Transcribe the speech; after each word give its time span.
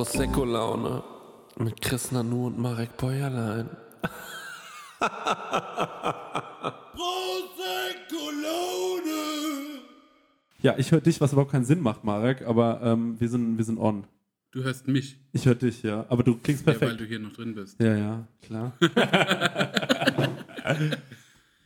Prosecco-Laune 0.00 1.02
mit 1.58 1.82
Chris 1.82 2.10
Nanu 2.10 2.46
und 2.46 2.58
Marek 2.58 2.96
Bäuerlein. 2.96 3.68
Prosecco-Laune! 8.40 9.80
Ja, 10.62 10.74
ich 10.78 10.90
höre 10.90 11.02
dich, 11.02 11.20
was 11.20 11.32
überhaupt 11.32 11.52
keinen 11.52 11.66
Sinn 11.66 11.80
macht, 11.82 12.02
Marek, 12.02 12.46
aber 12.46 12.80
ähm, 12.82 13.20
wir, 13.20 13.28
sind, 13.28 13.58
wir 13.58 13.64
sind 13.66 13.78
on. 13.78 14.04
Du 14.52 14.62
hörst 14.62 14.88
mich, 14.88 15.18
Ich 15.32 15.44
höre 15.44 15.54
dich, 15.54 15.82
ja. 15.82 16.06
Aber 16.08 16.22
du 16.22 16.34
klingst 16.36 16.62
ja, 16.66 16.72
weil 16.72 16.78
perfekt. 16.78 17.00
du 17.02 17.04
hier 17.04 17.18
noch 17.18 17.34
drin 17.34 17.54
bist. 17.54 17.78
Ja, 17.78 17.94
ja, 17.96 18.26
klar. 18.40 18.72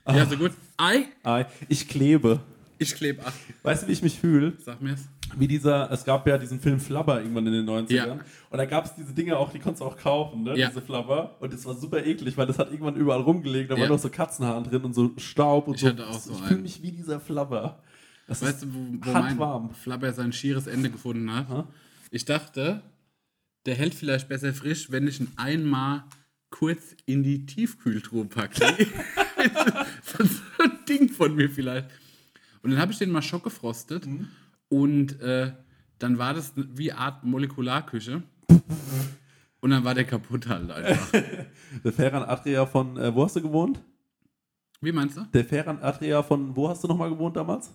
Ja, 0.06 0.26
so 0.26 0.36
gut. 0.36 0.50
Ei, 0.76 1.06
Ei, 1.22 1.46
Ich 1.68 1.88
klebe. 1.88 2.40
ich 2.78 2.94
klebe 2.96 3.24
ab. 3.24 3.32
Weißt 3.62 3.84
du, 3.84 3.88
wie 3.88 3.92
ich 3.92 4.02
mich 4.02 4.18
fühle? 4.18 4.52
Sag 4.58 4.82
mir's. 4.82 5.02
Wie 5.38 5.48
dieser, 5.48 5.90
es 5.90 6.04
gab 6.04 6.26
ja 6.26 6.38
diesen 6.38 6.60
Film 6.60 6.78
Flubber 6.80 7.20
irgendwann 7.20 7.46
in 7.46 7.52
den 7.52 7.68
90ern. 7.68 7.92
Ja. 7.94 8.12
Und 8.50 8.58
da 8.58 8.64
gab 8.66 8.84
es 8.86 8.94
diese 8.94 9.12
Dinge 9.12 9.36
auch, 9.36 9.50
die 9.52 9.58
konntest 9.58 9.80
du 9.80 9.84
auch 9.86 9.96
kaufen, 9.96 10.42
ne? 10.44 10.56
Ja. 10.58 10.68
Diese 10.68 10.80
Flubber. 10.82 11.36
Und 11.40 11.52
das 11.52 11.64
war 11.64 11.74
super 11.74 12.04
eklig, 12.04 12.36
weil 12.36 12.46
das 12.46 12.58
hat 12.58 12.70
irgendwann 12.70 12.96
überall 12.96 13.20
rumgelegt. 13.20 13.70
Da 13.70 13.74
Ja. 13.74 13.82
waren 13.82 13.90
noch 13.90 13.98
so 13.98 14.08
Katzenhaaren 14.10 14.64
drin 14.64 14.82
und 14.82 14.94
so 14.94 15.12
Staub 15.16 15.68
und 15.68 15.74
Ich 15.74 15.80
so. 15.82 15.88
hatte 15.88 16.06
auch 16.06 16.18
so 16.20 16.32
ich 16.32 16.38
fühle 16.40 16.60
mich 16.60 16.82
wie 16.82 16.92
dieser 16.92 17.20
Flubber. 17.20 17.82
Das 18.26 18.42
Weißt 18.42 18.62
du, 18.62 18.74
wo, 18.74 18.78
wo 18.78 19.10
mein 19.12 19.24
handwarm. 19.30 19.74
Flabber 19.74 20.12
sein 20.12 20.32
schieres 20.32 20.66
Ende 20.66 20.90
gefunden 20.90 21.30
hat? 21.34 21.66
Ich 22.10 22.24
dachte, 22.24 22.80
der 23.66 23.74
hält 23.74 23.94
vielleicht 23.94 24.28
besser 24.28 24.52
frisch, 24.54 24.90
wenn 24.90 25.06
ich 25.06 25.20
ihn 25.20 25.28
einmal 25.36 26.04
kurz 26.50 26.94
in 27.06 27.22
die 27.22 27.44
Tiefkühltruhe 27.46 28.24
packe. 28.26 28.60
so 30.04 30.62
ein 30.62 30.78
Ding 30.88 31.08
von 31.10 31.34
mir 31.34 31.50
vielleicht. 31.50 31.88
Und 32.62 32.70
dann 32.70 32.78
habe 32.80 32.92
ich 32.92 32.98
den 32.98 33.10
mal 33.10 33.20
schockgefrostet 33.22 34.06
Mhm. 34.06 34.28
Und 34.74 35.20
äh, 35.20 35.52
dann 35.98 36.18
war 36.18 36.34
das 36.34 36.52
wie 36.56 36.92
Art 36.92 37.22
Molekularküche. 37.22 38.22
Und 39.60 39.70
dann 39.70 39.84
war 39.84 39.94
der 39.94 40.04
kaputt 40.04 40.48
halt 40.48 40.70
einfach. 40.70 41.12
der 41.84 41.92
Ferran 41.92 42.24
Adria 42.24 42.66
von, 42.66 42.96
äh, 42.96 43.14
wo 43.14 43.24
hast 43.24 43.36
du 43.36 43.42
gewohnt? 43.42 43.80
Wie 44.80 44.92
meinst 44.92 45.16
du? 45.16 45.22
Der 45.32 45.44
Ferran 45.44 45.78
Adria 45.78 46.22
von, 46.22 46.54
wo 46.56 46.68
hast 46.68 46.82
du 46.82 46.88
nochmal 46.88 47.08
gewohnt 47.08 47.36
damals? 47.36 47.72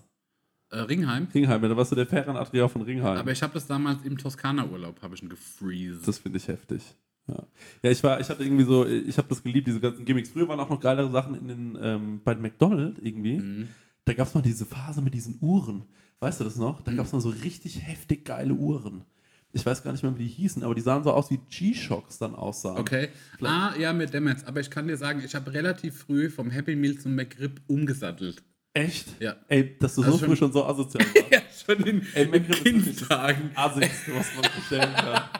Äh, 0.70 0.80
Ringheim. 0.80 1.28
Ringheim, 1.34 1.62
ja, 1.62 1.68
da 1.70 1.76
warst 1.76 1.90
du 1.90 1.96
der 1.96 2.06
Ferran 2.06 2.36
Adria 2.36 2.68
von 2.68 2.82
Ringheim. 2.82 3.16
Aber 3.16 3.32
ich 3.32 3.42
habe 3.42 3.54
das 3.54 3.66
damals 3.66 4.04
im 4.04 4.18
Toskana-Urlaub, 4.18 5.02
habe 5.02 5.14
ich 5.14 5.22
ihn 5.22 5.30
gefreezed. 5.30 6.06
Das 6.06 6.18
finde 6.18 6.36
ich 6.36 6.46
heftig. 6.46 6.94
Ja. 7.26 7.42
ja, 7.82 7.90
ich 7.90 8.02
war, 8.04 8.20
ich 8.20 8.28
hatte 8.28 8.44
irgendwie 8.44 8.64
so, 8.64 8.86
ich 8.86 9.16
habe 9.16 9.28
das 9.28 9.42
geliebt, 9.42 9.66
diese 9.66 9.80
ganzen 9.80 10.04
Gimmicks. 10.04 10.30
Früher 10.30 10.48
waren 10.48 10.60
auch 10.60 10.68
noch 10.68 10.80
geilere 10.80 11.10
Sachen 11.10 11.34
in 11.34 11.48
den, 11.48 11.78
ähm, 11.80 12.20
bei 12.22 12.34
McDonald's 12.34 13.00
irgendwie. 13.02 13.38
Mhm. 13.38 13.68
Da 14.04 14.12
gab 14.12 14.28
es 14.28 14.34
mal 14.34 14.42
diese 14.42 14.66
Phase 14.66 15.02
mit 15.02 15.14
diesen 15.14 15.38
Uhren. 15.40 15.84
Weißt 16.20 16.40
du 16.40 16.44
das 16.44 16.56
noch? 16.56 16.80
Mhm. 16.80 16.84
Da 16.84 16.92
gab 16.92 17.06
es 17.06 17.12
mal 17.12 17.20
so 17.20 17.30
richtig 17.30 17.80
heftig 17.82 18.24
geile 18.24 18.52
Uhren. 18.54 19.04
Ich 19.52 19.66
weiß 19.66 19.82
gar 19.82 19.90
nicht 19.90 20.02
mehr, 20.04 20.16
wie 20.16 20.22
die 20.22 20.28
hießen, 20.28 20.62
aber 20.62 20.76
die 20.76 20.80
sahen 20.80 21.02
so 21.02 21.10
aus, 21.12 21.28
wie 21.30 21.38
G-Shocks 21.48 22.18
dann 22.18 22.36
aussahen. 22.36 22.76
Okay. 22.78 23.08
Ah, 23.42 23.72
ja, 23.76 23.92
mit 23.92 24.14
Demetz. 24.14 24.44
Aber 24.44 24.60
ich 24.60 24.70
kann 24.70 24.86
dir 24.86 24.96
sagen, 24.96 25.22
ich 25.24 25.34
habe 25.34 25.52
relativ 25.52 25.96
früh 25.96 26.30
vom 26.30 26.50
Happy 26.50 26.76
Meal 26.76 26.96
zum 26.98 27.16
McRib 27.16 27.60
umgesattelt. 27.66 28.44
Echt? 28.74 29.20
Ja. 29.20 29.34
Ey, 29.48 29.76
dass 29.80 29.96
du 29.96 30.02
Also 30.02 30.12
so 30.12 30.18
schon- 30.18 30.28
früh 30.28 30.36
schon 30.36 30.52
so 30.52 30.64
asozial 30.64 31.04
warst. 31.14 31.32
Ja, 31.32 31.40
schon 31.66 31.84
in, 31.84 32.06
Ey, 32.14 32.26
in 32.26 32.46
Kindtagen. 32.48 33.50
Assigste, 33.56 34.14
was 34.14 34.26
man 34.36 34.50
bestellen 34.54 34.94
kann. 34.94 35.22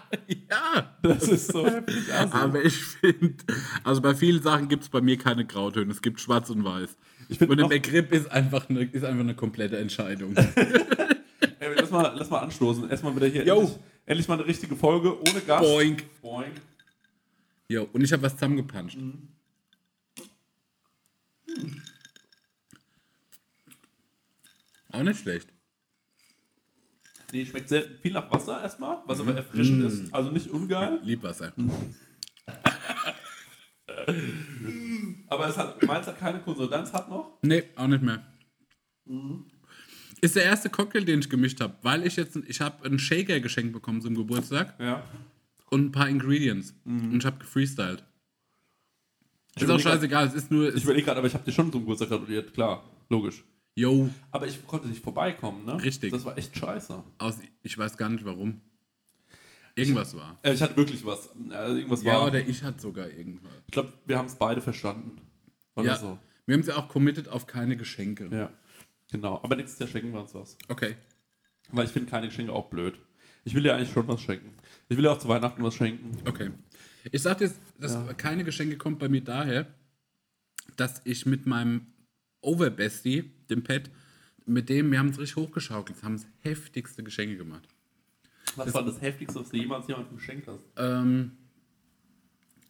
Ja. 0.51 0.97
Das 1.03 1.29
ist 1.29 1.53
so 1.53 1.65
heftig 1.65 2.13
assi. 2.13 2.33
Aber 2.37 2.65
ich 2.65 2.75
finde, 2.77 3.37
also 3.85 4.01
bei 4.01 4.15
vielen 4.17 4.43
Sachen 4.43 4.69
gibt 4.69 4.83
es 4.83 4.89
bei 4.89 5.01
mir 5.01 5.17
keine 5.17 5.47
Grautöne. 5.47 5.93
Es 5.93 6.03
gibt 6.03 6.21
schwarz 6.21 6.51
und 6.51 6.65
weiß. 6.65 6.97
Ich 7.31 7.41
und 7.41 7.49
der 7.49 7.57
noch- 7.59 7.71
McRib 7.71 8.13
ist 8.13 8.31
einfach 8.31 8.69
eine, 8.69 8.83
ist 8.83 9.05
einfach 9.05 9.21
eine 9.21 9.35
komplette 9.37 9.79
Entscheidung. 9.79 10.35
Ey, 10.37 11.75
lass, 11.77 11.91
mal, 11.91 12.13
lass 12.17 12.29
mal 12.29 12.41
anstoßen. 12.41 12.91
Erstmal 12.91 13.15
wieder 13.15 13.29
hier 13.29 13.47
endlich, 13.47 13.79
endlich 14.05 14.27
mal 14.29 14.35
eine 14.35 14.47
richtige 14.47 14.75
Folge 14.75 15.17
ohne 15.21 15.41
Gast. 15.47 15.63
Boink. 15.63 16.05
Boink. 16.21 16.55
Jo, 17.69 17.89
und 17.93 18.03
ich 18.03 18.13
habe 18.13 18.23
was 18.23 18.35
zusammengepanscht. 18.35 18.99
Auch 24.93 25.03
nicht 25.03 25.21
schlecht. 25.21 25.49
Nee, 27.33 27.47
schmeckt 27.47 27.69
sehr 27.69 27.85
viel 28.03 28.13
nach 28.13 28.29
Wasser 28.33 28.61
erstmal, 28.61 28.99
was 29.07 29.21
aber 29.21 29.37
erfrischend 29.37 29.85
ist. 29.85 30.13
Also 30.13 30.31
nicht 30.33 30.49
ungeil. 30.51 30.99
Liebwasser. 31.03 31.53
Aber 35.31 35.49
es 35.49 35.57
hat, 35.57 35.83
meins 35.87 36.07
hat 36.07 36.19
keine 36.19 36.41
Konsistenz, 36.41 36.93
hat 36.93 37.09
noch. 37.09 37.39
Nee, 37.43 37.63
auch 37.77 37.87
nicht 37.87 38.03
mehr. 38.03 38.23
Ist 40.21 40.37
der 40.37 40.45
erste 40.45 40.69
Cocktail, 40.71 41.05
den 41.05 41.21
ich 41.21 41.31
gemischt 41.31 41.61
habe, 41.61 41.75
weil 41.83 42.07
ich 42.07 42.17
jetzt, 42.17 42.37
ich 42.47 42.61
habe 42.61 42.85
einen 42.85 42.99
Shaker 42.99 43.41
geschenkt 43.41 43.73
bekommen 43.73 44.03
zum 44.03 44.15
Geburtstag 44.15 44.75
Ja. 44.79 45.03
und 45.71 45.87
ein 45.87 45.93
paar 45.93 46.09
Ingredients. 46.09 46.75
Und 46.85 47.17
ich 47.19 47.25
habe 47.25 47.39
gefreestylt. 47.39 48.05
Ist 49.57 49.65
auch 49.65 49.69
grad- 49.69 49.81
scheißegal, 49.83 50.27
es 50.27 50.35
ist 50.35 50.51
nur, 50.51 50.69
Ich 50.69 50.77
es, 50.77 50.85
überlege 50.85 51.07
gerade, 51.07 51.19
aber 51.19 51.27
ich 51.27 51.35
habe 51.35 51.45
dir 51.45 51.53
schon 51.53 51.73
zum 51.73 51.81
Geburtstag 51.81 52.09
gratuliert, 52.11 52.53
klar, 52.55 52.85
logisch. 53.09 53.43
yo, 53.75 54.09
Aber 54.31 54.47
ich 54.47 54.65
konnte 54.67 54.89
nicht 54.89 55.03
vorbeikommen, 55.03 55.65
ne? 55.65 55.83
Richtig. 55.83 56.13
Das 56.13 56.25
war 56.25 56.37
echt 56.39 56.57
scheiße. 56.57 57.03
aus, 57.19 57.39
ich 57.63 57.77
weiß 57.77 57.97
gar 57.97 58.09
nicht 58.11 58.25
warum. 58.25 58.61
Irgendwas 59.81 60.15
war. 60.17 60.39
Äh, 60.43 60.53
ich 60.55 60.63
hatte 60.63 60.77
wirklich 60.77 61.05
was. 61.05 61.31
Also 61.51 61.77
irgendwas 61.77 62.03
Ja, 62.03 62.15
war. 62.15 62.27
oder 62.29 62.41
ich 62.47 62.63
hatte 62.63 62.81
sogar 62.81 63.09
irgendwas. 63.11 63.53
ich 63.67 63.73
glaube, 63.73 63.93
wir 64.07 64.19
haben 64.19 64.27
es 64.27 64.35
beide 64.37 64.61
verstanden. 64.61 65.21
Oder 65.77 65.87
Ja, 65.89 65.97
so. 65.97 66.19
wir 66.47 66.55
haben 66.55 66.63
sie 66.63 66.77
auch 66.77 66.89
committed 66.89 67.29
auf 67.29 67.47
keine 67.47 67.77
Geschenke. 67.77 68.29
Ja. 68.33 68.51
Genau. 69.11 69.41
Aber 69.43 69.57
nächstes 69.57 69.79
Jahr 69.79 69.89
schenken 69.89 70.13
wir 70.13 70.21
uns 70.21 70.35
was. 70.35 70.57
Okay. 70.69 70.97
Weil 71.73 71.87
ich 71.87 71.93
finde 71.93 72.11
keine 72.11 72.27
Geschenke 72.29 72.53
auch 72.53 72.69
blöd. 72.71 72.99
Ich 73.45 73.55
will 73.55 73.63
dir 73.63 73.75
eigentlich 73.75 73.91
schon 73.93 74.07
was 74.09 74.21
schenken. 74.21 74.53
Ich 74.89 74.97
will 74.97 75.03
dir 75.05 75.13
auch 75.13 75.19
zu 75.19 75.29
Weihnachten 75.29 75.63
was 75.63 75.75
schenken. 75.75 76.17
Okay. 76.29 76.51
Ich 77.11 77.23
sag 77.23 77.41
jetzt, 77.41 77.59
dass 77.79 77.97
keine 78.19 78.45
Geschenke 78.45 78.77
kommt 78.77 78.99
bei 78.99 79.09
mir 79.09 79.23
daher, 79.23 79.67
dass 80.77 81.01
ich 81.05 81.25
mit 81.27 81.47
meinem 81.47 81.87
Overbestie, 82.43 83.31
dem 83.49 83.63
Pet, 83.63 83.91
mit 84.47 84.69
dem, 84.69 84.91
wir 84.91 84.99
haben 84.99 85.09
es 85.11 85.19
richtig 85.19 85.37
hochgeschaukelt, 85.37 86.03
haben 86.03 86.15
es 86.15 86.27
heftigste 86.41 87.03
Geschenke 87.03 87.37
gemacht. 87.37 87.67
Was 88.57 88.75
war 88.75 88.85
das 88.85 89.01
Heftigste, 89.01 89.41
was 89.41 89.51
du 89.51 89.57
jemals 89.57 89.87
jemandem 89.89 90.17
geschenkt 90.17 90.49
hast? 90.49 90.67
Ähm, 90.77 91.33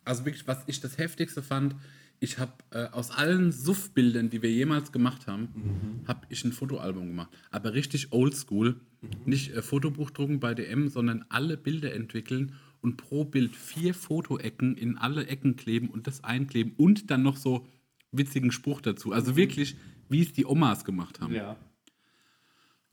also 0.05 0.25
wirklich, 0.25 0.47
was 0.47 0.63
ich 0.67 0.81
das 0.81 0.99
heftigste 0.99 1.43
fand, 1.43 1.77
ich 2.21 2.39
habe 2.39 2.53
äh, 2.71 2.87
aus 2.89 3.11
allen 3.11 3.51
Suff-Bildern, 3.51 4.29
die 4.29 4.43
wir 4.43 4.51
jemals 4.51 4.93
gemacht 4.93 5.27
haben, 5.27 6.03
habe 6.07 6.27
ich 6.29 6.45
ein 6.45 6.53
Fotoalbum 6.53 7.07
gemacht. 7.07 7.31
Aber 7.51 7.73
richtig 7.73 8.13
oldschool. 8.13 8.79
Nicht 9.25 9.53
äh, 9.55 9.63
Fotobuch 9.63 10.11
drucken 10.11 10.39
bei 10.39 10.55
DM, 10.55 10.89
sondern 10.89 11.25
alle 11.31 11.57
Bilder 11.57 11.95
entwickeln 11.95 12.53
und 12.83 12.99
pro 12.99 13.25
Bild 13.25 13.57
vier 13.57 13.95
Fotoecken 13.95 14.77
in 14.77 14.99
alle 14.99 15.27
Ecken 15.27 15.57
kleben 15.57 15.89
und 15.89 16.07
das 16.07 16.23
einkleben 16.23 16.75
und 16.77 17.11
dann 17.11 17.23
noch 17.23 17.37
so 17.37 17.67
witzigen 18.13 18.53
Spruch 18.53 18.83
dazu. 18.83 19.13
Also 19.13 19.37
wirklich, 19.37 19.77
wie 20.09 20.21
es 20.21 20.33
die 20.33 20.45
Omas 20.45 20.85
gemacht 20.85 21.21
haben. 21.21 21.35
Ja. 21.35 21.57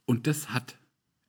Und 0.05 0.27
das 0.27 0.53
hat, 0.53 0.77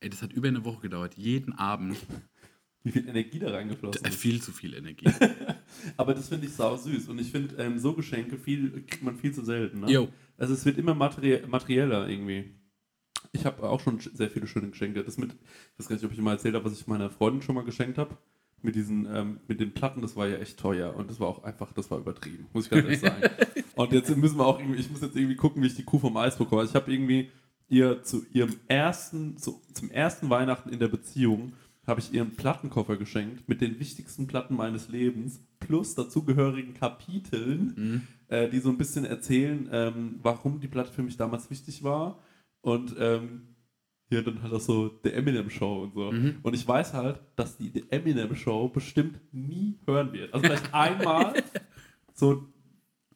ey, 0.01 0.11
das 0.11 0.23
hat 0.23 0.33
über 0.33 0.49
eine 0.49 0.65
Woche 0.65 0.83
gedauert. 0.83 1.15
Jeden 1.17 1.53
Abend 1.55 1.97
Wie 2.85 2.93
viel 2.93 3.09
Energie 3.09 3.39
da 3.39 3.51
reingeflossen 3.51 4.05
äh, 4.05 4.09
ist. 4.09 4.19
viel 4.19 4.41
zu 4.41 4.53
viel 4.53 4.75
Energie. 4.75 5.11
Aber 5.97 6.15
das 6.15 6.29
finde 6.29 6.47
ich 6.47 6.53
sau 6.53 6.77
süß. 6.77 7.09
Und 7.09 7.19
ich 7.21 7.31
finde, 7.31 7.57
ähm, 7.57 7.79
so 7.79 7.93
Geschenke 7.93 8.39
viel, 8.39 8.71
kriegt 8.87 9.03
man 9.03 9.17
viel 9.17 9.33
zu 9.33 9.45
selten. 9.45 9.81
Ne? 9.81 9.91
Jo. 9.91 10.09
Also 10.37 10.55
es 10.55 10.65
wird 10.65 10.79
immer 10.79 10.95
materie 10.95 11.45
materieller 11.47 12.09
irgendwie. 12.09 12.55
Ich 13.33 13.45
habe 13.45 13.63
auch 13.69 13.81
schon 13.81 13.99
sch- 13.99 14.17
sehr 14.17 14.31
viele 14.31 14.47
schöne 14.47 14.71
Geschenke. 14.71 15.03
Das 15.05 15.19
mit, 15.19 15.33
ich 15.33 15.79
weiß 15.81 15.89
gar 15.89 15.97
nicht, 15.97 16.05
ob 16.05 16.13
ich 16.13 16.19
mal 16.21 16.33
erzählt 16.33 16.55
habe, 16.55 16.65
was 16.65 16.81
ich 16.81 16.87
meiner 16.87 17.11
Freundin 17.11 17.43
schon 17.43 17.57
mal 17.57 17.65
geschenkt 17.65 17.99
habe. 17.99 18.17
Mit 18.63 18.75
diesen, 18.75 19.07
ähm, 19.13 19.41
mit 19.47 19.61
den 19.61 19.73
Platten, 19.73 20.01
das 20.01 20.17
war 20.17 20.27
ja 20.27 20.39
echt 20.39 20.59
teuer. 20.59 20.95
Und 20.97 21.11
das 21.11 21.21
war 21.21 21.29
auch 21.29 21.45
einfach, 21.45 21.73
das 21.73 21.91
war 21.91 21.99
übertrieben, 21.99 22.47
muss 22.53 22.65
ich 22.65 22.71
ganz 22.71 22.85
ehrlich 22.85 23.01
sagen. 23.01 23.23
Und 23.75 23.93
jetzt 23.93 24.17
müssen 24.17 24.39
wir 24.39 24.47
auch 24.47 24.59
irgendwie, 24.59 24.81
ich 24.81 24.91
muss 24.91 25.01
jetzt 25.01 25.15
irgendwie 25.17 25.37
gucken, 25.37 25.63
wie 25.63 25.67
ich 25.67 25.77
die 25.77 25.85
Kuh 25.85 25.99
vom 25.99 26.17
Eis 26.17 26.37
bekomme. 26.39 26.63
Also 26.63 26.71
ich 26.73 26.75
habe 26.81 26.93
irgendwie 26.93 27.31
ihr 27.69 28.03
zu 28.03 28.25
ihrem 28.33 28.57
ersten, 28.69 29.37
zu, 29.37 29.61
zum 29.73 29.91
ersten 29.91 30.31
Weihnachten 30.31 30.71
in 30.71 30.79
der 30.79 30.89
Beziehung 30.89 31.53
habe 31.87 32.01
ich 32.01 32.13
ihr 32.13 32.21
einen 32.23 32.37
Plattenkoffer 32.37 32.97
geschenkt 32.97 33.49
mit 33.49 33.61
den 33.63 33.81
wichtigsten 33.81 34.27
Platten 34.27 34.55
meines 34.55 34.89
Lebens 34.89 35.43
plus 35.59 35.95
dazugehörigen 35.95 36.75
Kapiteln, 36.75 37.75
äh, 38.29 38.49
die 38.51 38.59
so 38.59 38.69
ein 38.69 38.77
bisschen 38.79 39.05
erzählen, 39.07 39.69
ähm, 39.73 40.21
warum 40.23 40.61
die 40.61 40.69
Platte 40.69 40.93
für 40.93 41.03
mich 41.03 41.17
damals 41.17 41.51
wichtig 41.51 41.83
war. 41.83 42.19
Und 42.61 42.95
ähm, 42.99 43.55
hier 44.11 44.23
dann 44.23 44.43
halt 44.43 44.53
auch 44.53 44.61
so 44.61 44.89
der 44.89 45.17
Eminem 45.17 45.51
Show 45.51 45.83
und 45.83 45.95
so. 45.95 46.09
Und 46.43 46.55
ich 46.55 46.67
weiß 46.67 46.95
halt, 46.95 47.21
dass 47.37 47.57
die, 47.57 47.71
die 47.71 47.91
Eminem 47.91 48.35
Show 48.37 48.69
bestimmt 48.69 49.21
nie 49.33 49.79
hören 49.87 50.13
wird. 50.13 50.33
Also 50.33 50.45
vielleicht 50.47 50.75
einmal 50.75 51.35
so 52.15 52.45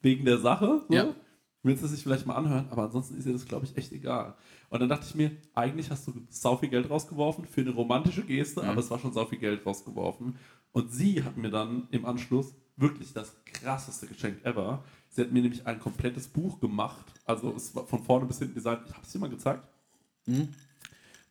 wegen 0.03 0.25
der 0.25 0.39
Sache, 0.39 0.83
so. 0.89 0.95
Ja. 0.95 1.15
Willst 1.65 1.83
du 1.83 1.87
es 1.87 1.93
sich 1.93 2.03
vielleicht 2.03 2.27
mal 2.27 2.35
anhören, 2.35 2.67
aber 2.71 2.83
ansonsten 2.85 3.17
ist 3.17 3.27
ihr 3.27 3.33
das, 3.33 3.47
glaube 3.47 3.67
ich, 3.67 3.77
echt 3.77 3.93
egal. 3.93 4.35
Und 4.69 4.81
dann 4.81 4.89
dachte 4.89 5.07
ich 5.09 5.15
mir, 5.15 5.31
eigentlich 5.55 5.91
hast 5.91 6.07
du 6.09 6.13
sau 6.29 6.57
viel 6.57 6.69
Geld 6.71 6.91
rausgeworfen 6.91 7.45
für 7.45 7.61
eine 7.61 7.71
romantische 7.71 8.23
Geste, 8.23 8.65
aber 8.65 8.81
es 8.81 8.91
war 8.91 8.99
schon 8.99 9.13
sau 9.13 9.27
viel 9.27 9.39
Geld 9.39 9.65
rausgeworfen. 9.65 10.37
Und 10.73 10.93
sie 10.93 11.23
hat 11.23 11.37
mir 11.37 11.51
dann 11.51 11.87
im 11.93 12.05
Anschluss 12.05 12.55
wirklich 12.77 13.13
das 13.13 13.37
krasseste 13.45 14.07
Geschenk 14.09 14.45
ever. 14.45 14.83
Sie 15.11 15.21
hat 15.21 15.31
mir 15.31 15.43
nämlich 15.43 15.67
ein 15.67 15.79
komplettes 15.79 16.27
Buch 16.27 16.59
gemacht. 16.59 17.05
Also 17.27 17.55
es 17.55 17.75
war 17.77 17.87
von 17.87 18.03
vorne 18.03 18.27
bis 18.27 18.39
hinten 18.39 18.55
designt. 18.55 18.81
Ich 18.87 18.95
habe 18.95 19.07
es 19.07 19.13
dir 19.13 19.19
mal 19.19 19.31
gezeigt. 19.31 19.63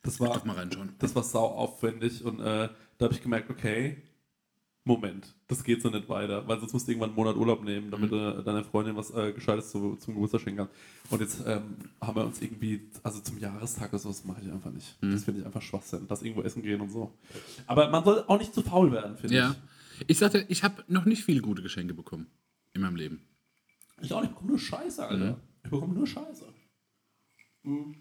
Das 0.02 0.18
war 0.18 0.44
mal 0.46 0.56
reinschauen. 0.56 0.94
das 0.98 1.14
war 1.14 1.22
sau 1.22 1.46
aufwendig 1.46 2.24
und 2.24 2.40
äh, 2.40 2.68
Da 2.98 3.04
habe 3.04 3.14
ich 3.14 3.22
gemerkt, 3.22 3.50
okay, 3.50 4.02
Moment, 4.84 5.32
das 5.46 5.62
geht 5.62 5.80
so 5.80 5.90
nicht 5.90 6.08
weiter, 6.08 6.46
weil 6.48 6.58
sonst 6.58 6.72
musst 6.72 6.88
du 6.88 6.90
irgendwann 6.90 7.10
einen 7.10 7.16
Monat 7.16 7.36
Urlaub 7.36 7.62
nehmen, 7.62 7.90
damit 7.92 8.10
Mhm. 8.10 8.16
du 8.16 8.42
deiner 8.42 8.64
Freundin 8.64 8.96
was 8.96 9.10
äh, 9.14 9.32
Gescheites 9.32 9.70
zu, 9.70 9.94
zum 9.96 10.14
Geburtstag 10.14 10.40
schenken 10.40 10.58
kannst. 10.58 10.74
Und 11.12 11.20
jetzt 11.20 11.40
ähm, 11.46 11.76
haben 12.00 12.16
wir 12.16 12.24
uns 12.26 12.42
irgendwie, 12.42 12.88
also 13.04 13.20
zum 13.20 13.38
Jahrestag 13.38 13.90
oder 13.90 13.98
so, 14.00 14.08
das 14.08 14.24
mache 14.24 14.40
ich 14.44 14.50
einfach 14.50 14.72
nicht. 14.72 15.00
Mhm. 15.00 15.12
Das 15.12 15.22
finde 15.24 15.40
ich 15.40 15.46
einfach 15.46 15.62
Schwachsinn, 15.62 16.08
das 16.08 16.22
irgendwo 16.22 16.42
essen 16.42 16.62
gehen 16.62 16.80
und 16.80 16.90
so. 16.90 17.12
Aber 17.68 17.90
man 17.90 18.02
soll 18.04 18.24
auch 18.26 18.38
nicht 18.38 18.52
zu 18.54 18.62
faul 18.62 18.90
werden, 18.90 19.16
finde 19.16 19.36
Ja. 19.36 19.54
Ich 20.08 20.18
sagte, 20.18 20.44
ich 20.48 20.64
habe 20.64 20.82
noch 20.88 21.04
nicht 21.04 21.22
viele 21.22 21.42
gute 21.42 21.62
Geschenke 21.62 21.94
bekommen 21.94 22.26
in 22.72 22.80
meinem 22.80 22.96
Leben. 22.96 23.20
ich. 23.98 24.06
Ich 24.06 24.12
auch 24.12 24.20
nicht, 24.20 24.30
ich 24.30 24.34
bekomme 24.34 24.50
nur 24.50 24.58
Scheiße, 24.58 25.06
Alter. 25.06 25.30
Mhm. 25.32 25.36
Ich 25.64 25.70
bekomme 25.70 25.94
nur 25.94 26.06
Scheiße. 26.08 26.44
Mhm. 27.62 27.94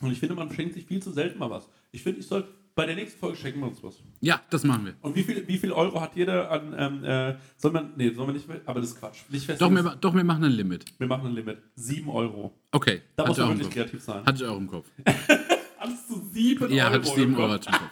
Und 0.00 0.12
ich 0.12 0.20
finde, 0.20 0.36
man 0.36 0.52
schenkt 0.52 0.74
sich 0.74 0.86
viel 0.86 1.02
zu 1.02 1.10
selten 1.12 1.38
mal 1.38 1.50
was. 1.50 1.68
Ich 1.90 2.02
finde, 2.04 2.20
ich 2.20 2.26
soll, 2.28 2.46
bei 2.74 2.86
der 2.86 2.96
nächsten 2.96 3.18
Folge 3.20 3.36
schenken 3.36 3.60
wir 3.60 3.68
uns 3.68 3.82
was. 3.82 3.94
Ja, 4.20 4.40
das 4.50 4.64
machen 4.64 4.86
wir. 4.86 4.94
Und 5.00 5.14
wie 5.14 5.22
viel, 5.22 5.46
wie 5.46 5.58
viel 5.58 5.72
Euro 5.72 6.00
hat 6.00 6.16
jeder 6.16 6.50
an, 6.50 6.74
ähm, 6.76 7.04
äh, 7.04 7.36
soll 7.56 7.70
man, 7.70 7.92
nee, 7.96 8.10
soll 8.10 8.26
man 8.26 8.34
nicht, 8.34 8.48
aber 8.66 8.80
das 8.80 8.90
ist 8.90 8.98
Quatsch. 9.00 9.18
Nicht 9.28 9.48
Doch, 9.60 9.70
wir, 9.70 9.82
doch, 10.00 10.14
wir 10.14 10.24
machen 10.24 10.44
ein 10.44 10.52
Limit. 10.52 10.84
Wir 10.98 11.06
machen 11.06 11.26
ein 11.26 11.34
Limit. 11.34 11.58
7 11.76 12.08
Euro. 12.08 12.52
Okay. 12.72 13.02
Da 13.16 13.26
muss 13.26 13.38
man 13.38 13.50
wirklich 13.50 13.70
kreativ 13.70 14.02
sein. 14.02 14.24
Hatte 14.26 14.42
ich 14.42 14.48
auch 14.48 14.56
im 14.56 14.66
Kopf. 14.68 14.86
Hattest 15.78 16.10
du 16.10 16.20
7 16.32 16.70
Ja, 16.72 16.86
Euro? 16.86 16.94
hatte 16.94 17.08
ich 17.08 17.14
7 17.14 17.32
im 17.32 17.38
Euro 17.38 17.54
im 17.54 17.60
Kopf. 17.60 17.90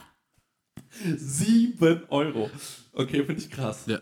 7 1.16 2.02
Euro. 2.08 2.50
Okay, 2.92 3.24
finde 3.24 3.40
ich 3.40 3.50
krass. 3.50 3.84
Ja. 3.86 4.00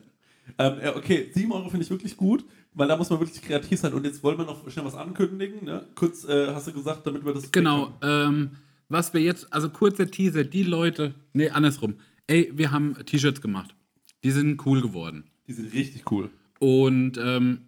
Ähm, 0.58 0.78
ja, 0.82 0.96
okay, 0.96 1.30
7 1.32 1.52
Euro 1.52 1.68
finde 1.68 1.84
ich 1.84 1.90
wirklich 1.90 2.16
gut, 2.16 2.44
weil 2.74 2.88
da 2.88 2.96
muss 2.96 3.10
man 3.10 3.20
wirklich 3.20 3.42
kreativ 3.42 3.78
sein. 3.78 3.92
Und 3.92 4.04
jetzt 4.04 4.22
wollen 4.22 4.38
wir 4.38 4.44
noch 4.46 4.68
schnell 4.70 4.84
was 4.84 4.94
ankündigen. 4.94 5.64
Ne? 5.64 5.86
Kurz 5.94 6.24
äh, 6.24 6.48
hast 6.54 6.66
du 6.68 6.72
gesagt, 6.72 7.06
damit 7.06 7.24
wir 7.24 7.34
das. 7.34 7.52
Genau. 7.52 7.92
Ähm, 8.02 8.52
was 8.90 9.14
wir 9.14 9.20
jetzt, 9.22 9.52
also 9.52 9.70
kurzer 9.70 10.10
Teaser, 10.10 10.44
die 10.44 10.62
Leute, 10.64 11.14
nee, 11.32 11.48
andersrum. 11.48 11.94
Ey, 12.26 12.52
wir 12.54 12.70
haben 12.70 12.94
T-Shirts 13.06 13.40
gemacht. 13.40 13.74
Die 14.22 14.30
sind 14.30 14.64
cool 14.66 14.82
geworden. 14.82 15.24
Die 15.46 15.52
sind 15.54 15.72
richtig 15.72 16.10
cool. 16.12 16.28
Und 16.58 17.16
ähm, 17.18 17.62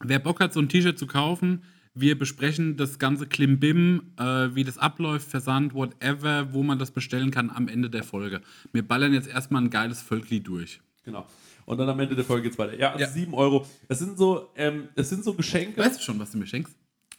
wer 0.00 0.18
Bock 0.18 0.40
hat, 0.40 0.52
so 0.54 0.60
ein 0.60 0.68
T-Shirt 0.68 0.98
zu 0.98 1.06
kaufen, 1.06 1.62
wir 1.94 2.18
besprechen 2.18 2.76
das 2.76 2.98
ganze 2.98 3.26
Klimbim, 3.26 4.12
äh, 4.18 4.48
wie 4.54 4.64
das 4.64 4.78
abläuft, 4.78 5.28
Versand, 5.28 5.74
whatever, 5.74 6.52
wo 6.52 6.62
man 6.62 6.78
das 6.78 6.90
bestellen 6.90 7.30
kann 7.30 7.50
am 7.50 7.68
Ende 7.68 7.88
der 7.90 8.02
Folge. 8.02 8.40
Wir 8.72 8.86
ballern 8.86 9.12
jetzt 9.14 9.28
erstmal 9.28 9.62
ein 9.62 9.70
geiles 9.70 10.02
Völkli 10.02 10.40
durch. 10.40 10.80
Genau. 11.04 11.26
Und 11.64 11.78
dann 11.78 11.88
am 11.88 11.98
Ende 11.98 12.14
der 12.14 12.24
Folge 12.24 12.44
geht's 12.44 12.58
weiter. 12.58 12.78
Ja, 12.78 12.92
also 12.92 13.00
Ja. 13.04 13.08
7 13.08 13.32
Euro. 13.34 13.66
Es 13.88 13.98
sind 13.98 14.18
so, 14.18 14.50
ähm, 14.56 14.88
es 14.94 15.08
sind 15.08 15.24
so 15.24 15.34
Geschenke. 15.34 15.80
Weißt 15.80 15.98
du 15.98 16.04
schon, 16.04 16.18
was 16.18 16.30
du 16.32 16.38
mir 16.38 16.46
schenkst? 16.46 16.74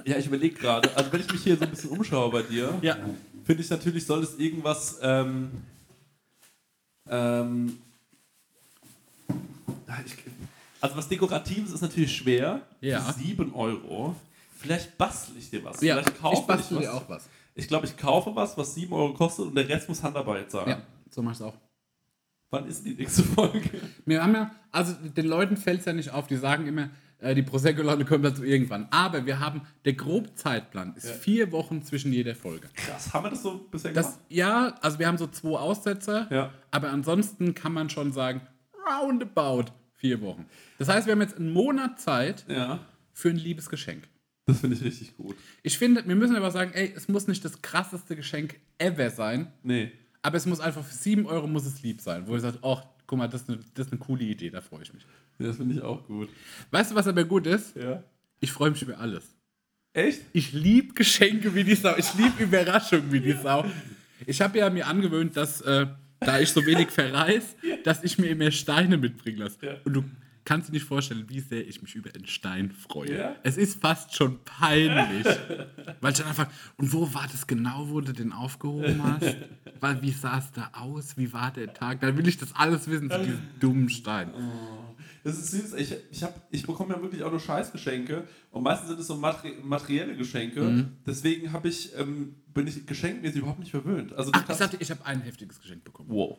Ja, 0.06 0.18
ich 0.18 0.28
überlege 0.28 0.56
gerade. 0.56 0.96
Also 0.96 1.12
wenn 1.12 1.22
ich 1.22 1.32
mich 1.32 1.44
hier 1.44 1.58
so 1.58 1.64
ein 1.64 1.70
bisschen 1.70 1.90
umschaue 1.90 2.32
bei 2.32 2.42
dir, 2.44 2.78
Ja. 2.82 2.98
finde 3.46 3.62
ich 3.64 3.70
natürlich, 3.70 4.06
soll 4.06 4.24
es 4.24 4.38
irgendwas. 4.38 5.00
Ähm, 5.02 5.52
ähm, 7.10 7.78
ich, 10.06 10.16
also 10.82 10.96
was 10.96 11.08
Dekoratives 11.08 11.72
ist 11.72 11.82
natürlich 11.82 12.16
schwer. 12.16 12.62
Ja. 12.82 13.02
Für 13.02 13.14
7 13.20 13.54
Euro. 13.54 14.16
Vielleicht 14.58 14.98
bastel 14.98 15.36
ich 15.38 15.50
dir 15.50 15.64
was. 15.64 15.82
Ja, 15.82 15.96
Vielleicht 15.96 16.20
kaufe 16.20 16.42
ich 16.42 16.48
bastel 16.48 16.78
was. 16.78 16.84
dir 16.84 16.94
auch 16.94 17.10
was. 17.10 17.28
Ich 17.56 17.68
glaube, 17.68 17.86
ich 17.88 17.98
kaufe 17.98 18.36
was, 18.36 18.58
was 18.58 18.76
7 18.76 18.92
Euro 18.94 19.14
kostet 19.14 19.46
und 19.48 19.56
der 19.56 19.68
Rest 19.68 19.90
muss 19.90 20.02
Handarbeit 20.04 20.52
sein. 20.52 20.68
Ja, 20.70 20.82
so 21.10 21.22
machst 21.22 21.42
du 21.42 21.46
auch. 21.46 21.56
Wann 22.50 22.68
ist 22.68 22.86
die 22.86 22.94
nächste 22.94 23.24
Folge? 23.24 23.70
Wir 24.06 24.24
haben 24.24 24.34
ja, 24.34 24.52
also 24.72 24.94
den 24.94 25.26
Leuten 25.26 25.58
fällt 25.58 25.80
es 25.82 25.86
ja 25.86 25.94
nicht 25.94 26.12
auf, 26.12 26.28
die 26.28 26.38
sagen 26.38 26.66
immer, 26.68 26.90
äh, 27.20 27.34
die 27.36 27.44
Prosecco-Leute 27.44 28.06
kommen 28.06 28.24
dazu 28.24 28.44
irgendwann. 28.44 28.88
Aber 28.92 29.26
wir 29.26 29.40
haben, 29.40 29.62
der 29.86 29.94
grobe 29.94 30.34
Zeitplan 30.36 30.94
ist 30.96 31.10
vier 31.10 31.52
Wochen 31.52 31.82
zwischen 31.84 32.12
jeder 32.14 32.36
Folge. 32.36 32.70
Krass, 32.76 33.14
haben 33.14 33.26
wir 33.26 33.30
das 33.32 33.42
so 33.44 33.58
bisher 33.72 33.92
Das, 33.94 34.06
gemacht? 34.14 34.20
ja, 34.30 34.76
also 34.82 35.00
wir 35.00 35.08
haben 35.08 35.18
so 35.18 35.28
zwei 35.28 35.58
Aussetzer, 35.58 36.28
Ja. 36.32 36.54
aber 36.72 36.90
ansonsten 36.92 37.54
kann 37.54 37.74
man 37.74 37.90
schon 37.90 38.12
sagen, 38.12 38.42
roundabout 38.88 39.66
vier 39.96 40.22
Wochen. 40.22 40.46
Das 40.78 40.88
heißt, 40.90 41.08
wir 41.08 41.14
haben 41.14 41.22
jetzt 41.22 41.38
einen 41.38 41.52
Monat 41.52 42.00
Zeit 42.00 42.46
Ja. 42.48 42.80
für 43.14 43.30
ein 43.30 43.38
liebes 43.38 43.70
Geschenk. 43.70 44.08
Das 44.46 44.60
finde 44.62 44.78
ich 44.78 44.84
richtig 44.84 45.18
gut. 45.18 45.36
Ich 45.64 45.78
finde, 45.78 46.08
wir 46.08 46.16
müssen 46.16 46.36
aber 46.36 46.52
sagen, 46.52 46.72
ey, 46.74 46.94
es 46.96 47.08
muss 47.10 47.28
nicht 47.28 47.44
das 47.44 47.62
krasseste 47.62 48.16
Geschenk 48.16 48.60
ever 48.78 49.10
sein, 49.10 49.52
Nee. 49.64 49.92
aber 50.22 50.38
es 50.38 50.46
muss 50.46 50.60
einfach 50.62 50.84
für 50.86 50.94
sieben 50.96 51.26
Euro 51.26 51.48
muss 51.48 51.66
es 51.66 51.82
lieb 51.82 52.00
sein, 52.00 52.28
wo 52.28 52.34
ihr 52.36 52.40
sagt, 52.40 52.60
ach, 52.64 52.84
guck 53.08 53.18
mal, 53.18 53.28
das 53.28 53.42
ist 53.42 53.50
eine, 53.50 53.60
das 53.74 53.88
ist 53.88 53.92
eine 53.92 54.00
coole 54.00 54.24
Idee, 54.24 54.50
da 54.50 54.62
freue 54.62 54.84
ich 54.84 54.94
mich. 54.94 55.06
Das 55.40 55.58
finde 55.58 55.76
ich 55.76 55.82
auch 55.82 56.06
gut. 56.08 56.30
Weißt 56.72 56.92
du, 56.92 56.96
was 56.96 57.08
aber 57.08 57.24
gut 57.24 57.46
ist? 57.46 57.76
Ja. 57.76 58.04
Ich 58.40 58.52
freue 58.52 58.72
mich 58.72 58.82
über 58.82 58.98
alles. 58.98 59.24
Echt? 59.94 60.22
Ich 60.34 60.54
liebe 60.54 60.94
Geschenke 60.94 61.54
wie 61.56 61.64
die 61.64 61.76
Sau. 61.76 61.96
Ich 61.98 62.14
liebe 62.14 62.44
Überraschungen 62.44 63.12
wie 63.12 63.20
die 63.20 63.34
Sau. 63.34 63.66
Ich 64.26 64.42
habe 64.42 64.58
ja 64.58 64.70
mir 64.70 64.88
angewöhnt, 64.88 65.36
dass, 65.38 65.62
äh, 65.62 65.88
da 66.20 66.40
ich 66.40 66.50
so 66.50 66.66
wenig 66.66 66.90
verreise, 66.90 67.48
dass 67.84 68.04
ich 68.04 68.18
mir 68.18 68.28
immer 68.28 68.52
Steine 68.52 68.98
mitbringen 68.98 69.40
lasse. 69.40 69.58
Ja. 69.62 69.76
Und 69.86 69.94
du 69.94 70.04
kannst 70.46 70.70
dir 70.70 70.74
nicht 70.74 70.86
vorstellen, 70.86 71.26
wie 71.28 71.40
sehr 71.40 71.68
ich 71.68 71.82
mich 71.82 71.94
über 71.96 72.10
einen 72.16 72.26
Stein 72.26 72.72
freue. 72.72 73.18
Ja? 73.18 73.36
Es 73.44 73.58
ist 73.58 73.82
fast 73.82 74.16
schon 74.16 74.44
peinlich. 74.46 75.26
weil 76.00 76.12
ich 76.12 76.20
dann 76.20 76.28
einfach, 76.28 76.48
und 76.78 76.94
wo 76.94 77.14
war 77.14 77.28
das 77.32 77.48
genau, 77.48 77.90
wo 77.90 78.00
du 78.00 78.14
den 78.14 78.32
aufgehoben 78.32 79.04
hast? 79.04 79.36
Weil, 79.80 80.02
wie 80.02 80.12
sah 80.12 80.38
es 80.38 80.52
da 80.52 80.72
aus? 80.74 81.18
Wie 81.18 81.34
war 81.34 81.52
der 81.52 81.74
Tag? 81.74 82.00
Dann 82.02 82.18
will 82.18 82.28
ich 82.28 82.38
das 82.38 82.56
alles 82.56 82.88
wissen 82.88 83.12
zu 83.12 83.20
diesem 83.20 83.42
dummen 83.60 83.90
Stein. 83.90 84.32
Das 85.28 85.38
ist 85.38 85.52
süß. 85.52 85.74
Ich, 85.74 85.94
ich, 86.10 86.24
hab, 86.24 86.48
ich 86.52 86.66
bekomme 86.66 86.96
ja 86.96 87.02
wirklich 87.02 87.22
auch 87.22 87.32
nur 87.32 87.42
Scheißgeschenke. 87.42 88.26
Und 88.50 88.64
meistens 88.64 88.88
sind 88.88 89.00
es 89.02 89.08
so 89.08 89.16
materi 89.18 89.56
materielle 89.62 90.16
Geschenke. 90.16 90.62
Mhm. 90.62 90.98
Deswegen 91.06 91.52
hab 91.52 91.66
ich, 91.66 91.94
ähm, 91.98 92.36
bin 92.54 92.66
ich 92.66 92.88
geschenkmäßig 92.88 93.40
überhaupt 93.40 93.60
nicht 93.60 93.72
verwöhnt. 93.72 94.14
Also, 94.14 94.32
Ach, 94.34 94.50
ich 94.50 94.56
sagte, 94.56 94.78
ich 94.80 94.90
habe 94.90 95.06
ein 95.06 95.20
heftiges 95.20 95.60
Geschenk 95.60 95.84
bekommen. 95.84 96.10
wow. 96.10 96.38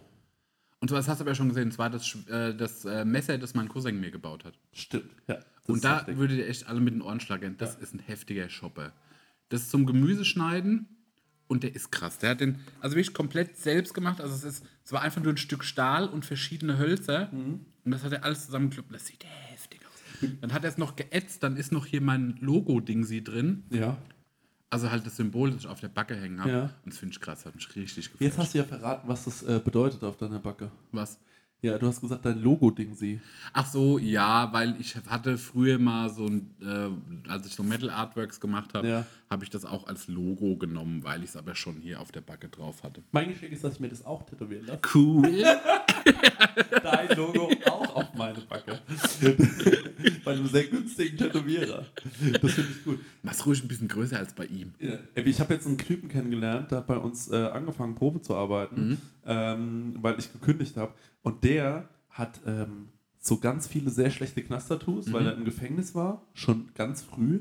Und 0.81 0.91
das 0.91 1.07
hast 1.07 1.19
du 1.19 1.25
aber 1.25 1.35
schon 1.35 1.49
gesehen, 1.49 1.69
es 1.69 1.79
war 1.79 1.91
das, 1.91 2.17
äh, 2.29 2.55
das 2.55 2.87
äh, 2.87 3.05
Messer, 3.05 3.37
das 3.37 3.53
mein 3.53 3.69
Cousin 3.69 4.01
mir 4.01 4.11
gebaut 4.11 4.45
hat. 4.45 4.55
Stimmt. 4.73 5.11
Ja. 5.27 5.41
Und 5.67 5.85
da 5.85 5.99
heftig. 5.99 6.17
würdet 6.17 6.39
ihr 6.39 6.49
echt 6.49 6.67
alle 6.67 6.81
mit 6.81 6.95
den 6.95 7.03
Ohren 7.03 7.21
schlagen. 7.21 7.57
Das 7.59 7.75
ist 7.75 7.93
ein 7.93 7.99
heftiger 7.99 8.49
Shopper. 8.49 8.95
Das 9.51 9.63
ist 9.63 9.71
zum 9.71 9.85
Gemüseschneiden 9.85 10.89
und 11.47 11.63
der 11.63 11.75
ist 11.75 11.91
krass. 11.91 12.19
Der 12.19 12.31
hat 12.31 12.41
den, 12.41 12.61
also 12.81 12.97
wirklich 12.97 13.13
komplett 13.13 13.59
selbst 13.59 13.93
gemacht. 13.93 14.21
Also 14.23 14.35
es 14.35 14.45
ist, 14.45 14.67
es 14.89 14.93
war 14.93 15.03
einfach 15.03 15.23
nur 15.23 15.35
ein 15.35 15.37
Stück 15.37 15.65
Stahl 15.65 16.09
und 16.09 16.25
verschiedene 16.25 16.79
Hölzer. 16.79 17.29
Mhm. 17.31 17.61
Und 17.85 17.91
das 17.93 18.05
hat 18.05 18.13
er 18.13 18.25
alles 18.25 18.47
zusammengekloppt. 18.47 18.95
Das 18.95 19.05
sieht 19.05 19.23
heftig 19.51 19.83
aus. 19.85 20.31
Dann 20.41 20.55
hat 20.55 20.65
er 20.65 20.71
es 20.71 20.79
noch 20.79 20.97
geätzt, 20.97 21.43
dann 21.43 21.59
ist 21.59 21.73
noch 21.73 21.85
hier 21.85 22.01
mein 22.01 22.39
Logo-Ding 22.41 23.05
sie 23.05 23.23
drin. 23.23 23.65
Ja. 23.69 23.99
Also 24.71 24.91
halt 24.91 25.05
das 25.05 25.17
Symbol, 25.17 25.51
das 25.51 25.61
ich 25.61 25.67
auf 25.67 25.81
der 25.81 25.89
Backe 25.89 26.17
hängen 26.17 26.41
habe. 26.41 26.51
Ja. 26.51 26.63
Und 26.63 26.87
das 26.87 26.97
finde 26.97 27.13
ich 27.13 27.21
krass, 27.21 27.45
hat 27.45 27.55
mich 27.55 27.77
richtig 27.77 28.07
gefreut. 28.07 28.23
Jetzt 28.23 28.39
hast 28.39 28.55
du 28.55 28.59
ja 28.59 28.65
verraten, 28.65 29.07
was 29.07 29.27
das 29.27 29.43
äh, 29.43 29.61
bedeutet 29.63 30.03
auf 30.05 30.17
deiner 30.17 30.39
Backe. 30.39 30.71
Was? 30.93 31.19
Ja, 31.61 31.77
du 31.77 31.89
hast 31.89 32.01
gesagt, 32.01 32.25
dein 32.25 32.41
Logo-Ding 32.41 32.95
sie. 32.95 33.21
Ach 33.53 33.67
so, 33.67 33.99
ja, 33.99 34.53
weil 34.53 34.77
ich 34.81 34.95
hatte 35.09 35.37
früher 35.39 35.79
mal 35.81 36.09
so 36.09 36.27
ein, 36.27 36.51
äh, 36.63 37.29
als 37.31 37.47
ich 37.49 37.55
so 37.55 37.65
Metal 37.65 37.91
Artworks 37.91 38.39
gemacht 38.39 38.75
habe, 38.75 38.87
Ja. 38.89 39.07
habe 39.29 39.43
ich 39.43 39.51
das 39.51 39.65
auch 39.65 39.89
als 39.89 40.07
Logo 40.07 40.57
genommen, 40.57 41.03
weil 41.03 41.25
ich 41.25 41.31
es 41.31 41.37
aber 41.37 41.57
schon 41.57 41.77
hier 41.81 42.01
auf 42.01 42.13
der 42.13 42.21
Backe 42.21 42.49
drauf 42.49 42.85
hatte. 42.85 43.03
Mein 43.11 43.31
Geschenk 43.31 43.53
ist, 43.53 43.65
dass 43.65 43.75
ich 43.75 43.81
mir 43.81 43.89
das 43.89 44.05
auch 44.07 44.23
tätowieren 44.25 44.67
lasse. 44.67 44.81
Cool. 44.95 45.29
Dein 46.83 47.17
Logo 47.17 47.51
auch 47.67 47.97
auf 47.97 48.15
meine 48.15 48.41
Backe. 48.49 48.79
Bei 50.25 50.33
einem 50.33 50.47
sehr 50.47 50.65
günstigen 50.65 51.17
Tätowierer. 51.19 51.85
Das 52.41 52.53
finde 52.53 52.71
ich 52.71 52.85
gut. 52.85 53.01
Mach's 53.23 53.45
ruhig 53.45 53.63
ein 53.65 53.69
bisschen 53.69 53.89
größer 53.89 54.17
als 54.17 54.33
bei 54.33 54.47
ihm. 54.47 54.73
Ja, 54.79 54.97
Ich 55.17 55.41
habe 55.41 55.55
jetzt 55.55 55.67
einen 55.67 55.77
Typen 55.79 56.09
kennengelernt, 56.09 56.71
der 56.71 56.79
hat 56.79 56.87
bei 56.87 56.97
uns 56.97 57.29
äh, 57.31 57.37
angefangen, 57.37 57.95
Probe 57.97 58.23
zu 58.23 58.35
arbeiten, 58.37 58.99
ähm, 59.27 59.97
weil 60.01 60.19
ich 60.19 60.33
gekündigt 60.33 60.77
habe. 60.77 60.93
Und 61.23 61.45
der 61.45 61.89
hat 62.09 62.41
ähm, 62.47 62.89
so 63.19 63.39
ganz 63.39 63.67
viele 63.67 63.91
sehr 63.91 64.11
schlechte 64.11 64.43
Knast-Tattoos, 64.43 65.13
weil 65.13 65.27
er 65.27 65.35
im 65.35 65.45
Gefängnis 65.45 65.95
war, 65.95 66.27
schon 66.35 66.71
ganz 66.75 67.03
früh. 67.03 67.41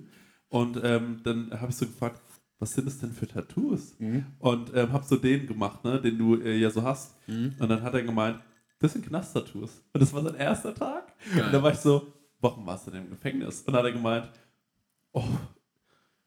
Und 0.50 0.80
ähm, 0.84 1.22
dann 1.24 1.52
habe 1.60 1.72
ich 1.72 1.78
so 1.78 1.86
gefragt, 1.86 2.22
was 2.60 2.74
sind 2.74 2.88
das 2.88 2.98
denn 3.00 3.12
für 3.12 3.28
Tattoos? 3.28 3.96
Und 4.40 4.74
ähm, 4.76 4.92
habe 4.92 5.06
so 5.06 5.16
den 5.16 5.46
gemacht, 5.46 5.84
ne, 5.84 6.02
den 6.02 6.18
du 6.18 6.36
äh, 6.36 6.58
ja 6.58 6.70
so 6.72 6.84
hast. 6.84 7.16
Und 7.60 7.70
dann 7.70 7.82
hat 7.84 7.94
er 7.94 8.02
gemeint, 8.04 8.40
das 8.80 8.94
sind 8.94 9.06
Knast-Tattoos. 9.06 9.84
Und 9.94 10.02
das 10.02 10.14
war 10.14 10.24
sein 10.24 10.36
erster 10.36 10.74
Tag. 10.74 11.14
Geil. 11.34 11.46
Und 11.46 11.52
da 11.54 11.62
war 11.64 11.72
ich 11.72 11.80
so, 11.80 12.14
warum 12.40 12.66
warst 12.66 12.88
du 12.88 12.92
denn 12.92 13.04
im 13.04 13.10
Gefängnis? 13.12 13.62
Und 13.62 13.68
dann 13.74 13.76
hat 13.78 13.86
er 13.86 13.92
gemeint, 13.94 14.30
oh, 15.14 15.24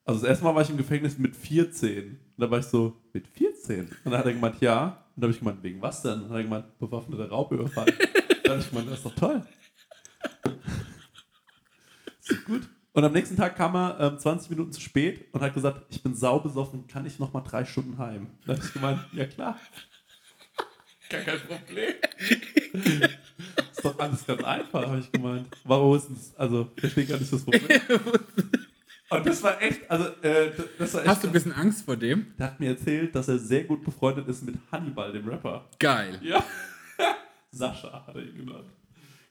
also 0.04 0.20
das 0.20 0.28
erste 0.28 0.44
Mal 0.44 0.54
war 0.54 0.62
ich 0.62 0.70
im 0.70 0.76
Gefängnis 0.76 1.18
mit 1.18 1.36
14. 1.36 2.08
Und 2.08 2.18
da 2.36 2.50
war 2.50 2.58
ich 2.58 2.66
so, 2.66 2.96
mit 3.12 3.26
14? 3.28 3.80
Und 3.86 3.90
dann 4.04 4.18
hat 4.18 4.26
er 4.26 4.32
gemeint, 4.32 4.60
ja. 4.60 5.04
Und 5.20 5.24
dann 5.24 5.28
habe 5.28 5.36
ich 5.36 5.40
gemeint, 5.40 5.62
wegen 5.62 5.82
was 5.82 6.00
denn? 6.00 6.12
Und 6.12 6.22
dann 6.22 6.30
hat 6.30 6.36
er 6.38 6.42
gemeint, 6.44 6.78
bewaffneter 6.78 7.28
Raubüberfall. 7.28 7.84
dann 8.42 8.52
habe 8.52 8.60
ich 8.62 8.70
gemeint, 8.70 8.88
das 8.88 8.96
ist 9.00 9.04
doch 9.04 9.14
toll. 9.14 9.42
doch 12.26 12.44
gut. 12.46 12.62
Und 12.94 13.04
am 13.04 13.12
nächsten 13.12 13.36
Tag 13.36 13.54
kam 13.54 13.76
er 13.76 14.00
ähm, 14.00 14.18
20 14.18 14.48
Minuten 14.48 14.72
zu 14.72 14.80
spät 14.80 15.26
und 15.34 15.42
hat 15.42 15.52
gesagt, 15.52 15.82
ich 15.90 16.02
bin 16.02 16.14
saubesoffen, 16.14 16.86
kann 16.86 17.04
ich 17.04 17.18
noch 17.18 17.34
mal 17.34 17.42
drei 17.42 17.66
Stunden 17.66 17.98
heim? 17.98 18.28
Dann 18.46 18.56
habe 18.56 18.66
ich 18.66 18.72
gemeint, 18.72 19.00
ja 19.12 19.26
klar. 19.26 19.60
Gar 21.10 21.20
kein 21.20 21.40
Problem. 21.40 21.94
ist 23.72 23.84
doch 23.84 23.98
alles 23.98 24.26
ganz 24.26 24.42
einfach, 24.42 24.86
habe 24.86 25.00
ich 25.00 25.12
gemeint. 25.12 25.48
Warum 25.64 25.96
ist 25.96 26.08
das, 26.08 26.34
also, 26.36 26.70
ich 26.76 26.80
verstehe 26.80 27.04
gar 27.04 27.18
nicht 27.18 27.30
das 27.30 27.44
Problem. 27.44 27.82
Und 29.10 29.26
das 29.26 29.42
war 29.42 29.60
echt, 29.60 29.90
also, 29.90 30.04
äh, 30.22 30.52
das 30.78 30.94
war 30.94 31.00
echt. 31.02 31.08
Hast 31.10 31.22
du 31.24 31.26
ein 31.28 31.32
bisschen 31.32 31.52
Angst 31.52 31.84
vor 31.84 31.96
dem? 31.96 32.26
Der 32.38 32.46
hat 32.46 32.60
mir 32.60 32.70
erzählt, 32.70 33.14
dass 33.14 33.28
er 33.28 33.38
sehr 33.38 33.64
gut 33.64 33.84
befreundet 33.84 34.28
ist 34.28 34.42
mit 34.44 34.54
Hannibal, 34.70 35.12
dem 35.12 35.28
Rapper. 35.28 35.68
Geil. 35.78 36.18
Ja. 36.22 36.44
Sascha 37.50 38.04
hat 38.06 38.14
er 38.14 38.22
ihn 38.22 38.36
genannt. 38.36 38.68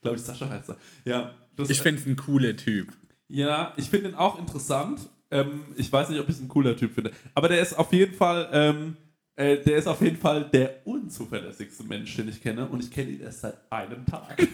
Glaube 0.02 0.16
ich, 0.16 0.22
Sascha 0.22 0.48
heißt 0.48 0.68
er. 0.70 0.76
Ja, 1.04 1.34
Ich 1.68 1.80
fände 1.80 2.00
es 2.00 2.06
ein 2.06 2.16
cooler 2.16 2.54
Typ. 2.56 2.88
ja, 3.28 3.72
ich 3.76 3.88
finde 3.88 4.10
ihn 4.10 4.14
auch 4.14 4.38
interessant. 4.38 5.00
Ähm, 5.30 5.62
ich 5.76 5.90
weiß 5.92 6.08
nicht, 6.10 6.20
ob 6.20 6.28
ich 6.28 6.38
ihn 6.38 6.44
ein 6.46 6.48
cooler 6.48 6.76
Typ 6.76 6.92
finde. 6.94 7.12
Aber 7.34 7.48
der 7.48 7.60
ist 7.62 7.72
auf 7.78 7.92
jeden 7.92 8.14
Fall, 8.14 8.48
ähm, 8.52 8.96
äh, 9.36 9.56
der 9.58 9.76
ist 9.76 9.86
auf 9.86 10.00
jeden 10.02 10.16
Fall 10.18 10.44
der 10.52 10.86
unzuverlässigste 10.86 11.84
Mensch, 11.84 12.14
den 12.16 12.28
ich 12.28 12.42
kenne. 12.42 12.66
Und 12.68 12.82
ich 12.82 12.90
kenne 12.90 13.10
ihn 13.12 13.20
erst 13.20 13.40
seit 13.42 13.56
einem 13.72 14.04
Tag. 14.04 14.36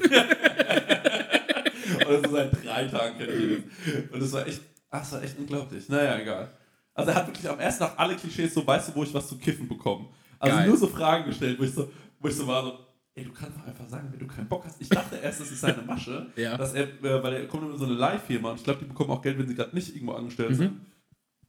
Oder 2.07 2.21
so 2.23 2.31
seit 2.31 2.65
drei 2.65 2.85
Tagen 2.87 3.19
kenne 3.19 3.33
ich 3.33 3.43
ihn. 3.59 3.65
Und 4.13 4.23
das 4.23 4.33
war 4.33 4.47
echt, 4.47 4.61
ach, 4.91 5.01
das 5.01 5.13
war 5.13 5.23
echt 5.23 5.39
unglaublich. 5.39 5.89
Naja, 5.89 6.19
egal. 6.19 6.51
Also 6.95 7.11
er 7.11 7.17
hat 7.17 7.27
wirklich 7.27 7.49
am 7.49 7.59
ersten 7.61 7.85
Tag 7.85 7.95
alle 7.99 8.17
Klischees 8.17 8.55
so, 8.55 8.67
weißt 8.67 8.89
du, 8.89 8.95
wo 8.95 9.03
ich 9.03 9.13
was 9.13 9.29
zu 9.29 9.37
kiffen 9.39 9.69
bekomme. 9.69 10.07
Also 10.39 10.57
Geil. 10.57 10.69
nur 10.69 10.77
so 10.77 10.87
Fragen 10.87 11.25
gestellt, 11.27 11.59
wo 11.59 11.65
ich 11.65 11.73
so, 11.73 11.91
wo 12.21 12.29
ich 12.29 12.35
so 12.35 12.47
war, 12.47 12.63
so, 12.63 12.79
ey, 13.15 13.25
du 13.25 13.33
kannst 13.33 13.59
doch 13.59 13.67
einfach 13.67 13.89
sagen, 13.89 14.09
wenn 14.11 14.19
du 14.19 14.27
keinen 14.27 14.49
Bock 14.49 14.65
hast. 14.65 14.81
Ich 14.81 14.89
dachte 14.89 15.17
erst, 15.17 15.41
das 15.41 15.51
ist 15.51 15.61
seine 15.61 15.83
Masche, 15.83 16.27
Ja. 16.37 16.57
dass 16.57 16.73
er, 16.75 16.85
äh, 17.03 17.23
weil 17.23 17.35
er 17.35 17.47
kommt 17.49 17.65
immer 17.65 17.73
in 17.73 17.79
so 17.79 17.85
eine 17.87 17.95
Live-Firma 17.95 18.51
und 18.51 18.57
ich 18.57 18.65
glaube, 18.65 18.81
die 18.81 18.87
bekommen 18.87 19.11
auch 19.11 19.23
Geld, 19.23 19.39
wenn 19.39 19.47
sie 19.49 19.55
gerade 19.55 19.75
nicht 19.75 19.95
irgendwo 19.95 20.13
angestellt 20.15 20.57
sind. 20.57 20.81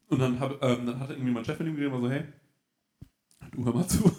Und 0.08 0.18
dann, 0.20 0.40
hab, 0.40 0.62
ähm, 0.62 0.86
dann 0.86 1.00
hat 1.00 1.10
irgendwie 1.10 1.30
mein 1.32 1.44
Chef 1.44 1.58
mit 1.58 1.68
ihm 1.68 1.76
geredet 1.76 1.92
und 1.94 2.02
war 2.02 2.08
so, 2.08 2.14
hey, 2.14 2.24
du 3.52 3.64
hör 3.64 3.74
mal 3.74 3.86
zu. 3.86 4.10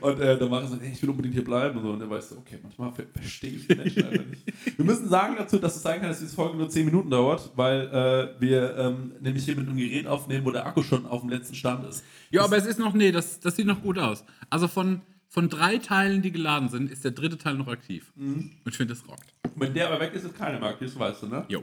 Und 0.00 0.20
äh, 0.20 0.38
dann 0.38 0.50
war 0.50 0.62
er 0.62 0.68
so, 0.68 0.78
hey, 0.80 0.90
ich 0.92 1.02
will 1.02 1.10
unbedingt 1.10 1.34
hier 1.34 1.44
bleiben 1.44 1.78
und 1.78 1.84
so. 1.84 1.90
Und 1.92 2.00
er 2.00 2.10
weiß 2.10 2.30
so, 2.30 2.36
okay, 2.38 2.58
manchmal 2.62 2.92
ver 2.92 3.04
verstehe 3.12 3.50
ich 3.50 3.66
die 3.66 3.74
Menschen 3.74 4.04
einfach 4.04 4.26
nicht. 4.26 4.76
Wir 4.76 4.84
müssen 4.84 5.08
sagen 5.08 5.34
dazu, 5.36 5.58
dass 5.58 5.76
es 5.76 5.82
sein 5.82 6.00
kann, 6.00 6.08
dass 6.08 6.20
diese 6.20 6.34
Folge 6.34 6.56
nur 6.56 6.68
10 6.68 6.84
Minuten 6.84 7.10
dauert, 7.10 7.50
weil 7.56 7.88
äh, 7.88 8.40
wir 8.40 8.76
ähm, 8.76 9.12
nämlich 9.20 9.44
hier 9.44 9.56
mit 9.56 9.68
einem 9.68 9.76
Gerät 9.76 10.06
aufnehmen, 10.06 10.44
wo 10.44 10.50
der 10.50 10.66
Akku 10.66 10.82
schon 10.82 11.06
auf 11.06 11.20
dem 11.20 11.30
letzten 11.30 11.54
Stand 11.54 11.86
ist. 11.88 12.04
Ja, 12.30 12.44
aber 12.44 12.56
es 12.56 12.66
ist 12.66 12.78
noch, 12.78 12.94
nee, 12.94 13.12
das, 13.12 13.40
das 13.40 13.56
sieht 13.56 13.66
noch 13.66 13.82
gut 13.82 13.98
aus. 13.98 14.24
Also 14.50 14.68
von, 14.68 15.02
von 15.28 15.48
drei 15.48 15.78
Teilen, 15.78 16.22
die 16.22 16.32
geladen 16.32 16.68
sind, 16.68 16.90
ist 16.90 17.04
der 17.04 17.12
dritte 17.12 17.38
Teil 17.38 17.54
noch 17.54 17.68
aktiv. 17.68 18.12
Und 18.16 18.52
ich 18.66 18.76
finde, 18.76 18.94
das 18.94 19.08
rockt. 19.08 19.32
Wenn 19.56 19.74
der 19.74 19.88
aber 19.88 20.00
weg 20.00 20.12
ist, 20.14 20.24
ist 20.24 20.36
keine 20.36 20.58
mehr 20.58 20.70
aktiv, 20.70 20.88
das 20.88 20.98
weißt 20.98 21.22
du, 21.22 21.26
ne? 21.28 21.44
Jo. 21.48 21.62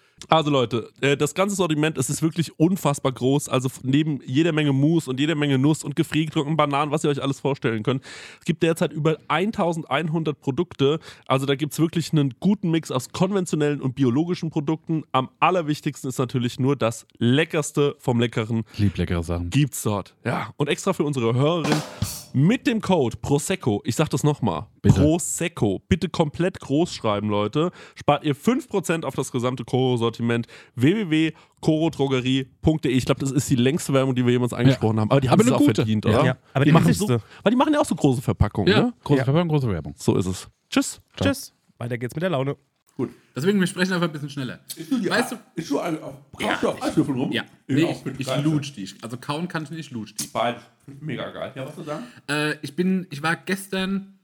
Also 0.29 0.49
Leute, 0.51 0.89
äh, 1.01 1.17
das 1.17 1.33
ganze 1.33 1.55
Sortiment, 1.55 1.97
es 1.97 2.09
ist 2.09 2.21
wirklich 2.21 2.59
unfassbar 2.59 3.11
groß. 3.11 3.49
Also 3.49 3.69
neben 3.83 4.19
jeder 4.25 4.51
Menge 4.51 4.73
Mousse 4.73 5.09
und 5.09 5.19
jeder 5.19 5.35
Menge 5.35 5.57
Nuss 5.57 5.83
und 5.83 5.95
gefriergetrockneten 5.95 6.57
Bananen, 6.57 6.91
was 6.91 7.03
ihr 7.03 7.09
euch 7.09 7.21
alles 7.21 7.39
vorstellen 7.39 7.83
könnt. 7.83 8.03
Es 8.39 8.45
gibt 8.45 8.63
derzeit 8.63 8.93
über 8.93 9.17
1100 9.27 10.39
Produkte. 10.39 10.99
Also 11.27 11.45
da 11.45 11.55
gibt 11.55 11.73
es 11.73 11.79
wirklich 11.79 12.11
einen 12.11 12.33
guten 12.39 12.71
Mix 12.71 12.91
aus 12.91 13.11
konventionellen 13.11 13.81
und 13.81 13.95
biologischen 13.95 14.49
Produkten. 14.49 15.03
Am 15.11 15.29
allerwichtigsten 15.39 16.09
ist 16.09 16.19
natürlich 16.19 16.59
nur 16.59 16.75
das 16.75 17.05
Leckerste 17.17 17.95
vom 17.99 18.19
Leckeren 18.19 18.63
lieb 18.77 18.97
leckere 18.97 19.23
Sachen. 19.23 19.49
gibt's 19.49 19.83
dort. 19.83 20.15
Ja, 20.23 20.53
und 20.57 20.67
extra 20.67 20.93
für 20.93 21.03
unsere 21.03 21.33
Hörerin 21.33 21.81
mit 22.33 22.65
dem 22.67 22.81
Code 22.81 23.17
Prosecco, 23.17 23.81
ich 23.85 23.95
sag 23.95 24.09
das 24.09 24.23
nochmal. 24.23 24.67
Prosecco, 24.81 25.81
bitte 25.89 26.09
komplett 26.09 26.59
groß 26.59 26.93
schreiben, 26.93 27.29
Leute, 27.29 27.71
spart 27.95 28.23
ihr 28.23 28.35
5% 28.35 29.03
auf 29.03 29.15
das 29.15 29.31
gesamte 29.31 29.65
Koro-Sortiment 29.65 30.10
www.korodrogerie.de. 30.19 32.91
Ich 32.91 33.05
glaube, 33.05 33.19
das 33.21 33.31
ist 33.31 33.49
die 33.49 33.55
längste 33.55 33.93
Werbung, 33.93 34.15
die 34.15 34.25
wir 34.25 34.31
jemals 34.33 34.53
angesprochen 34.53 34.99
haben, 34.99 35.11
aber 35.11 35.21
die 35.21 35.29
haben 35.29 35.39
Aber 35.39 35.47
es 35.49 35.53
auch 35.53 35.59
gute. 35.59 35.75
verdient, 35.75 36.05
Ja. 36.05 36.11
oder? 36.11 36.25
Ja, 36.25 36.37
aber 36.53 36.65
die 36.65 36.71
machen 36.71 36.87
wichtigste. 36.87 37.19
so, 37.19 37.23
weil 37.43 37.51
die 37.51 37.55
machen 37.57 37.73
ja 37.73 37.79
auch 37.79 37.85
so 37.85 37.95
große 37.95 38.21
Verpackungen, 38.21 38.71
Ja, 38.71 38.81
ne? 38.83 38.93
große 39.03 39.19
Ja. 39.19 39.25
Verpackung, 39.25 39.49
große 39.49 39.69
Werbung. 39.69 39.93
So 39.97 40.15
ist 40.17 40.25
es. 40.25 40.47
Tschüss. 40.69 41.01
Tschüss. 41.21 41.53
Weiter 41.77 41.97
geht's 41.97 42.15
mit 42.15 42.21
der 42.23 42.29
Laune. 42.29 42.55
Gut. 42.97 43.09
Deswegen, 43.35 43.59
wir 43.59 43.67
sprechen 43.67 43.93
einfach 43.93 44.07
ein 44.07 44.11
bisschen 44.11 44.29
schneller. 44.29 44.59
Weißt 45.07 45.31
du, 45.31 45.37
Ist 45.55 45.69
schon 45.69 45.79
ein, 45.79 46.01
auf, 46.03 46.15
Ja, 46.39 46.57
du 46.59 46.69
auf 46.69 46.83
Eiswürfeln 46.83 47.17
rum? 47.17 47.31
ja, 47.31 47.43
Ja, 47.43 47.49
nee, 47.75 47.85
auch 47.85 48.05
ich, 48.05 48.19
ich 48.19 48.27
Kreide. 48.27 48.43
lutsch 48.47 48.73
die. 48.75 48.87
Also 49.01 49.17
kauen 49.17 49.47
kann 49.47 49.63
ich 49.63 49.71
nicht, 49.71 49.79
ich 49.79 49.91
lutsch 49.91 50.13
die. 50.19 50.27
Beide. 50.27 50.59
Mega 50.99 51.29
geil. 51.31 51.53
Ja, 51.55 51.65
was 51.65 51.75
du 51.75 51.83
sagen? 51.83 52.03
Äh, 52.27 52.55
ich 52.61 52.75
bin, 52.75 53.07
ich 53.09 53.23
war 53.23 53.37
gestern, 53.37 54.19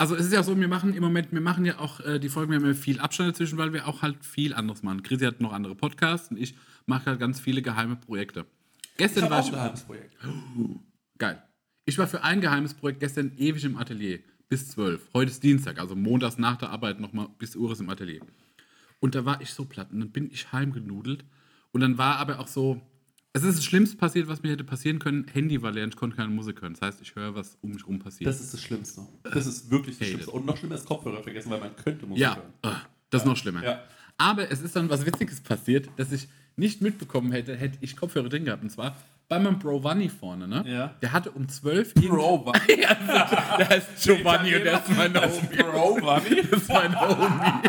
also 0.00 0.16
es 0.16 0.24
ist 0.24 0.32
ja 0.32 0.42
so, 0.42 0.58
wir 0.58 0.66
machen 0.66 0.94
im 0.94 1.02
Moment, 1.02 1.30
wir 1.30 1.42
machen 1.42 1.66
ja 1.66 1.78
auch 1.78 2.00
äh, 2.00 2.18
die 2.18 2.30
Folgen, 2.30 2.50
wir 2.50 2.58
haben 2.58 2.66
ja 2.66 2.72
viel 2.72 2.98
Abstand 3.00 3.32
dazwischen, 3.32 3.58
weil 3.58 3.74
wir 3.74 3.86
auch 3.86 4.00
halt 4.00 4.24
viel 4.24 4.54
anderes 4.54 4.82
machen. 4.82 5.02
Chrissy 5.02 5.26
hat 5.26 5.42
noch 5.42 5.52
andere 5.52 5.74
Podcasts 5.74 6.30
und 6.30 6.38
ich 6.38 6.54
mache 6.86 7.04
halt 7.04 7.20
ganz 7.20 7.38
viele 7.38 7.60
geheime 7.60 7.96
Projekte. 7.96 8.46
Ich 8.82 8.96
Gestern 8.96 9.24
habe 9.24 9.34
war 9.34 9.40
auch 9.40 9.46
ich, 9.46 9.52
ein 9.52 9.56
geheimes 9.56 9.82
Projekt. 9.82 10.16
geil. 11.18 11.42
Ich 11.84 11.98
war 11.98 12.06
für 12.06 12.24
ein 12.24 12.40
geheimes 12.40 12.72
Projekt 12.72 13.00
gestern 13.00 13.32
ewig 13.36 13.62
im 13.64 13.76
Atelier, 13.76 14.20
bis 14.48 14.68
12. 14.68 15.06
Heute 15.12 15.32
ist 15.32 15.42
Dienstag, 15.42 15.78
also 15.78 15.94
montags 15.94 16.38
nach 16.38 16.56
der 16.56 16.70
Arbeit 16.70 16.98
nochmal 16.98 17.28
bis 17.36 17.54
Uhr 17.54 17.70
ist 17.70 17.82
im 17.82 17.90
Atelier. 17.90 18.22
Und 19.00 19.14
da 19.14 19.26
war 19.26 19.42
ich 19.42 19.52
so 19.52 19.66
platt 19.66 19.92
und 19.92 20.00
dann 20.00 20.12
bin 20.12 20.30
ich 20.30 20.50
heimgenudelt 20.50 21.26
und 21.72 21.82
dann 21.82 21.98
war 21.98 22.16
aber 22.16 22.40
auch 22.40 22.48
so, 22.48 22.80
es 23.32 23.42
ist 23.44 23.58
das 23.58 23.64
Schlimmste 23.64 23.96
passiert, 23.96 24.26
was 24.28 24.42
mir 24.42 24.50
hätte 24.52 24.64
passieren 24.64 24.98
können. 24.98 25.26
Handy 25.32 25.62
war 25.62 25.70
leer 25.70 25.84
und 25.84 25.90
ich 25.94 25.96
konnte 25.96 26.16
keine 26.16 26.30
Musik 26.30 26.60
hören. 26.62 26.72
Das 26.74 26.82
heißt, 26.82 27.00
ich 27.00 27.14
höre, 27.14 27.34
was 27.34 27.56
um 27.62 27.70
mich 27.70 27.86
rum 27.86 27.98
passiert. 28.00 28.28
Das 28.28 28.40
ist 28.40 28.52
das 28.52 28.60
Schlimmste. 28.62 29.02
Das 29.22 29.46
ist 29.46 29.70
wirklich 29.70 29.98
das 29.98 30.08
Schlimmste. 30.08 30.30
Und 30.32 30.46
noch 30.46 30.56
schlimmer 30.56 30.74
ist 30.74 30.86
Kopfhörer 30.86 31.22
vergessen, 31.22 31.50
weil 31.50 31.60
man 31.60 31.76
könnte 31.76 32.06
Musik 32.06 32.22
Ja, 32.22 32.36
hören. 32.36 32.52
ah, 32.62 32.80
das 33.10 33.22
ist 33.22 33.26
noch 33.28 33.36
schlimmer. 33.36 33.62
Ja. 33.62 33.80
Aber 34.18 34.50
es 34.50 34.60
ist 34.60 34.74
dann 34.76 34.90
was 34.90 35.06
Witziges 35.06 35.40
passiert, 35.40 35.88
dass 35.96 36.10
ich 36.12 36.28
nicht 36.56 36.82
mitbekommen 36.82 37.30
hätte, 37.32 37.56
hätte 37.56 37.78
ich 37.80 37.96
Kopfhörer 37.96 38.28
drin 38.28 38.44
gehabt. 38.44 38.62
Und 38.62 38.70
zwar 38.70 38.96
bei 39.28 39.38
meinem 39.38 39.60
Bro 39.60 39.84
Vanni 39.84 40.08
vorne, 40.08 40.48
ne? 40.48 40.64
Ja. 40.66 40.88
Der 41.00 41.12
hatte 41.12 41.30
um 41.30 41.48
12 41.48 41.94
Bro, 41.94 42.46
was? 42.46 42.60
ja, 42.76 42.88
also, 42.88 43.36
der 43.58 43.68
heißt 43.68 43.88
Giovanni 44.02 44.56
und 44.56 44.64
der 44.64 44.74
ist 44.80 44.88
mein 44.96 45.14
Homie. 45.14 45.56
Bro, 45.56 45.98
Wanni? 46.02 46.42
Das 46.50 46.62
ist 46.62 46.68
mein 46.68 47.00
Homie. 47.00 47.68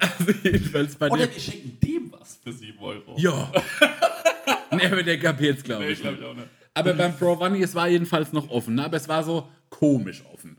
Also 0.00 0.32
jedenfalls 0.42 0.96
bei 0.96 1.10
Oder 1.10 1.32
wir 1.32 1.40
schenken 1.40 1.78
dem 1.80 2.12
was 2.12 2.36
für 2.42 2.52
7 2.52 2.78
Euro. 2.78 3.16
Ja. 3.18 3.50
nee, 4.72 4.86
aber 4.86 5.02
der 5.02 5.18
gab 5.18 5.40
jetzt, 5.40 5.64
glaube 5.64 5.84
Nee, 5.84 5.90
ich. 5.92 6.00
glaub 6.00 6.12
nicht. 6.14 6.22
ich 6.22 6.28
auch 6.28 6.34
nicht. 6.34 6.48
Aber 6.74 6.94
beim 6.94 7.16
Pro 7.16 7.38
Vanni, 7.38 7.62
es 7.62 7.74
war 7.74 7.88
jedenfalls 7.88 8.32
noch 8.32 8.50
offen, 8.50 8.76
ne? 8.76 8.84
aber 8.84 8.96
es 8.96 9.08
war 9.08 9.24
so 9.24 9.48
komisch 9.68 10.22
offen. 10.32 10.58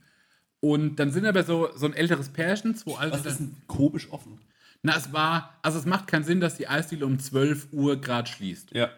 Und 0.59 0.97
dann 0.97 1.11
sind 1.11 1.25
aber 1.25 1.43
so, 1.43 1.69
so 1.75 1.85
ein 1.85 1.93
älteres 1.93 2.29
Pärchen, 2.29 2.75
zwei 2.75 2.97
alte. 2.97 3.17
Was 3.17 3.25
ist 3.25 3.39
denn 3.39 3.55
komisch 3.67 4.09
offen? 4.11 4.39
Na, 4.81 4.95
es 4.97 5.13
war, 5.13 5.57
also 5.61 5.79
es 5.79 5.85
macht 5.85 6.07
keinen 6.07 6.23
Sinn, 6.25 6.41
dass 6.41 6.57
die 6.57 6.67
Eisdiele 6.67 7.05
um 7.05 7.19
12 7.19 7.67
Uhr 7.71 7.99
gerade 8.01 8.29
schließt. 8.29 8.71
Ja. 8.73 8.89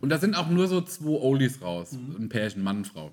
Und 0.00 0.10
da 0.10 0.18
sind 0.18 0.36
auch 0.36 0.48
nur 0.48 0.68
so 0.68 0.80
zwei 0.80 1.18
Oldies 1.20 1.60
raus, 1.62 1.92
Mhm. 1.92 2.16
ein 2.24 2.28
Pärchen, 2.28 2.62
Mann 2.62 2.78
und 2.78 2.86
Frau. 2.86 3.10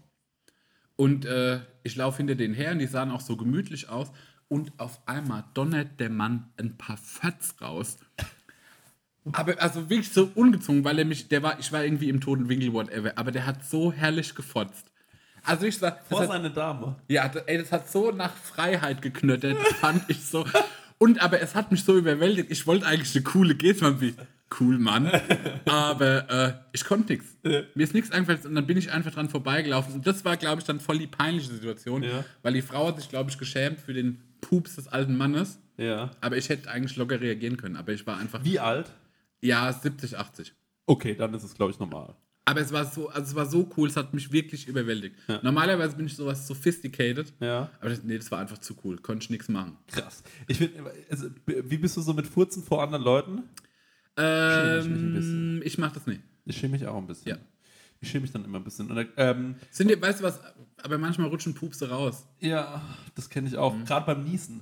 Und 0.95 1.25
äh, 1.25 1.59
ich 1.83 1.95
laufe 1.95 2.17
hinter 2.17 2.35
denen 2.35 2.53
her 2.53 2.71
und 2.71 2.79
die 2.79 2.85
sahen 2.87 3.09
auch 3.11 3.21
so 3.21 3.35
gemütlich 3.35 3.89
aus. 3.89 4.11
Und 4.47 4.71
auf 4.79 4.99
einmal 5.07 5.43
donnert 5.53 5.99
der 5.99 6.09
Mann 6.09 6.47
ein 6.57 6.77
paar 6.77 6.97
Fötz 6.97 7.55
raus. 7.61 7.97
Aber 9.31 9.59
also 9.59 9.89
wirklich 9.89 10.11
so 10.11 10.29
ungezwungen, 10.35 10.83
weil 10.83 10.99
er 10.99 11.05
mich, 11.05 11.27
der 11.29 11.41
war, 11.41 11.59
ich 11.59 11.71
war 11.71 11.83
irgendwie 11.83 12.09
im 12.09 12.21
toten 12.21 12.47
Winkel, 12.47 12.71
whatever, 12.73 13.13
aber 13.17 13.31
der 13.31 13.47
hat 13.47 13.65
so 13.65 13.91
herrlich 13.91 14.35
gefotzt. 14.35 14.85
Also 15.41 15.65
ich 15.65 15.77
sag, 15.77 15.99
das 15.99 16.07
Vor 16.09 16.19
hat, 16.21 16.27
seine 16.27 16.51
Dame. 16.51 16.95
ja, 17.07 17.25
ey, 17.47 17.57
das 17.57 17.71
hat 17.71 17.89
so 17.91 18.11
nach 18.11 18.35
Freiheit 18.35 19.01
geknöttert, 19.01 19.57
fand 19.79 20.03
ich 20.09 20.23
so. 20.25 20.45
Und 20.99 21.21
aber 21.21 21.41
es 21.41 21.55
hat 21.55 21.71
mich 21.71 21.83
so 21.83 21.97
überwältigt. 21.97 22.51
Ich 22.51 22.65
wollte 22.67 22.85
eigentlich 22.85 23.15
eine 23.15 23.23
coole 23.23 23.55
Geste 23.55 23.83
machen, 23.83 24.01
wie 24.01 24.15
cool, 24.59 24.77
Mann. 24.77 25.11
Aber 25.65 26.29
äh, 26.29 26.53
ich 26.71 26.85
konnte 26.85 27.13
nichts. 27.13 27.35
Mir 27.43 27.67
ist 27.83 27.93
nichts 27.93 28.11
eingefallen 28.11 28.41
und 28.45 28.55
dann 28.55 28.65
bin 28.67 28.77
ich 28.77 28.91
einfach 28.91 29.11
dran 29.11 29.29
vorbeigelaufen. 29.29 29.93
Und 29.95 30.07
das 30.07 30.23
war, 30.23 30.37
glaube 30.37 30.61
ich, 30.61 30.65
dann 30.67 30.79
voll 30.79 30.99
die 30.99 31.07
peinliche 31.07 31.51
Situation, 31.51 32.03
Ja. 32.03 32.23
weil 32.43 32.53
die 32.53 32.61
Frau 32.61 32.87
hat 32.87 32.97
sich, 32.97 33.09
glaube 33.09 33.29
ich, 33.29 33.37
geschämt 33.37 33.79
für 33.79 33.93
den 33.93 34.21
Pups 34.45 34.75
des 34.75 34.87
alten 34.87 35.17
Mannes. 35.17 35.59
Ja. 35.77 36.11
Aber 36.21 36.37
ich 36.37 36.49
hätte 36.49 36.69
eigentlich 36.69 36.95
locker 36.97 37.19
reagieren 37.19 37.57
können. 37.57 37.75
Aber 37.75 37.91
ich 37.93 38.05
war 38.05 38.17
einfach, 38.17 38.43
Wie 38.45 38.59
alt? 38.59 38.91
ja, 39.41 39.73
70, 39.73 40.17
80. 40.17 40.53
Okay, 40.85 41.15
dann 41.15 41.33
ist 41.33 41.43
es, 41.43 41.55
glaube 41.55 41.71
ich, 41.71 41.79
normal. 41.79 42.15
Aber 42.47 42.61
es 42.61 42.71
war 42.71 42.85
so, 42.85 43.09
also 43.09 43.27
es 43.27 43.35
war 43.35 43.47
so 43.47 43.67
cool, 43.75 43.89
es 43.89 43.97
hat 43.97 44.13
mich 44.13 44.31
wirklich 44.31 44.67
überwältigt. 44.67 45.15
Normalerweise 45.41 45.95
bin 45.95 46.05
ich 46.05 46.15
sowas 46.15 46.45
sophisticated. 46.45 47.33
Ja. 47.39 47.71
Aber 47.79 47.89
das, 47.89 48.03
nee, 48.03 48.17
das 48.17 48.29
war 48.29 48.37
einfach 48.39 48.59
zu 48.59 48.75
cool. 48.83 48.99
Konnte 48.99 49.23
ich 49.23 49.31
nichts 49.31 49.49
machen. 49.49 49.77
Krass. 49.87 50.21
Ich 50.47 50.59
finde, 50.59 50.91
also, 51.09 51.29
wie 51.47 51.77
bist 51.77 51.97
du 51.97 52.01
so 52.01 52.13
mit 52.13 52.27
Furzen 52.27 52.61
vor 52.61 52.83
anderen 52.83 53.03
Leuten? 53.03 53.43
Schäme 54.17 54.79
ich 54.79 54.87
mich 54.87 54.99
ein 54.99 55.13
bisschen. 55.13 55.55
Ähm, 55.57 55.61
ich 55.65 55.77
mach 55.79 55.91
das 55.91 56.05
nicht. 56.05 56.21
Ich 56.45 56.57
schäme 56.57 56.73
mich 56.73 56.85
auch 56.85 56.97
ein 56.97 57.07
bisschen. 57.07 57.29
Ja. 57.31 57.37
Ich 58.01 58.09
schäme 58.09 58.21
mich 58.23 58.31
dann 58.31 58.45
immer 58.45 58.59
ein 58.59 58.63
bisschen. 58.63 58.89
Und, 58.91 59.07
ähm, 59.17 59.55
Sind 59.71 59.89
die, 59.89 59.99
weißt 60.01 60.19
du 60.19 60.23
was, 60.25 60.39
aber 60.83 60.97
manchmal 60.97 61.27
rutschen 61.29 61.53
Pupse 61.53 61.89
raus. 61.89 62.25
ja, 62.39 62.81
das 63.15 63.29
kenne 63.29 63.47
ich 63.47 63.57
auch. 63.57 63.73
Gerade 63.85 64.05
beim 64.05 64.23
Niesen. 64.23 64.61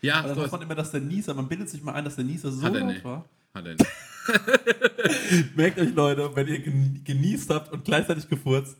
Ja, 0.00 0.16
Weil 0.22 0.22
dann 0.28 0.34
so 0.34 0.40
sagt 0.42 0.52
man 0.52 0.62
immer, 0.62 0.74
dass 0.74 0.90
der 0.90 1.00
Nieser, 1.00 1.34
man 1.34 1.48
bildet 1.48 1.68
sich 1.70 1.82
mal 1.82 1.92
ein, 1.94 2.04
dass 2.04 2.16
der 2.16 2.24
Nieser 2.24 2.52
so 2.52 2.66
laut 2.68 3.02
war. 3.04 3.28
Hat 3.54 3.64
er 3.66 3.72
nicht. 3.74 5.56
Merkt 5.56 5.78
euch, 5.78 5.94
Leute, 5.94 6.30
wenn 6.34 6.46
ihr 6.48 6.60
gen- 6.60 7.00
genießt 7.04 7.50
habt 7.50 7.72
und 7.72 7.84
gleichzeitig 7.84 8.28
gefurzt, 8.28 8.76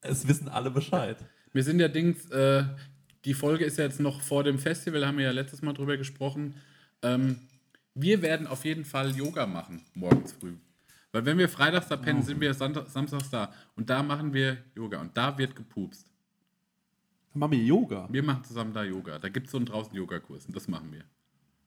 es 0.00 0.26
wissen 0.26 0.48
alle 0.48 0.70
Bescheid. 0.70 1.16
Wir 1.52 1.62
sind 1.62 1.80
ja 1.80 1.88
Dings, 1.88 2.28
äh, 2.30 2.64
die 3.24 3.34
Folge 3.34 3.64
ist 3.64 3.78
ja 3.78 3.84
jetzt 3.84 4.00
noch 4.00 4.20
vor 4.20 4.44
dem 4.44 4.58
Festival, 4.58 5.06
haben 5.06 5.18
wir 5.18 5.24
ja 5.24 5.30
letztes 5.32 5.62
Mal 5.62 5.72
drüber 5.72 5.96
gesprochen. 5.96 6.54
Ähm, 7.02 7.38
wir 7.94 8.22
werden 8.22 8.46
auf 8.46 8.64
jeden 8.64 8.84
Fall 8.84 9.14
Yoga 9.16 9.46
machen, 9.46 9.82
morgens 9.94 10.32
früh. 10.32 10.54
Weil 11.14 11.24
wenn 11.26 11.38
wir 11.38 11.48
freitags 11.48 11.86
da 11.86 11.96
pennen, 11.96 12.22
sind 12.22 12.40
wir 12.40 12.52
Sonntag, 12.54 12.88
samstags 12.88 13.30
da. 13.30 13.52
Und 13.76 13.88
da 13.88 14.02
machen 14.02 14.34
wir 14.34 14.56
Yoga. 14.74 15.00
Und 15.00 15.16
da 15.16 15.38
wird 15.38 15.54
gepupst. 15.54 16.08
Dann 17.32 17.38
machen 17.38 17.52
wir 17.52 17.62
Yoga. 17.62 18.08
Wir 18.10 18.24
machen 18.24 18.42
zusammen 18.42 18.74
da 18.74 18.82
Yoga. 18.82 19.20
Da 19.20 19.28
gibt 19.28 19.46
es 19.46 19.52
so 19.52 19.58
einen 19.58 19.66
draußen 19.66 19.94
Yogakurs 19.94 20.46
und 20.46 20.56
das 20.56 20.66
machen 20.66 20.90
wir. 20.90 21.04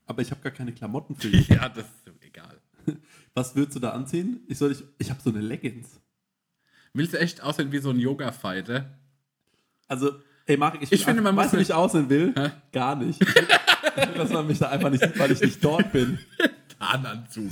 Aber 0.05 0.21
ich 0.21 0.31
habe 0.31 0.41
gar 0.41 0.51
keine 0.51 0.73
Klamotten 0.73 1.15
für 1.15 1.29
Yoga. 1.33 1.55
Ja, 1.61 1.69
das 1.69 1.85
ist 1.85 2.11
egal. 2.19 2.59
Was 3.35 3.55
würdest 3.55 3.77
du 3.77 3.79
da 3.79 3.91
anziehen? 3.91 4.41
Ich, 4.49 4.57
soll 4.57 4.73
ich, 4.73 4.83
ich 4.97 5.09
habe 5.09 5.21
so 5.21 5.29
eine 5.29 5.39
Leggings. 5.39 6.01
Willst 6.91 7.13
du 7.13 7.17
echt 7.19 7.41
aussehen 7.41 7.71
wie 7.71 7.79
so 7.79 7.91
ein 7.91 7.99
Yoga-Fighter? 7.99 8.97
Also, 9.87 10.11
ey, 10.45 10.57
Marek, 10.57 10.81
ich, 10.81 10.91
Ich 10.91 11.05
finde, 11.05 11.21
man 11.21 11.37
weißt 11.37 11.53
muss 11.53 11.61
ich 11.61 11.73
aussehen 11.73 12.09
will? 12.09 12.33
Gar 12.73 12.97
nicht. 12.97 13.25
Ich 13.95 14.07
will, 14.09 14.13
dass 14.13 14.29
man 14.29 14.45
mich 14.45 14.59
da 14.59 14.69
einfach 14.69 14.91
nicht 14.91 15.03
sieht, 15.03 15.17
weil 15.17 15.31
ich 15.31 15.41
nicht 15.41 15.63
dort 15.63 15.91
bin. 15.91 16.19
Tarnanzug. 16.77 17.49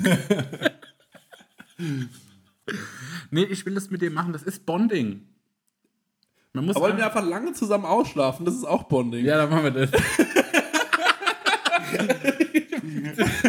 Nee, 3.31 3.43
ich 3.43 3.65
will 3.65 3.75
das 3.75 3.89
mit 3.89 4.01
dem 4.01 4.13
machen. 4.13 4.33
Das 4.33 4.43
ist 4.43 4.65
Bonding. 4.65 5.21
Man 6.53 6.65
muss 6.65 6.75
Aber 6.75 6.85
wollen 6.85 6.97
wir 6.97 7.05
einfach 7.05 7.25
lange 7.25 7.53
zusammen 7.53 7.85
ausschlafen? 7.85 8.45
Das 8.45 8.55
ist 8.55 8.63
auch 8.63 8.83
Bonding. 8.83 9.25
ja, 9.25 9.37
dann 9.37 9.49
machen 9.49 9.63
wir 9.65 9.71
das. 9.71 9.89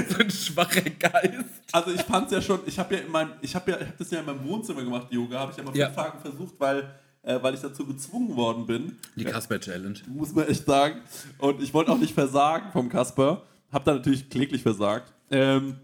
so 0.09 0.19
ein 0.19 0.31
schwacher 0.31 0.83
Geist. 0.83 1.45
Also 1.73 1.91
ich 1.93 2.03
fand's 2.03 2.33
ja 2.33 2.41
schon, 2.43 2.61
ich 2.67 2.79
habe 2.79 2.95
ja 2.97 3.01
in 3.03 3.11
meinem, 3.11 3.33
ich 3.43 3.55
habe 3.55 3.71
ja, 3.71 3.79
ich 3.81 3.87
hab 3.89 3.99
das 3.99 4.11
ja 4.11 4.21
in 4.21 4.27
meinem 4.27 4.45
Wohnzimmer 4.45 4.83
gemacht, 4.83 5.09
Yoga, 5.11 5.41
habe 5.41 5.53
ich 5.53 5.59
ja 5.59 5.65
mal 5.65 5.71
fünf 5.73 5.81
Ja. 5.81 5.91
Tage 5.91 6.19
versucht, 6.19 6.55
weil, 6.59 6.95
äh, 7.23 7.39
weil 7.43 7.55
ich 7.55 7.61
dazu 7.61 7.87
gezwungen 7.87 8.37
worden 8.37 8.67
bin. 8.67 8.97
Die 9.17 9.25
Casper-Challenge. 9.25 9.99
muss 10.09 10.35
man 10.35 10.47
echt 10.49 10.65
sagen. 10.67 11.01
Und 11.39 11.63
ich 11.63 11.73
wollte 11.75 11.93
auch 11.93 11.99
nicht 11.99 12.15
versagen 12.15 12.71
vom 12.73 12.89
Kasper. 12.89 13.43
Hab 13.73 13.85
da 13.85 13.95
natürlich 13.95 14.31
kläglich 14.31 14.63
versagt. 14.63 15.13
Ähm, 15.31 15.77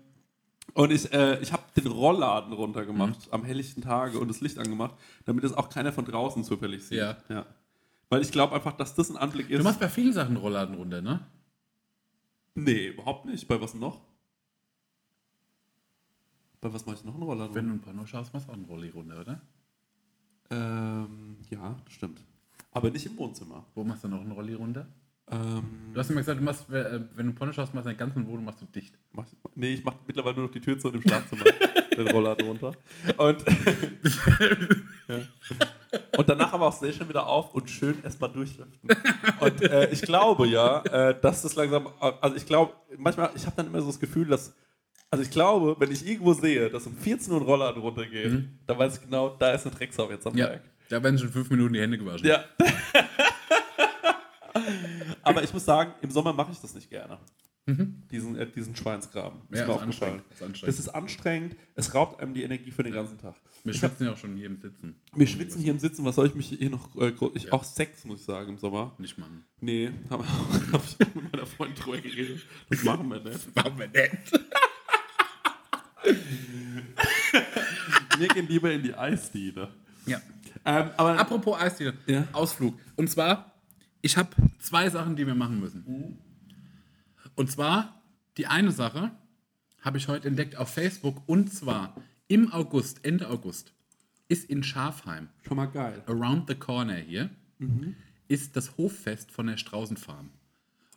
und 0.74 0.90
ich, 0.90 1.12
äh, 1.12 1.40
ich 1.40 1.52
habe 1.52 1.62
den 1.76 1.86
Rollladen 1.86 2.52
runtergemacht 2.52 3.26
Mhm. 3.28 3.32
am 3.32 3.44
helllichten 3.44 3.82
Tage 3.82 4.18
und 4.18 4.28
das 4.28 4.40
Licht 4.40 4.58
angemacht, 4.58 4.94
damit 5.24 5.44
es 5.44 5.52
auch 5.52 5.68
keiner 5.68 5.92
von 5.92 6.04
draußen 6.04 6.44
zufällig 6.44 6.84
sieht. 6.84 6.98
Ja. 6.98 7.46
Weil 8.08 8.22
ich 8.22 8.30
glaube 8.32 8.54
einfach, 8.54 8.72
dass 8.76 8.94
das 8.94 9.10
ein 9.10 9.16
Anblick 9.16 9.48
ist. 9.50 9.58
Du 9.58 9.64
machst 9.64 9.80
bei 9.80 9.88
vielen 9.88 10.12
Sachen 10.12 10.36
Rollladen 10.36 10.74
runter, 10.74 11.00
ne? 11.02 11.26
nee, 12.54 12.88
überhaupt 12.88 13.24
nicht. 13.24 13.48
Bei 13.48 13.60
was 13.60 13.74
noch? 13.74 14.00
Bei 16.60 16.72
was 16.72 16.86
mache 16.86 16.96
ich 16.96 17.04
noch 17.04 17.14
einen 17.14 17.22
Rollladen? 17.24 17.54
Wenn 17.54 17.66
du 17.68 17.74
ein 17.74 17.80
Porno 17.80 18.06
schaust, 18.06 18.32
machst 18.32 18.46
du 18.46 18.52
auch 18.52 18.56
einen 18.56 18.66
Rolli 18.66 18.90
runter, 18.90 19.20
oder? 19.20 19.40
ähm, 20.50 21.38
ja, 21.50 21.74
das 21.84 21.94
stimmt. 21.94 22.20
Aber 22.72 22.90
nicht 22.90 23.06
im 23.06 23.16
Wohnzimmer. 23.16 23.64
Wo 23.74 23.84
machst 23.84 24.04
du 24.04 24.08
noch 24.08 24.20
einen 24.20 24.32
Rolli 24.32 24.54
runter? 24.54 24.86
Ähm, 25.32 25.82
Du 25.92 26.00
hast 26.00 26.08
immer 26.08 26.20
gesagt, 26.20 26.40
du 26.40 26.44
machst, 26.44 26.70
äh, 26.70 27.00
wenn 27.16 27.26
du 27.26 27.32
Porno 27.34 27.52
schaust, 27.52 27.74
machst 27.74 27.84
du 27.84 27.90
deine 27.90 27.98
ganzen 27.98 28.26
Wohnung 28.26 28.46
machst 28.46 28.62
du 28.62 28.66
dicht. 28.66 28.94
Nee, 29.54 29.74
ich 29.74 29.84
mache 29.84 29.96
mittlerweile 30.06 30.36
nur 30.36 30.46
noch 30.46 30.52
die 30.52 30.60
Tür 30.60 30.78
zu 30.78 30.88
und 30.88 30.94
im 30.94 31.02
Schlafzimmer 31.02 31.44
den 31.96 32.08
Rollladen 32.08 32.46
runter. 32.46 32.72
Und, 33.18 33.44
ja. 35.08 35.18
und 36.16 36.28
danach 36.28 36.54
aber 36.54 36.68
auch 36.68 36.72
sehr 36.72 36.92
schön 36.94 37.08
wieder 37.10 37.26
auf 37.26 37.54
und 37.54 37.68
schön 37.68 38.02
erstmal 38.02 38.32
durchlüften. 38.32 38.88
Und 39.40 39.62
äh, 39.62 39.90
ich 39.90 40.00
glaube 40.00 40.46
ja, 40.46 40.82
äh, 40.84 41.20
dass 41.20 41.42
das 41.42 41.56
langsam, 41.56 41.88
also 42.00 42.36
ich 42.36 42.46
glaube, 42.46 42.72
manchmal, 42.96 43.30
ich 43.34 43.44
habe 43.44 43.56
dann 43.56 43.66
immer 43.66 43.80
so 43.82 43.88
das 43.88 44.00
Gefühl, 44.00 44.26
dass, 44.28 44.54
also 45.10 45.22
ich 45.22 45.30
glaube, 45.30 45.76
wenn 45.78 45.90
ich 45.90 46.06
irgendwo 46.06 46.32
sehe, 46.32 46.70
dass 46.70 46.86
um 46.86 46.96
14 46.96 47.34
Uhr 47.34 47.40
ein 47.40 47.44
Rollladen 47.44 47.82
runtergeht, 47.82 48.44
dann 48.66 48.78
weiß 48.78 48.96
ich 48.96 49.02
genau, 49.02 49.36
da 49.38 49.52
ist 49.52 49.66
eine 49.66 49.74
Drecksau 49.74 50.10
jetzt 50.10 50.26
am 50.26 50.38
Ja. 50.38 50.52
Da 50.88 51.02
werden 51.02 51.18
schon 51.18 51.28
fünf 51.28 51.50
Minuten 51.50 51.74
die 51.74 51.80
Hände 51.80 51.98
gewaschen. 51.98 52.26
Ja. 52.26 52.44
Aber 55.22 55.42
ich 55.42 55.52
muss 55.52 55.64
sagen, 55.64 55.92
im 56.02 56.10
Sommer 56.10 56.32
mache 56.32 56.52
ich 56.52 56.58
das 56.60 56.74
nicht 56.74 56.90
gerne. 56.90 57.18
Diesen, 58.10 58.34
äh, 58.36 58.50
diesen 58.50 58.74
Schweinsgraben. 58.74 59.38
Ist 59.50 59.60
Ja, 59.60 59.66
mir 59.66 59.72
ist 59.74 59.78
aufgefallen. 59.82 59.84
anstrengend, 59.84 60.24
ist 60.32 60.42
anstrengend. 60.42 60.68
Das 60.68 60.78
ist 60.80 60.88
anstrengend. 60.88 61.56
Es 61.76 61.94
raubt 61.94 62.20
einem 62.20 62.34
die 62.34 62.42
Energie 62.42 62.72
für 62.72 62.82
den 62.82 62.92
ganzen 62.92 63.18
Tag. 63.18 63.36
Wir 63.62 63.72
schwitzen 63.72 64.06
ja 64.06 64.12
auch 64.12 64.16
schon 64.16 64.34
hier 64.36 64.46
im 64.46 64.60
Sitzen. 64.60 64.96
Wir 65.14 65.28
schwitzen 65.28 65.62
hier 65.62 65.70
im 65.70 65.78
Sitzen. 65.78 66.04
Was 66.04 66.16
soll 66.16 66.26
ich 66.26 66.34
mich 66.34 66.48
hier 66.48 66.70
noch. 66.70 66.96
Äh, 66.96 67.12
ich, 67.34 67.52
Auch 67.52 67.62
Sex, 67.62 68.04
muss 68.04 68.18
ich 68.18 68.24
sagen, 68.26 68.48
im 68.48 68.58
Sommer. 68.58 68.92
Nicht 68.98 69.16
machen. 69.16 69.44
Nee, 69.60 69.92
habe 70.10 70.24
hab 70.72 70.82
ich 70.84 71.06
auch 71.06 71.14
mit 71.14 71.32
meiner 71.32 71.46
Freundin 71.46 71.76
drüber 71.76 71.98
geredet. 71.98 72.44
Das 72.68 72.82
machen 72.82 73.08
wir 73.08 73.20
nicht. 73.20 73.54
Machen 73.54 73.78
wir 73.78 73.86
nicht. 73.86 74.32
Wir 78.18 78.28
gehen 78.28 78.46
lieber 78.48 78.70
in 78.72 78.82
die 78.82 78.94
Eisdiele. 78.94 79.68
Ja. 80.06 80.20
Ähm, 80.64 80.90
aber 80.96 81.18
Apropos 81.18 81.58
Eisdiele. 81.60 81.94
Ja. 82.06 82.26
Ausflug. 82.32 82.78
Und 82.96 83.08
zwar, 83.08 83.51
ich 84.02 84.16
habe 84.16 84.30
zwei 84.58 84.90
Sachen, 84.90 85.16
die 85.16 85.26
wir 85.26 85.34
machen 85.34 85.60
müssen. 85.60 86.18
Und 87.34 87.50
zwar, 87.50 88.02
die 88.36 88.46
eine 88.46 88.72
Sache 88.72 89.12
habe 89.80 89.98
ich 89.98 90.08
heute 90.08 90.28
entdeckt 90.28 90.56
auf 90.56 90.68
Facebook. 90.68 91.22
Und 91.26 91.52
zwar, 91.52 91.96
im 92.28 92.52
August, 92.52 93.04
Ende 93.04 93.28
August, 93.28 93.72
ist 94.28 94.48
in 94.50 94.62
Schafheim, 94.62 95.28
schon 95.46 95.56
mal 95.56 95.66
geil. 95.66 96.02
around 96.06 96.48
the 96.48 96.54
corner 96.54 96.96
hier, 96.96 97.30
ist 98.28 98.56
das 98.56 98.76
Hoffest 98.76 99.30
von 99.30 99.46
der 99.46 99.56
Straußenfarm. 99.56 100.30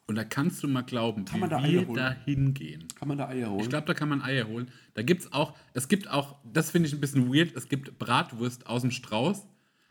Und 0.07 0.15
da 0.15 0.23
kannst 0.23 0.61
du 0.61 0.67
mal 0.67 0.83
glauben, 0.83 1.25
wie 1.31 1.37
man 1.39 1.49
da 1.49 1.63
wir 1.63 1.85
da 1.85 2.11
hingehen. 2.11 2.87
Kann 2.95 3.07
man 3.07 3.17
da 3.17 3.27
Eier 3.27 3.49
holen? 3.49 3.61
Ich 3.61 3.69
glaube, 3.69 3.87
da 3.87 3.93
kann 3.95 4.07
man 4.07 4.21
Eier 4.21 4.47
holen. 4.47 4.69
Da 4.93 5.01
gibt 5.01 5.21
es 5.21 5.33
auch, 5.33 5.55
es 5.73 5.87
gibt 5.87 6.07
auch, 6.09 6.37
das 6.51 6.69
finde 6.69 6.87
ich 6.87 6.93
ein 6.93 7.01
bisschen 7.01 7.33
weird, 7.33 7.55
es 7.55 7.67
gibt 7.67 7.97
Bratwurst 7.97 8.67
aus 8.67 8.81
dem 8.81 8.91
Strauß, 8.91 9.47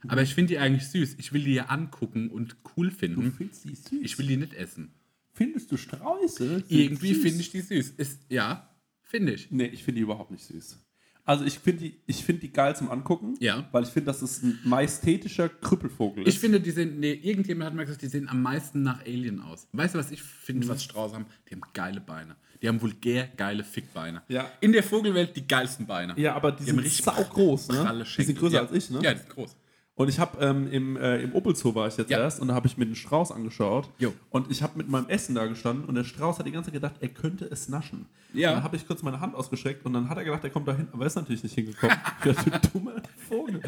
aber 0.08 0.22
ich 0.22 0.34
finde 0.34 0.54
die 0.54 0.58
eigentlich 0.58 0.88
süß. 0.88 1.16
Ich 1.18 1.32
will 1.32 1.44
die 1.44 1.54
ja 1.54 1.66
angucken 1.66 2.30
und 2.30 2.56
cool 2.76 2.90
finden. 2.90 3.32
findest 3.32 3.64
die 3.64 3.74
süß? 3.74 4.00
Ich 4.02 4.18
will 4.18 4.26
die 4.26 4.36
nicht 4.36 4.54
essen. 4.54 4.94
Findest 5.32 5.72
du 5.72 5.76
Sträuße? 5.76 6.64
Irgendwie 6.68 7.14
finde 7.14 7.40
ich 7.40 7.50
die 7.50 7.60
süß. 7.60 7.90
Ist, 7.96 8.22
ja, 8.28 8.70
finde 9.02 9.34
ich. 9.34 9.50
Nee, 9.50 9.66
ich 9.66 9.82
finde 9.82 9.96
die 9.98 10.02
überhaupt 10.02 10.30
nicht 10.30 10.44
süß. 10.44 10.78
Also 11.26 11.44
ich 11.46 11.58
finde 11.58 11.84
die, 11.84 12.00
ich 12.06 12.22
find 12.22 12.42
die 12.42 12.52
geil 12.52 12.76
zum 12.76 12.90
Angucken, 12.90 13.34
Ja. 13.40 13.66
weil 13.72 13.82
ich 13.84 13.88
finde, 13.88 14.06
dass 14.08 14.20
es 14.20 14.42
ein 14.42 14.58
majestätischer 14.64 15.48
Krüppelvogel 15.48 16.22
ist. 16.28 16.34
Ich 16.34 16.38
finde, 16.38 16.60
die 16.60 16.70
sehen, 16.70 17.00
nee, 17.00 17.14
irgendjemand 17.14 17.68
hat 17.70 17.74
mal 17.74 17.84
gesagt, 17.86 18.02
die 18.02 18.08
sehen 18.08 18.28
am 18.28 18.42
meisten 18.42 18.82
nach 18.82 19.00
Alien 19.06 19.40
aus. 19.40 19.66
Weißt 19.72 19.94
du, 19.94 19.98
was 19.98 20.10
ich 20.10 20.22
finde, 20.22 20.68
was 20.68 20.84
Strauß 20.84 21.14
haben? 21.14 21.24
Die 21.48 21.54
haben 21.54 21.62
geile 21.72 22.02
Beine. 22.02 22.36
Die 22.60 22.68
haben 22.68 22.80
vulgär 22.80 23.26
geile 23.38 23.64
Fickbeine. 23.64 24.22
Ja. 24.28 24.50
In 24.60 24.72
der 24.72 24.82
Vogelwelt 24.82 25.34
die 25.34 25.48
geilsten 25.48 25.86
Beine. 25.86 26.14
ja, 26.20 26.34
aber 26.34 26.52
die, 26.52 26.58
Die 26.64 26.70
sind 26.70 26.78
richtig 26.78 27.04
saugroß, 27.04 27.68
ne? 27.68 28.04
Die 28.18 28.22
sind 28.22 28.38
größer 28.38 28.54
ja. 28.56 28.60
als 28.66 28.72
ich, 28.72 28.90
ne? 28.90 29.00
Ja, 29.02 29.14
die 29.14 29.20
sind 29.20 29.30
groß. 29.30 29.56
Und 29.96 30.08
ich 30.08 30.18
habe 30.18 30.44
ähm, 30.44 30.66
im, 30.72 30.96
äh, 30.96 31.18
im 31.22 31.34
Opelzoo 31.34 31.74
war 31.76 31.86
ich 31.86 31.96
jetzt 31.96 32.10
Ja. 32.10 32.18
erst 32.18 32.40
und 32.40 32.48
da 32.48 32.54
habe 32.54 32.66
ich 32.66 32.76
mir 32.76 32.84
den 32.84 32.96
Strauß 32.96 33.30
angeschaut. 33.30 33.88
Jo. 33.98 34.12
Und 34.30 34.50
ich 34.50 34.60
habe 34.62 34.76
mit 34.76 34.88
meinem 34.88 35.08
Essen 35.08 35.36
da 35.36 35.46
gestanden 35.46 35.84
und 35.84 35.94
der 35.94 36.02
Strauß 36.02 36.38
hat 36.40 36.46
die 36.46 36.50
ganze 36.50 36.70
Zeit 36.70 36.74
gedacht, 36.74 36.96
er 37.00 37.08
könnte 37.08 37.44
es 37.44 37.68
naschen. 37.68 38.06
Ja. 38.32 38.48
Und 38.50 38.54
dann 38.56 38.64
habe 38.64 38.74
ich 38.74 38.88
kurz 38.88 39.04
meine 39.04 39.20
Hand 39.20 39.36
ausgestreckt 39.36 39.86
und 39.86 39.92
dann 39.92 40.08
hat 40.08 40.18
er 40.18 40.24
gedacht, 40.24 40.42
er 40.42 40.50
kommt 40.50 40.66
da 40.66 40.74
hin, 40.74 40.88
aber 40.92 41.04
er 41.04 41.06
ist 41.06 41.14
natürlich 41.14 41.44
nicht 41.44 41.54
hingekommen. 41.54 41.96
ich 42.24 42.34
dachte, 42.34 42.50
du 42.50 42.68
dummer 42.72 42.94
Vogel. 43.28 43.60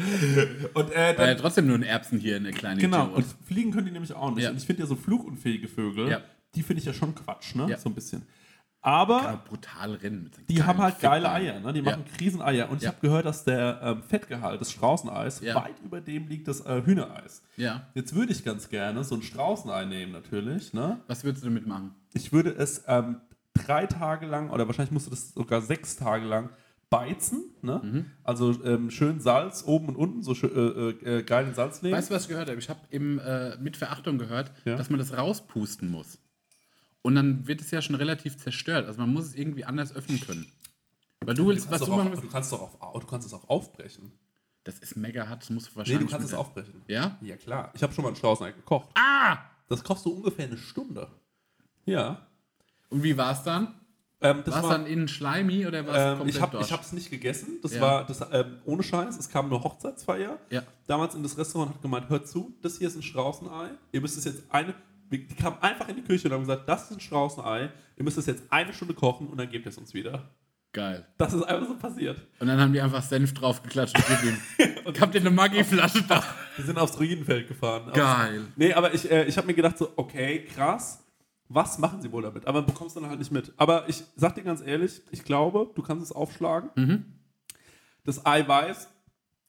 Und 0.73 0.91
äh, 0.91 0.95
Weil 0.95 1.05
ja 1.07 1.13
dann, 1.33 1.37
trotzdem 1.37 1.65
nur 1.67 1.75
ein 1.75 1.83
Erbsen 1.83 2.19
hier, 2.19 2.35
eine 2.35 2.51
kleine 2.51 2.81
genau, 2.81 3.05
Idiot. 3.05 3.15
und 3.17 3.25
fliegen 3.45 3.71
können 3.71 3.85
die 3.85 3.91
nämlich 3.93 4.11
auch 4.13 4.31
nicht. 4.35 4.43
Ja. 4.43 4.49
Und 4.49 4.57
ich 4.57 4.65
finde 4.65 4.81
ja 4.81 4.87
so 4.87 4.95
flugunfähige 4.97 5.69
Vögel, 5.69 6.09
Ja. 6.09 6.21
die 6.55 6.61
finde 6.61 6.81
ich 6.81 6.85
ja 6.85 6.93
schon 6.93 7.15
Quatsch, 7.15 7.55
ne? 7.55 7.67
Ja. 7.69 7.77
So 7.77 7.87
ein 7.89 7.95
bisschen. 7.95 8.23
Aber 8.87 9.41
brutal 9.47 9.95
rennen. 9.95 10.31
Die 10.47 10.63
haben 10.63 10.79
halt 10.81 10.99
geile. 10.99 11.29
Eier, 11.29 11.59
ne? 11.59 11.73
Die 11.73 11.79
Ja. 11.79 11.85
machen 11.91 12.05
Kriseneier. 12.17 12.69
Und 12.69 12.77
ich 12.77 12.83
Ja. 12.83 12.89
habe 12.91 12.99
gehört, 13.01 13.25
dass 13.25 13.43
der 13.43 13.81
ähm, 13.83 14.01
Fettgehalt 14.01 14.61
des 14.61 14.71
Straußeneis 14.71 15.41
Ja. 15.41 15.55
weit 15.55 15.75
über 15.83 15.99
dem 15.99 16.27
liegt 16.27 16.47
des 16.47 16.61
äh, 16.61 16.81
Hühnereis. 16.85 17.43
Ja. 17.57 17.81
Jetzt 17.95 18.15
würde 18.15 18.31
ich 18.31 18.45
ganz 18.45 18.69
gerne 18.69 19.03
so 19.03 19.15
ein 19.15 19.23
Straußenei 19.23 19.83
nehmen, 19.85 20.13
natürlich. 20.13 20.73
Ne? 20.73 21.01
Was 21.07 21.25
würdest 21.25 21.43
du 21.43 21.49
damit 21.49 21.67
machen? 21.67 21.95
Ich 22.13 22.31
würde 22.31 22.51
es 22.51 22.83
ähm, 22.87 23.17
drei 23.53 23.87
Tage 23.87 24.25
lang, 24.25 24.51
oder 24.51 24.67
wahrscheinlich 24.67 24.91
musst 24.93 25.07
du 25.07 25.11
das 25.11 25.33
sogar 25.33 25.61
sechs 25.61 25.97
Tage 25.97 26.25
lang 26.25 26.49
beizen. 26.89 27.43
Ne? 27.61 27.81
Mhm. 27.83 28.05
Also 28.23 28.63
ähm, 28.63 28.89
schön 28.89 29.19
Salz 29.19 29.63
oben 29.65 29.89
und 29.89 29.95
unten, 29.97 30.23
so 30.23 30.33
schön, 30.33 30.51
äh, 31.03 31.17
äh, 31.17 31.23
geilen 31.23 31.53
Salz 31.53 31.81
nehmen. 31.81 31.95
Weißt 31.95 32.09
du, 32.09 32.15
was 32.15 32.21
ich 32.23 32.29
gehört 32.29 32.47
habe? 32.49 32.57
Ich 32.59 32.69
habe 32.69 32.79
äh, 32.89 33.57
mit 33.61 33.75
Verachtung 33.75 34.17
gehört, 34.17 34.53
Ja. 34.63 34.77
dass 34.77 34.89
man 34.89 34.97
das 34.99 35.17
rauspusten 35.17 35.91
muss. 35.91 36.19
Und 37.01 37.15
dann 37.15 37.47
wird 37.47 37.61
es 37.61 37.71
ja 37.71 37.81
schon 37.81 37.95
relativ 37.95 38.37
zerstört. 38.37 38.85
Also 38.87 38.99
man 38.99 39.13
muss 39.13 39.25
es 39.27 39.35
irgendwie 39.35 39.65
anders 39.65 39.93
öffnen 39.95 40.19
können. 40.19 40.51
Weil 41.21 41.35
du 41.35 41.47
willst, 41.47 41.65
was 41.71 41.79
kannst 41.79 41.87
du 41.87 41.91
doch 41.91 41.97
machen 41.97 42.17
auch, 42.17 42.21
du, 42.21 42.27
kannst 42.27 42.51
doch 42.51 42.61
auf, 42.61 42.99
du 43.01 43.07
kannst 43.07 43.27
es 43.27 43.33
auch 43.33 43.49
aufbrechen. 43.49 44.11
das 44.63 44.79
ist 44.79 44.95
mega 44.97 45.27
hart, 45.27 45.41
das 45.43 45.49
muss 45.49 45.65
Nee, 45.69 45.75
wahrscheinlich. 45.75 46.05
du 46.05 46.11
kannst 46.11 46.27
es 46.27 46.33
aufbrechen. 46.33 46.81
Ja? 46.87 47.17
Ja, 47.21 47.37
klar. 47.37 47.71
Ich 47.73 47.81
habe 47.83 47.93
schon 47.93 48.03
mal 48.03 48.09
ein 48.09 48.15
Straußenei 48.15 48.51
gekocht. 48.51 48.89
Ah! 48.95 49.37
Das 49.69 49.83
kostet 49.83 50.11
so 50.11 50.17
ungefähr 50.17 50.45
eine 50.45 50.57
Stunde. 50.57 51.07
Ja. 51.85 52.27
Und 52.89 53.03
wie 53.03 53.17
war 53.17 53.31
es 53.33 53.43
dann? 53.43 53.73
Ähm, 54.19 54.41
das 54.45 54.55
War 54.55 54.63
es 54.63 54.69
dann 54.69 54.85
innen 54.87 55.07
schleimig 55.07 55.67
oder 55.67 55.85
war 55.85 55.93
es 55.95 56.01
Ähm, 56.01 56.39
komplett 56.39 56.65
ich 56.65 56.71
habe 56.71 56.81
es 56.81 56.91
nicht 56.91 57.09
gegessen. 57.11 57.59
Das 57.61 57.73
Ja. 57.75 57.81
war 57.81 58.05
das, 58.05 58.19
ähm, 58.31 58.57
ohne 58.65 58.81
Scheiß. 58.83 59.17
Es 59.17 59.29
kam 59.29 59.45
eine 59.45 59.63
Hochzeitsfeier. 59.63 60.39
Ja. 60.49 60.63
Damals 60.87 61.13
in 61.15 61.21
das 61.23 61.37
Restaurant 61.37 61.73
hat 61.75 61.81
gemeint, 61.81 62.09
hört 62.09 62.27
zu, 62.27 62.55
das 62.61 62.77
hier 62.79 62.87
ist 62.87 62.95
ein 62.95 63.03
Straußenei. 63.03 63.69
Ihr 63.91 64.01
müsst 64.01 64.17
es 64.17 64.25
jetzt 64.25 64.43
eine. 64.49 64.73
Die 65.11 65.27
kamen 65.27 65.57
einfach 65.61 65.87
in 65.89 65.95
die 65.95 66.01
Küche 66.01 66.27
und 66.27 66.33
haben 66.33 66.41
gesagt, 66.41 66.67
das 66.67 66.91
ist 66.91 66.97
ein 66.97 66.99
Straußenei. 66.99 67.71
Ihr 67.95 68.03
müsst 68.03 68.17
es 68.17 68.25
jetzt 68.25 68.43
eine 68.49 68.73
Stunde 68.73 68.93
kochen 68.93 69.27
und 69.27 69.37
dann 69.37 69.49
gebt 69.49 69.65
ihr 69.65 69.69
es 69.69 69.77
uns 69.77 69.93
wieder. 69.93 70.29
Geil. 70.73 71.07
Das 71.17 71.33
ist 71.33 71.43
einfach 71.43 71.67
so 71.67 71.75
passiert. 71.77 72.21
Und 72.39 72.47
dann 72.47 72.59
haben 72.59 72.73
die 72.73 72.81
einfach 72.81 73.01
Senf 73.01 73.33
draufgeklatscht 73.33 73.97
und 73.97 74.23
ihm. 74.23 74.75
und 74.85 74.99
habt 74.99 75.15
ihr 75.15 75.21
eine 75.21 75.31
Maggi-Flasche 75.31 76.03
da? 76.03 76.23
Wir 76.55 76.65
sind 76.65 76.77
aufs 76.77 76.99
Ruinenfeld 76.99 77.47
gefahren. 77.47 77.91
Geil. 77.93 78.45
Nee, 78.55 78.73
aber 78.73 78.93
ich, 78.93 79.09
äh, 79.09 79.25
ich 79.25 79.37
habe 79.37 79.47
mir 79.47 79.53
gedacht, 79.53 79.77
so, 79.77 79.91
okay, 79.95 80.45
krass. 80.45 81.03
Was 81.49 81.79
machen 81.79 82.01
sie 82.01 82.11
wohl 82.11 82.23
damit? 82.23 82.45
Aber 82.45 82.61
bekommst 82.61 82.95
du 82.95 82.99
dann 82.99 83.09
halt 83.09 83.19
nicht 83.19 83.31
mit. 83.31 83.53
Aber 83.57 83.87
ich 83.87 84.03
sag 84.17 84.35
dir 84.35 84.43
ganz 84.43 84.61
ehrlich, 84.61 85.01
ich 85.11 85.23
glaube, 85.23 85.71
du 85.73 85.81
kannst 85.81 86.03
es 86.03 86.11
aufschlagen. 86.11 86.69
Mhm. 86.75 87.05
Das 88.03 88.25
Eiweiß 88.25 88.89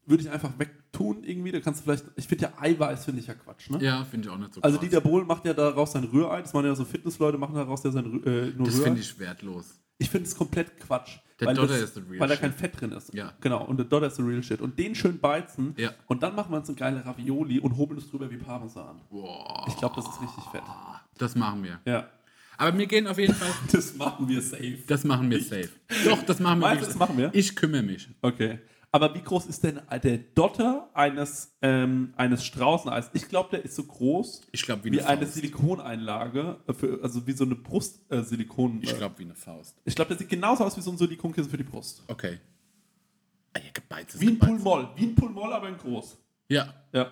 würde 0.09 0.23
ich 0.23 0.31
einfach 0.31 0.51
wegtun 0.59 1.23
irgendwie. 1.25 1.53
Da 1.53 1.61
kannst 1.61 1.81
du 1.81 1.85
vielleicht, 1.85 2.05
ich 2.17 2.27
finde 2.27 2.45
ja 2.45 2.53
Eiweiß 2.61 3.05
finde 3.05 3.21
ich 3.21 3.27
ja 3.27 3.35
Quatsch, 3.35 3.71
ne? 3.71 3.79
Ja, 3.83 4.05
finde 4.05 4.29
ich 4.29 4.33
auch 4.35 4.39
nicht 4.39 4.55
so 4.55 4.63
Also 4.63 4.79
krass. 4.79 4.89
Dieter 4.89 5.01
Bohlen 5.01 5.27
macht 5.27 5.45
ja 5.45 5.55
daraus 5.55 5.93
sein 5.93 6.05
Rührei. 6.05 6.43
Das 6.43 6.53
machen 6.53 6.67
ja 6.67 6.75
so 6.75 6.85
Fitnessleute, 6.85 7.39
machen 7.39 7.55
daraus 7.55 7.83
ja 7.85 7.91
sein 7.91 8.05
äh, 8.25 8.53
nur 8.57 8.67
Das 8.67 8.81
finde 8.81 9.01
ich 9.01 9.19
wertlos. 9.19 9.81
Ich 9.99 10.11
finde 10.11 10.29
es 10.29 10.37
komplett 10.37 10.79
Quatsch. 10.79 11.19
Der 11.41 11.49
weil 11.49 11.55
Dodder 11.55 11.75
das, 11.75 11.83
ist 11.83 11.95
the 11.95 12.01
real 12.01 12.21
Weil 12.21 12.29
da 12.29 12.35
shit. 12.35 12.41
kein 12.43 12.53
Fett 12.53 12.81
drin 12.81 12.93
ist. 12.93 13.15
Ja. 13.15 13.33
Genau, 13.41 13.65
und 13.65 13.77
der 13.79 13.87
Dodder 13.87 14.09
ist 14.09 14.17
the 14.17 14.23
real 14.23 14.43
shit. 14.43 14.61
Und 14.61 14.79
den 14.79 14.95
schön 14.95 15.19
beizen 15.21 15.75
Ja. 15.77 15.91
und 16.07 16.23
dann 16.23 16.35
machen 16.35 16.53
wir 16.53 16.59
uns 16.59 16.69
eine 16.69 16.77
geile 16.77 17.05
Ravioli 17.05 17.61
und 17.61 17.77
hobeln 17.77 17.99
es 17.99 18.09
drüber 18.11 18.31
wie 18.31 18.37
Parmesan. 18.37 19.01
Boah. 19.11 19.65
Ich 19.69 19.77
glaube, 19.77 19.97
das 19.97 20.07
ist 20.07 20.21
richtig 20.21 20.45
fett. 20.51 20.63
Das 21.19 21.35
machen 21.35 21.63
wir. 21.65 21.81
Ja. 21.85 22.09
Aber 22.57 22.73
mir 22.77 22.87
gehen 22.89 23.07
auf 23.07 23.19
jeden 23.19 23.35
Fall. 23.35 23.51
Das 23.73 23.95
machen 23.97 24.29
wir 24.29 24.43
safe. 24.43 24.79
Das 24.89 25.05
machen 25.05 25.31
wir 25.31 25.41
safe. 25.43 25.69
Doch, 26.05 26.23
das 26.25 26.41
machen 26.41 26.61
wir. 26.61 26.67
Meinst 26.69 26.83
du, 26.83 26.87
wirklich. 26.87 26.99
das 26.99 27.09
machen 27.09 27.19
wir? 27.19 27.31
Ich 27.33 27.55
kümmere 27.55 27.83
mich. 27.83 28.09
Okay. 28.21 28.59
Aber 28.91 29.15
wie 29.15 29.21
groß 29.21 29.47
ist 29.47 29.63
denn 29.65 29.81
der 30.03 30.17
Dotter 30.19 30.89
eines, 30.95 31.55
ähm, 31.61 32.15
eines 32.17 32.43
Straußeneis? 32.45 33.11
Ich 33.13 33.29
glaube, 33.29 33.51
der 33.51 33.65
ist 33.65 33.77
so 33.77 33.85
groß 33.85 34.41
Ich 34.53 34.63
glaube, 34.63 34.85
wie 34.85 34.93
wie 34.93 35.01
eine 35.01 35.09
eine 35.09 35.21
Faust. 35.27 35.35
Silikoneinlage, 35.35 36.57
äh, 36.67 36.73
für, 36.73 36.99
also 37.03 37.27
wie 37.27 37.33
so 37.33 37.45
eine 37.45 37.55
Brustsilikon. 37.55 38.81
Äh, 38.81 38.85
Ich 38.85 38.93
äh, 38.93 38.97
glaube, 38.97 39.19
wie 39.19 39.25
eine 39.25 39.35
Faust. 39.35 39.77
ich 39.85 39.95
glaube, 39.95 40.09
der 40.11 40.19
sieht 40.19 40.31
genauso 40.31 40.65
aus 40.65 40.77
wie 40.77 40.81
so 40.81 40.91
ein 40.91 40.97
Silikonkissen 40.97 41.51
für 41.51 41.59
die 41.59 41.65
Brust. 41.65 42.03
Okay. 42.09 42.39
Ah, 43.53 43.59
ja, 43.59 43.71
gebeizt 43.75 44.19
Wie 44.21 44.29
ein 44.29 44.35
gebeizt. 44.39 44.53
Pulmoll. 44.63 44.89
Wie 44.97 45.05
ein 45.05 45.15
Pulmoll, 45.15 45.53
aber 45.53 45.69
in 45.69 45.77
groß. 45.77 46.17
Ja, 46.49 46.73
Ja. 46.93 47.11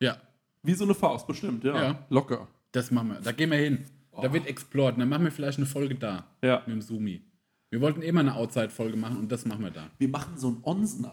ja. 0.00 0.16
Wie 0.62 0.74
so 0.74 0.84
eine 0.84 0.94
Faust, 0.94 1.26
bestimmt, 1.26 1.62
ja. 1.64 1.82
Ja. 1.82 2.06
Locker. 2.08 2.48
Das 2.72 2.90
machen 2.90 3.08
wir. 3.10 3.20
Da 3.20 3.32
gehen 3.32 3.50
wir 3.50 3.58
hin. 3.58 3.84
Da 4.20 4.32
wird 4.32 4.46
explored. 4.46 4.98
Dann 4.98 5.08
machen 5.08 5.24
wir 5.24 5.30
vielleicht 5.30 5.58
eine 5.58 5.66
Folge 5.66 5.94
da. 5.94 6.26
Ja. 6.42 6.58
Mit 6.66 6.74
dem 6.76 6.82
Sumi. 6.82 7.22
Wir 7.70 7.80
wollten 7.80 8.02
immer 8.02 8.20
eine 8.20 8.34
Outside-Folge 8.34 8.96
machen 8.96 9.18
und 9.18 9.30
das 9.30 9.44
machen 9.44 9.62
wir 9.62 9.70
da. 9.70 9.90
Wir 9.98 10.08
machen 10.08 10.38
so 10.38 10.48
ein 10.48 10.58
Onsenei. 10.62 11.10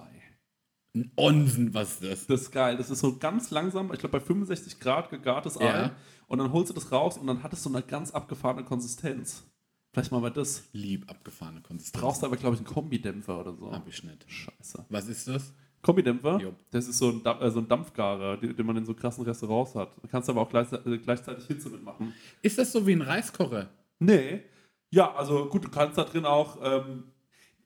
Ein 0.96 1.12
Onsen, 1.18 1.74
was 1.74 1.96
ist 1.96 2.04
das? 2.04 2.28
Das 2.28 2.42
ist 2.44 2.52
geil. 2.52 2.78
Das 2.78 2.90
ist 2.90 3.00
so 3.00 3.18
ganz 3.18 3.52
langsam, 3.52 3.92
ich 3.92 4.00
glaube 4.00 4.20
bei 4.20 4.26
65 4.26 4.80
Grad 4.80 5.10
gegartes 5.10 5.60
Ei. 5.60 5.66
Ja. 5.66 5.96
Und 6.28 6.40
dann 6.40 6.54
holst 6.54 6.70
du 6.70 6.74
das 6.74 6.92
raus 6.92 7.18
und 7.18 7.28
dann 7.28 7.44
hat 7.44 7.52
es 7.52 7.62
so 7.62 7.70
eine 7.70 7.82
ganz 7.82 8.12
abgefahrene 8.12 8.64
Konsistenz. 8.64 9.44
Vielleicht 9.92 10.12
mal 10.12 10.30
das. 10.32 10.64
Lieb 10.72 11.10
abgefahrene 11.10 11.62
Konsistenz. 11.62 12.02
Brauchst 12.02 12.22
du 12.22 12.26
aber, 12.26 12.38
glaube 12.38 12.56
ich, 12.56 12.62
einen 12.62 12.68
Kombidämpfer 12.68 13.40
oder 13.40 13.54
so. 13.54 13.72
Hab 13.72 13.88
ich 13.88 14.04
nicht. 14.04 14.26
Scheiße. 14.30 14.86
Was 14.90 15.08
ist 15.08 15.28
das? 15.28 15.54
Kombidämpfer, 15.82 16.40
Jo. 16.42 16.54
das 16.72 16.88
ist 16.88 16.98
so 16.98 17.10
ein, 17.10 17.22
Dampf, 17.22 17.42
äh, 17.44 17.52
so 17.52 17.60
ein 17.60 17.68
Dampfgarer, 17.68 18.38
den, 18.38 18.56
den 18.56 18.66
man 18.66 18.76
in 18.76 18.86
so 18.86 18.96
krassen 18.96 19.24
Restaurants 19.24 19.76
hat. 19.76 19.92
Da 20.02 20.08
kannst 20.08 20.28
du 20.28 20.32
aber 20.32 20.42
auch 20.42 20.50
gleichzeitig, 20.50 20.94
äh, 20.94 20.98
gleichzeitig 20.98 21.46
Hitze 21.46 21.70
mitmachen. 21.70 22.12
Ist 22.42 22.58
das 22.58 22.72
so 22.72 22.88
wie 22.88 22.94
ein 22.94 23.04
Reiskocher? 23.04 23.70
Nee. 24.00 24.42
Ja, 24.90 25.14
also 25.16 25.46
gut, 25.48 25.64
du 25.66 25.70
kannst 25.70 25.98
da 25.98 26.04
drin 26.04 26.26
auch. 26.26 26.58
Ähm, 26.64 27.04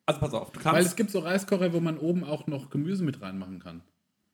also 0.06 0.20
pass 0.20 0.34
auf, 0.34 0.52
du 0.52 0.64
Weil 0.66 0.78
es 0.78 0.86
kannst. 0.86 0.98
gibt 0.98 1.12
so 1.12 1.20
Reiskocher, 1.20 1.72
wo 1.74 1.80
man 1.80 1.98
oben 1.98 2.24
auch 2.24 2.48
noch 2.48 2.70
Gemüse 2.70 3.04
mit 3.04 3.22
reinmachen 3.22 3.60
kann. 3.60 3.82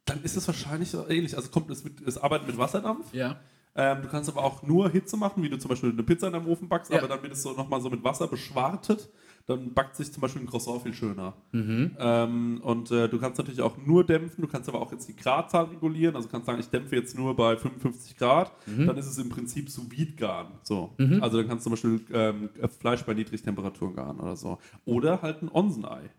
Dann 0.06 0.24
ist 0.24 0.38
es 0.38 0.48
wahrscheinlich 0.48 0.92
so 0.92 1.08
ähnlich. 1.10 1.36
Also 1.36 1.50
kommt 1.50 1.70
es, 1.72 1.84
mit, 1.84 2.00
es 2.02 2.18
arbeitet 2.18 2.48
mit 2.48 2.58
Wasserdampf. 2.58 3.14
Ja. 3.14 3.40
Ähm, 3.76 4.02
du 4.04 4.08
kannst 4.08 4.30
aber 4.30 4.44
auch 4.44 4.64
nur 4.64 4.90
Hitze 4.90 5.18
machen, 5.18 5.44
wie 5.44 5.50
du 5.50 5.58
zum 5.58 5.68
Beispiel 5.70 5.90
eine 5.92 6.04
Pizza 6.04 6.28
in 6.28 6.34
deinem 6.34 6.48
Ofen 6.48 6.70
backst, 6.70 6.92
Ja. 6.92 7.00
aber 7.00 7.10
dann 7.10 7.22
wird 7.24 7.34
es 7.34 7.42
so 7.44 7.52
nochmal 7.52 7.82
so 7.82 7.90
mit 7.90 8.04
Wasser 8.06 8.28
beschwartet, 8.28 9.10
dann 9.48 9.74
backt 9.74 9.96
sich 9.96 10.12
zum 10.12 10.22
Beispiel 10.22 10.42
ein 10.42 10.48
Croissant 10.48 10.82
viel 10.82 10.94
schöner. 10.94 11.34
Mhm. 11.52 11.92
Ähm, 12.00 12.60
und 12.64 12.90
äh, 12.92 13.08
du 13.08 13.20
kannst 13.20 13.38
natürlich 13.38 13.62
auch 13.62 13.78
nur 13.78 14.04
dämpfen, 14.04 14.42
du 14.42 14.48
kannst 14.48 14.68
aber 14.70 14.82
auch 14.82 14.92
jetzt 14.92 15.08
die 15.08 15.16
Gradzahl 15.16 15.66
regulieren. 15.66 16.16
Also 16.16 16.28
du 16.28 16.32
kannst 16.32 16.48
sagen, 16.48 16.60
ich 16.60 16.70
dämpfe 16.70 16.96
jetzt 16.96 17.16
nur 17.18 17.36
bei 17.36 17.56
55 17.56 18.18
Grad, 18.18 18.52
Mhm. 18.68 18.88
dann 18.88 18.98
ist 18.98 19.06
es 19.08 19.18
im 19.20 19.30
Prinzip 19.30 19.70
sous 19.70 19.90
vide 19.92 20.14
garen. 20.14 20.54
So. 20.64 20.94
Also 21.22 21.38
dann 21.38 21.48
kannst 21.48 21.66
du 21.66 21.70
zum 21.76 21.92
Beispiel 21.92 22.16
ähm, 22.16 22.50
Fleisch 22.80 23.04
bei 23.04 23.14
Niedrigtemperaturen 23.14 23.96
garen 23.96 24.20
oder 24.20 24.36
so. 24.36 24.58
Oder 24.86 25.22
halt 25.22 25.42
ein 25.44 25.50
Onsenei. 25.54 26.10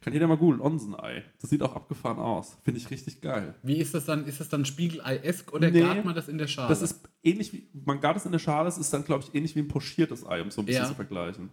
Kann 0.00 0.12
jeder 0.12 0.26
mal 0.26 0.36
googeln, 0.36 0.60
Onsenei. 0.60 1.22
Das 1.40 1.48
sieht 1.50 1.62
auch 1.62 1.74
abgefahren 1.76 2.18
aus. 2.18 2.58
Finde 2.62 2.78
ich 2.78 2.90
richtig 2.90 3.20
geil. 3.22 3.54
Wie 3.62 3.76
ist 3.78 3.94
das 3.94 4.04
dann? 4.04 4.26
Ist 4.26 4.38
das 4.40 4.50
dann 4.50 4.64
Spiegelei-esk 4.66 5.52
oder 5.52 5.70
Nee. 5.70 5.80
gart 5.80 6.04
man 6.04 6.14
das 6.14 6.28
in 6.28 6.36
der 6.36 6.46
Schale? 6.46 6.68
Das 6.68 6.82
ist 6.82 7.08
ähnlich 7.22 7.52
wie, 7.54 7.68
man 7.86 8.00
gart 8.00 8.16
es 8.18 8.26
in 8.26 8.32
der 8.32 8.38
Schale, 8.38 8.68
es 8.68 8.76
ist 8.76 8.92
dann, 8.92 9.04
glaube 9.04 9.24
ich, 9.24 9.34
ähnlich 9.34 9.54
wie 9.56 9.60
ein 9.60 9.68
pochiertes 9.68 10.26
Ei, 10.26 10.42
um 10.42 10.48
es 10.48 10.56
so 10.56 10.62
ein 10.62 10.66
bisschen 10.66 10.82
Ja. 10.82 10.88
zu 10.88 10.94
vergleichen. 10.94 11.50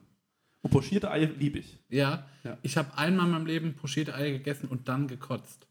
Und 0.63 0.69
pochierte 0.71 1.10
Eier 1.12 1.30
liebe 1.38 1.60
ich. 1.60 1.78
ja. 1.89 2.26
Ja. 2.43 2.58
Ich 2.63 2.76
habe 2.76 2.97
einmal 2.97 3.28
in 3.28 3.32
meinem 3.34 3.45
Leben 3.45 3.76
pochierte 3.76 4.15
Eier 4.15 4.32
gegessen 4.32 4.67
und 4.67 4.88
dann 4.89 5.08
gekotzt. 5.08 5.67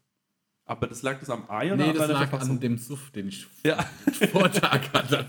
Aber 0.63 0.87
das 0.87 1.01
lag 1.01 1.19
das 1.19 1.29
am 1.29 1.49
Ei 1.49 1.73
oder 1.73 1.85
Nee, 1.87 1.91
das 1.93 2.07
lag 2.07 2.29
Verfassung? 2.29 2.55
an 2.55 2.59
dem 2.61 2.77
Suff, 2.77 3.11
den 3.11 3.27
ich 3.27 3.45
Ja. 3.65 3.75
Vortag 4.31 4.93
hatte. 4.93 5.25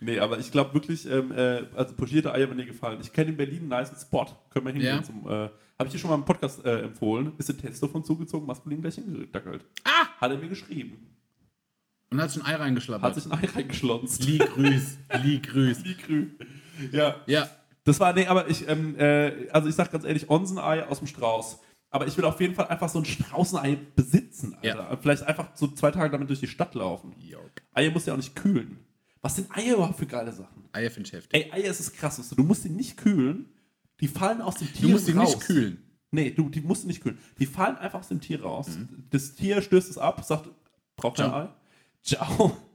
Nee, 0.00 0.20
aber 0.20 0.38
ich 0.38 0.52
glaube 0.52 0.72
wirklich, 0.74 1.04
ähm, 1.10 1.32
äh, 1.32 1.64
also 1.74 1.94
pochierte 1.94 2.32
Eier, 2.32 2.48
wenn 2.48 2.58
dir 2.58 2.66
gefallen. 2.66 3.00
Ich 3.00 3.12
kenne 3.12 3.30
in 3.30 3.36
Berlin 3.36 3.58
einen 3.60 3.68
nice 3.68 4.00
Spot. 4.02 4.26
Können 4.50 4.66
wir 4.66 4.72
hingehen 4.72 4.96
Ja. 4.96 5.02
zum, 5.02 5.26
äh, 5.28 5.30
habe 5.32 5.86
ich 5.86 5.92
dir 5.92 5.98
schon 5.98 6.10
mal 6.10 6.16
im 6.16 6.24
Podcast 6.24 6.64
äh, 6.64 6.82
empfohlen. 6.82 7.32
Ist 7.38 7.50
ein 7.50 7.58
Testo 7.58 7.88
von 7.88 8.04
zugezogen, 8.04 8.46
maskulin 8.46 8.80
gleich 8.82 8.94
hingedackelt. 8.96 9.64
Ah! 9.84 10.06
Hat 10.20 10.30
er 10.30 10.38
mir 10.38 10.48
geschrieben. 10.48 11.08
Und 12.10 12.20
hat 12.20 12.30
sich 12.30 12.40
ein 12.42 12.46
Ei 12.46 12.52
Hat 12.52 12.60
reingeschlappert. 12.60 13.14
sich 13.16 13.26
ein 13.26 13.32
Ei 13.32 13.46
reingeschlonzt. 13.46 14.24
Lie 14.24 14.38
grüß, 14.38 14.98
Lie 15.24 15.38
grüß. 15.42 15.84
Wie 15.84 15.94
grü. 15.96 16.26
Ja. 16.92 17.16
Ja, 17.26 17.48
Das 17.84 17.98
war, 18.00 18.12
nee, 18.12 18.26
aber 18.26 18.48
ich, 18.48 18.68
ähm, 18.68 18.96
äh, 18.98 19.48
also 19.50 19.68
ich 19.68 19.74
sag 19.74 19.90
ganz 19.90 20.04
ehrlich, 20.04 20.30
Onsenei 20.30 20.86
aus 20.86 20.98
dem 20.98 21.06
Strauß. 21.08 21.58
Aber 21.90 22.06
ich 22.06 22.16
will 22.16 22.24
auf 22.24 22.40
jeden 22.40 22.54
Fall 22.54 22.68
einfach 22.68 22.88
so 22.88 22.98
ein 23.00 23.04
Straußenei 23.04 23.76
besitzen, 23.96 24.54
Alter. 24.54 24.90
Ja. 24.90 24.96
Vielleicht 24.96 25.24
einfach 25.24 25.50
so 25.54 25.68
zwei 25.68 25.90
Tage 25.90 26.10
damit 26.10 26.28
durch 26.30 26.40
die 26.40 26.46
Stadt 26.46 26.74
laufen. 26.74 27.14
Eier 27.74 27.90
muss 27.90 28.06
ja 28.06 28.14
auch 28.14 28.16
nicht 28.16 28.34
kühlen. 28.34 28.78
Was 29.20 29.36
sind 29.36 29.50
Eier 29.56 29.74
überhaupt 29.74 29.98
für 29.98 30.06
geile 30.06 30.32
Sachen? 30.32 30.64
Eier 30.72 30.90
finde 30.90 31.08
ich 31.08 31.12
heftig. 31.12 31.34
Ey, 31.34 31.52
Eier 31.52 31.70
ist 31.70 31.80
das 31.80 31.92
krasseste. 31.92 32.34
Du 32.34 32.44
musst 32.44 32.64
die 32.64 32.70
nicht 32.70 32.96
kühlen. 32.96 33.46
Die 34.00 34.08
fallen 34.08 34.40
aus 34.40 34.56
dem 34.56 34.72
Tier 34.72 34.82
Du 34.82 34.88
musst 34.88 35.06
die 35.06 35.12
raus. 35.12 35.34
nicht 35.34 35.46
kühlen. 35.46 35.82
Nee, 36.10 36.30
du, 36.30 36.48
die 36.48 36.60
musst 36.60 36.84
du 36.84 36.88
nicht 36.88 37.02
kühlen. 37.02 37.18
Die 37.38 37.46
fallen 37.46 37.76
einfach 37.76 38.00
aus 38.00 38.08
dem 38.08 38.20
Tier 38.20 38.42
raus. 38.42 38.68
Das 39.10 39.34
Tier 39.34 39.60
stößt 39.60 39.90
es 39.90 39.98
ab, 39.98 40.24
sagt, 40.24 40.48
braucht 40.96 41.18
kein. 41.18 41.30
Ei. 41.30 41.48
Ciao. 42.02 42.56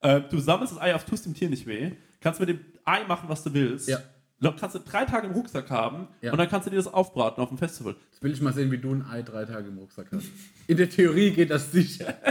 Äh, 0.00 0.20
du 0.30 0.38
sammelst 0.38 0.74
das 0.74 0.80
Ei 0.80 0.94
auf, 0.94 1.04
tust 1.04 1.26
dem 1.26 1.34
Tier 1.34 1.50
nicht 1.50 1.66
weh. 1.66 1.90
Kannst 2.20 2.38
mit 2.38 2.48
dem 2.48 2.60
Ei 2.84 3.02
machen, 3.08 3.28
was 3.28 3.42
du 3.42 3.52
willst. 3.52 3.88
Ja. 3.88 3.98
Dann 4.40 4.54
kannst 4.56 4.76
du 4.76 4.78
drei 4.80 5.04
Tage 5.04 5.26
im 5.26 5.32
Rucksack 5.32 5.68
haben 5.70 6.06
Ja. 6.20 6.30
und 6.32 6.38
dann 6.38 6.48
kannst 6.48 6.66
du 6.66 6.70
dir 6.70 6.76
das 6.76 6.86
aufbraten 6.86 7.42
auf 7.42 7.48
dem 7.48 7.58
Festival. 7.58 7.96
Jetzt 8.12 8.22
will 8.22 8.32
ich 8.32 8.40
mal 8.40 8.52
sehen, 8.52 8.70
wie 8.70 8.78
du 8.78 8.92
ein 8.94 9.04
Ei 9.04 9.22
drei 9.22 9.44
Tage 9.44 9.68
im 9.68 9.78
Rucksack 9.78 10.06
hast. 10.12 10.26
In 10.68 10.76
der 10.76 10.88
Theorie 10.88 11.30
geht 11.32 11.50
das 11.50 11.72
sicher. 11.72 12.14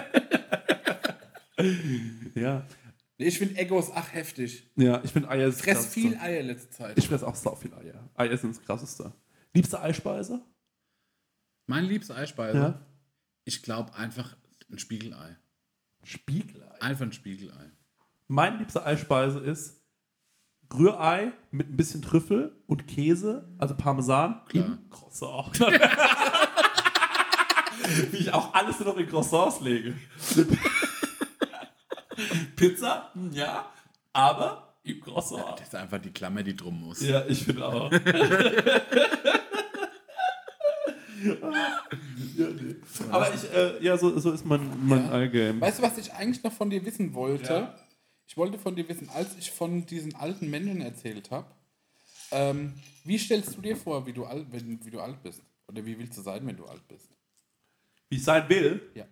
Ja. 2.36 2.68
Ich 3.18 3.40
finde 3.40 3.58
Egos 3.58 3.90
ach 3.94 4.14
heftig. 4.14 4.70
Ja, 4.76 5.02
ich 5.04 5.12
finde 5.12 5.30
Eier 5.30 5.48
ist 5.48 5.62
Fress 5.64 5.88
viel 5.88 6.16
Eier 6.18 6.44
letzte 6.44 6.70
Zeit. 6.70 6.98
Ich 7.00 7.08
fress 7.08 7.24
auch 7.24 7.34
sau 7.36 7.56
viel 7.56 7.74
Eier. 7.74 8.08
Eier 8.14 8.38
sind 8.38 8.56
das 8.56 8.64
krasseste. 8.64 9.12
Liebste 9.54 9.82
Eispeise? 9.82 10.46
Mein 11.66 11.86
liebster 11.86 12.16
Eispeise. 12.16 12.58
Ja. 12.60 12.86
Ich 13.44 13.64
glaube 13.64 13.96
einfach 13.96 14.38
ein 14.72 14.78
Spiegelei. 14.78 15.36
Spiegelei. 16.04 16.80
Einfach 16.80 17.06
ein 17.08 17.12
Spiegelei. 17.12 17.72
Meine 18.28 18.58
liebste 18.58 18.86
Eispeise 18.86 19.40
ist 19.40 19.82
Rührei 20.74 21.32
mit 21.52 21.70
ein 21.70 21.78
bisschen 21.78 22.02
Trüffel 22.02 22.56
und 22.68 22.88
Käse, 22.88 23.48
also 23.58 23.76
Parmesan, 23.76 24.42
Klar. 24.50 24.66
im 24.66 24.90
Croissant. 24.90 25.60
Wie 28.12 28.18
ich 28.18 28.34
auch 28.34 28.54
alles 28.54 28.80
nur 28.80 28.90
noch 28.90 28.98
in 28.98 29.08
Croissants 29.08 29.62
lege. 29.62 29.94
Pizza, 32.56 33.12
hm, 33.14 33.32
ja, 33.32 33.66
aber 34.14 34.74
im 34.84 35.00
Croissant. 35.02 35.44
Das 35.60 35.68
ist 35.68 35.76
einfach 35.76 36.00
die 36.00 36.12
Klammer, 36.12 36.44
die 36.44 36.56
drum 36.56 36.82
muss. 36.82 37.02
Ja, 37.02 37.24
ich 37.28 37.44
finde 37.44 37.66
auch. 37.66 37.92
ja, 41.24 41.30
nee. 42.38 42.76
Aber 43.12 43.34
ich, 43.34 43.54
äh, 43.54 43.84
ja, 43.84 43.98
so, 43.98 44.18
so 44.20 44.32
ist 44.32 44.46
mein, 44.46 44.62
mein 44.86 45.06
Ja. 45.06 45.12
Allgame. 45.12 45.62
Weißt 45.62 45.80
du, 45.80 45.84
was 45.84 45.98
ich 45.98 46.14
eigentlich 46.14 46.44
noch 46.44 46.54
von 46.54 46.70
dir 46.70 46.84
wissen 46.86 47.14
wollte? 47.14 47.54
Ja. 47.54 47.76
Ich 48.28 48.36
wollte 48.38 48.60
von 48.60 48.76
dir 48.76 48.88
wissen, 48.90 49.10
als 49.10 49.36
ich 49.38 49.52
von 49.52 49.86
diesen 49.86 50.16
alten 50.16 50.50
Menschen 50.50 50.82
erzählt 50.82 51.32
habe, 51.32 51.50
ähm, 52.32 52.74
wie 53.04 53.18
stellst 53.18 53.56
du 53.56 53.62
dir 53.62 53.78
vor, 53.78 54.06
wie 54.06 54.14
du, 54.14 54.26
alt, 54.26 54.48
wenn, 54.52 54.84
wie 54.86 54.92
du 54.92 55.00
alt 55.00 55.22
bist? 55.24 55.42
Oder 55.68 55.86
wie 55.86 55.98
willst 55.98 56.18
du 56.18 56.22
sein, 56.22 56.46
wenn 56.46 56.58
du 56.58 56.66
alt 56.66 56.86
bist? 56.88 57.08
Wie 58.10 58.18
ich 58.18 58.24
sein 58.24 58.48
will, 58.50 58.82
Ja. 58.94 59.06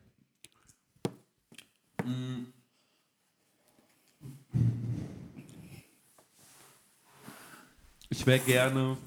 ich 8.10 8.26
wäre 8.26 8.40
gerne. 8.40 8.98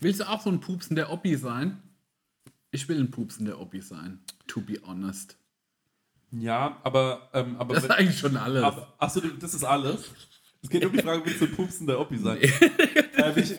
Willst 0.00 0.20
du 0.20 0.28
auch 0.28 0.40
so 0.40 0.50
ein 0.50 0.60
pupsender 0.60 1.10
Oppi 1.10 1.36
sein? 1.36 1.82
Ich 2.70 2.88
will 2.88 3.00
ein 3.00 3.10
pupsender 3.10 3.58
Oppi 3.58 3.80
sein. 3.80 4.20
To 4.46 4.60
be 4.60 4.80
honest. 4.84 5.37
Ja, 6.30 6.78
aber. 6.82 7.28
Ähm, 7.32 7.56
aber 7.58 7.74
Das 7.74 7.84
ist 7.84 7.88
wenn- 7.90 7.96
eigentlich 7.96 8.18
schon 8.18 8.36
alles. 8.36 8.62
Aber, 8.62 8.94
achso, 8.98 9.20
das 9.20 9.54
ist 9.54 9.64
alles. 9.64 10.10
Es 10.62 10.68
geht 10.68 10.84
um 10.84 10.92
die 10.92 10.98
Frage, 11.02 11.24
willst 11.24 11.40
du 11.40 11.44
ein 11.46 11.52
pupsender 11.54 12.00
Oppi 12.00 12.18
sein? 12.18 12.38
äh, 12.38 13.36
wie 13.36 13.40
ich, 13.40 13.56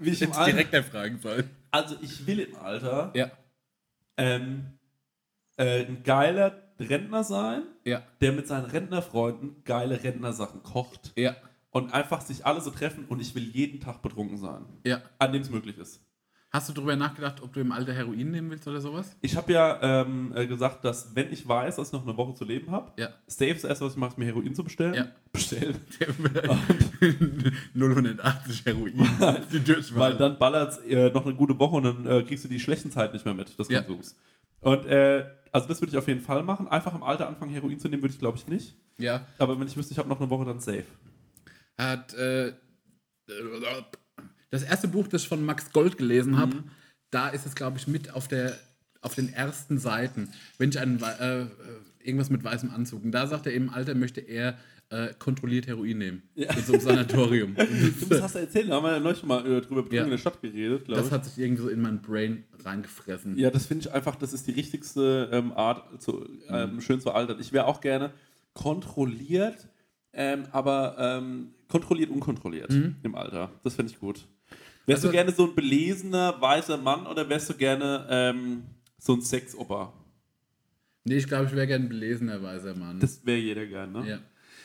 wie 0.00 0.10
ich 0.10 0.22
im 0.22 0.32
Alter, 0.32 0.50
direkt 0.52 0.74
erfragen 0.74 1.18
soll. 1.20 1.44
also 1.70 1.96
ich 2.02 2.26
will 2.26 2.40
im 2.40 2.56
Alter 2.56 3.12
Ja. 3.14 3.30
ähm, 4.16 4.78
äh, 5.56 5.84
ein 5.86 6.02
geiler 6.02 6.60
Rentner 6.78 7.22
sein, 7.24 7.62
Ja. 7.84 8.02
der 8.20 8.32
mit 8.32 8.48
seinen 8.48 8.64
Rentnerfreunden 8.64 9.62
geile 9.64 10.02
Rentnersachen 10.02 10.62
kocht 10.62 11.12
Ja. 11.16 11.36
und 11.70 11.92
einfach 11.94 12.20
sich 12.20 12.44
alle 12.44 12.60
so 12.60 12.70
treffen 12.70 13.04
und 13.06 13.20
ich 13.20 13.34
will 13.34 13.44
jeden 13.44 13.80
Tag 13.80 14.02
betrunken 14.02 14.36
sein, 14.38 14.66
Ja. 14.84 15.02
an 15.18 15.32
dem 15.32 15.42
es 15.42 15.50
möglich 15.50 15.78
ist. 15.78 16.00
Hast 16.52 16.68
du 16.68 16.72
darüber 16.72 16.96
nachgedacht, 16.96 17.40
ob 17.42 17.52
du 17.52 17.60
im 17.60 17.70
Alter 17.70 17.92
Heroin 17.92 18.28
nehmen 18.32 18.50
willst 18.50 18.66
oder 18.66 18.80
sowas? 18.80 19.16
Ich 19.20 19.36
habe 19.36 19.52
ja 19.52 19.78
ähm, 20.02 20.32
äh, 20.34 20.48
gesagt, 20.48 20.84
dass 20.84 21.14
wenn 21.14 21.32
ich 21.32 21.46
weiß, 21.46 21.76
dass 21.76 21.88
ich 21.88 21.92
noch 21.92 22.02
eine 22.02 22.16
Woche 22.16 22.34
zu 22.34 22.44
leben 22.44 22.72
habe, 22.72 22.90
Ja. 23.00 23.10
safe 23.28 23.54
das 23.54 23.62
erste, 23.62 23.84
was 23.84 23.92
ich 23.92 23.98
mache, 23.98 24.10
ist 24.10 24.18
mir 24.18 24.24
Heroin 24.24 24.52
zu 24.54 24.64
bestellen. 24.64 24.94
Ja. 24.94 25.06
Bestellen. 25.32 25.76
080 27.74 28.64
Heroin. 28.66 28.98
Weil 29.94 30.16
dann 30.16 30.38
ballert 30.38 30.72
es 30.72 30.78
äh, 30.86 31.10
noch 31.10 31.24
eine 31.24 31.34
gute 31.36 31.56
Woche 31.58 31.76
und 31.76 31.82
dann 31.84 32.06
äh, 32.06 32.22
kriegst 32.24 32.44
du 32.44 32.48
die 32.48 32.58
schlechten 32.58 32.90
Zeiten 32.90 33.12
nicht 33.14 33.24
mehr 33.24 33.34
mit 33.34 33.56
des 33.56 33.68
Ja. 33.68 33.82
Konsums. 33.82 34.16
Und 34.60 34.86
äh, 34.86 35.24
also 35.52 35.68
das 35.68 35.80
würde 35.80 35.92
ich 35.92 35.98
auf 35.98 36.08
jeden 36.08 36.20
Fall 36.20 36.42
machen. 36.42 36.66
Einfach 36.66 36.94
im 36.94 37.02
Alter 37.04 37.28
anfangen, 37.28 37.52
Heroin 37.52 37.78
zu 37.78 37.88
nehmen, 37.88 38.02
würde 38.02 38.12
ich 38.14 38.18
glaube 38.18 38.38
ich 38.38 38.48
nicht. 38.48 38.76
Ja. 38.98 39.24
Aber 39.38 39.58
wenn 39.58 39.68
ich 39.68 39.76
wüsste, 39.76 39.92
ich 39.92 39.98
habe 39.98 40.08
noch 40.08 40.20
eine 40.20 40.28
Woche, 40.30 40.44
dann 40.46 40.58
safe. 40.60 40.84
Hat 41.78 42.12
äh, 42.14 42.52
das 44.50 44.62
erste 44.62 44.88
Buch, 44.88 45.08
das 45.08 45.22
ich 45.22 45.28
von 45.28 45.44
Max 45.44 45.72
Gold 45.72 45.96
gelesen 45.98 46.36
habe, 46.38 46.56
Mhm. 46.56 46.64
da 47.10 47.28
ist 47.28 47.46
es, 47.46 47.54
glaube 47.54 47.78
ich, 47.78 47.86
mit 47.86 48.12
auf 48.14 48.28
der 48.28 48.56
auf 49.02 49.14
den 49.14 49.32
ersten 49.32 49.78
Seiten, 49.78 50.28
wenn 50.58 50.68
ich 50.68 50.78
einen 50.78 51.00
äh, 51.02 51.40
äh, 51.42 51.46
irgendwas 52.04 52.28
mit 52.28 52.44
weißem 52.44 52.70
Anzug. 52.70 53.02
Und 53.02 53.12
da 53.12 53.26
sagt 53.26 53.46
er 53.46 53.54
im 53.54 53.70
Alter 53.70 53.94
möchte 53.94 54.20
er 54.20 54.58
äh, 54.90 55.14
kontrolliert 55.18 55.66
Heroin 55.68 55.96
nehmen. 55.96 56.22
Ja. 56.34 56.52
In 56.52 56.62
so 56.64 56.72
einem 56.74 56.82
Sanatorium. 56.82 57.56
Das 58.10 58.20
hast 58.20 58.34
du 58.34 58.40
erzählt, 58.40 58.68
da 58.68 58.74
haben 58.74 58.82
wir 58.84 58.92
ja 58.92 59.00
neulich 59.00 59.22
mal 59.22 59.46
äh, 59.46 59.60
drüber 59.62 59.84
Ja. 59.94 60.04
in 60.04 60.10
der 60.10 60.18
Stadt 60.18 60.42
geredet, 60.42 60.84
glaube 60.84 61.00
das 61.00 61.06
ich. 61.06 61.12
hat 61.14 61.24
sich 61.24 61.38
irgendwie 61.38 61.62
so 61.62 61.68
in 61.70 61.80
mein 61.80 62.02
Brain 62.02 62.44
reingefressen. 62.62 63.38
Ja, 63.38 63.50
das 63.50 63.64
finde 63.66 63.86
ich 63.86 63.92
einfach, 63.94 64.16
das 64.16 64.32
ist 64.34 64.46
die 64.48 64.52
richtigste 64.52 65.30
ähm, 65.32 65.52
Art, 65.52 66.02
zu, 66.02 66.28
ähm, 66.48 66.80
schön 66.82 67.00
zu 67.00 67.12
altern. 67.12 67.38
Ich 67.40 67.52
wäre 67.54 67.66
auch 67.66 67.80
gerne 67.80 68.12
kontrolliert, 68.52 69.68
ähm, 70.12 70.44
aber 70.52 70.96
ähm, 70.98 71.54
kontrolliert, 71.68 72.10
unkontrolliert 72.10 72.70
im 73.02 73.14
Alter. 73.14 73.50
Das 73.62 73.76
finde 73.76 73.92
ich 73.92 73.98
gut. 73.98 74.26
Wärst 74.90 75.04
Also- 75.04 75.08
du 75.08 75.12
gerne 75.12 75.32
so 75.32 75.44
ein 75.46 75.54
belesener, 75.54 76.40
weißer 76.40 76.76
Mann 76.76 77.06
oder 77.06 77.28
wärst 77.28 77.48
du 77.50 77.54
gerne 77.54 78.06
ähm, 78.10 78.62
so 78.98 79.14
ein 79.14 79.22
Sexoper? 79.22 79.92
Nee, 81.04 81.16
ich 81.16 81.26
glaube, 81.26 81.46
ich 81.46 81.52
wäre 81.52 81.66
gern 81.66 81.82
ein 81.82 81.88
belesener 81.88 82.42
weißer 82.42 82.74
Mann. 82.74 83.00
Das 83.00 83.24
wäre 83.24 83.38
jeder 83.38 83.66
gerne, 83.66 84.00
ne? 84.02 84.08
ja. 84.08 84.18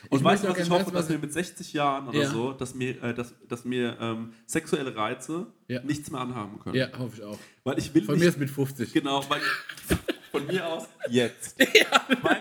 Und 0.10 0.20
Ich 0.20 0.24
weißt 0.24 0.44
du, 0.44 0.50
was 0.50 0.60
ich 0.60 0.70
hoffe, 0.70 0.92
dass 0.92 1.06
was 1.06 1.10
mir 1.10 1.18
mit 1.18 1.34
60 1.34 1.74
Jahren 1.74 2.08
oder 2.10 2.20
Ja. 2.20 2.30
so, 2.30 2.52
dass 2.54 2.76
mir, 2.76 3.02
äh, 3.02 3.14
dass, 3.16 3.34
dass 3.48 3.66
mir 3.66 3.98
ähm, 4.00 4.34
sexuelle 4.46 4.96
Reize 4.96 5.48
Ja. 5.68 5.82
nichts 5.82 6.12
mehr 6.12 6.22
anhaben 6.22 6.60
können. 6.60 6.76
Ja, 6.76 6.90
hoffe 7.00 7.16
ich 7.18 7.24
auch. 7.24 7.40
Weil 7.64 7.80
ich 7.80 7.92
will 7.96 8.04
Von 8.04 8.14
nicht, 8.16 8.24
mir 8.24 8.30
ist 8.30 8.38
mit 8.38 8.50
50. 8.52 8.94
Genau, 8.94 9.24
weil 9.30 9.42
von 10.32 10.46
mir 10.46 10.68
aus 10.68 10.88
jetzt. 11.10 11.58
Weil, 12.22 12.38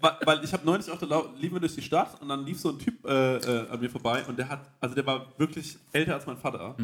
weil, 0.00 0.16
weil 0.24 0.44
ich 0.44 0.52
habe 0.52 0.64
neulich 0.66 0.90
auch, 0.90 0.98
da 0.98 1.24
liefen 1.40 1.54
wir 1.54 1.60
durch 1.60 1.74
die 1.76 1.82
Stadt 1.82 2.20
und 2.20 2.28
dann 2.28 2.44
lief 2.44 2.58
so 2.58 2.70
ein 2.70 2.78
Typ 2.78 3.04
äh, 3.06 3.36
äh, 3.36 3.68
an 3.68 3.80
mir 3.80 3.88
vorbei 3.88 4.24
und 4.26 4.36
der 4.36 4.48
hat, 4.48 4.68
also 4.80 4.94
der 4.96 5.06
war 5.06 5.26
wirklich 5.38 5.76
älter 5.92 6.14
als 6.14 6.26
mein 6.26 6.36
Vater. 6.36 6.76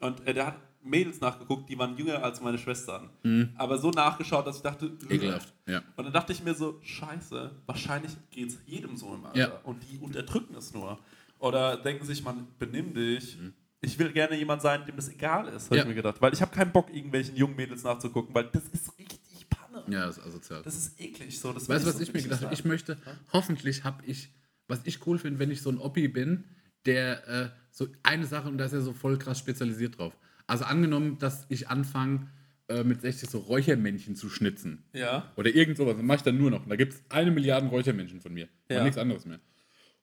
Und 0.00 0.26
äh, 0.26 0.34
der 0.34 0.46
hat 0.46 0.56
Mädels 0.82 1.20
nachgeguckt, 1.20 1.70
die 1.70 1.78
waren 1.78 1.96
jünger 1.96 2.22
als 2.22 2.40
meine 2.42 2.58
Schwestern. 2.58 3.08
Aber 3.56 3.78
so 3.78 3.90
nachgeschaut, 3.90 4.46
dass 4.46 4.56
ich 4.56 4.62
dachte, 4.62 4.92
Ekelhaft, 5.08 5.54
ja. 5.66 5.82
Und 5.96 6.04
dann 6.04 6.12
dachte 6.12 6.32
ich 6.34 6.42
mir 6.44 6.54
so, 6.54 6.78
scheiße, 6.82 7.50
wahrscheinlich 7.64 8.12
geht 8.30 8.50
es 8.50 8.58
jedem 8.66 8.96
so 8.96 9.14
im 9.14 9.24
Alter. 9.24 9.38
Ja. 9.38 9.60
Und 9.62 9.82
die 9.90 9.96
unterdrücken 9.98 10.54
es 10.56 10.74
nur. 10.74 10.98
Oder 11.38 11.78
denken 11.78 12.04
sich, 12.04 12.22
man 12.22 12.46
benimm 12.58 12.92
dich. 12.92 13.38
Ich 13.80 13.98
will 13.98 14.12
gerne 14.12 14.36
jemand 14.36 14.60
sein, 14.62 14.84
dem 14.86 14.96
das 14.96 15.08
egal 15.08 15.48
ist, 15.48 15.66
habe 15.66 15.76
Ja. 15.76 15.82
ich 15.82 15.88
mir 15.88 15.94
gedacht. 15.94 16.20
Weil 16.20 16.32
ich 16.34 16.40
habe 16.42 16.54
keinen 16.54 16.72
Bock, 16.72 16.88
irgendwelchen 16.94 17.34
jungen 17.36 17.56
Mädels 17.56 17.82
nachzugucken, 17.82 18.34
weil 18.34 18.44
das 18.44 18.62
ist 18.72 18.98
richtig 18.98 19.46
Panne. 19.48 19.84
Ja, 19.88 20.06
das 20.06 20.18
ist 20.18 20.26
asozial. 20.26 20.62
Das 20.62 20.76
ist 20.76 21.00
eklig. 21.00 21.38
So. 21.38 21.52
Das 21.54 21.66
Weißt 21.68 21.84
du, 21.84 21.88
was 21.88 21.96
so 21.96 22.02
ich 22.02 22.12
mir 22.12 22.22
gedacht 22.22 22.42
habe? 22.42 22.52
Ich 22.54 22.64
möchte, 22.64 22.98
hoffentlich 23.32 23.84
habe 23.84 24.04
ich, 24.06 24.30
was 24.68 24.80
ich 24.84 25.06
cool 25.06 25.18
finde, 25.18 25.38
wenn 25.38 25.50
ich 25.50 25.62
so 25.62 25.70
ein 25.70 25.78
Oppi 25.78 26.08
bin, 26.08 26.44
der 26.86 27.28
äh, 27.28 27.48
so 27.70 27.88
eine 28.02 28.26
Sache 28.26 28.48
und 28.48 28.58
da 28.58 28.64
ist 28.66 28.72
er 28.72 28.82
so 28.82 28.92
voll 28.92 29.18
krass 29.18 29.38
spezialisiert 29.38 29.98
drauf. 29.98 30.16
Also 30.46 30.64
angenommen, 30.64 31.18
dass 31.18 31.46
ich 31.48 31.68
anfange, 31.68 32.28
äh, 32.68 32.82
mit 32.84 33.00
60 33.00 33.28
so 33.28 33.38
Räuchermännchen 33.38 34.16
zu 34.16 34.28
schnitzen. 34.30 34.84
Ja. 34.92 35.32
Oder 35.36 35.54
irgend 35.54 35.76
sowas. 35.76 35.96
Dann 35.96 36.06
mache 36.06 36.18
ich 36.18 36.22
dann 36.22 36.38
nur 36.38 36.50
noch. 36.50 36.66
Da 36.66 36.76
gibt 36.76 36.94
es 36.94 37.02
eine 37.10 37.30
Milliarde 37.30 37.66
Räuchermännchen 37.68 38.20
von 38.20 38.32
mir. 38.32 38.48
Ja. 38.70 38.78
Und 38.78 38.84
nichts 38.84 38.98
anderes 38.98 39.24
mehr. 39.26 39.38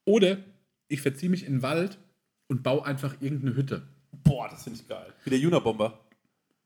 Oder 0.06 0.38
ich 0.88 1.02
verziehe 1.02 1.30
mich 1.30 1.46
in 1.46 1.54
den 1.54 1.62
Wald 1.62 1.98
und 2.48 2.64
baue 2.64 2.86
einfach 2.86 3.16
irgendeine 3.22 3.56
Hütte. 3.56 3.88
Boah, 4.12 4.48
das 4.50 4.64
finde 4.64 4.80
ich 4.80 4.88
geil. 4.88 5.14
Wie 5.24 5.30
der 5.30 5.40
Juna-Bomber. 5.40 6.00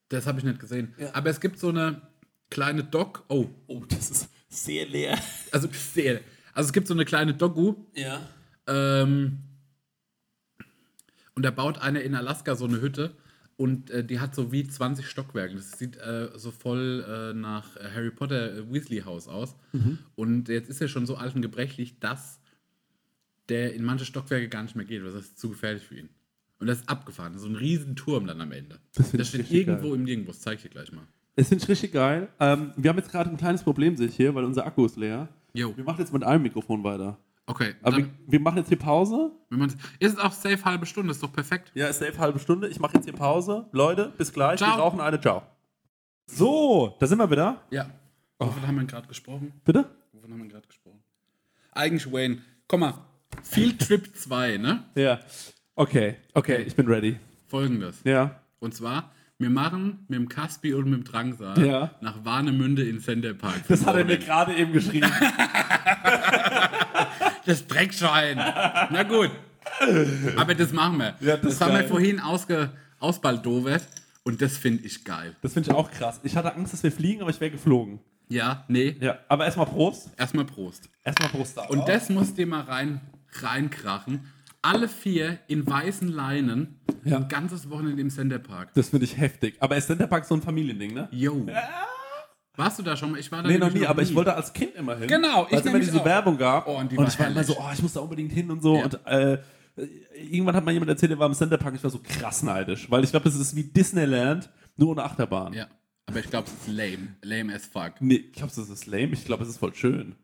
Das 0.09 0.25
habe 0.27 0.39
ich 0.39 0.45
nicht 0.45 0.59
gesehen. 0.59 0.93
Aber 1.13 1.29
es 1.29 1.39
gibt 1.39 1.59
so 1.59 1.69
eine 1.69 2.01
kleine 2.49 2.83
Doc. 2.83 3.23
Oh, 3.29 3.47
Oh, 3.67 3.83
das 3.87 4.09
ist 4.11 4.29
sehr 4.49 4.85
leer. 4.87 5.17
also 5.51 5.67
sehr. 5.71 6.21
Also 6.53 6.67
es 6.67 6.73
gibt 6.73 6.87
so 6.87 6.93
eine 6.93 7.05
kleine 7.05 7.33
Doku, 7.35 7.75
Ja. 7.93 8.21
Ähm, 8.67 9.39
und 11.35 11.43
da 11.43 11.51
baut 11.51 11.77
einer 11.79 12.01
in 12.01 12.15
Alaska 12.15 12.55
so 12.55 12.65
eine 12.65 12.81
Hütte 12.81 13.11
und 13.57 13.89
äh, 13.89 14.03
die 14.03 14.19
hat 14.19 14.33
so 14.35 14.51
wie 14.51 14.67
20 14.67 15.07
Stockwerke. 15.07 15.55
Das 15.55 15.77
sieht 15.77 15.97
äh, 15.97 16.29
so 16.35 16.51
voll 16.51 17.05
äh, 17.07 17.33
nach 17.33 17.75
Harry 17.93 18.11
Potter 18.11 18.57
äh, 18.57 18.73
Weasley 18.73 19.01
Haus 19.01 19.27
aus. 19.27 19.55
Und 20.15 20.49
jetzt 20.49 20.69
ist 20.69 20.81
er 20.81 20.87
schon 20.87 21.05
so 21.05 21.15
alt 21.15 21.35
und 21.35 21.41
gebrechlich, 21.41 21.99
dass 21.99 22.39
der 23.49 23.73
in 23.73 23.83
manche 23.83 24.05
Stockwerke 24.05 24.49
gar 24.49 24.63
nicht 24.63 24.75
mehr 24.75 24.85
geht, 24.85 25.03
weil 25.03 25.11
das 25.11 25.21
ist 25.25 25.39
zu 25.39 25.49
gefährlich 25.49 25.83
für 25.83 25.95
ihn. 25.95 26.09
Und 26.59 26.67
das 26.67 26.79
ist 26.79 26.89
abgefahren. 26.89 27.37
So 27.37 27.47
ein 27.47 27.55
riesen 27.55 27.95
Turm 27.95 28.27
dann 28.27 28.41
am 28.41 28.51
Ende. 28.51 28.79
Das 28.95 29.11
Das 29.11 29.27
steht 29.29 29.51
irgendwo 29.51 29.89
geil. 29.89 29.97
im 29.99 30.03
Nirgendwo. 30.03 30.31
Das 30.31 30.41
zeige 30.41 30.55
ich 30.57 30.61
dir 30.63 30.69
gleich 30.69 30.91
mal. 30.91 31.03
Das 31.35 31.49
finde 31.49 31.63
ich 31.63 31.69
richtig 31.69 31.91
geil. 31.91 32.29
Ähm, 32.39 32.71
wir 32.77 32.89
haben 32.89 32.97
jetzt 32.97 33.11
gerade 33.11 33.29
ein 33.29 33.37
kleines 33.37 33.61
Problem, 33.63 33.97
sehe 33.97 34.07
ich 34.07 34.15
hier, 34.15 34.33
weil 34.35 34.45
unser 34.45 34.65
Akku 34.65 34.85
ist 34.85 34.95
leer. 34.95 35.27
Jo. 35.53 35.75
Wir 35.75 35.83
machen 35.83 35.99
jetzt 35.99 36.13
mit 36.13 36.23
einem 36.23 36.43
Mikrofon 36.43 36.83
weiter. 36.83 37.19
Okay. 37.47 37.75
Aber 37.83 37.97
wir, 37.97 38.09
wir 38.27 38.39
machen 38.39 38.57
jetzt 38.57 38.69
hier 38.69 38.79
Pause. 38.79 39.31
ist 39.99 40.13
es 40.13 40.19
auch 40.19 40.31
safe 40.31 40.63
halbe 40.65 40.85
Stunde, 40.85 41.11
ist 41.11 41.21
doch 41.21 41.31
perfekt. 41.31 41.71
Ja, 41.75 41.87
ist 41.87 41.99
safe 41.99 42.17
halbe 42.17 42.39
Stunde. 42.39 42.67
Ich 42.67 42.79
mache 42.79 42.95
jetzt 42.95 43.03
hier 43.05 43.13
Pause. 43.13 43.67
Leute, 43.71 44.11
bis 44.17 44.33
gleich. 44.33 44.57
Ciao. 44.57 44.77
Wir 44.77 44.81
rauchen 44.81 44.99
eine. 44.99 45.19
Ciao. 45.21 45.43
So, 46.27 46.95
da 46.99 47.05
sind 47.05 47.19
wir 47.19 47.29
wieder. 47.29 47.61
Ja. 47.69 47.87
Wovon 48.39 48.65
haben 48.67 48.75
wir 48.77 48.85
gerade 48.85 49.07
gesprochen? 49.07 49.53
Bitte? 49.63 49.85
Wovon 50.11 50.31
haben 50.33 50.41
wir 50.41 50.49
gerade 50.49 50.65
gesprochen? 50.67 50.99
Eigentlich 51.71 52.11
Wayne. 52.11 52.39
Komm 52.67 52.79
mal. 52.79 52.93
Field 53.43 53.79
Trip 53.87 54.15
2, 54.15 54.57
ne? 54.57 54.83
Ja. 54.95 55.19
Okay, 55.75 56.15
okay, 56.33 56.63
ich 56.63 56.75
bin 56.75 56.87
ready. 56.87 57.19
Folgendes. 57.47 57.97
Ja. 58.05 58.39
Und 58.59 58.73
zwar, 58.73 59.11
wir 59.37 59.49
machen 59.49 60.05
mit 60.07 60.17
dem 60.17 60.29
Caspi 60.29 60.73
und 60.73 60.85
mit 60.89 60.93
dem 60.99 61.03
Drangsal 61.03 61.63
Ja. 61.65 61.91
nach 62.01 62.23
Warnemünde 62.25 62.87
in 62.87 62.99
Center 63.01 63.33
Park. 63.33 63.61
Das 63.67 63.85
hat 63.85 63.95
er 63.97 64.05
mir 64.05 64.17
gerade 64.17 64.55
eben 64.55 64.71
geschrieben. 64.73 65.11
Das 67.45 67.67
Dreckschwein. 67.67 68.37
Na 68.37 69.03
gut. 69.03 69.31
Aber 70.37 70.55
das 70.55 70.71
machen 70.71 70.97
wir. 70.97 71.15
Ja, 71.19 71.37
das 71.37 71.57
das 71.57 71.61
haben 71.61 71.73
wir 71.73 71.87
vorhin 71.87 72.19
ausge, 72.19 72.71
ausbaldowert 72.99 73.87
und 74.23 74.41
das 74.41 74.57
finde 74.57 74.85
ich 74.85 75.03
geil. 75.03 75.35
Das 75.41 75.53
finde 75.53 75.69
ich 75.69 75.75
auch 75.75 75.91
krass. 75.91 76.19
Ich 76.23 76.35
hatte 76.35 76.53
Angst, 76.55 76.73
dass 76.73 76.83
wir 76.83 76.91
fliegen, 76.91 77.21
aber 77.21 77.29
ich 77.29 77.39
wäre 77.39 77.51
geflogen. 77.51 77.99
Ja, 78.27 78.65
nee. 78.67 78.95
Ja, 78.99 79.19
aber 79.27 79.45
erstmal 79.45 79.67
Prost. 79.67 80.09
Erstmal 80.17 80.45
Prost. 80.45 80.89
Erstmal 81.03 81.29
Prost 81.29 81.57
da. 81.57 81.65
Und 81.65 81.87
das 81.87 82.09
musst 82.09 82.37
du 82.37 82.45
mal 82.45 82.61
rein, 82.61 83.01
reinkrachen. 83.33 84.31
Alle 84.61 84.87
vier 84.87 85.37
in 85.47 85.67
weißen 85.67 86.07
Leinen. 86.07 86.79
Ja. 87.03 87.17
Ein 87.17 87.27
ganzes 87.27 87.69
Wochenende 87.69 88.01
im 88.01 88.09
Center 88.09 88.39
Park. 88.39 88.73
Das 88.73 88.89
finde 88.89 89.05
ich 89.05 89.17
heftig. 89.17 89.57
Aber 89.59 89.77
ist 89.77 89.85
Centerpark 89.85 90.25
so 90.25 90.33
ein 90.33 90.41
Familiending, 90.41 90.95
ne? 90.95 91.07
Yo. 91.11 91.45
Warst 92.57 92.79
du 92.79 92.83
da 92.83 92.95
schon 92.95 93.11
mal? 93.11 93.19
Ich 93.19 93.31
war 93.31 93.43
da 93.43 93.49
Nee, 93.49 93.57
noch 93.57 93.71
nie, 93.73 93.85
aber 93.85 94.01
ich 94.01 94.13
wollte 94.15 94.33
als 94.33 94.53
Kind 94.53 94.75
immer 94.75 94.95
hin. 94.97 95.07
Genau, 95.07 95.45
Weil 95.49 95.53
ich 95.53 95.59
es 95.59 95.65
immer 95.65 95.79
diese 95.79 95.99
auch. 96.01 96.05
Werbung 96.05 96.37
gab. 96.37 96.67
Oh, 96.67 96.77
und 96.77 96.91
die 96.91 96.97
und 96.97 97.07
ich 97.07 97.19
war 97.19 97.27
immer 97.27 97.35
herrlich. 97.35 97.55
so, 97.55 97.61
oh, 97.61 97.69
ich 97.73 97.81
muss 97.81 97.93
da 97.93 97.99
unbedingt 98.01 98.31
hin 98.31 98.49
und 98.51 98.61
so. 98.61 98.77
Ja. 98.77 98.83
Und 98.85 99.05
äh, 99.05 99.37
irgendwann 100.15 100.55
hat 100.55 100.63
mal 100.65 100.71
jemand 100.71 100.89
erzählt, 100.89 101.11
der 101.11 101.19
war 101.19 101.27
im 101.27 101.33
Centerpark. 101.33 101.75
Ich 101.75 101.83
war 101.83 101.89
so 101.91 101.99
krass 102.01 102.43
neidisch. 102.43 102.89
Weil 102.89 103.03
ich 103.03 103.11
glaube, 103.11 103.25
das 103.25 103.35
ist 103.35 103.55
wie 103.55 103.63
Disneyland, 103.63 104.49
nur 104.77 104.89
ohne 104.89 105.03
Achterbahn. 105.03 105.53
Ja. 105.53 105.67
Aber 106.07 106.19
ich 106.19 106.29
glaube, 106.29 106.47
es 106.47 106.53
ist 106.53 106.67
lame. 106.73 107.15
Lame 107.23 107.53
as 107.53 107.65
fuck. 107.65 107.93
Nee, 107.99 108.15
ich 108.15 108.31
glaube, 108.33 108.53
das 108.55 108.69
ist 108.69 108.85
lame. 108.85 109.09
Ich 109.13 109.25
glaube, 109.25 109.43
es 109.43 109.49
ist 109.49 109.57
voll 109.57 109.73
schön. 109.73 110.15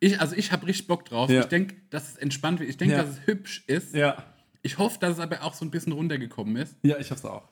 Ich, 0.00 0.18
also 0.20 0.34
ich 0.34 0.50
habe 0.50 0.66
richtig 0.66 0.86
Bock 0.86 1.04
drauf. 1.04 1.28
Ja. 1.30 1.40
Ich 1.40 1.46
denke, 1.46 1.76
dass 1.90 2.08
es 2.12 2.16
entspannt 2.16 2.58
wird. 2.58 2.70
Ich 2.70 2.78
denke, 2.78 2.94
Ja. 2.96 3.02
dass 3.02 3.10
es 3.18 3.26
hübsch 3.26 3.64
ist. 3.66 3.94
Ja. 3.94 4.16
Ich 4.62 4.78
hoffe, 4.78 4.98
dass 4.98 5.12
es 5.12 5.20
aber 5.20 5.42
auch 5.44 5.52
so 5.54 5.64
ein 5.64 5.70
bisschen 5.70 5.92
runtergekommen 5.92 6.56
ist. 6.56 6.76
Ja, 6.82 6.98
ich 6.98 7.10
hab's 7.10 7.24
auch. 7.24 7.48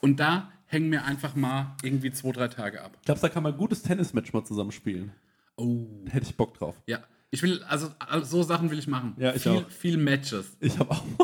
Und 0.00 0.18
da 0.20 0.50
hängen 0.70 0.90
wir 0.92 1.04
einfach 1.04 1.34
mal 1.34 1.76
irgendwie 1.82 2.12
zwei, 2.12 2.32
drei 2.32 2.48
Tage 2.48 2.82
ab. 2.82 2.96
Glaubst 3.04 3.22
du, 3.22 3.26
da 3.28 3.32
kann 3.34 3.42
man 3.42 3.52
ein 3.52 3.58
gutes 3.58 3.82
Tennismatch 3.82 4.32
mal 4.32 4.44
zusammen 4.44 4.72
spielen? 4.72 5.12
Oh. 5.56 5.86
Da 6.06 6.12
hätte 6.12 6.26
ich 6.26 6.36
Bock 6.36 6.54
drauf. 6.58 6.76
Ja. 6.86 7.00
Ich 7.32 7.42
will, 7.42 7.62
also 7.64 7.90
also 7.98 8.24
so 8.24 8.42
Sachen 8.42 8.70
will 8.70 8.78
ich 8.78 8.88
machen. 8.88 9.14
Ja, 9.18 9.34
ich 9.34 9.42
viel, 9.42 9.52
auch. 9.52 9.70
viel 9.70 9.96
Matches. 9.96 10.56
Ich 10.60 10.78
habe 10.78 10.90
auch. 10.90 11.04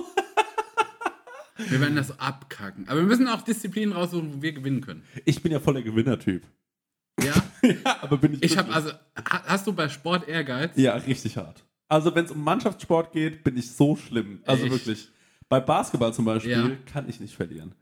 Wir 1.68 1.80
werden 1.80 1.96
das 1.96 2.20
abkacken. 2.20 2.86
Aber 2.88 3.00
wir 3.00 3.06
müssen 3.06 3.26
auch 3.28 3.40
Disziplinen 3.42 3.92
raussuchen, 3.94 4.34
wo 4.36 4.42
wir 4.42 4.52
gewinnen 4.52 4.82
können. 4.82 5.02
Ich 5.24 5.42
bin 5.42 5.50
ja 5.50 5.58
voll 5.58 5.74
der 5.74 5.82
Gewinnertyp. 5.82 6.46
Ja? 7.22 7.32
Ja, 7.84 7.96
aber 8.02 8.18
bin 8.18 8.34
ich. 8.34 8.42
Ich 8.44 8.56
habe 8.58 8.72
also, 8.72 8.90
ha- 8.92 9.42
hast 9.46 9.66
du 9.66 9.72
bei 9.72 9.88
Sport 9.88 10.28
Ehrgeiz? 10.28 10.72
Ja, 10.76 10.94
richtig 10.94 11.36
hart. 11.36 11.64
Also, 11.88 12.14
wenn 12.14 12.26
es 12.26 12.30
um 12.30 12.44
Mannschaftssport 12.44 13.10
geht, 13.10 13.42
bin 13.42 13.56
ich 13.56 13.72
so 13.72 13.96
schlimm. 13.96 14.40
Also 14.46 14.64
Echt? 14.64 14.72
wirklich. 14.72 15.08
Bei 15.48 15.58
Basketball 15.58 16.12
zum 16.14 16.26
Beispiel 16.26 16.52
Ja. 16.52 16.70
kann 16.92 17.08
ich 17.08 17.18
nicht 17.18 17.34
verlieren. 17.34 17.74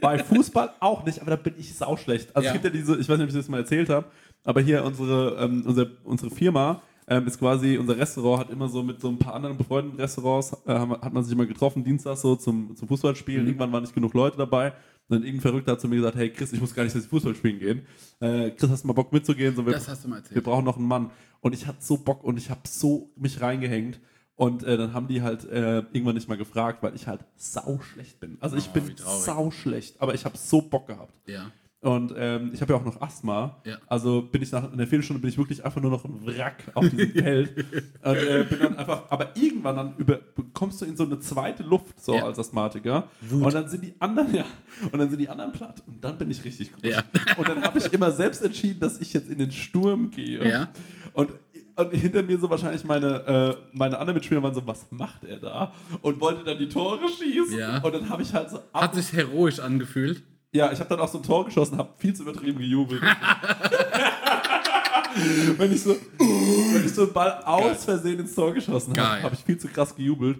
Bei 0.00 0.18
Fußball 0.18 0.70
auch 0.80 1.04
nicht, 1.04 1.20
aber 1.20 1.30
da 1.30 1.36
bin 1.36 1.54
ich 1.58 1.74
sauschlecht. 1.74 2.34
Also 2.34 2.46
Ja. 2.46 2.54
es 2.54 2.62
gibt 2.62 2.64
ja 2.64 2.70
diese, 2.80 2.96
ich 2.98 3.08
weiß 3.08 3.18
nicht, 3.18 3.24
ob 3.24 3.28
ich 3.30 3.34
das 3.36 3.48
mal 3.48 3.58
erzählt 3.58 3.88
habe, 3.88 4.06
aber 4.44 4.60
hier 4.60 4.84
unsere, 4.84 5.36
ähm, 5.40 5.64
unsere, 5.66 5.90
unsere 6.04 6.30
Firma 6.30 6.82
ähm, 7.06 7.26
ist 7.26 7.38
quasi, 7.38 7.76
unser 7.76 7.98
Restaurant 7.98 8.40
hat 8.44 8.50
immer 8.50 8.68
so 8.68 8.82
mit 8.82 9.00
so 9.00 9.08
ein 9.08 9.18
paar 9.18 9.34
anderen 9.34 9.56
befreundeten 9.58 10.00
Restaurants, 10.00 10.56
äh, 10.66 10.72
hat 10.74 11.12
man 11.12 11.22
sich 11.22 11.32
immer 11.34 11.46
getroffen, 11.46 11.84
Dienstag 11.84 12.16
so 12.16 12.34
zum, 12.36 12.74
zum 12.76 12.88
Fußballspielen. 12.88 13.42
Mhm. 13.42 13.48
Irgendwann 13.48 13.72
waren 13.72 13.82
nicht 13.82 13.94
genug 13.94 14.14
Leute 14.14 14.36
dabei. 14.38 14.72
Und 15.06 15.16
dann 15.16 15.22
irgendein 15.22 15.42
Verrückter 15.42 15.72
hat 15.72 15.80
zu 15.82 15.88
mir 15.88 15.96
gesagt, 15.96 16.16
hey 16.16 16.30
Chris, 16.30 16.54
ich 16.54 16.60
muss 16.62 16.74
gar 16.74 16.82
nicht, 16.82 16.96
dass 16.96 17.02
ich 17.04 17.10
Fußball 17.10 17.34
spielen 17.34 17.58
gehen. 17.58 17.82
Äh, 18.20 18.52
Chris, 18.52 18.70
hast 18.70 18.84
du 18.84 18.88
mal 18.88 18.94
Bock 18.94 19.12
mitzugehen? 19.12 19.54
So, 19.54 19.66
wir, 19.66 19.74
Das 19.74 19.86
hast 19.86 20.02
du 20.04 20.08
mal 20.08 20.16
erzählt. 20.16 20.34
wir 20.36 20.42
brauchen 20.42 20.64
noch 20.64 20.78
einen 20.78 20.88
Mann. 20.88 21.10
Und 21.42 21.52
ich 21.52 21.66
hatte 21.66 21.76
so 21.80 21.98
Bock 21.98 22.24
und 22.24 22.38
ich 22.38 22.48
habe 22.48 22.60
so 22.66 23.10
mich 23.16 23.38
reingehängt. 23.42 24.00
Und 24.36 24.64
äh, 24.64 24.76
dann 24.76 24.92
haben 24.94 25.06
die 25.06 25.22
halt 25.22 25.44
äh, 25.44 25.78
irgendwann 25.92 26.16
nicht 26.16 26.28
mal 26.28 26.36
gefragt, 26.36 26.82
weil 26.82 26.94
ich 26.96 27.06
halt 27.06 27.20
sau 27.36 27.80
schlecht 27.80 28.18
bin. 28.18 28.36
Also 28.40 28.56
ich 28.56 28.68
Oh, 28.70 28.72
bin 28.72 28.94
sau 28.96 29.50
schlecht, 29.52 30.00
aber 30.00 30.14
ich 30.14 30.24
habe 30.24 30.36
so 30.36 30.60
Bock 30.60 30.88
gehabt. 30.88 31.12
Ja. 31.28 31.52
Und 31.80 32.14
ähm, 32.16 32.50
ich 32.54 32.62
habe 32.62 32.72
ja 32.72 32.78
auch 32.80 32.84
noch 32.84 33.00
Asthma. 33.02 33.60
Ja. 33.66 33.76
Also 33.86 34.22
bin 34.22 34.40
ich 34.42 34.50
nach 34.50 34.64
einer 34.72 34.86
Viertelstunde 34.86 35.20
bin 35.20 35.28
ich 35.28 35.36
wirklich 35.36 35.62
einfach 35.66 35.82
nur 35.82 35.90
noch 35.90 36.04
ein 36.06 36.26
Wrack 36.26 36.64
auf 36.74 36.88
diesem 36.88 37.10
Feld. 37.22 37.58
Und 38.02 38.16
äh, 38.16 38.46
bin 38.48 38.58
dann 38.58 38.76
einfach, 38.78 39.02
aber 39.10 39.36
irgendwann 39.36 39.76
dann 39.76 39.96
über, 39.98 40.18
kommst 40.54 40.80
du 40.80 40.86
in 40.86 40.96
so 40.96 41.04
eine 41.04 41.18
zweite 41.20 41.62
Luft, 41.62 42.02
so 42.02 42.14
Ja. 42.16 42.24
als 42.24 42.38
Asthmatiker. 42.38 43.06
Und 43.30 43.52
dann 43.52 43.68
sind 43.68 43.84
die 43.84 43.94
anderen, 44.00 44.34
ja, 44.34 44.46
und 44.90 44.98
dann 44.98 45.10
sind 45.10 45.18
die 45.20 45.28
anderen 45.28 45.52
platt. 45.52 45.82
Und 45.86 46.02
dann 46.02 46.16
bin 46.16 46.30
ich 46.30 46.42
richtig 46.42 46.72
gut. 46.72 46.86
Ja. 46.86 47.02
Und 47.36 47.46
dann 47.48 47.62
habe 47.62 47.78
ich 47.78 47.92
immer 47.92 48.10
selbst 48.12 48.42
entschieden, 48.42 48.80
dass 48.80 48.98
ich 49.00 49.12
jetzt 49.12 49.28
in 49.28 49.36
den 49.38 49.52
Sturm 49.52 50.10
gehe. 50.10 50.48
Ja. 50.48 50.68
Und, 51.12 51.30
und 51.76 51.92
hinter 51.92 52.22
mir 52.22 52.38
so 52.38 52.48
wahrscheinlich 52.50 52.84
meine, 52.84 53.26
äh, 53.26 53.56
meine 53.72 53.98
anderen 53.98 54.16
Mitspieler 54.16 54.42
waren 54.42 54.54
so, 54.54 54.66
was 54.66 54.86
macht 54.90 55.24
er 55.24 55.38
da? 55.38 55.72
Und 56.02 56.20
wollte 56.20 56.44
dann 56.44 56.58
die 56.58 56.68
Tore 56.68 57.00
schießen. 57.08 57.58
Ja. 57.58 57.82
Und 57.82 57.94
dann 57.94 58.08
habe 58.08 58.22
ich 58.22 58.32
halt 58.32 58.50
so 58.50 58.60
Hat 58.72 58.94
sich 58.94 59.12
heroisch 59.12 59.58
angefühlt. 59.58 60.22
ja, 60.52 60.72
ich 60.72 60.78
habe 60.78 60.88
dann 60.88 61.00
auch 61.00 61.08
so 61.08 61.18
ein 61.18 61.24
Tor 61.24 61.44
geschossen, 61.44 61.78
habe 61.78 61.90
viel 61.98 62.14
zu 62.14 62.22
übertrieben 62.22 62.58
gejubelt. 62.58 63.02
wenn, 65.58 65.72
ich 65.72 65.82
so, 65.82 65.96
wenn 66.18 66.84
ich 66.84 66.92
so 66.92 67.02
einen 67.02 67.12
Ball 67.12 67.42
aus 67.44 67.84
Versehen 67.84 68.20
ins 68.20 68.34
Tor 68.34 68.52
geschossen 68.54 68.94
habe, 68.98 69.22
habe 69.22 69.34
ich 69.34 69.44
viel 69.44 69.58
zu 69.58 69.68
krass 69.68 69.94
gejubelt. 69.94 70.38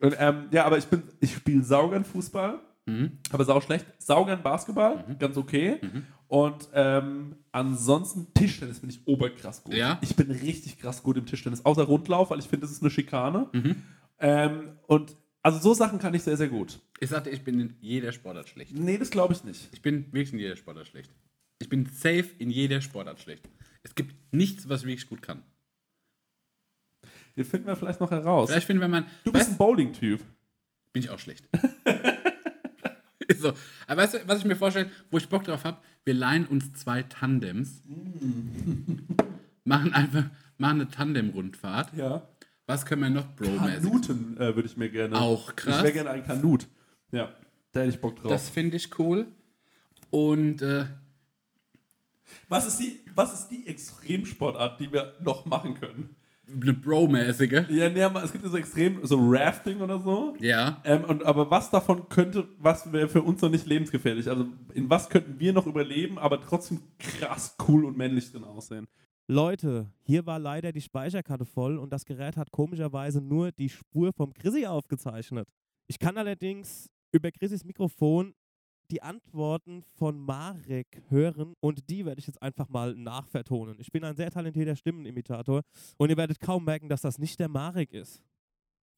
Und, 0.00 0.14
ähm, 0.18 0.46
ja, 0.50 0.64
aber 0.66 0.78
ich 0.78 0.86
bin, 0.86 1.02
ich 1.20 1.34
spiele 1.34 1.62
saugern 1.62 2.04
Fußball, 2.04 2.58
Mhm. 2.86 3.18
aber 3.32 3.44
sau 3.44 3.60
schlecht. 3.60 3.84
Saugern 3.98 4.42
Basketball, 4.42 5.16
ganz 5.18 5.36
okay. 5.36 5.78
Mhm. 5.82 6.06
Und 6.28 6.68
ähm, 6.72 7.36
ansonsten 7.52 8.32
Tischtennis 8.34 8.80
bin 8.80 8.90
ich 8.90 9.06
oberkrass 9.06 9.62
gut. 9.64 9.74
Ja? 9.74 9.98
Ich 10.02 10.16
bin 10.16 10.30
richtig 10.30 10.78
krass 10.78 11.02
gut 11.02 11.16
im 11.16 11.26
Tischtennis, 11.26 11.64
außer 11.64 11.82
Rundlauf, 11.82 12.30
weil 12.30 12.38
ich 12.38 12.46
finde, 12.48 12.66
das 12.66 12.72
ist 12.72 12.82
eine 12.82 12.90
Schikane. 12.90 13.48
Mhm. 13.52 13.82
Ähm, 14.18 14.78
und 14.86 15.16
also 15.42 15.58
so 15.60 15.74
Sachen 15.74 15.98
kann 15.98 16.14
ich 16.14 16.22
sehr, 16.22 16.36
sehr 16.36 16.48
gut. 16.48 16.80
Ich 16.98 17.10
sagte, 17.10 17.30
ich 17.30 17.44
bin 17.44 17.60
in 17.60 17.76
jeder 17.80 18.10
Sportart 18.12 18.48
schlecht. 18.48 18.72
Nee, 18.76 18.98
das 18.98 19.10
glaube 19.10 19.34
ich 19.34 19.44
nicht. 19.44 19.68
Ich 19.72 19.82
bin 19.82 20.06
wirklich 20.12 20.32
in 20.32 20.38
jeder 20.38 20.56
Sportart 20.56 20.88
schlecht. 20.88 21.10
Ich 21.60 21.68
bin 21.68 21.86
safe 21.86 22.26
in 22.38 22.50
jeder 22.50 22.80
Sportart 22.80 23.20
schlecht. 23.20 23.48
Es 23.82 23.94
gibt 23.94 24.14
nichts, 24.32 24.68
was 24.68 24.80
ich 24.80 24.86
wirklich 24.88 25.08
gut 25.08 25.22
kann. 25.22 25.42
Den 27.36 27.44
finden 27.44 27.66
wir 27.66 27.76
vielleicht 27.76 28.00
noch 28.00 28.10
heraus. 28.10 28.50
Vielleicht 28.50 28.66
finden 28.66 28.80
wir 28.80 28.88
mal. 28.88 29.04
Du 29.24 29.32
bist 29.32 29.50
ein 29.50 29.56
Bowling-Typ. 29.56 30.20
bin 30.92 31.02
ich 31.02 31.10
auch 31.10 31.18
schlecht. 31.18 31.48
So. 33.40 33.52
Aber 33.86 34.02
weißt 34.02 34.14
du, 34.14 34.18
was 34.26 34.38
ich 34.38 34.44
mir 34.44 34.56
vorstelle, 34.56 34.90
wo 35.10 35.18
ich 35.18 35.28
Bock 35.28 35.44
drauf 35.44 35.64
habe? 35.64 35.78
Wir 36.04 36.14
leihen 36.14 36.46
uns 36.46 36.72
zwei 36.74 37.02
Tandems, 37.02 37.82
machen 39.64 39.92
einfach 39.92 40.24
machen 40.58 40.80
eine 40.80 40.90
Tandem-Rundfahrt. 40.90 41.92
Ja. 41.96 42.26
Was 42.66 42.84
können 42.84 43.02
wir 43.02 43.10
noch 43.10 43.36
Bro-mäßig? 43.36 43.82
Kanuten 43.82 44.36
äh, 44.36 44.54
würde 44.54 44.66
ich 44.66 44.76
mir 44.76 44.88
gerne. 44.88 45.20
Auch 45.20 45.54
krass. 45.54 45.78
Ich 45.78 45.82
wäre 45.82 45.92
gerne 45.92 46.10
ein 46.10 46.24
Kanut. 46.24 46.66
Ja, 47.12 47.32
da 47.72 47.80
hätte 47.80 47.90
ich 47.90 48.00
Bock 48.00 48.16
drauf. 48.16 48.30
Das 48.30 48.48
finde 48.48 48.76
ich 48.76 48.98
cool. 48.98 49.26
Und 50.10 50.62
äh, 50.62 50.86
was, 52.48 52.66
ist 52.66 52.78
die, 52.78 53.00
was 53.14 53.34
ist 53.34 53.48
die 53.48 53.66
Extremsportart, 53.66 54.80
die 54.80 54.92
wir 54.92 55.14
noch 55.20 55.46
machen 55.46 55.74
können? 55.74 56.16
Eine 56.48 56.72
Bro-mäßige. 56.72 57.68
Ja, 57.68 57.88
nee, 57.88 58.02
aber 58.02 58.22
es 58.22 58.32
gibt 58.32 58.44
ja 58.44 58.50
so 58.50 58.56
extrem, 58.56 59.04
so 59.04 59.18
Rafting 59.20 59.80
oder 59.80 59.98
so. 59.98 60.34
Ja. 60.38 60.80
Ähm, 60.84 61.04
und, 61.04 61.24
aber 61.24 61.50
was 61.50 61.70
davon 61.70 62.08
könnte, 62.08 62.46
was 62.58 62.92
wäre 62.92 63.08
für 63.08 63.22
uns 63.22 63.42
noch 63.42 63.50
nicht 63.50 63.66
lebensgefährlich? 63.66 64.28
Also 64.28 64.46
in 64.74 64.88
was 64.88 65.08
könnten 65.08 65.40
wir 65.40 65.52
noch 65.52 65.66
überleben, 65.66 66.18
aber 66.18 66.40
trotzdem 66.40 66.80
krass 66.98 67.56
cool 67.68 67.84
und 67.84 67.96
männlich 67.96 68.30
drin 68.30 68.44
aussehen? 68.44 68.86
Leute, 69.28 69.90
hier 70.02 70.24
war 70.24 70.38
leider 70.38 70.70
die 70.70 70.80
Speicherkarte 70.80 71.44
voll 71.44 71.78
und 71.78 71.92
das 71.92 72.04
Gerät 72.04 72.36
hat 72.36 72.52
komischerweise 72.52 73.20
nur 73.20 73.50
die 73.50 73.68
Spur 73.68 74.12
vom 74.12 74.32
Chrissy 74.32 74.66
aufgezeichnet. 74.66 75.48
Ich 75.88 75.98
kann 75.98 76.16
allerdings 76.16 76.88
über 77.10 77.32
Chrissys 77.32 77.64
Mikrofon 77.64 78.34
die 78.90 79.02
Antworten 79.02 79.82
von 79.98 80.18
Marek 80.18 81.02
hören 81.08 81.54
und 81.60 81.88
die 81.90 82.04
werde 82.04 82.18
ich 82.20 82.26
jetzt 82.26 82.40
einfach 82.42 82.68
mal 82.68 82.94
nachvertonen. 82.94 83.76
Ich 83.80 83.90
bin 83.90 84.04
ein 84.04 84.16
sehr 84.16 84.30
talentierter 84.30 84.76
Stimmenimitator 84.76 85.62
und 85.98 86.10
ihr 86.10 86.16
werdet 86.16 86.40
kaum 86.40 86.64
merken, 86.64 86.88
dass 86.88 87.02
das 87.02 87.18
nicht 87.18 87.38
der 87.40 87.48
Marek 87.48 87.92
ist. 87.92 88.22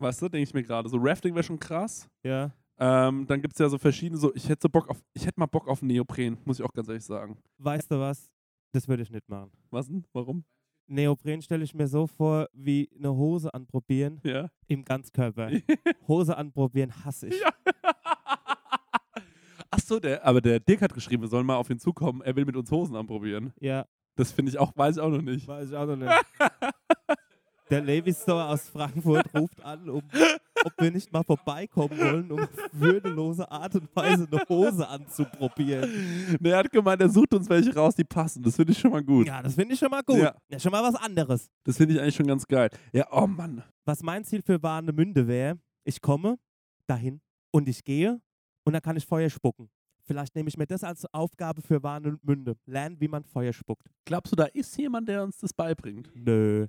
Weißt 0.01 0.23
du, 0.23 0.29
denke 0.29 0.45
ich 0.45 0.55
mir 0.55 0.63
gerade. 0.63 0.89
So 0.89 0.99
Rafting 1.01 1.35
wäre 1.35 1.43
schon 1.43 1.59
krass. 1.59 2.09
Ja. 2.23 2.53
Ähm, 2.79 3.27
dann 3.27 3.43
gibt 3.43 3.55
es 3.55 3.59
ja 3.59 3.69
so 3.69 3.77
verschiedene, 3.79 4.21
so, 4.21 4.33
ich 4.35 4.49
hätte 4.49 4.61
so 4.63 4.69
Bock 4.69 4.89
auf, 4.89 5.03
ich 5.13 5.27
hätte 5.27 5.41
mal 5.41 5.47
Bock 5.47 5.67
auf 5.67 5.83
Neopren, 5.83 6.39
muss 6.45 6.61
ich 6.61 6.65
auch 6.65 6.73
ganz 6.73 6.87
ehrlich 6.89 7.05
sagen. 7.05 7.37
Weißt 7.59 7.91
du 7.91 7.99
was? 7.99 8.31
Das 8.73 8.87
würde 8.87 9.03
ich 9.03 9.11
nicht 9.11 9.29
machen. 9.29 9.51
Was 9.71 9.89
denn? 9.89 10.05
Warum? 10.13 10.45
Neopren 10.87 11.43
stelle 11.43 11.65
ich 11.65 11.75
mir 11.75 11.89
so 11.89 12.07
vor, 12.07 12.49
wie 12.53 12.89
eine 12.97 13.13
Hose 13.15 13.53
anprobieren 13.53 14.21
Ja. 14.23 14.49
im 14.69 14.85
Ganzkörper. 14.85 15.51
Hose 16.09 16.37
anprobieren 16.37 17.05
hasse 17.05 17.29
ich. 17.29 17.41
Ja. 17.41 17.51
Achso, 19.79 20.01
der, 20.01 20.25
aber 20.25 20.41
der 20.41 20.61
Dirk 20.61 20.83
hat 20.83 20.93
geschrieben, 20.93 21.23
wir 21.23 21.29
sollen 21.29 21.47
mal 21.47 21.57
auf 21.57 21.71
ihn 21.71 21.79
zukommen. 21.79 22.21
Er 22.23 22.35
will 22.37 22.45
mit 22.45 22.57
uns 22.57 22.71
Hosen 22.71 22.97
anprobieren. 22.97 23.53
Ja, 23.61 23.87
Das 24.17 24.33
finde 24.33 24.51
ich 24.51 24.59
auch, 24.59 24.73
weiß 24.77 24.97
ich 24.97 25.03
auch 25.03 25.09
noch 25.09 25.23
nicht. 25.23 25.47
weiß 25.47 25.71
ich 25.71 25.77
auch 25.77 25.87
noch 25.87 25.97
nicht. 25.97 26.11
Der 27.71 27.83
Levi 27.83 28.15
Store 28.15 28.47
aus 28.47 28.67
Frankfurt 28.71 29.27
ruft 29.35 29.63
an, 29.63 29.91
um, 29.91 30.03
ob 30.65 30.73
wir 30.79 30.91
nicht 30.91 31.13
mal 31.13 31.23
vorbeikommen 31.23 31.99
wollen, 31.99 32.33
um 32.33 32.41
auf 32.41 32.49
würdelose 32.73 33.51
Art 33.51 33.75
und 33.75 33.95
Weise 33.95 34.27
eine 34.33 34.43
Hose 34.49 34.89
anzuprobieren. 34.89 36.39
Der 36.41 36.57
hat 36.57 36.73
gemeint, 36.73 37.03
er 37.03 37.11
sucht 37.11 37.35
uns 37.35 37.47
welche 37.51 37.75
raus, 37.75 37.95
die 37.95 38.05
passen. 38.05 38.43
Das 38.43 38.57
finde 38.57 38.73
ich 38.73 38.79
schon 38.79 38.91
mal 38.91 39.05
gut. 39.05 39.27
Ja, 39.27 39.43
das 39.43 39.55
finde 39.55 39.75
ich 39.75 39.81
schon 39.81 39.91
mal 39.91 40.03
gut. 40.03 40.17
Ja. 40.17 40.35
Ja. 40.49 40.59
schon 40.59 40.73
mal 40.73 40.83
was 40.83 40.95
anderes. 40.95 41.51
Das 41.65 41.77
finde 41.77 41.95
ich 41.95 42.01
eigentlich 42.01 42.17
schon 42.17 42.27
ganz 42.27 42.47
geil. 42.47 42.71
Ja, 42.95 43.07
oh 43.13 43.27
Mann. 43.27 43.63
Was 43.85 44.03
mein 44.03 44.25
Ziel 44.25 44.41
für 44.41 44.63
Warnemünde 44.63 45.29
wäre, 45.29 45.59
ich 45.85 46.01
komme 46.01 46.39
dahin 46.87 47.21
und 47.51 47.69
ich 47.69 47.85
gehe 47.85 48.19
und 48.69 48.75
dann 48.75 48.83
kann 48.83 48.99
ich 48.99 49.07
Feuer 49.07 49.31
spucken. 49.31 49.71
Vielleicht 50.03 50.35
nehme 50.37 50.51
ich 50.51 50.59
mir 50.59 50.67
das 50.67 50.85
als 50.85 51.07
Aufgabe 51.15 51.63
für 51.63 51.83
Warnemünde. 51.83 52.55
Lernen, 52.67 53.01
wie 53.01 53.09
man 53.09 53.25
Feuer 53.25 53.55
spuckt. 53.55 53.89
Glaubst 54.05 54.31
du, 54.31 54.37
da 54.37 54.45
ist 54.45 54.77
jemand, 54.77 55.09
der 55.09 55.23
uns 55.23 55.39
das 55.39 55.55
beibringt? 55.55 56.11
Nö. 56.15 56.67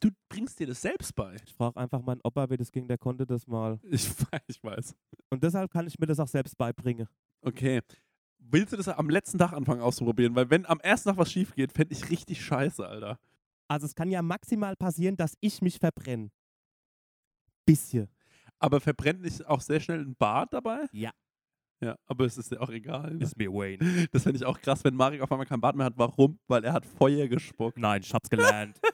Du 0.00 0.08
bringst 0.30 0.58
dir 0.58 0.66
das 0.66 0.80
selbst 0.80 1.14
bei. 1.14 1.36
Ich 1.44 1.52
frage 1.52 1.78
einfach 1.78 2.00
meinen 2.00 2.22
Opa, 2.24 2.48
wie 2.48 2.56
das 2.56 2.72
ging, 2.72 2.88
der 2.88 2.96
konnte 2.96 3.26
das 3.26 3.46
mal. 3.46 3.78
Ich, 3.82 4.06
weiß- 4.08 4.40
ich 4.46 4.62
weiß. 4.64 4.94
Und 5.28 5.44
deshalb 5.44 5.70
kann 5.70 5.86
ich 5.86 5.98
mir 5.98 6.06
das 6.06 6.18
auch 6.18 6.28
selbst 6.28 6.56
beibringen. 6.56 7.06
Okay. 7.42 7.82
Willst 8.38 8.72
du 8.72 8.78
das 8.78 8.88
am 8.88 9.10
letzten 9.10 9.36
Tag 9.38 9.52
anfangen 9.52 9.82
auszuprobieren? 9.82 10.34
Weil 10.34 10.48
wenn 10.48 10.64
am 10.64 10.80
ersten 10.80 11.10
Tag 11.10 11.18
was 11.18 11.30
schief 11.30 11.54
geht, 11.54 11.70
fände 11.72 11.92
ich 11.92 12.08
richtig 12.08 12.42
scheiße, 12.42 12.86
Alter. 12.86 13.18
Also 13.68 13.84
es 13.84 13.94
kann 13.94 14.10
ja 14.10 14.22
maximal 14.22 14.74
passieren, 14.74 15.16
dass 15.16 15.36
ich 15.40 15.60
mich 15.60 15.78
verbrenne. 15.78 16.30
Bisschen. 17.66 18.08
Aber 18.64 18.80
verbrennt 18.80 19.20
nicht 19.20 19.44
auch 19.44 19.60
sehr 19.60 19.78
schnell 19.78 20.00
ein 20.00 20.16
Bart 20.16 20.54
dabei? 20.54 20.86
Ja. 20.90 21.10
Ja, 21.82 21.96
aber 22.06 22.24
es 22.24 22.38
ist 22.38 22.50
ja 22.50 22.60
auch 22.60 22.70
egal. 22.70 23.12
Ne? 23.12 23.30
mir 23.36 23.52
Wayne. 23.52 24.08
Das 24.12 24.22
fände 24.22 24.38
ich 24.38 24.44
auch 24.46 24.58
krass, 24.58 24.82
wenn 24.84 24.94
Marek 24.94 25.20
auf 25.20 25.30
einmal 25.30 25.46
kein 25.46 25.60
Bart 25.60 25.76
mehr 25.76 25.84
hat. 25.84 25.98
Warum? 25.98 26.38
Weil 26.48 26.64
er 26.64 26.72
hat 26.72 26.86
Feuer 26.86 27.28
gespuckt. 27.28 27.76
Nein, 27.76 28.00
ich 28.02 28.14
hab's 28.14 28.30
gelernt. 28.30 28.80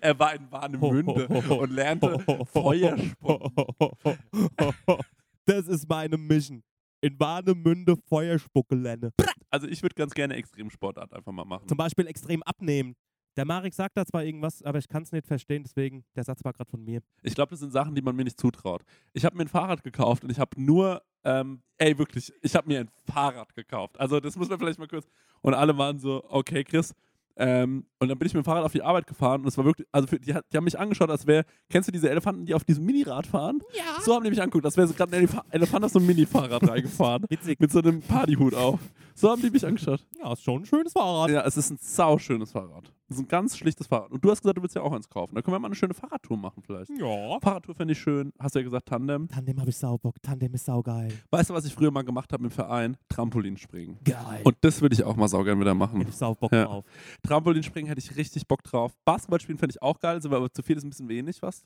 Er 0.00 0.18
war 0.18 0.34
in 0.34 0.50
Warnemünde 0.50 1.26
und 1.28 1.70
lernte 1.70 2.18
Feuer. 2.46 2.96
Das 5.44 5.66
ist 5.66 5.86
meine 5.86 6.16
Mission. 6.16 6.62
In 7.02 7.20
Warnemünde 7.20 7.96
Feuerspucke 8.08 8.76
lernen. 8.76 9.10
Also 9.50 9.66
ich 9.66 9.82
würde 9.82 9.94
ganz 9.94 10.14
gerne 10.14 10.36
Extremsportart 10.36 11.12
einfach 11.12 11.32
mal 11.32 11.44
machen. 11.44 11.68
Zum 11.68 11.76
Beispiel 11.76 12.06
extrem 12.06 12.42
abnehmen. 12.44 12.94
Der 13.36 13.44
Marek 13.44 13.74
sagt 13.74 13.96
da 13.96 14.06
zwar 14.06 14.24
irgendwas, 14.24 14.62
aber 14.62 14.78
ich 14.78 14.88
kann 14.88 15.02
es 15.02 15.12
nicht 15.12 15.26
verstehen, 15.26 15.64
deswegen, 15.64 16.04
der 16.14 16.24
Satz 16.24 16.44
war 16.44 16.52
gerade 16.52 16.70
von 16.70 16.84
mir. 16.84 17.00
Ich 17.22 17.34
glaube, 17.34 17.50
das 17.50 17.60
sind 17.60 17.72
Sachen, 17.72 17.94
die 17.94 18.02
man 18.02 18.14
mir 18.14 18.24
nicht 18.24 18.38
zutraut. 18.38 18.82
Ich 19.12 19.24
habe 19.24 19.36
mir 19.36 19.42
ein 19.42 19.48
Fahrrad 19.48 19.82
gekauft 19.82 20.22
und 20.24 20.30
ich 20.30 20.38
habe 20.38 20.60
nur, 20.60 21.02
ähm, 21.24 21.62
ey, 21.78 21.98
wirklich, 21.98 22.32
ich 22.42 22.54
habe 22.54 22.68
mir 22.68 22.80
ein 22.80 22.90
Fahrrad 23.12 23.54
gekauft. 23.54 23.98
Also, 23.98 24.20
das 24.20 24.36
muss 24.36 24.48
man 24.48 24.58
vielleicht 24.58 24.78
mal 24.78 24.88
kurz. 24.88 25.08
Und 25.40 25.54
alle 25.54 25.76
waren 25.76 25.98
so, 25.98 26.24
okay, 26.28 26.62
Chris. 26.64 26.94
Ähm, 27.36 27.86
und 27.98 28.08
dann 28.08 28.16
bin 28.16 28.26
ich 28.26 28.34
mit 28.34 28.42
dem 28.42 28.44
Fahrrad 28.44 28.64
auf 28.64 28.72
die 28.72 28.82
Arbeit 28.82 29.08
gefahren 29.08 29.40
und 29.40 29.48
es 29.48 29.58
war 29.58 29.64
wirklich, 29.64 29.88
also 29.90 30.06
für, 30.06 30.20
die, 30.20 30.32
die 30.32 30.56
haben 30.56 30.64
mich 30.64 30.78
angeschaut, 30.78 31.10
als 31.10 31.26
wäre, 31.26 31.44
kennst 31.68 31.88
du 31.88 31.92
diese 31.92 32.08
Elefanten, 32.08 32.46
die 32.46 32.54
auf 32.54 32.62
diesem 32.62 32.84
Minirad 32.84 33.26
fahren? 33.26 33.60
Ja. 33.76 34.00
So 34.02 34.14
haben 34.14 34.22
die 34.22 34.30
mich 34.30 34.40
angeguckt, 34.40 34.64
als 34.64 34.76
wäre 34.76 34.86
so 34.86 34.94
gerade 34.94 35.16
ein 35.16 35.18
Elef 35.18 35.36
Elefant 35.50 35.84
auf 35.84 35.90
so 35.90 35.98
einem 35.98 36.06
Mini-Fahrrad 36.06 36.68
reingefahren. 36.68 37.24
Witzig. 37.28 37.58
mit 37.58 37.72
so 37.72 37.80
einem 37.80 38.02
Partyhut 38.02 38.54
auf. 38.54 38.78
So 39.16 39.30
haben 39.30 39.40
die 39.40 39.50
mich 39.50 39.64
angeschaut. 39.64 40.04
Ja, 40.20 40.32
ist 40.32 40.42
schon 40.42 40.62
ein 40.62 40.66
schönes 40.66 40.92
Fahrrad. 40.92 41.30
Ja, 41.30 41.42
es 41.46 41.56
ist 41.56 41.70
ein 41.70 41.76
sauschönes 41.80 42.50
Fahrrad. 42.52 42.92
Es 43.08 43.16
ist 43.16 43.22
ein 43.22 43.28
ganz 43.28 43.56
schlichtes 43.56 43.86
Fahrrad. 43.86 44.10
Und 44.10 44.24
du 44.24 44.30
hast 44.30 44.40
gesagt, 44.42 44.58
du 44.58 44.62
willst 44.62 44.74
ja 44.74 44.82
auch 44.82 44.92
eins 44.92 45.08
kaufen. 45.08 45.34
Da 45.34 45.42
können 45.42 45.54
wir 45.54 45.60
mal 45.60 45.68
eine 45.68 45.74
schöne 45.76 45.94
Fahrradtour 45.94 46.36
machen 46.36 46.62
vielleicht. 46.64 46.90
Ja. 46.98 47.38
Fahrradtour 47.40 47.74
finde 47.76 47.92
ich 47.92 47.98
schön. 48.00 48.32
Hast 48.40 48.54
du 48.54 48.58
ja 48.58 48.64
gesagt, 48.64 48.86
Tandem. 48.86 49.28
Tandem 49.28 49.60
habe 49.60 49.70
ich 49.70 49.76
saubock. 49.76 50.20
Tandem 50.22 50.52
ist 50.54 50.64
saugeil. 50.64 51.12
Weißt 51.30 51.50
du, 51.50 51.54
was 51.54 51.64
ich 51.64 51.74
früher 51.74 51.90
mal 51.92 52.02
gemacht 52.02 52.32
habe 52.32 52.42
im 52.44 52.50
Verein? 52.50 52.96
Trampolinspringen. 53.08 53.98
Geil. 54.02 54.40
Und 54.44 54.56
das 54.62 54.80
würde 54.80 54.94
ich 54.94 55.04
auch 55.04 55.16
mal 55.16 55.28
saugern 55.28 55.60
wieder 55.60 55.74
machen. 55.74 56.00
ich 56.00 56.06
hab 56.08 56.14
saubock 56.14 56.52
Ja. 56.52 56.64
drauf. 56.64 56.84
Trampolinspringen 57.22 57.88
hätte 57.88 58.00
ich 58.00 58.16
richtig 58.16 58.48
Bock 58.48 58.62
drauf. 58.64 58.92
Basketballspielen 59.04 59.58
fände 59.58 59.72
ich 59.74 59.82
auch 59.82 60.00
geil, 60.00 60.20
aber 60.24 60.52
zu 60.52 60.62
viel 60.62 60.76
ist 60.76 60.84
ein 60.84 60.90
bisschen 60.90 61.08
wenig 61.08 61.38
fast. 61.38 61.64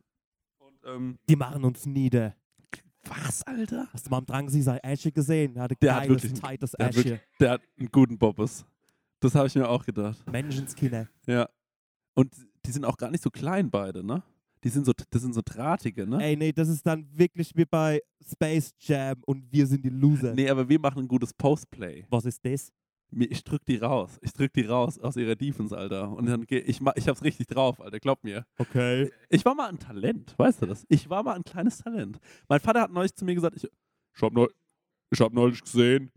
Und, 0.58 0.78
ähm, 0.84 1.18
Die 1.28 1.36
machen 1.36 1.64
uns 1.64 1.86
nieder. 1.86 2.34
Was, 3.10 3.42
Alter? 3.46 3.88
Hast 3.92 4.06
du 4.06 4.10
mal 4.10 4.18
am 4.18 4.26
Drangsi 4.26 4.62
sein 4.62 4.78
Äsche 4.82 5.10
gesehen? 5.12 5.54
Der 5.54 5.62
hatte 5.64 5.76
Der 5.80 5.94
hat 5.96 6.08
wirklich- 6.08 6.32
tightes 6.34 6.72
Der 6.72 6.86
hat, 6.86 6.94
Äsche. 6.94 7.04
wirklich, 7.04 7.20
der 7.40 7.50
hat 7.52 7.62
einen 7.78 7.88
guten 7.90 8.18
Bobbes. 8.18 8.64
Das 9.20 9.34
habe 9.34 9.46
ich 9.48 9.54
mir 9.54 9.68
auch 9.68 9.84
gedacht. 9.84 10.18
Menschenskinder. 10.30 11.08
Ja. 11.26 11.48
Und 12.14 12.34
die 12.64 12.70
sind 12.70 12.84
auch 12.84 12.96
gar 12.96 13.10
nicht 13.10 13.22
so 13.22 13.30
klein 13.30 13.70
beide, 13.70 14.04
ne? 14.04 14.22
Die 14.64 14.68
sind 14.70 14.84
so, 14.86 14.92
das 15.10 15.22
sind 15.22 15.34
so 15.34 15.40
drahtige, 15.44 16.06
ne? 16.06 16.22
Ey, 16.22 16.36
nee, 16.36 16.52
das 16.52 16.68
ist 16.68 16.84
dann 16.84 17.06
wirklich 17.16 17.52
wie 17.54 17.64
bei 17.64 18.00
Space 18.28 18.72
Jam 18.80 19.22
und 19.24 19.50
wir 19.52 19.66
sind 19.66 19.84
die 19.84 19.88
Loser. 19.88 20.34
Nee, 20.34 20.50
aber 20.50 20.68
wir 20.68 20.80
machen 20.80 21.04
ein 21.04 21.08
gutes 21.08 21.32
Postplay. 21.32 22.04
Was 22.10 22.24
ist 22.24 22.44
das? 22.44 22.72
Mir- 23.10 23.30
Ich 23.30 23.44
drück 23.44 23.64
die 23.66 23.76
raus. 23.76 24.18
Ich 24.22 24.32
drück 24.32 24.52
die 24.52 24.66
raus 24.66 24.98
aus 24.98 25.16
ihrer 25.16 25.36
Defense, 25.36 25.76
Alter. 25.76 26.10
Und 26.10 26.26
dann 26.26 26.44
geh 26.46 26.58
ich, 26.58 26.80
ich 26.96 27.08
hab's 27.08 27.22
richtig 27.22 27.46
drauf, 27.46 27.80
Alter. 27.80 28.00
Glaub 28.00 28.22
mir. 28.24 28.44
Okay. 28.58 29.10
Ich 29.30 29.44
war 29.44 29.54
mal 29.54 29.68
ein 29.68 29.78
Talent, 29.78 30.34
weißt 30.38 30.62
du 30.62 30.66
das? 30.66 30.84
Ich 30.88 31.08
war 31.08 31.22
mal 31.22 31.34
ein 31.34 31.44
kleines 31.44 31.78
Talent. 31.78 32.18
Mein 32.48 32.60
Vater 32.60 32.82
hat 32.82 32.92
neulich 32.92 33.14
zu 33.14 33.24
mir 33.24 33.34
gesagt, 33.34 33.56
ich, 33.56 33.64
ich 34.14 34.22
habe 34.22 34.34
neu, 34.34 34.46
ich 35.10 35.20
hab 35.20 35.32
neulich 35.32 35.62
gesehen, 35.62 36.10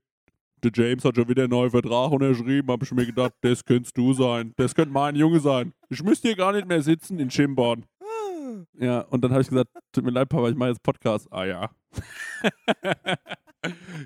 der 0.64 0.72
James 0.76 1.04
hat 1.06 1.16
schon 1.16 1.28
wieder 1.28 1.44
einen 1.44 1.52
neuen 1.52 1.72
Vertrag 1.72 2.12
unterschrieben. 2.12 2.68
Hab 2.70 2.84
ich 2.84 2.92
mir 2.92 3.06
gedacht, 3.06 3.34
das 3.42 3.64
könntest 3.66 3.98
du 3.98 4.14
sein. 4.14 4.54
Das 4.58 4.76
könnte 4.76 4.92
mein 4.92 5.16
Junge 5.16 5.40
sein. 5.40 5.74
Ich 5.90 6.04
müsste 6.04 6.28
hier 6.28 6.38
gar 6.38 6.52
nicht 6.54 6.68
mehr 6.68 6.82
sitzen 6.82 7.20
in 7.20 7.32
Schimborn. 7.32 7.86
Ja, 8.78 9.02
und 9.02 9.24
dann 9.24 9.32
habe 9.32 9.42
ich 9.42 9.48
gesagt, 9.50 9.70
tut 9.94 10.04
mir 10.04 10.12
leid, 10.12 10.28
Papa, 10.30 10.50
ich 10.50 10.56
mache 10.56 10.70
jetzt 10.70 10.84
Podcast. 10.84 11.28
Ah 11.32 11.46
ja. 11.46 11.70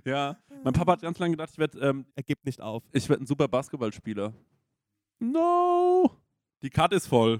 ja, 0.06 0.38
mein 0.66 0.74
Papa 0.74 0.92
hat 0.94 1.02
ganz 1.02 1.18
lange 1.20 1.32
gedacht, 1.32 1.50
ich 1.54 1.58
werde 1.58 1.80
ähm, 1.80 2.06
Er 2.16 2.24
gibt 2.24 2.46
nicht 2.46 2.60
auf. 2.60 2.84
ich 2.92 3.08
werd 3.08 3.22
ein 3.22 3.26
super 3.26 3.48
Basketballspieler. 3.48 4.34
No! 5.20 6.12
Die 6.62 6.70
Karte 6.70 6.96
ist 6.96 7.08
voll. 7.08 7.40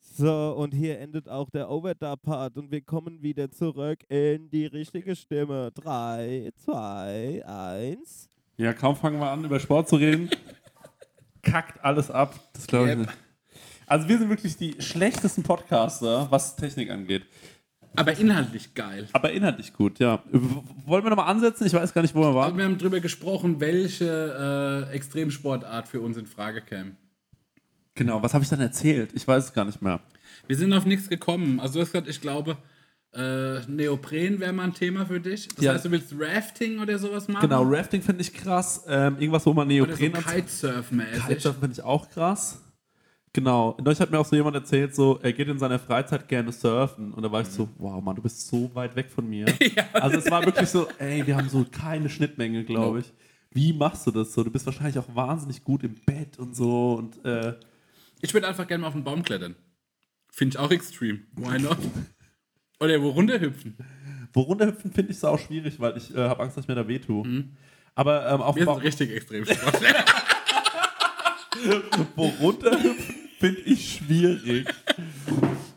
So, 0.00 0.54
und 0.56 0.72
hier 0.74 0.98
endet 0.98 1.28
auch 1.28 1.48
der 1.50 1.70
Overdub-Part 1.70 2.58
und 2.58 2.70
wir 2.70 2.80
kommen 2.82 3.22
wieder 3.22 3.50
zurück 3.50 4.00
in 4.08 4.50
die 4.50 4.66
richtige 4.66 5.14
Stimme. 5.14 5.70
3, 5.72 6.50
2, 6.56 7.46
1. 7.46 8.28
Ja, 8.56 8.72
kaum 8.74 8.96
fangen 8.96 9.20
wir 9.20 9.30
an, 9.30 9.44
über 9.44 9.60
Sport 9.60 9.88
zu 9.88 9.96
reden. 9.96 10.28
Kackt 11.42 11.82
alles 11.84 12.10
ab. 12.10 12.34
Das 12.52 12.66
glaube 12.66 12.86
ich 12.86 12.90
Yep. 12.90 12.98
nicht. 13.06 13.18
Also 13.86 14.08
wir 14.08 14.18
sind 14.18 14.28
wirklich 14.30 14.56
die 14.56 14.80
schlechtesten 14.80 15.42
Podcaster, 15.42 16.26
was 16.30 16.56
Technik 16.56 16.90
angeht. 16.90 17.26
Aber 17.96 18.16
inhaltlich 18.18 18.74
geil. 18.74 19.06
Aber 19.12 19.32
inhaltlich 19.32 19.72
gut, 19.74 19.98
ja. 19.98 20.22
Wollen 20.30 21.04
wir 21.04 21.10
nochmal 21.10 21.28
ansetzen? 21.28 21.66
Ich 21.66 21.72
weiß 21.74 21.92
gar 21.92 22.02
nicht, 22.02 22.14
wo 22.14 22.20
wir 22.20 22.34
waren. 22.34 22.56
wir 22.56 22.64
haben 22.64 22.78
drüber 22.78 23.00
gesprochen, 23.00 23.60
welche 23.60 24.88
äh, 24.90 24.94
Extremsportart 24.94 25.88
für 25.88 26.00
uns 26.00 26.16
in 26.16 26.26
Frage 26.26 26.62
käme. 26.62 26.92
Genau, 27.94 28.22
was 28.22 28.32
habe 28.32 28.42
ich 28.44 28.50
dann 28.50 28.60
erzählt? 28.60 29.10
Ich 29.14 29.28
weiß 29.28 29.44
es 29.44 29.52
gar 29.52 29.64
nicht 29.66 29.82
mehr. 29.82 30.00
Wir 30.46 30.56
sind 30.56 30.72
auf 30.72 30.86
nichts 30.86 31.08
gekommen. 31.08 31.60
Also 31.60 31.74
du 31.74 31.80
hast 31.82 31.92
gesagt, 31.92 32.08
ich 32.08 32.20
glaube, 32.22 32.56
äh, 33.14 33.60
Neopren 33.66 34.40
wäre 34.40 34.54
mal 34.54 34.64
ein 34.64 34.72
Thema 34.74 35.04
für 35.04 35.20
dich. 35.20 35.48
Das 35.48 35.62
Ja. 35.64 35.72
heißt, 35.74 35.84
du 35.84 35.90
willst 35.90 36.14
Rafting 36.18 36.78
oder 36.78 36.98
sowas 36.98 37.28
machen? 37.28 37.42
Genau, 37.46 37.62
Rafting 37.64 38.00
finde 38.00 38.22
ich 38.22 38.32
krass. 38.32 38.84
Ähm, 38.88 39.16
irgendwas, 39.18 39.44
wo 39.44 39.52
man 39.52 39.66
Oder 39.70 39.94
so 39.94 40.02
Neopren 40.02 40.24
hat. 40.24 40.34
Kitesurf-mäßig. 40.34 41.26
Kitesurfen 41.28 41.60
finde 41.60 41.74
ich 41.74 41.82
auch 41.84 42.08
krass. 42.08 42.62
Genau. 43.34 43.76
Neulich 43.82 43.98
hat 44.00 44.10
mir 44.10 44.18
auch 44.18 44.26
so 44.26 44.36
jemand 44.36 44.56
erzählt, 44.56 44.94
so, 44.94 45.18
er 45.22 45.32
geht 45.32 45.48
in 45.48 45.58
seiner 45.58 45.78
Freizeit 45.78 46.28
gerne 46.28 46.52
surfen. 46.52 47.12
Und 47.14 47.22
da 47.22 47.32
war 47.32 47.40
ich 47.40 47.48
Mhm. 47.48 47.52
so, 47.52 47.68
wow, 47.78 48.02
Mann, 48.02 48.16
du 48.16 48.22
bist 48.22 48.46
so 48.46 48.70
weit 48.74 48.94
weg 48.94 49.10
von 49.10 49.28
mir. 49.28 49.46
Also 49.94 50.18
es 50.18 50.30
war 50.30 50.44
wirklich 50.44 50.68
so, 50.68 50.86
ey, 50.98 51.26
wir 51.26 51.36
haben 51.36 51.48
so 51.48 51.64
keine 51.70 52.10
Schnittmenge, 52.10 52.64
glaube 52.64 53.00
ich. 53.00 53.12
Wie 53.52 53.72
machst 53.72 54.06
du 54.06 54.10
das 54.10 54.32
so? 54.34 54.42
Du 54.44 54.50
bist 54.50 54.66
wahrscheinlich 54.66 54.98
auch 54.98 55.14
wahnsinnig 55.14 55.62
gut 55.64 55.82
im 55.82 55.94
Bett 56.06 56.38
und 56.38 56.54
so. 56.56 56.94
Und 56.94 57.24
äh, 57.24 57.54
Ich 58.20 58.32
würde 58.34 58.48
einfach 58.48 58.66
gerne 58.66 58.82
mal 58.82 58.88
auf 58.88 58.94
den 58.94 59.04
Baum 59.04 59.22
klettern. 59.22 59.54
Finde 60.30 60.54
ich 60.54 60.58
auch 60.58 60.70
extrem. 60.70 61.22
Why 61.36 61.58
not? 61.60 61.76
Oder 62.80 63.00
wo 63.02 63.10
runterhüpfen. 63.10 63.76
wo 64.32 64.40
runterhüpfen 64.42 64.92
finde 64.92 65.10
ich 65.12 65.18
es 65.18 65.24
auch 65.24 65.38
schwierig, 65.38 65.78
weil 65.80 65.96
ich 65.96 66.14
äh, 66.14 66.18
habe 66.18 66.42
Angst, 66.42 66.56
dass 66.56 66.64
ich 66.64 66.68
mir 66.68 66.74
da 66.74 66.86
weh 66.88 66.98
tue. 66.98 67.44
Aber 67.94 68.26
ähm, 68.28 68.40
auf 68.42 68.54
Mir 68.56 68.62
ist 68.62 68.66
Ba- 68.66 68.74
richtig 68.74 69.10
extrem 69.10 69.44
Sport. 69.44 69.80
wo 72.16 72.26
runterhüpfen 72.40 73.11
finde 73.42 73.60
ich 73.62 73.94
schwierig. 73.96 74.68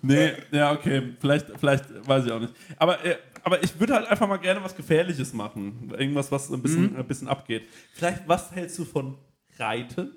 Nee, 0.03 0.33
ja, 0.51 0.71
okay. 0.71 1.15
Vielleicht, 1.19 1.47
vielleicht 1.57 2.07
weiß 2.07 2.25
ich 2.27 2.31
auch 2.31 2.39
nicht. 2.39 2.53
Aber, 2.77 3.03
äh, 3.03 3.17
aber 3.43 3.63
ich 3.63 3.79
würde 3.79 3.95
halt 3.95 4.07
einfach 4.07 4.27
mal 4.27 4.37
gerne 4.37 4.63
was 4.63 4.75
Gefährliches 4.75 5.33
machen. 5.33 5.91
Irgendwas, 5.97 6.31
was 6.31 6.51
ein 6.51 6.61
bisschen, 6.61 6.95
ein 6.95 7.07
bisschen 7.07 7.27
abgeht. 7.27 7.67
Vielleicht, 7.93 8.27
was 8.27 8.51
hältst 8.51 8.77
du 8.77 8.85
von 8.85 9.17
Reiten? 9.57 10.11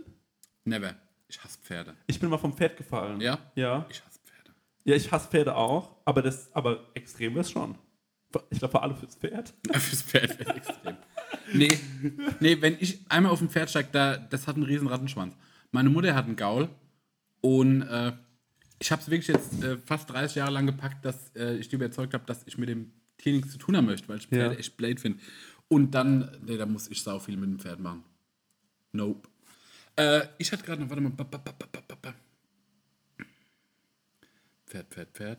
Never. 0.65 0.95
Ich 1.27 1.43
hasse 1.43 1.59
Pferde. 1.59 1.95
Ich 2.07 2.21
bin 2.21 2.29
mal 2.29 2.37
vom 2.37 2.53
Pferd 2.53 2.77
gefallen. 2.77 3.19
Ja? 3.23 3.39
Ja. 3.55 3.87
Ich 3.89 4.03
hasse 4.05 4.21
Pferde. 4.25 4.51
Ja, 4.85 4.95
ich 4.95 5.11
hasse 5.11 5.29
Pferde 5.31 5.57
auch, 5.57 5.97
aber 6.05 6.21
das, 6.21 6.55
aber 6.55 6.91
extrem 6.93 7.39
ist 7.39 7.51
schon. 7.51 7.79
Ich 8.51 8.59
glaube, 8.59 8.73
für 8.73 8.83
alle 8.83 8.95
fürs 8.95 9.17
Pferd. 9.17 9.55
Fürs 9.73 10.03
Pferd 10.03 10.39
wäre 10.39 10.55
extrem. 10.55 10.97
Nee, 11.55 11.79
nee, 12.41 12.61
wenn 12.61 12.77
ich 12.79 13.11
einmal 13.11 13.33
auf 13.33 13.41
ein 13.41 13.49
Pferd 13.49 13.71
steige, 13.71 13.89
da, 13.91 14.19
das 14.19 14.47
hat 14.47 14.57
einen 14.57 14.67
riesen 14.67 14.87
Rattenschwanz. 14.87 15.35
Meine 15.71 15.89
Mutter 15.89 16.15
hat 16.15 16.27
einen 16.27 16.37
Gaul 16.37 16.69
und 17.41 17.83
äh, 17.83 18.13
ich 18.81 18.93
habe 18.93 19.03
es 19.03 19.11
wirklich 19.11 19.29
jetzt 19.29 19.63
äh, 19.63 19.77
fast 19.79 20.11
30 20.11 20.37
Jahre 20.37 20.53
lang 20.53 20.67
gepackt, 20.67 21.05
dass 21.05 21.35
äh, 21.35 21.57
ich 21.57 21.69
die 21.69 21.77
überzeugt 21.77 22.15
habe, 22.15 22.25
dass 22.27 22.47
ich 22.47 22.59
mit 22.59 22.69
dem 22.69 22.93
Tier 23.17 23.33
nichts 23.33 23.51
zu 23.53 23.59
tun 23.59 23.77
haben 23.77 23.87
möchte, 23.87 24.09
weil 24.09 24.19
ich 24.19 24.29
Pferde 24.29 24.55
Ja. 24.55 24.61
echt 24.61 24.77
blöd 24.77 25.01
finde. 25.01 25.19
Und 25.69 25.91
dann, 25.93 26.31
nee, 26.47 26.57
da 26.57 26.67
muss 26.67 26.89
ich 26.89 27.03
sau 27.03 27.19
viel 27.19 27.37
mit 27.37 27.51
dem 27.51 27.59
Pferd 27.59 27.81
machen. 27.81 28.05
Nope. 28.93 29.29
Äh, 29.97 30.27
ich 30.39 30.53
hatte 30.53 30.63
gerade 30.65 30.81
noch, 30.83 30.89
warte 30.91 31.03
mal. 31.03 31.13
Pferd, 34.67 34.89
Pferd, 34.95 35.11
Pferd. 35.13 35.39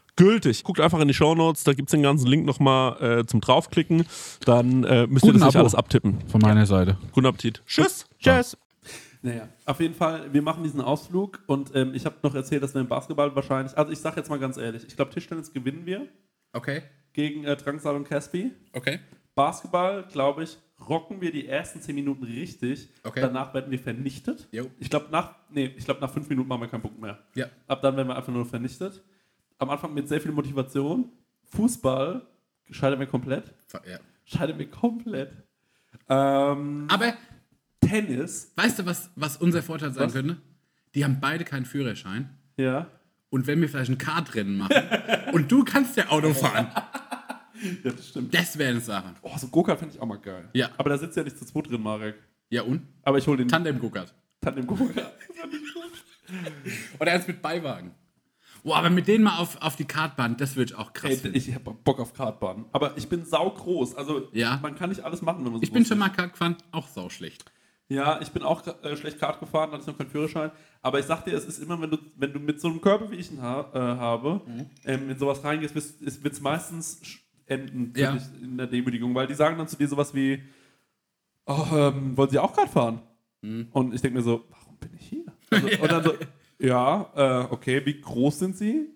gültig. 0.15 0.63
Guckt 0.63 0.79
einfach 0.79 0.99
in 0.99 1.07
die 1.07 1.13
Shownotes, 1.13 1.63
da 1.63 1.73
gibt 1.73 1.89
es 1.89 1.91
den 1.91 2.03
ganzen 2.03 2.27
Link 2.27 2.45
nochmal 2.45 3.19
äh, 3.19 3.25
zum 3.25 3.41
draufklicken. 3.41 4.05
Dann 4.45 4.83
äh, 4.83 5.07
müsst 5.07 5.25
ihr 5.25 5.31
Guten 5.31 5.39
das 5.39 5.47
nicht 5.47 5.55
Abo. 5.55 5.59
alles 5.59 5.75
abtippen. 5.75 6.19
Von 6.27 6.41
meiner 6.41 6.65
Seite. 6.65 6.97
Guten 7.11 7.27
Appetit. 7.27 7.61
Tschüss. 7.65 8.05
Tschüss. 8.19 8.57
Naja, 9.23 9.47
auf 9.65 9.79
jeden 9.79 9.93
Fall, 9.93 10.33
wir 10.33 10.41
machen 10.41 10.63
diesen 10.63 10.81
Ausflug 10.81 11.41
und 11.45 11.75
ähm, 11.75 11.93
ich 11.93 12.05
habe 12.05 12.15
noch 12.23 12.33
erzählt, 12.33 12.63
dass 12.63 12.73
wir 12.73 12.81
im 12.81 12.87
Basketball 12.87 13.35
wahrscheinlich, 13.35 13.77
also 13.77 13.91
ich 13.91 13.99
sage 13.99 14.17
jetzt 14.17 14.29
mal 14.29 14.39
ganz 14.39 14.57
ehrlich, 14.57 14.83
ich 14.87 14.95
glaube 14.95 15.11
Tischtennis 15.11 15.53
gewinnen 15.53 15.85
wir. 15.85 16.07
Okay. 16.53 16.81
gegen 17.13 17.43
äh, 17.45 17.55
Drangsal 17.55 17.95
und 17.95 18.05
Caspi. 18.09 18.51
Okay. 18.73 18.99
Basketball, 19.35 20.05
glaube 20.11 20.43
ich, 20.43 20.57
rocken 20.89 21.21
wir 21.21 21.31
die 21.31 21.47
ersten 21.47 21.81
10 21.81 21.95
Minuten 21.95 22.23
richtig. 22.23 22.89
Okay. 23.03 23.21
Danach 23.21 23.53
werden 23.53 23.71
wir 23.71 23.79
vernichtet. 23.79 24.47
Jo. 24.51 24.65
Ich 24.79 24.89
glaube, 24.89 25.07
nach, 25.11 25.35
nee, 25.49 25.71
ich 25.77 25.85
glaub, 25.85 26.01
nach 26.01 26.11
5 26.11 26.27
Minuten 26.27 26.49
machen 26.49 26.61
wir 26.61 26.67
keinen 26.67 26.81
Punkt 26.81 26.99
mehr. 26.99 27.19
Ja. 27.35 27.45
Ab 27.67 27.81
dann 27.81 27.95
werden 27.95 28.07
wir 28.09 28.17
einfach 28.17 28.33
nur 28.33 28.45
vernichtet. 28.45 29.01
Am 29.61 29.69
Anfang 29.69 29.93
mit 29.93 30.07
sehr 30.09 30.19
viel 30.19 30.31
Motivation. 30.31 31.09
Fußball 31.51 32.25
scheitern 32.71 32.99
wir 32.99 33.05
komplett. 33.07 33.53
ja. 33.87 33.99
Scheitern 34.25 34.57
wir 34.57 34.69
komplett. 34.71 35.31
Ähm, 36.09 36.87
Aber 36.89 37.13
Tennis, 37.79 38.51
weißt 38.55 38.79
du, 38.79 38.85
was, 38.85 39.09
was 39.15 39.37
unser 39.37 39.61
Vorteil 39.61 39.91
sein 39.91 40.05
Was? 40.07 40.13
könnte? 40.13 40.37
Die 40.95 41.03
haben 41.03 41.19
beide 41.21 41.43
keinen 41.45 41.65
Führerschein. 41.65 42.29
ja. 42.57 42.87
Und 43.29 43.47
wenn 43.47 43.61
wir 43.61 43.69
vielleicht 43.69 43.89
ein 43.89 43.97
Kartrennen 43.97 44.57
machen 44.57 44.75
und 45.31 45.49
du 45.49 45.63
kannst 45.63 45.95
ja 45.95 46.09
Auto 46.09 46.33
fahren, 46.33 46.67
Ja, 47.81 47.91
das 47.91 48.09
stimmt. 48.09 48.33
das 48.33 48.57
wäre 48.57 48.71
eine 48.71 48.81
Sache. 48.81 49.13
Oh, 49.21 49.37
so 49.37 49.47
Go-Kart 49.47 49.79
finde 49.79 49.95
ich 49.95 50.01
auch 50.01 50.05
mal 50.05 50.17
geil. 50.19 50.49
Ja. 50.51 50.69
Aber 50.77 50.89
da 50.89 50.97
sitzt 50.97 51.15
ja 51.15 51.23
nicht 51.23 51.37
zu 51.37 51.45
zweit 51.45 51.69
drin, 51.69 51.81
Marek. 51.81 52.15
Ja 52.49 52.63
und? 52.63 52.81
Aber 53.03 53.19
ich 53.19 53.27
hole 53.27 53.37
den 53.37 53.47
Tandem-Guckert. 53.47 54.13
Tandem 54.41 54.67
Go-Kart. 54.67 55.13
Oder 56.99 57.11
eins 57.13 57.25
mit 57.27 57.41
Beiwagen. 57.41 57.91
Boah, 58.63 58.77
aber 58.77 58.89
mit 58.89 59.07
denen 59.07 59.23
mal 59.23 59.39
auf, 59.39 59.61
auf 59.61 59.75
die 59.75 59.85
Kartbahn, 59.85 60.37
das 60.37 60.55
würde 60.55 60.73
ich 60.73 60.77
auch 60.77 60.93
krass 60.93 61.11
Ey, 61.11 61.17
finden. 61.17 61.37
ich 61.37 61.53
habe 61.55 61.71
Bock 61.73 61.99
auf 61.99 62.13
Kartbahn. 62.13 62.65
Aber 62.71 62.95
ich 62.97 63.09
bin 63.09 63.25
saugroß. 63.25 63.95
Also, 63.95 64.27
Ja. 64.33 64.59
man 64.61 64.75
kann 64.75 64.89
nicht 64.89 65.01
alles 65.03 65.21
machen, 65.21 65.43
wenn 65.45 65.51
man 65.51 65.61
so 65.61 65.63
Ich 65.63 65.71
bin 65.71 65.85
schon 65.85 65.97
mal 65.97 66.09
Kart 66.09 66.33
gefahren, 66.33 66.55
auch 66.71 66.87
sauschlecht. 66.87 67.43
Ja, 67.89 68.21
ich 68.21 68.29
bin 68.31 68.43
auch 68.43 68.61
äh, 68.83 68.95
schlecht 68.95 69.19
Kart 69.19 69.39
gefahren, 69.39 69.71
hatte 69.71 69.81
ich 69.81 69.87
noch 69.87 69.97
keinen 69.97 70.09
Führerschein. 70.09 70.51
Aber 70.81 70.99
ich 70.99 71.05
sag 71.05 71.25
dir, 71.25 71.33
es 71.33 71.43
ist 71.45 71.59
immer, 71.61 71.81
wenn 71.81 71.91
du, 71.91 71.97
wenn 72.15 72.31
du 72.31 72.39
mit 72.39 72.61
so 72.61 72.69
einem 72.69 72.79
Körper, 72.79 73.11
wie 73.11 73.15
ich 73.17 73.31
ihn 73.31 73.41
ha 73.41 73.69
äh, 73.73 73.77
habe, 73.79 74.41
Mhm. 74.45 74.65
ähm, 74.85 75.09
in 75.09 75.17
sowas 75.19 75.43
reingehst, 75.43 75.75
wird 75.75 76.33
es 76.33 76.39
meistens 76.41 77.01
enden 77.47 77.91
Ja. 77.97 78.17
in 78.41 78.57
der 78.57 78.67
Demütigung. 78.67 79.13
Weil 79.13 79.27
die 79.27 79.33
sagen 79.33 79.57
dann 79.57 79.67
zu 79.67 79.75
dir 79.75 79.87
sowas 79.89 80.13
wie, 80.13 80.41
oh, 81.47 81.65
ähm, 81.73 82.15
wollen 82.15 82.29
sie 82.29 82.39
auch 82.39 82.55
Kart 82.55 82.69
fahren? 82.69 83.01
Mhm. 83.41 83.67
Und 83.71 83.93
ich 83.93 84.01
denke 84.01 84.19
mir 84.19 84.23
so, 84.23 84.45
warum 84.49 84.77
bin 84.77 84.91
ich 84.97 85.07
hier? 85.07 85.25
Also, 85.51 85.67
Und 85.81 85.91
dann 85.91 86.03
so, 86.03 86.13
ja, 86.61 87.11
äh, 87.15 87.53
okay, 87.53 87.85
wie 87.85 87.99
groß 87.99 88.39
sind 88.39 88.55
sie? 88.57 88.89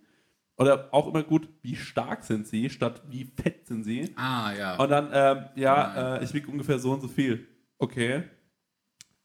Oder 0.58 0.94
auch 0.94 1.08
immer 1.08 1.22
gut, 1.24 1.50
wie 1.64 1.76
stark 1.76 2.24
sind 2.24 2.48
sie, 2.48 2.70
statt 2.70 3.02
wie 3.10 3.26
fett 3.26 3.68
sind 3.68 3.84
sie? 3.84 4.14
Ah, 4.16 4.54
ja. 4.58 4.76
Und 4.78 4.90
dann, 4.90 5.10
ähm, 5.12 5.46
ja, 5.56 6.16
äh, 6.18 6.24
ich 6.24 6.34
wiege 6.34 6.50
ungefähr 6.50 6.80
so 6.80 6.94
und 6.94 7.02
so 7.02 7.10
viel. 7.10 7.46
Okay. 7.78 8.24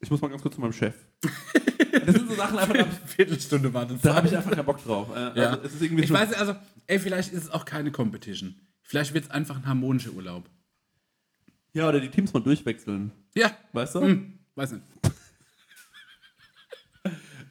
Ich 0.01 0.09
muss 0.11 0.19
mal 0.19 0.27
ganz 0.29 0.41
kurz 0.41 0.55
zu 0.55 0.61
meinem 0.61 0.73
Chef. 0.73 0.95
das 2.05 2.15
sind 2.15 2.27
so 2.27 2.35
Sachen 2.35 2.57
einfach, 2.57 2.73
da, 2.75 2.85
Viertelstunde 3.05 3.73
war 3.73 3.85
das. 3.85 4.01
da 4.01 4.15
habe 4.15 4.27
ich 4.27 4.35
einfach 4.35 4.51
keinen 4.51 4.65
Bock 4.65 4.83
drauf. 4.83 5.07
Äh, 5.15 5.39
Ja. 5.39 5.49
also, 5.51 5.61
es 5.63 5.73
ist 5.75 5.81
irgendwie 5.83 6.03
ich 6.03 6.11
weiß, 6.11 6.33
also, 6.33 6.55
ey, 6.87 6.99
vielleicht 6.99 7.31
ist 7.31 7.43
es 7.43 7.49
auch 7.51 7.63
keine 7.63 7.91
Competition. 7.91 8.55
Vielleicht 8.81 9.13
wird 9.13 9.23
es 9.25 9.31
einfach 9.31 9.55
ein 9.55 9.65
harmonischer 9.65 10.11
Urlaub. 10.11 10.49
ja, 11.73 11.87
oder 11.87 12.01
die 12.01 12.09
Teams 12.09 12.33
mal 12.33 12.41
durchwechseln. 12.41 13.11
Ja. 13.35 13.51
Weißt 13.71 13.95
du? 13.95 14.01
Hm, 14.01 14.39
weiß 14.55 14.73
nicht. 14.73 14.83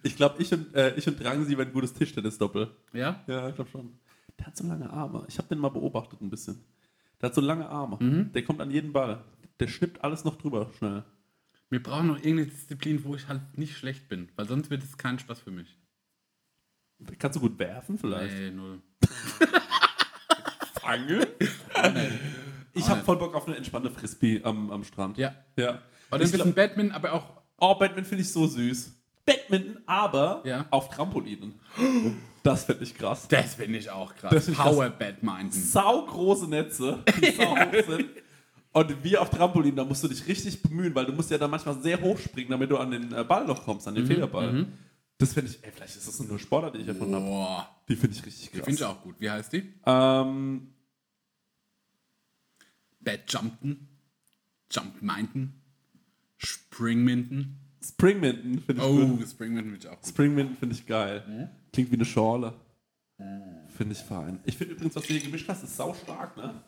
Ich 0.02 0.16
glaube, 0.16 0.42
ich 0.42 0.52
und, 0.52 0.74
äh, 0.74 0.94
ich 0.96 1.06
und 1.06 1.22
Drangsi 1.22 1.56
werden 1.56 1.70
ein 1.70 1.74
gutes 1.74 1.92
Tischtennis-Doppel. 1.94 2.70
Ja? 2.92 3.22
Ja, 3.26 3.48
ich 3.48 3.54
glaube 3.54 3.70
schon. 3.70 3.98
Der 4.38 4.46
hat 4.46 4.56
so 4.56 4.66
lange 4.66 4.88
Arme. 4.90 5.24
Ich 5.28 5.38
habe 5.38 5.48
den 5.48 5.58
mal 5.58 5.68
beobachtet 5.68 6.20
ein 6.20 6.30
bisschen. 6.30 6.64
Der 7.20 7.28
hat 7.28 7.34
so 7.34 7.40
lange 7.40 7.68
Arme. 7.68 7.98
Mhm. 8.00 8.32
Der 8.32 8.42
kommt 8.44 8.60
an 8.60 8.70
jeden 8.70 8.92
Ball. 8.92 9.22
Der 9.58 9.68
schnippt 9.68 10.02
alles 10.02 10.24
noch 10.24 10.36
drüber 10.36 10.70
schnell. 10.78 11.04
Wir 11.68 11.82
brauchen 11.82 12.08
noch 12.08 12.16
irgendeine 12.16 12.46
Disziplin, 12.46 13.04
wo 13.04 13.14
ich 13.14 13.28
halt 13.28 13.56
nicht 13.56 13.76
schlecht 13.76 14.08
bin, 14.08 14.28
weil 14.36 14.48
sonst 14.48 14.70
wird 14.70 14.82
es 14.82 14.96
kein 14.96 15.18
Spaß 15.18 15.40
für 15.40 15.50
mich. 15.50 15.78
Kannst 17.18 17.36
du 17.36 17.40
gut 17.40 17.58
werfen 17.58 17.98
vielleicht? 17.98 18.36
Nee, 18.36 18.50
null. 18.50 18.80
Fangen? 20.80 21.26
ich 22.72 22.88
habe 22.88 23.02
voll 23.02 23.16
Bock 23.16 23.34
auf 23.34 23.46
eine 23.46 23.56
entspannte 23.56 23.90
Frisbee 23.90 24.40
am, 24.42 24.70
am 24.70 24.82
Strand. 24.84 25.16
Ja. 25.18 25.34
Ja. 25.56 25.82
Oder 26.10 26.24
ein 26.24 26.30
bisschen 26.30 26.54
Badminton, 26.54 26.94
aber 26.94 27.12
auch. 27.12 27.42
oh, 27.58 27.74
Badminton 27.76 28.04
finde 28.04 28.22
ich 28.22 28.32
so 28.32 28.46
süß. 28.46 28.99
Badminton, 29.34 29.82
aber 29.86 30.42
Ja. 30.44 30.66
auf 30.70 30.88
Trampolinen. 30.90 31.54
Das 32.42 32.64
finde 32.64 32.84
ich 32.84 32.94
krass. 32.94 33.28
Das 33.28 33.54
finde 33.54 33.78
ich 33.78 33.90
auch 33.90 34.14
krass. 34.14 34.48
Ich 34.48 34.56
Power 34.56 34.88
Badminton. 34.90 35.50
Saugroße 35.52 36.48
Netze, 36.48 37.02
die 37.20 37.30
sau 37.36 37.56
hoch 37.56 37.84
sind. 37.86 38.06
Und 38.72 39.04
wie 39.04 39.16
auf 39.18 39.30
Trampolin, 39.30 39.74
da 39.74 39.84
musst 39.84 40.02
du 40.04 40.08
dich 40.08 40.26
richtig 40.28 40.62
bemühen, 40.62 40.94
weil 40.94 41.04
du 41.04 41.12
musst 41.12 41.30
ja 41.30 41.38
da 41.38 41.48
manchmal 41.48 41.80
sehr 41.82 42.00
hoch 42.00 42.18
springen, 42.18 42.50
damit 42.50 42.70
du 42.70 42.76
an 42.78 42.90
den 42.92 43.12
äh, 43.12 43.24
Ball 43.24 43.44
noch 43.44 43.64
kommst, 43.64 43.88
an 43.88 43.94
den 43.96 44.06
Federball. 44.06 44.66
Das 45.18 45.32
finde 45.34 45.50
ich, 45.50 45.62
ey, 45.62 45.70
vielleicht 45.72 45.96
ist 45.96 46.06
das 46.08 46.20
nur 46.20 46.38
Sportart, 46.38 46.74
die 46.76 46.78
ich 46.80 46.88
erfunden 46.88 47.14
habe. 47.16 47.24
Boah. 47.26 47.68
Die 47.88 47.96
finde 47.96 48.16
ich 48.16 48.24
richtig 48.24 48.52
krass. 48.52 48.64
Finde 48.64 48.80
ich 48.80 48.84
auch 48.84 49.02
gut. 49.02 49.16
Wie 49.18 49.28
heißt 49.30 49.52
die? 49.52 49.74
Ähm, 49.84 50.68
Badjumpen. 53.00 53.88
Jumpminton. 54.70 55.52
Springminton. 56.38 57.56
Springminton 57.82 58.60
finde 58.60 58.82
ich 58.82 58.88
Oh, 58.88 59.06
gut. 59.16 59.28
Springminton 59.28 59.70
finde 59.72 59.86
ich 59.86 59.88
auch 59.92 60.00
gut. 60.00 60.08
Springminton 60.08 60.56
finde 60.56 60.74
ich 60.74 60.86
geil. 60.86 61.50
Klingt 61.72 61.90
wie 61.90 61.94
eine 61.96 62.04
Schorle. 62.04 62.54
Finde 63.76 63.92
ich 63.94 64.00
fein. 64.00 64.40
Ich 64.44 64.56
finde 64.56 64.74
übrigens, 64.74 64.96
was 64.96 65.02
du 65.04 65.12
hier 65.12 65.22
gemischt 65.22 65.48
hast, 65.48 65.62
ist 65.62 65.76
sau 65.76 65.94
stark, 65.94 66.36
ne? 66.36 66.62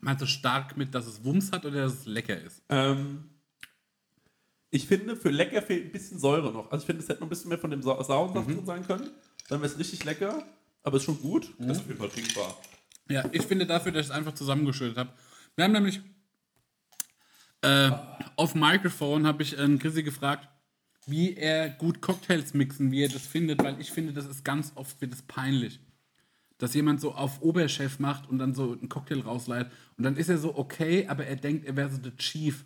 Meinst 0.00 0.22
du 0.22 0.26
stark 0.26 0.76
mit, 0.76 0.94
dass 0.94 1.06
es 1.06 1.24
Wumms 1.24 1.52
hat 1.52 1.64
oder 1.64 1.82
dass 1.82 1.92
es 2.00 2.06
lecker 2.06 2.40
ist? 2.40 2.62
Ähm, 2.68 3.30
ich 4.70 4.86
finde, 4.86 5.16
für 5.16 5.30
lecker 5.30 5.62
fehlt 5.62 5.86
ein 5.86 5.92
bisschen 5.92 6.18
Säure 6.18 6.52
noch. 6.52 6.70
Also 6.70 6.82
ich 6.82 6.86
finde, 6.86 7.02
es 7.02 7.08
hätte 7.08 7.20
noch 7.20 7.26
ein 7.26 7.30
bisschen 7.30 7.48
mehr 7.48 7.58
von 7.58 7.70
dem 7.70 7.82
Sa 7.82 8.02
sauren 8.04 8.34
Saft 8.34 8.48
drin 8.48 8.66
sein 8.66 8.86
können. 8.86 9.10
Dann 9.48 9.60
wäre 9.60 9.72
es 9.72 9.78
richtig 9.78 10.04
lecker, 10.04 10.44
aber 10.82 10.96
ist 10.98 11.04
schon 11.04 11.20
gut. 11.20 11.52
Das 11.58 11.78
ist 11.78 11.82
auf 11.82 11.86
jeden 11.88 11.98
Fall 11.98 12.08
trinkbar. 12.10 12.56
Ja, 13.08 13.24
ich 13.32 13.42
finde 13.42 13.66
dafür, 13.66 13.92
dass 13.92 14.06
ich 14.06 14.10
es 14.10 14.16
einfach 14.16 14.34
zusammengeschüttet 14.34 14.98
habe. 14.98 15.10
Wir 15.54 15.64
haben 15.64 15.72
nämlich 15.72 16.00
äh, 17.62 17.90
auf 18.36 18.54
Microphone 18.54 19.26
habe 19.26 19.42
ich 19.42 19.58
einen 19.58 19.78
Chrissy 19.78 20.02
gefragt, 20.02 20.48
wie 21.06 21.34
er 21.34 21.70
gut 21.70 22.02
Cocktails 22.02 22.52
mixen, 22.54 22.90
wie 22.90 23.02
er 23.02 23.08
das 23.08 23.26
findet, 23.26 23.62
weil 23.62 23.80
ich 23.80 23.90
finde, 23.90 24.12
das 24.12 24.26
ist 24.26 24.44
ganz 24.44 24.72
oft 24.74 25.00
wird 25.00 25.12
es 25.12 25.22
peinlich. 25.22 25.80
Dass 26.58 26.74
jemand 26.74 27.00
so 27.00 27.12
auf 27.12 27.42
Oberchef 27.42 27.98
macht 27.98 28.28
und 28.28 28.38
dann 28.38 28.54
so 28.54 28.72
einen 28.72 28.88
Cocktail 28.88 29.20
rausleiht 29.20 29.70
und 29.96 30.04
dann 30.04 30.16
ist 30.16 30.28
er 30.28 30.38
so 30.38 30.56
okay, 30.56 31.06
aber 31.06 31.26
er 31.26 31.36
denkt, 31.36 31.66
er 31.66 31.76
wäre 31.76 31.90
so 31.90 31.98
der 31.98 32.16
Chief. 32.16 32.64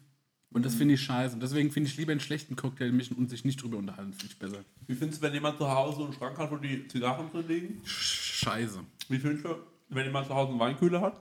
Und 0.53 0.65
das 0.67 0.75
finde 0.75 0.95
ich 0.95 1.03
scheiße. 1.03 1.35
Und 1.35 1.43
deswegen 1.43 1.71
finde 1.71 1.89
ich 1.89 1.97
lieber 1.97 2.11
einen 2.11 2.21
schlechten 2.21 2.57
Cocktail 2.57 2.91
mischen 2.91 3.17
und 3.17 3.31
sich 3.31 3.45
nicht 3.45 3.63
drüber 3.63 3.79
unterhalten, 3.79 4.13
finde 4.13 4.33
ich 4.33 4.39
besser. 4.39 4.65
Wie 4.89 4.97
findest 4.97 5.23
du, 5.23 5.27
wenn 5.27 5.35
jemand 5.35 5.59
zu 5.59 5.71
Hause 5.71 6.03
einen 6.03 6.13
Schrank 6.13 6.37
hat, 6.39 6.51
wo 6.51 6.57
die 6.57 6.89
Zigarren 6.89 7.31
drin 7.31 7.47
liegen? 7.47 7.81
Scheiße. 7.85 8.81
Wie 9.09 9.19
findest 9.19 9.45
du, 9.45 9.55
wenn 9.91 10.07
jemand 10.07 10.27
zu 10.27 10.35
Hause 10.35 10.51
einen 10.51 10.59
Weinkühler 10.59 11.01
hat? 11.03 11.21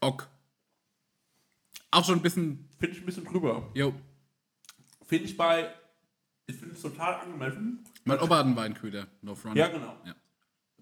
Ok. 0.00 0.26
Auch 1.92 2.04
schon 2.04 2.16
ein 2.16 2.22
bisschen, 2.22 2.68
Finde 2.80 2.96
ich 2.96 3.02
ein 3.02 3.06
bisschen 3.06 3.24
drüber. 3.24 3.70
yo, 3.74 3.94
Finde 5.06 5.26
ich 5.26 5.36
bei, 5.36 5.70
ich 6.46 6.56
finde 6.56 6.74
es 6.74 6.80
total 6.80 7.20
angemessen. 7.20 7.84
mein 8.04 8.18
Opa 8.18 8.38
hat 8.38 8.46
einen 8.46 8.56
Weinkühler. 8.56 9.06
No 9.20 9.34
front. 9.34 9.56
Ja, 9.56 9.68
genau. 9.68 9.94
Ja. 10.06 10.16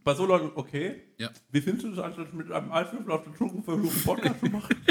Bei 0.05 0.15
so 0.15 0.25
Leuten 0.25 0.53
okay. 0.55 1.03
ja. 1.19 1.31
Wie 1.51 1.61
findest 1.61 1.85
du 1.85 1.91
das 1.91 2.05
eigentlich 2.05 2.33
mit 2.33 2.51
einem 2.51 2.71
Eiswürfel 2.73 3.11
auf 3.11 3.25
den 3.25 3.35
Schunken 3.35 3.63
versuchen, 3.63 4.03
Podcast 4.05 4.41
zu 4.41 4.47
machen? 4.47 4.77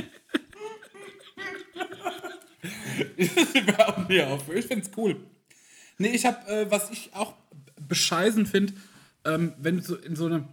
Hör 3.78 4.06
mir 4.08 4.28
auf. 4.28 4.54
Ich 4.54 4.66
find's 4.66 4.92
cool. 4.98 5.16
Nee, 5.98 6.10
ich 6.10 6.26
hab, 6.26 6.48
äh, 6.50 6.70
was 6.70 6.92
ich 6.92 7.14
auch 7.14 7.34
bescheißen 7.88 8.46
finde, 8.46 8.74
ähm, 9.26 9.54
wenn 9.58 9.78
du 9.78 9.84
so 9.84 9.96
in 9.96 10.16
so 10.16 10.26
eine, 10.26 10.48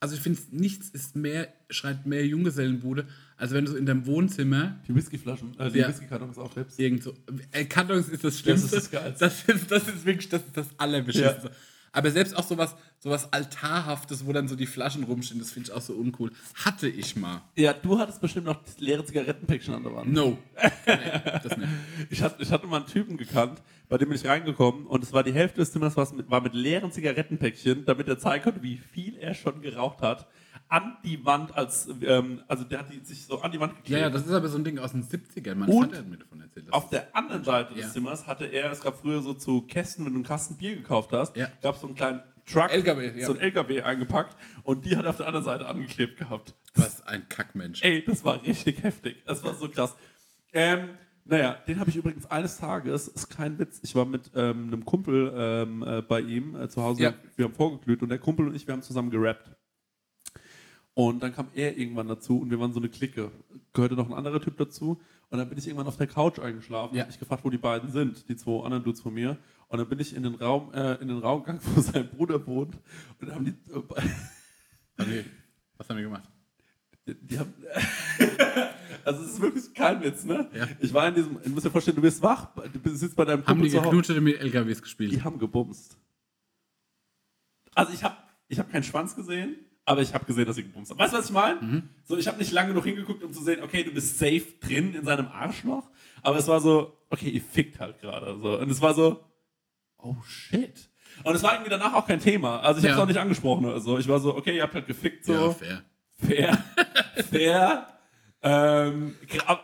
also 0.00 0.14
ich 0.14 0.20
finde, 0.20 0.40
nichts 0.50 0.90
ist 0.90 1.16
mehr, 1.16 1.52
schreit 1.70 2.06
mehr 2.06 2.26
Junggesellenbude, 2.26 3.08
als 3.38 3.52
wenn 3.52 3.64
du 3.64 3.70
so 3.70 3.76
in 3.76 3.86
deinem 3.86 4.04
Wohnzimmer 4.06 4.76
Die 4.86 4.94
Whiskyflaschen, 4.94 5.58
äh, 5.58 5.70
die 5.70 5.78
Ja. 5.78 5.88
Whiskykartons 5.88 6.36
aufhebst. 6.38 6.78
irgend 6.78 7.02
so, 7.02 7.14
äh, 7.52 7.64
Kartons 7.64 8.08
ist 8.08 8.24
das 8.24 8.38
Schlimmste. 8.38 8.76
Das 8.76 8.84
ist 8.84 8.92
das. 8.94 9.18
Das 9.18 9.44
ist, 9.48 9.70
das 9.70 9.88
ist 9.88 10.04
wirklich, 10.04 10.28
das 10.28 10.42
ist 10.42 10.56
das 10.56 10.66
Allerbeschissenste. 10.76 11.50
Aber 11.90 12.10
selbst 12.10 12.36
auch 12.36 12.44
sowas, 12.44 12.76
sowas 12.98 13.32
Altarhaftes, 13.32 14.26
wo 14.26 14.32
dann 14.34 14.46
so 14.46 14.56
die 14.56 14.66
Flaschen 14.66 15.04
rumstehen, 15.04 15.40
das 15.40 15.52
finde 15.52 15.70
ich 15.70 15.74
auch 15.74 15.80
so 15.80 15.94
uncool. 15.94 16.30
Hatte 16.64 16.86
ich 16.86 17.16
mal. 17.16 17.40
Ja, 17.56 17.72
du 17.72 17.98
hattest 17.98 18.20
bestimmt 18.20 18.44
noch 18.44 18.62
das 18.62 18.78
leere 18.78 19.04
Zigarettenpäckchen 19.04 19.74
an 19.74 19.82
der 19.84 19.94
Wand. 19.94 20.12
No. 20.12 20.36
nee, 20.86 20.94
das 21.42 21.56
nicht. 21.56 21.68
Ich 22.10 22.22
hatte, 22.22 22.42
ich 22.42 22.50
hatte 22.52 22.66
mal 22.66 22.78
einen 22.78 22.86
Typen 22.86 23.16
gekannt, 23.16 23.62
bei 23.88 23.96
dem 23.96 24.10
bin 24.10 24.18
ich 24.18 24.26
reingekommen 24.26 24.86
und 24.86 25.02
es 25.02 25.12
war 25.14 25.22
die 25.24 25.32
Hälfte 25.32 25.60
des 25.60 25.72
Zimmers 25.72 25.96
was 25.96 26.12
mit, 26.12 26.28
war 26.30 26.42
mit 26.42 26.52
leeren 26.52 26.92
Zigarettenpäckchen, 26.92 27.86
damit 27.86 28.06
er 28.06 28.18
zeigen 28.18 28.44
konnte, 28.44 28.62
wie 28.62 28.76
viel 28.76 29.16
er 29.16 29.32
schon 29.34 29.62
geraucht 29.62 30.02
hat, 30.02 30.26
an 30.68 30.96
die 31.04 31.24
Wand 31.24 31.56
als, 31.56 31.88
ähm, 32.02 32.42
also 32.48 32.64
der 32.64 32.80
hat 32.80 32.92
die, 32.92 32.98
sich 33.04 33.24
so 33.26 33.40
an 33.40 33.50
die 33.52 33.60
Wand 33.60 33.76
geklebt. 33.76 33.90
Ja, 33.90 33.98
ja, 34.06 34.10
das 34.10 34.26
ist 34.26 34.32
aber 34.32 34.48
so 34.48 34.58
ein 34.58 34.64
Ding 34.64 34.78
aus 34.78 34.92
den 34.92 35.02
70ern. 35.02 35.54
Mein 35.54 35.68
Und 35.68 35.96
hat 35.96 36.06
mir 36.06 36.18
davon 36.18 36.40
erzählt. 36.40 36.72
Auf 36.72 36.90
der 36.90 37.14
anderen 37.16 37.44
Seite 37.44 37.74
des 37.74 37.84
Ja. 37.84 37.90
Zimmers 37.90 38.26
hatte 38.26 38.44
er, 38.46 38.70
es 38.70 38.80
gab 38.80 38.98
früher 38.98 39.22
so 39.22 39.34
zu 39.34 39.62
Kästen, 39.62 40.04
wenn 40.04 40.12
du 40.12 40.18
einen 40.18 40.24
Kasten 40.26 40.56
Bier 40.56 40.76
gekauft 40.76 41.12
hast, 41.12 41.36
Ja. 41.36 41.48
gab 41.62 41.76
es 41.76 41.80
so 41.80 41.86
einen 41.86 41.96
kleinen 41.96 42.22
Truck, 42.44 42.70
LKW, 42.72 43.18
ja. 43.18 43.26
so 43.26 43.32
ein 43.34 43.40
LKW 43.40 43.82
eingepackt 43.82 44.36
und 44.62 44.84
die 44.86 44.96
hat 44.96 45.04
er 45.04 45.10
auf 45.10 45.16
der 45.18 45.26
anderen 45.26 45.44
Seite 45.44 45.66
angeklebt 45.68 46.18
gehabt. 46.18 46.54
Was 46.74 47.06
ein 47.06 47.28
Kackmensch. 47.28 47.82
Ey, 47.82 48.04
das 48.04 48.24
war 48.24 48.42
richtig 48.42 48.82
heftig. 48.82 49.22
Das 49.26 49.42
war 49.44 49.54
so 49.54 49.68
krass. 49.68 49.94
Ähm, 50.52 50.90
naja, 51.24 51.58
den 51.66 51.78
habe 51.78 51.90
ich 51.90 51.96
übrigens 51.96 52.24
eines 52.30 52.56
Tages, 52.56 53.06
ist 53.08 53.28
kein 53.28 53.58
Witz, 53.58 53.80
ich 53.82 53.94
war 53.94 54.06
mit 54.06 54.30
ähm, 54.34 54.68
einem 54.68 54.84
Kumpel 54.86 55.30
ähm, 55.36 55.82
äh, 55.86 56.00
bei 56.00 56.20
ihm 56.22 56.56
äh, 56.56 56.68
zu 56.70 56.82
Hause, 56.82 57.02
Ja. 57.02 57.14
wir 57.36 57.44
haben 57.44 57.54
vorgeglüht 57.54 58.00
und 58.02 58.08
der 58.08 58.18
Kumpel 58.18 58.48
und 58.48 58.54
ich, 58.54 58.66
wir 58.66 58.72
haben 58.72 58.80
zusammen 58.82 59.10
gerappt. 59.10 59.50
Und 60.98 61.22
dann 61.22 61.32
kam 61.32 61.46
er 61.54 61.78
irgendwann 61.78 62.08
dazu 62.08 62.40
und 62.40 62.50
wir 62.50 62.58
waren 62.58 62.72
so 62.72 62.80
eine 62.80 62.88
Clique. 62.88 63.30
Gehörte 63.72 63.94
noch 63.94 64.08
ein 64.08 64.14
anderer 64.14 64.40
Typ 64.40 64.56
dazu. 64.58 65.00
Und 65.30 65.38
dann 65.38 65.48
bin 65.48 65.56
ich 65.56 65.68
irgendwann 65.68 65.86
auf 65.86 65.96
der 65.96 66.08
Couch 66.08 66.40
eingeschlafen. 66.40 66.96
Ja. 66.96 67.02
Hab 67.02 67.10
mich 67.10 67.20
gefragt, 67.20 67.44
wo 67.44 67.50
die 67.50 67.56
beiden 67.56 67.92
sind, 67.92 68.28
die 68.28 68.34
zwei 68.34 68.64
anderen 68.64 68.82
Dudes 68.82 69.00
von 69.00 69.14
mir. 69.14 69.38
Und 69.68 69.78
dann 69.78 69.88
bin 69.88 70.00
ich 70.00 70.12
in 70.12 70.24
den 70.24 70.34
Raum, 70.34 70.74
äh, 70.74 70.94
in 70.94 71.06
den 71.06 71.18
Raum 71.18 71.44
gegangen, 71.44 71.60
wo 71.72 71.80
sein 71.80 72.08
Bruder 72.08 72.44
wohnt. 72.48 72.74
Und 73.20 73.28
dann 73.28 73.36
haben 73.36 73.44
die, 73.44 73.54
Okay. 74.98 75.24
Was 75.76 75.88
haben 75.88 75.98
wir 75.98 76.02
gemacht? 76.02 76.28
die 77.06 77.38
haben, 77.38 77.54
also 79.04 79.22
es 79.22 79.34
ist 79.34 79.40
wirklich 79.40 79.72
kein 79.74 80.02
Witz, 80.02 80.24
ne? 80.24 80.50
Ja. 80.52 80.66
Ich 80.80 80.92
war 80.92 81.06
in 81.06 81.14
diesem, 81.14 81.40
du 81.40 81.50
musst 81.50 81.64
dir 81.64 81.70
vorstellen, 81.70 81.94
du 81.94 82.02
bist 82.02 82.20
wach, 82.22 82.48
du 82.56 82.90
sitzt 82.96 83.14
bei 83.14 83.24
deinem 83.24 83.46
Haben 83.46 83.62
die 83.62 83.70
geknutscht 83.70 84.10
oder 84.10 84.20
mit 84.20 84.40
LKWs 84.40 84.82
gespielt? 84.82 85.12
Die 85.12 85.22
haben 85.22 85.38
gebumst. 85.38 85.96
Also 87.72 87.92
ich 87.92 88.02
habe 88.02 88.16
ich 88.48 88.58
hab 88.58 88.68
keinen 88.68 88.82
Schwanz 88.82 89.14
gesehen, 89.14 89.56
aber 89.88 90.02
ich 90.02 90.12
habe 90.14 90.24
gesehen, 90.24 90.44
dass 90.46 90.56
sie 90.56 90.62
gebumst 90.64 90.90
haben. 90.90 90.98
Weißt 90.98 91.12
du, 91.14 91.18
was 91.18 91.26
ich 91.26 91.32
meine? 91.32 91.60
Mhm. 91.60 91.82
So, 92.04 92.16
ich 92.18 92.26
habe 92.28 92.38
nicht 92.38 92.52
lange 92.52 92.68
genug 92.68 92.84
hingeguckt, 92.84 93.22
um 93.22 93.32
zu 93.32 93.42
sehen, 93.42 93.62
okay, 93.62 93.82
du 93.84 93.90
bist 93.92 94.18
safe 94.18 94.42
drin 94.60 94.94
in 94.94 95.04
seinem 95.04 95.28
Arschloch. 95.28 95.84
Aber 96.22 96.36
es 96.36 96.46
war 96.48 96.60
so, 96.60 96.96
okay, 97.10 97.28
ihr 97.30 97.40
fickt 97.40 97.80
halt 97.80 98.00
gerade. 98.00 98.38
So. 98.40 98.58
Und 98.58 98.70
es 98.70 98.80
war 98.82 98.94
so, 98.94 99.24
oh 99.98 100.16
shit. 100.26 100.88
Und 101.24 101.34
es 101.34 101.42
war 101.42 101.52
irgendwie 101.54 101.70
danach 101.70 101.94
auch 101.94 102.06
kein 102.06 102.20
Thema. 102.20 102.60
Also 102.60 102.78
ich 102.80 102.84
habe 102.84 102.92
es 102.92 102.96
Ja. 102.98 103.02
auch 103.02 103.06
nicht 103.08 103.18
angesprochen 103.18 103.64
oder 103.64 103.80
so. 103.80 103.98
Ich 103.98 104.06
war 104.08 104.20
so, 104.20 104.36
okay, 104.36 104.56
ihr 104.56 104.62
habt 104.62 104.74
halt 104.74 104.86
gefickt 104.86 105.24
so. 105.24 105.32
Ja, 105.32 105.50
fair. 105.52 105.82
Fair. 106.20 106.58
Fair. 107.30 107.86
ähm, 108.42 109.14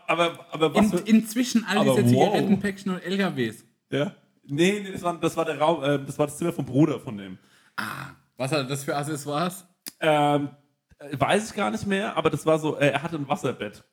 aber, 0.07 0.47
aber 0.51 0.75
was 0.75 0.93
In, 0.93 1.07
inzwischen 1.19 1.65
all 1.65 1.85
diese 1.85 2.03
wow. 2.03 2.09
Zigarettenpäckchen 2.09 2.93
und 2.93 3.03
LKWs. 3.03 3.65
ja? 3.91 4.15
Nee, 4.47 4.81
nee, 4.83 4.93
das 4.93 5.03
war, 5.03 5.19
das 5.19 5.37
war 5.37 5.45
der 5.45 5.59
Raum, 5.59 5.83
äh, 5.83 5.99
das 6.05 6.19
war 6.19 6.27
das 6.27 6.37
Zimmer 6.37 6.53
vom 6.53 6.65
Bruder 6.67 6.99
von 7.01 7.17
dem. 7.17 7.39
Ah, 7.77 8.11
was 8.37 8.53
hat 8.53 8.69
das 8.69 8.85
für 8.85 8.95
Accessoires? 8.97 9.67
Ähm, 10.01 10.51
äh, 10.99 11.19
weiß 11.19 11.51
ich 11.51 11.57
gar 11.57 11.71
nicht 11.71 11.87
mehr, 11.87 12.17
aber 12.17 12.31
das 12.31 12.45
war 12.47 12.59
so, 12.59 12.77
äh, 12.79 12.89
er 12.89 13.03
hatte 13.03 13.17
ein 13.17 13.29
Wasserbett. 13.29 13.85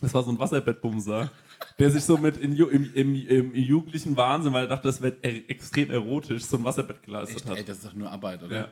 Das 0.00 0.12
war 0.12 0.22
so 0.22 0.30
ein 0.30 0.38
Wasserbettbumser, 0.38 1.30
der 1.78 1.90
sich 1.90 2.04
so 2.04 2.18
mit 2.18 2.36
in, 2.36 2.56
im, 2.56 2.94
im, 2.94 3.14
im 3.14 3.54
jugendlichen 3.54 4.16
Wahnsinn, 4.16 4.52
weil 4.52 4.64
er 4.64 4.68
dachte, 4.68 4.88
das 4.88 5.00
wäre 5.00 5.16
e 5.22 5.44
extrem 5.48 5.90
erotisch, 5.90 6.44
so 6.44 6.56
ein 6.56 6.64
Wasserbett 6.64 7.02
geleistet 7.02 7.36
Echt, 7.38 7.48
hat. 7.48 7.56
ey, 7.56 7.64
das 7.64 7.78
ist 7.78 7.86
doch 7.86 7.94
nur 7.94 8.10
Arbeit, 8.10 8.42
oder? 8.42 8.56
Ja. 8.56 8.68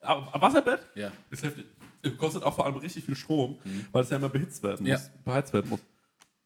Aber, 0.00 0.40
Wasserbett? 0.40 0.80
Ja. 0.94 1.12
Ist 1.30 1.42
heftig. 1.44 1.66
Kostet 2.18 2.42
auch 2.42 2.54
vor 2.54 2.66
allem 2.66 2.76
richtig 2.76 3.04
viel 3.04 3.16
Strom, 3.16 3.58
weil 3.92 4.02
es 4.02 4.10
ja 4.10 4.16
immer 4.18 4.28
behitzt 4.28 4.62
werden 4.62 4.86
Ja. 4.86 4.96
muss, 4.96 5.10
beheizt 5.24 5.52
werden 5.54 5.70
muss. 5.70 5.80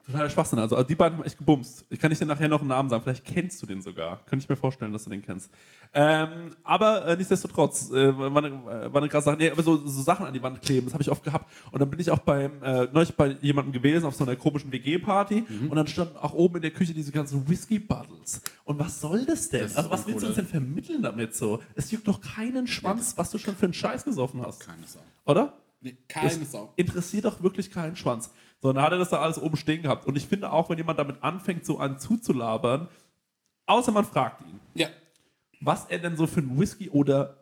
Totaler 0.09 0.31
Schwachsinn. 0.31 0.59
Also, 0.59 0.83
die 0.83 0.95
beiden 0.95 1.19
haben 1.19 1.25
echt 1.25 1.37
gebumst. 1.37 1.85
Ich 1.91 2.01
kann 2.01 2.09
nicht 2.09 2.21
dir 2.21 2.25
nachher 2.25 2.49
noch 2.49 2.61
einen 2.61 2.71
Namen 2.71 2.89
sagen. 2.89 3.03
Vielleicht 3.03 3.27
kennst 3.27 3.61
du 3.61 3.67
den 3.67 3.83
sogar. 3.83 4.25
Könnte 4.25 4.43
ich 4.43 4.49
mir 4.49 4.57
vorstellen, 4.57 4.91
dass 4.91 5.05
du 5.05 5.11
den 5.11 5.21
kennst. 5.21 5.51
Ähm, 5.93 6.57
aber 6.65 7.05
äh, 7.05 7.17
nichtsdestotrotz, 7.17 7.91
äh, 7.91 8.17
war, 8.17 8.43
eine, 8.43 8.49
äh, 8.49 8.93
war 8.93 9.03
eine 9.03 9.11
krasse 9.11 9.27
Sache. 9.27 9.37
Nee, 9.37 9.51
aber 9.51 9.63
so, 9.63 9.77
so 9.77 10.01
Sachen 10.01 10.25
an 10.25 10.33
die 10.33 10.43
Wand 10.43 10.63
kleben, 10.63 10.87
das 10.87 10.95
habe 10.95 11.03
ich 11.03 11.11
oft 11.11 11.23
gehabt. 11.23 11.53
Und 11.73 11.81
dann 11.81 11.91
bin 11.91 12.01
ich 12.01 12.11
auch 12.11 12.21
beim, 12.21 12.63
äh, 12.63 12.89
neulich 12.91 13.15
bei 13.17 13.37
jemandem 13.43 13.73
gewesen 13.73 14.07
auf 14.07 14.15
so 14.15 14.25
einer 14.25 14.35
komischen 14.37 14.73
WG-Party. 14.73 15.45
Mhm. 15.47 15.69
Und 15.69 15.77
dann 15.77 15.87
standen 15.87 16.17
auch 16.17 16.33
oben 16.33 16.57
in 16.57 16.63
der 16.63 16.71
Küche 16.71 16.95
diese 16.95 17.13
ganzen 17.13 17.47
Whisky-Bottles. 17.47 18.41
Und 18.65 18.79
was 18.79 19.03
soll 19.03 19.27
das 19.27 19.51
denn? 19.51 19.65
Das 19.65 19.77
also, 19.77 19.91
was 19.91 20.07
willst 20.07 20.23
du 20.23 20.29
uns 20.29 20.37
denn 20.37 20.47
vermitteln 20.47 21.03
damit 21.03 21.35
so? 21.35 21.61
Es 21.75 21.91
juckt 21.91 22.09
doch 22.09 22.23
keinen 22.23 22.67
Schwanz, 22.67 23.13
was 23.19 23.31
du 23.31 23.37
schon 23.37 23.55
für 23.55 23.67
einen 23.67 23.75
Scheiß 23.75 24.05
gesoffen 24.05 24.41
hast. 24.41 24.61
Keine 24.61 24.87
Sau. 24.87 25.01
Oder? 25.27 25.53
Nee, 25.81 25.97
keine 26.09 26.45
Sau. 26.45 26.73
interessiert 26.77 27.25
doch 27.25 27.43
wirklich 27.43 27.71
keinen 27.71 27.95
Schwanz. 27.95 28.31
So, 28.61 28.73
dann 28.73 28.83
hat 28.83 28.93
er 28.93 28.99
das 28.99 29.11
da 29.11 29.21
alles 29.21 29.39
oben 29.41 29.57
stehen 29.57 29.83
gehabt. 29.83 30.07
Und 30.07 30.17
ich 30.17 30.27
finde 30.27 30.51
auch, 30.53 30.69
wenn 30.71 30.79
jemand 30.79 30.99
damit 30.99 31.23
anfängt, 31.23 31.65
so 31.65 31.79
einen 31.79 31.99
zuzulabern, 31.99 32.89
außer 33.67 33.93
man 33.93 34.05
fragt 34.05 34.43
ihn, 34.43 34.59
Ja. 34.75 34.89
was 35.61 35.87
er 35.87 35.99
denn 35.99 36.17
so 36.17 36.27
für 36.27 36.41
einen 36.41 36.59
Whisky 36.59 36.91
oder 36.91 37.37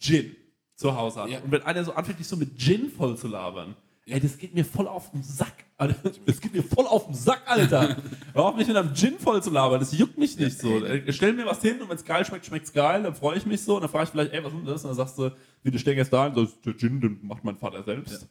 Gin 0.00 0.34
zu 0.74 0.96
Hause 0.96 1.22
hat. 1.22 1.30
Ja. 1.30 1.38
Und 1.40 1.50
wenn 1.52 1.62
einer 1.62 1.84
so 1.84 1.92
anfängt, 1.92 2.18
dich 2.18 2.26
so 2.28 2.36
mit 2.36 2.58
Gin 2.58 2.90
voll 2.90 3.16
zu 3.16 3.28
labern, 3.28 3.76
ey, 4.06 4.20
das 4.20 4.36
geht 4.38 4.54
mir 4.54 4.64
voll 4.64 4.88
auf 4.88 5.10
den 5.12 5.22
Sack. 5.22 5.64
Alter. 5.78 6.10
Das 6.24 6.40
geht 6.40 6.54
mir 6.54 6.62
voll 6.62 6.86
auf 6.86 7.04
den 7.04 7.14
Sack, 7.14 7.42
Alter. 7.44 7.96
Hör 8.32 8.44
auf, 8.46 8.56
mich 8.56 8.66
mit 8.66 8.76
einem 8.76 8.94
Gin 8.94 9.18
voll 9.18 9.42
zu 9.42 9.50
labern. 9.50 9.78
Das 9.78 9.96
juckt 9.96 10.16
mich 10.16 10.38
nicht 10.38 10.58
so. 10.58 10.82
Äh, 10.84 11.12
Stell 11.12 11.34
mir 11.34 11.44
was 11.44 11.60
hin 11.60 11.80
und 11.82 11.88
wenn 11.90 11.96
es 11.96 12.04
geil 12.04 12.24
schmeckt, 12.24 12.46
schmeckt 12.46 12.64
es 12.66 12.72
geil. 12.72 13.02
Dann 13.02 13.14
freue 13.14 13.36
ich 13.36 13.44
mich 13.44 13.62
so. 13.62 13.76
Und 13.76 13.82
dann 13.82 13.90
frage 13.90 14.04
ich 14.04 14.10
vielleicht, 14.10 14.32
ey, 14.32 14.42
was 14.42 14.52
ist 14.52 14.58
denn 14.58 14.66
das? 14.66 14.84
Und 14.84 14.88
dann 14.90 14.96
sagst 14.96 15.18
du, 15.18 15.30
wie 15.62 15.70
du 15.70 15.78
stehst 15.78 16.12
da, 16.12 16.32
so, 16.34 16.46
der 16.64 16.76
Gin, 16.78 17.00
den 17.00 17.18
macht 17.26 17.44
mein 17.44 17.56
Vater 17.58 17.82
selbst. 17.82 18.26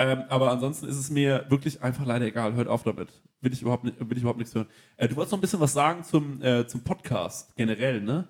Ähm, 0.00 0.22
aber 0.30 0.50
ansonsten 0.50 0.86
ist 0.88 0.96
es 0.96 1.10
mir 1.10 1.44
wirklich 1.50 1.82
einfach 1.82 2.06
leider 2.06 2.24
egal. 2.26 2.54
Hört 2.54 2.68
auf 2.68 2.82
damit. 2.84 3.08
Will 3.42 3.52
ich 3.52 3.60
überhaupt, 3.62 3.84
nicht, 3.84 4.00
will 4.00 4.16
ich 4.16 4.22
überhaupt 4.22 4.38
nichts 4.38 4.54
hören. 4.54 4.66
Äh, 4.96 5.08
du 5.08 5.16
wolltest 5.16 5.32
noch 5.32 5.38
ein 5.38 5.42
bisschen 5.42 5.60
was 5.60 5.72
sagen 5.74 6.02
zum, 6.04 6.42
äh, 6.42 6.66
zum 6.66 6.82
Podcast 6.82 7.54
generell, 7.56 8.00
ne? 8.00 8.26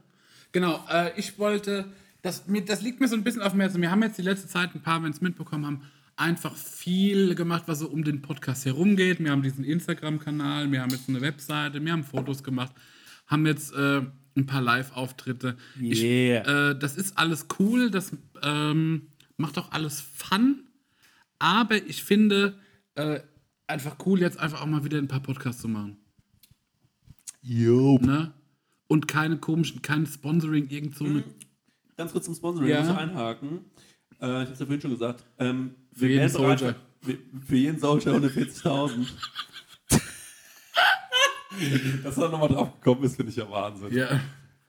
Genau, 0.53 0.85
äh, 0.91 1.13
ich 1.17 1.39
wollte, 1.39 1.85
das, 2.23 2.49
mir, 2.49 2.65
das 2.65 2.83
liegt 2.83 3.01
mir 3.01 3.07
so 3.09 3.15
ein 3.15 3.23
bisschen 3.23 3.41
auf 3.43 3.53
dem 3.53 3.61
Herzen. 3.61 3.81
Wir 3.81 3.91
haben 3.91 4.03
jetzt 4.03 4.19
die 4.19 4.23
letzte 4.23 4.49
Zeit 4.49 4.75
ein 4.75 4.83
paar, 4.83 5.03
wenn 5.03 5.13
es 5.13 5.21
mitbekommen 5.21 5.65
haben, 5.65 5.83
einfach 6.17 6.55
viel 6.57 7.35
gemacht, 7.37 7.63
was 7.67 7.79
so 7.79 7.89
um 7.89 8.03
den 8.05 8.21
Podcast 8.21 8.67
herumgeht. 8.67 9.21
Wir 9.21 9.31
haben 9.31 9.43
diesen 9.43 9.63
Instagram-Kanal, 9.65 10.71
wir 10.73 10.83
haben 10.83 10.91
jetzt 10.91 11.09
eine 11.09 11.21
Webseite, 11.21 11.85
wir 11.85 11.93
haben 11.93 12.05
Fotos 12.05 12.43
gemacht, 12.43 12.73
haben 13.29 13.47
jetzt 13.47 13.73
äh, 13.75 14.03
ein 14.37 14.47
paar 14.47 14.61
Live-Auftritte. 14.61 15.57
Ich- 15.81 16.03
Yeah. 16.03 16.71
Äh, 16.73 16.79
das 16.79 16.97
ist 16.97 17.17
alles 17.17 17.47
cool, 17.59 17.91
das 17.91 18.13
ähm, 18.43 19.07
macht 19.37 19.57
auch 19.57 19.71
alles 19.73 20.01
Fun, 20.01 20.65
aber 21.41 21.77
ich 21.89 22.05
finde 22.05 22.55
äh, 22.95 23.19
einfach 23.67 23.97
cool, 24.07 24.21
jetzt 24.21 24.39
einfach 24.39 24.63
auch 24.63 24.67
mal 24.67 24.85
wieder 24.85 24.99
ein 24.99 25.09
paar 25.09 25.21
Podcasts 25.21 25.61
zu 25.61 25.69
machen. 25.69 25.97
Jo. 27.43 27.99
Ne? 27.99 28.33
Und 28.87 29.09
keine 29.09 29.39
komischen, 29.39 29.83
kein 29.83 30.07
Sponsoring, 30.07 30.69
irgend 30.69 30.97
so 30.97 31.05
eine 31.05 31.25
Ganz 31.97 32.13
kurz 32.13 32.25
zum 32.25 32.35
Sponsoring, 32.35 32.71
Ja. 32.71 32.81
ich 32.81 32.87
muss 32.89 32.97
einhaken. 32.97 33.49
Äh, 34.21 34.27
ich 34.27 34.27
habe 34.27 34.53
es 34.53 34.59
ja 34.59 34.67
vorhin 34.67 34.81
schon 34.81 34.91
gesagt. 34.93 35.25
Ähm, 35.39 35.75
Für 35.93 36.07
jeden 36.09 36.29
Soldier. 36.29 36.77
Für, 37.03 37.19
für 37.47 37.57
jeden 37.57 37.79
Soldier 37.79 38.13
140.000. 38.15 39.07
Dass 42.05 42.17
er 42.17 42.29
nochmal 42.29 42.49
drauf 42.49 42.73
gekommen 42.81 43.05
ist, 43.05 43.17
finde 43.17 43.31
ich 43.31 43.37
ja 43.37 43.51
Wahnsinn. 43.51 43.93
Ja. 43.93 44.21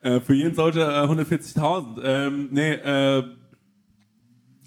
Äh, 0.01 0.19
für 0.19 0.33
jeden 0.33 0.55
Soldier 0.55 0.87
äh, 0.89 1.07
140.000. 1.07 2.01
Ähm, 2.03 2.49
nee, 2.51 2.73
äh, 2.73 3.23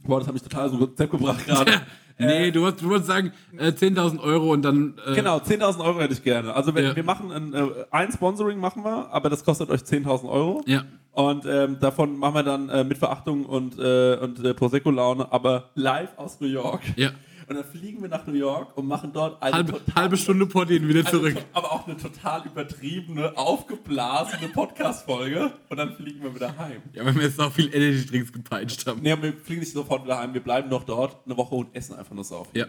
boah, 0.06 0.18
das 0.20 0.28
hat 0.28 0.34
mich 0.34 0.42
total 0.42 0.70
so 0.70 0.78
Konzept 0.78 1.10
gebracht 1.10 1.46
gerade. 1.46 1.72
Nee, 2.16 2.52
du 2.52 2.60
wolltest, 2.60 2.84
du 2.84 2.90
wolltest 2.90 3.08
sagen, 3.08 3.32
äh, 3.58 3.70
10.000 3.72 4.20
Euro 4.20 4.52
und 4.52 4.62
dann. 4.62 4.94
Äh, 5.04 5.16
Genau, 5.16 5.38
10.000 5.38 5.80
Euro 5.84 6.00
hätte 6.00 6.12
ich 6.14 6.22
gerne. 6.22 6.54
Also 6.54 6.72
wenn, 6.72 6.84
Ja. 6.84 6.94
wir 6.94 7.02
machen 7.02 7.32
ein, 7.32 7.52
äh, 7.52 7.66
ein 7.90 8.12
Sponsoring 8.12 8.60
machen 8.60 8.84
wir, 8.84 9.08
aber 9.12 9.30
das 9.30 9.44
kostet 9.44 9.68
euch 9.68 9.80
10.000 9.80 10.28
Euro. 10.30 10.62
Ja. 10.66 10.84
Und 11.10 11.44
ähm, 11.44 11.78
davon 11.80 12.16
machen 12.16 12.34
wir 12.36 12.42
dann 12.44 12.68
äh, 12.68 12.84
mit 12.84 12.98
Verachtung 12.98 13.44
und, 13.46 13.76
äh, 13.80 14.16
und 14.18 14.44
äh, 14.44 14.54
Prosecco-Laune, 14.54 15.32
aber 15.32 15.70
live 15.74 16.10
aus 16.16 16.40
New 16.40 16.46
York. 16.46 16.82
Ja. 16.94 17.10
Und 17.46 17.56
dann 17.56 17.64
fliegen 17.64 18.00
wir 18.02 18.08
nach 18.08 18.26
New 18.26 18.32
York 18.34 18.76
und 18.76 18.86
machen 18.86 19.12
dort 19.12 19.42
eine 19.42 19.54
Halbe, 19.54 19.80
halbe 19.94 20.16
Stunde 20.16 20.46
Podien 20.46 20.88
wieder 20.88 21.00
eine 21.00 21.10
zurück. 21.10 21.34
to- 21.34 21.40
aber 21.52 21.72
auch 21.72 21.86
eine 21.86 21.96
total 21.96 22.46
übertriebene, 22.46 23.36
aufgeblasene 23.36 24.48
Podcast-Folge. 24.48 25.52
Und 25.68 25.76
dann 25.76 25.94
fliegen 25.94 26.22
wir 26.22 26.34
wieder 26.34 26.56
heim. 26.56 26.80
Ja, 26.92 27.04
weil 27.04 27.14
wir 27.14 27.22
jetzt 27.22 27.40
auch 27.40 27.52
viel 27.52 27.66
Energy 27.74 28.06
Drinks 28.06 28.32
gepeitscht 28.32 28.86
haben. 28.86 29.00
Nee, 29.02 29.14
wir 29.20 29.32
fliegen 29.34 29.60
nicht 29.60 29.72
sofort 29.72 30.04
wieder 30.04 30.18
heim. 30.18 30.32
Wir 30.34 30.42
bleiben 30.42 30.68
noch 30.70 30.84
dort 30.84 31.24
eine 31.26 31.36
Woche 31.36 31.54
und 31.54 31.74
essen 31.74 31.94
einfach 31.96 32.14
nur 32.14 32.24
so 32.24 32.46
Ja. 32.54 32.66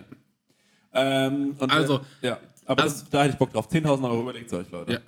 Ähm, 0.94 1.56
Also- 1.60 2.00
äh, 2.22 2.28
ja. 2.28 2.40
Aber 2.66 2.84
also- 2.84 3.02
das, 3.02 3.10
da 3.10 3.22
hätte 3.24 3.34
ich 3.34 3.38
Bock 3.38 3.52
drauf. 3.54 3.68
10.000 3.70 4.06
Euro 4.10 4.22
überlegt 4.22 4.52
euch, 4.54 4.70
Leute. 4.72 4.94
ja. 4.94 5.00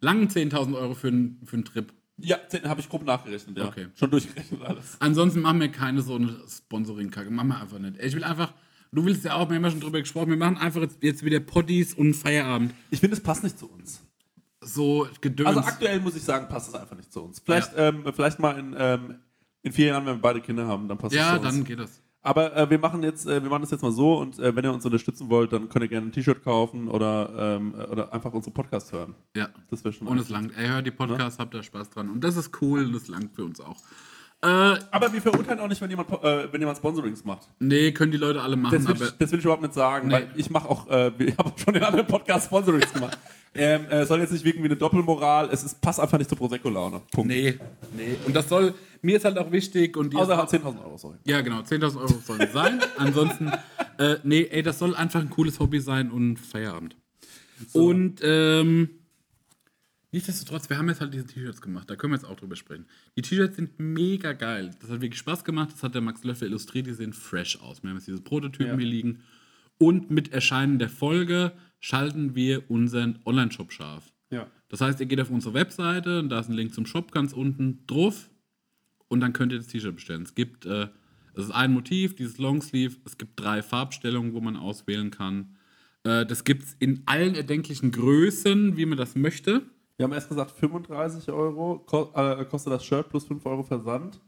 Langen 0.00 0.28
10.000 0.28 0.74
Euro 0.76 0.94
für 0.94 1.08
einen 1.08 1.40
für 1.46 1.54
einen 1.56 1.64
Trip. 1.64 1.92
Ja, 2.18 2.36
10 2.48 2.68
habe 2.68 2.80
ich 2.80 2.88
grob 2.88 3.04
nachgerechnet, 3.04 3.56
ja. 3.58 3.66
Okay. 3.68 3.86
Schon 3.94 4.10
durchgerechnet 4.10 4.62
alles. 4.62 4.96
Ansonsten 5.00 5.40
machen 5.40 5.60
wir 5.60 5.68
keine 5.68 6.02
so 6.02 6.14
eine 6.16 6.36
Sponsoring-Kacke. 6.48 7.30
Machen 7.30 7.48
wir 7.48 7.60
einfach 7.60 7.78
nicht. 7.78 7.96
Ich 8.00 8.14
will 8.14 8.22
einfach. 8.24 8.52
Du 8.94 9.04
willst 9.04 9.24
ja 9.24 9.34
auch, 9.34 9.48
wir 9.48 9.56
haben 9.56 9.64
ja 9.64 9.70
schon 9.70 9.80
drüber 9.80 9.98
gesprochen, 9.98 10.30
wir 10.30 10.36
machen 10.36 10.56
einfach 10.56 10.80
jetzt, 10.80 11.02
jetzt 11.02 11.24
wieder 11.24 11.40
Poddies 11.40 11.94
und 11.94 12.14
Feierabend. 12.14 12.74
Ich 12.90 13.00
finde, 13.00 13.16
es 13.16 13.22
passt 13.22 13.42
nicht 13.42 13.58
zu 13.58 13.68
uns. 13.68 14.00
So 14.60 15.08
gedöns. 15.20 15.48
Also 15.48 15.60
aktuell 15.60 16.00
muss 16.00 16.14
ich 16.14 16.22
sagen, 16.22 16.48
passt 16.48 16.68
es 16.68 16.74
einfach 16.74 16.96
nicht 16.96 17.12
zu 17.12 17.22
uns. 17.22 17.40
Vielleicht, 17.44 17.72
ähm, 17.76 18.04
vielleicht 18.14 18.38
mal 18.38 18.56
in, 18.56 18.74
ähm, 18.78 19.16
in 19.62 19.72
vier 19.72 19.88
Jahren, 19.88 20.06
wenn 20.06 20.16
wir 20.16 20.22
beide 20.22 20.40
Kinder 20.40 20.66
haben, 20.66 20.86
dann 20.88 20.96
passt 20.96 21.12
es 21.12 21.18
ja, 21.18 21.30
zu 21.30 21.40
uns. 21.40 21.42
dann 21.42 21.64
geht 21.64 21.80
das. 21.80 22.00
Aber 22.22 22.56
äh, 22.56 22.70
wir 22.70 22.78
machen 22.78 23.02
jetzt, 23.02 23.26
äh, 23.26 23.42
wir 23.42 23.50
machen 23.50 23.62
das 23.62 23.72
jetzt 23.72 23.82
mal 23.82 23.92
so 23.92 24.16
und 24.16 24.38
äh, 24.38 24.54
wenn 24.54 24.64
ihr 24.64 24.72
uns 24.72 24.84
unterstützen 24.84 25.28
wollt, 25.28 25.52
dann 25.52 25.68
könnt 25.68 25.84
ihr 25.84 25.88
gerne 25.88 26.06
ein 26.06 26.12
T-Shirt 26.12 26.42
kaufen 26.42 26.88
oder, 26.88 27.30
ähm, 27.36 27.74
äh, 27.76 27.84
oder 27.84 28.14
einfach 28.14 28.32
unsere 28.32 28.54
Podcast 28.54 28.92
hören. 28.92 29.14
Ja. 29.36 29.48
Das 29.70 29.84
wäre 29.84 29.92
schon. 29.92 30.06
Und 30.06 30.18
es 30.18 30.30
langt. 30.30 30.56
Ey, 30.56 30.68
hört 30.68 30.86
die 30.86 30.92
Podcasts, 30.92 31.38
habt 31.38 31.52
da 31.52 31.62
Spaß 31.62 31.90
dran. 31.90 32.08
Und 32.08 32.22
das 32.22 32.36
ist 32.36 32.62
cool 32.62 32.84
und 32.84 32.92
das 32.94 33.08
langt 33.08 33.34
für 33.34 33.44
uns 33.44 33.60
auch. 33.60 33.76
Äh, 34.44 34.78
Aber 34.90 35.12
wir 35.12 35.22
verurteilen 35.22 35.58
auch 35.60 35.68
nicht, 35.68 35.80
wenn 35.80 35.88
jemand, 35.90 36.10
äh, 36.22 36.52
wenn 36.52 36.60
jemand 36.60 36.76
Sponsorings 36.78 37.24
macht. 37.24 37.48
nee, 37.60 37.92
können 37.92 38.12
die 38.12 38.18
Leute 38.18 38.42
alle 38.42 38.56
machen, 38.56 38.76
Das 38.84 38.86
will, 39.00 39.06
ich, 39.06 39.12
das 39.18 39.32
will 39.32 39.38
ich 39.38 39.44
überhaupt 39.44 39.62
nicht 39.62 39.72
sagen, 39.74 40.08
Nee. 40.08 40.14
weil 40.14 40.28
ich 40.36 40.50
mache 40.50 40.68
auch, 40.68 40.86
äh, 40.90 41.10
ich 41.18 41.34
habe 41.38 41.52
schon 41.62 41.74
in 41.74 41.82
anderen 41.82 42.06
Podcasts 42.06 42.46
Sponsorings 42.46 42.92
gemacht. 42.92 43.16
ähm, 43.54 43.86
äh, 43.88 44.04
soll 44.04 44.20
jetzt 44.20 44.32
nicht 44.32 44.44
wirken 44.44 44.60
wie 44.62 44.66
eine 44.66 44.76
Doppelmoral, 44.76 45.48
es 45.50 45.64
ist, 45.64 45.80
passt 45.80 45.98
einfach 45.98 46.18
nicht 46.18 46.28
zur 46.28 46.36
Prosecco-Laune. 46.36 47.00
Punkt. 47.12 47.28
Nee, 47.30 47.58
nee. 47.96 48.16
Und 48.26 48.36
das 48.36 48.48
soll, 48.48 48.74
mir 49.00 49.16
ist 49.16 49.24
halt 49.24 49.38
auch 49.38 49.50
wichtig 49.50 49.96
und 49.96 50.12
die 50.12 50.16
Außer 50.18 50.36
halt 50.36 50.50
10.000 50.50 50.84
Euro, 50.84 50.98
sorry. 50.98 51.16
Ja, 51.24 51.40
genau, 51.40 51.60
10.000 51.60 51.96
Euro 52.00 52.14
sollen 52.24 52.40
es 52.42 52.52
sein. 52.52 52.80
Ansonsten, 52.98 53.50
äh, 53.98 54.16
nee, 54.24 54.46
ey, 54.50 54.62
das 54.62 54.78
soll 54.78 54.94
einfach 54.94 55.20
ein 55.20 55.30
cooles 55.30 55.58
Hobby 55.58 55.80
sein 55.80 56.10
und 56.10 56.36
Feierabend. 56.38 56.96
Und, 57.72 58.20
ähm, 58.22 58.90
Nichtsdestotrotz, 60.14 60.70
wir 60.70 60.78
haben 60.78 60.88
jetzt 60.88 61.00
halt 61.00 61.12
diese 61.12 61.26
T-Shirts 61.26 61.60
gemacht, 61.60 61.90
da 61.90 61.96
können 61.96 62.12
wir 62.12 62.16
jetzt 62.16 62.24
auch 62.24 62.36
drüber 62.36 62.54
sprechen. 62.54 62.86
Die 63.16 63.22
T-Shirts 63.22 63.56
sind 63.56 63.80
mega 63.80 64.32
geil. 64.32 64.70
Das 64.80 64.88
hat 64.88 65.00
wirklich 65.00 65.18
Spaß 65.18 65.42
gemacht, 65.42 65.70
das 65.72 65.82
hat 65.82 65.96
der 65.96 66.02
Max 66.02 66.22
Löffel 66.22 66.46
illustriert, 66.46 66.86
die 66.86 66.92
sehen 66.92 67.12
fresh 67.12 67.60
aus. 67.60 67.82
Wir 67.82 67.90
haben 67.90 67.96
jetzt 67.96 68.06
diese 68.06 68.20
Prototypen 68.22 68.68
Ja. 68.68 68.76
hier 68.76 68.86
liegen. 68.86 69.22
Und 69.76 70.12
mit 70.12 70.32
Erscheinen 70.32 70.78
der 70.78 70.88
Folge 70.88 71.50
schalten 71.80 72.36
wir 72.36 72.70
unseren 72.70 73.18
Online-Shop 73.24 73.72
scharf. 73.72 74.12
Ja. 74.30 74.46
Das 74.68 74.80
heißt, 74.80 75.00
ihr 75.00 75.06
geht 75.06 75.20
auf 75.20 75.30
unsere 75.30 75.52
Webseite 75.52 76.20
und 76.20 76.28
da 76.28 76.38
ist 76.38 76.48
ein 76.48 76.54
Link 76.54 76.72
zum 76.74 76.86
Shop 76.86 77.10
ganz 77.10 77.32
unten 77.32 77.84
drauf 77.88 78.30
und 79.08 79.18
dann 79.18 79.32
könnt 79.32 79.50
ihr 79.50 79.58
das 79.58 79.66
T-Shirt 79.66 79.96
bestellen. 79.96 80.22
Es 80.22 80.36
gibt, 80.36 80.64
äh, 80.64 80.86
es 81.34 81.46
ist 81.46 81.50
ein 81.50 81.72
Motiv, 81.72 82.14
dieses 82.14 82.38
Longsleeve. 82.38 82.98
Es 83.04 83.18
gibt 83.18 83.40
drei 83.40 83.62
Farbstellungen, 83.62 84.32
wo 84.32 84.40
man 84.40 84.54
auswählen 84.54 85.10
kann. 85.10 85.56
Äh, 86.04 86.24
das 86.24 86.44
gibt 86.44 86.62
es 86.62 86.76
in 86.78 87.02
allen 87.06 87.34
erdenklichen 87.34 87.90
Größen, 87.90 88.76
wie 88.76 88.86
man 88.86 88.96
das 88.96 89.16
möchte. 89.16 89.62
Wir 89.96 90.04
haben 90.04 90.12
erst 90.12 90.28
gesagt 90.28 90.50
35 90.50 91.30
Euro 91.30 91.78
ko 91.80 92.10
äh, 92.14 92.44
kostet 92.46 92.72
das 92.72 92.84
Shirt 92.84 93.08
plus 93.08 93.24
5 93.26 93.44
Euro 93.46 93.62
Versand. 93.62 94.20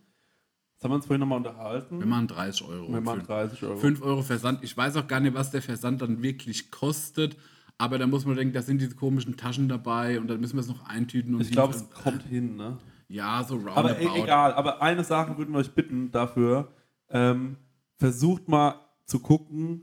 Das 0.76 0.84
haben 0.84 0.90
wir 0.90 0.96
uns 0.96 1.06
vorhin 1.06 1.20
nochmal 1.20 1.38
unterhalten. 1.38 1.98
Wir 1.98 2.06
machen 2.06 2.28
30 2.28 2.68
Euro. 2.68 2.92
Wir 2.92 3.00
machen 3.00 3.22
Fün- 3.22 3.26
30 3.26 3.62
Euro. 3.62 3.76
5 3.76 4.02
Euro 4.02 4.22
Versand. 4.22 4.62
Ich 4.62 4.76
weiß 4.76 4.96
auch 4.96 5.06
gar 5.06 5.20
nicht, 5.20 5.34
was 5.34 5.50
der 5.50 5.62
Versand 5.62 6.02
dann 6.02 6.22
wirklich 6.22 6.70
kostet. 6.70 7.36
Aber 7.78 7.98
da 7.98 8.06
muss 8.06 8.24
man 8.24 8.36
denken, 8.36 8.54
da 8.54 8.62
sind 8.62 8.80
diese 8.80 8.94
komischen 8.94 9.36
Taschen 9.36 9.68
dabei 9.68 10.20
und 10.20 10.28
dann 10.28 10.40
müssen 10.40 10.56
wir 10.56 10.60
es 10.60 10.68
noch 10.68 10.86
eintüten. 10.86 11.34
Und 11.34 11.40
Ich 11.42 11.50
glaube, 11.50 11.74
es 11.74 11.90
kommt 11.90 12.22
hin, 12.22 12.56
ne? 12.56 12.78
Ja, 13.08 13.44
so 13.44 13.54
roundabout. 13.56 13.78
Aber 13.80 14.00
e 14.00 14.22
egal, 14.22 14.52
aber 14.54 14.82
eine 14.82 15.04
Sache 15.04 15.36
würden 15.36 15.52
wir 15.52 15.58
euch 15.58 15.72
bitten 15.72 16.10
dafür. 16.10 16.72
Ähm, 17.10 17.56
versucht 17.98 18.48
mal 18.48 18.80
zu 19.04 19.20
gucken, 19.20 19.82